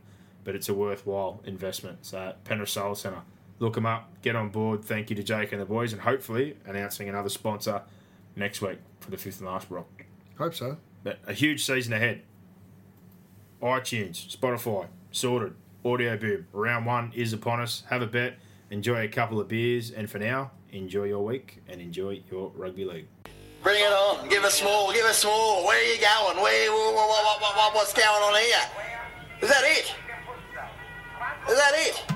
but 0.45 0.55
it's 0.55 0.68
a 0.68 0.74
worthwhile 0.74 1.41
investment. 1.45 2.05
So, 2.05 2.34
Penrith 2.45 2.70
Soul 2.70 2.95
Centre 2.95 3.22
look 3.59 3.75
them 3.75 3.87
up, 3.87 4.11
get 4.23 4.37
on 4.37 4.49
board. 4.51 4.85
Thank 4.85 5.11
you 5.11 5.17
to 5.17 5.23
Jake 5.23 5.53
and 5.53 5.61
the 5.61 5.67
boys, 5.67 5.93
and 5.93 6.03
hopefully 6.03 6.57
announcing 6.67 7.09
another 7.09 7.29
sponsor 7.29 7.83
next 8.35 8.61
week 8.61 8.79
for 9.01 9.11
the 9.11 9.17
fifth 9.17 9.41
and 9.41 9.49
last 9.49 9.69
block. 9.69 10.05
Hope 10.39 10.55
so. 10.55 10.77
But 11.03 11.19
a 11.27 11.33
huge 11.33 11.65
season 11.65 11.93
ahead. 11.93 12.23
iTunes, 13.63 14.37
Spotify, 14.37 14.89
sorted. 15.13 15.55
Audio 15.85 16.17
boom. 16.17 16.47
Round 16.53 16.85
one 16.85 17.13
is 17.15 17.33
upon 17.33 17.61
us. 17.61 17.85
Have 17.91 18.03
a 18.03 18.07
bet. 18.07 18.39
Enjoy 18.71 19.05
a 19.05 19.09
couple 19.09 19.39
of 19.39 19.47
beers, 19.47 19.93
and 19.93 20.11
for 20.11 20.19
now, 20.19 20.51
enjoy 20.73 21.05
your 21.05 21.25
week 21.25 21.63
and 21.69 21.81
enjoy 21.81 22.21
your 22.29 22.51
rugby 22.57 22.85
league. 22.85 23.07
Bring 23.63 23.81
it 23.81 23.93
on. 23.93 24.29
Give 24.29 24.43
us 24.43 24.63
more. 24.65 24.93
Give 24.93 25.05
us 25.05 25.25
more. 25.25 25.65
Where 25.65 25.79
are 25.79 25.95
you 25.95 26.01
going? 26.01 26.43
Where? 26.43 26.73
What, 26.73 26.95
what, 26.95 27.41
what, 27.41 27.57
what, 27.57 27.75
what's 27.75 27.93
going 27.93 28.07
on 28.07 28.35
here? 28.35 28.59
Is 29.43 29.49
that 29.49 29.63
it? 29.65 29.95
Is 31.49 31.57
that 31.57 31.73
it? 31.77 32.16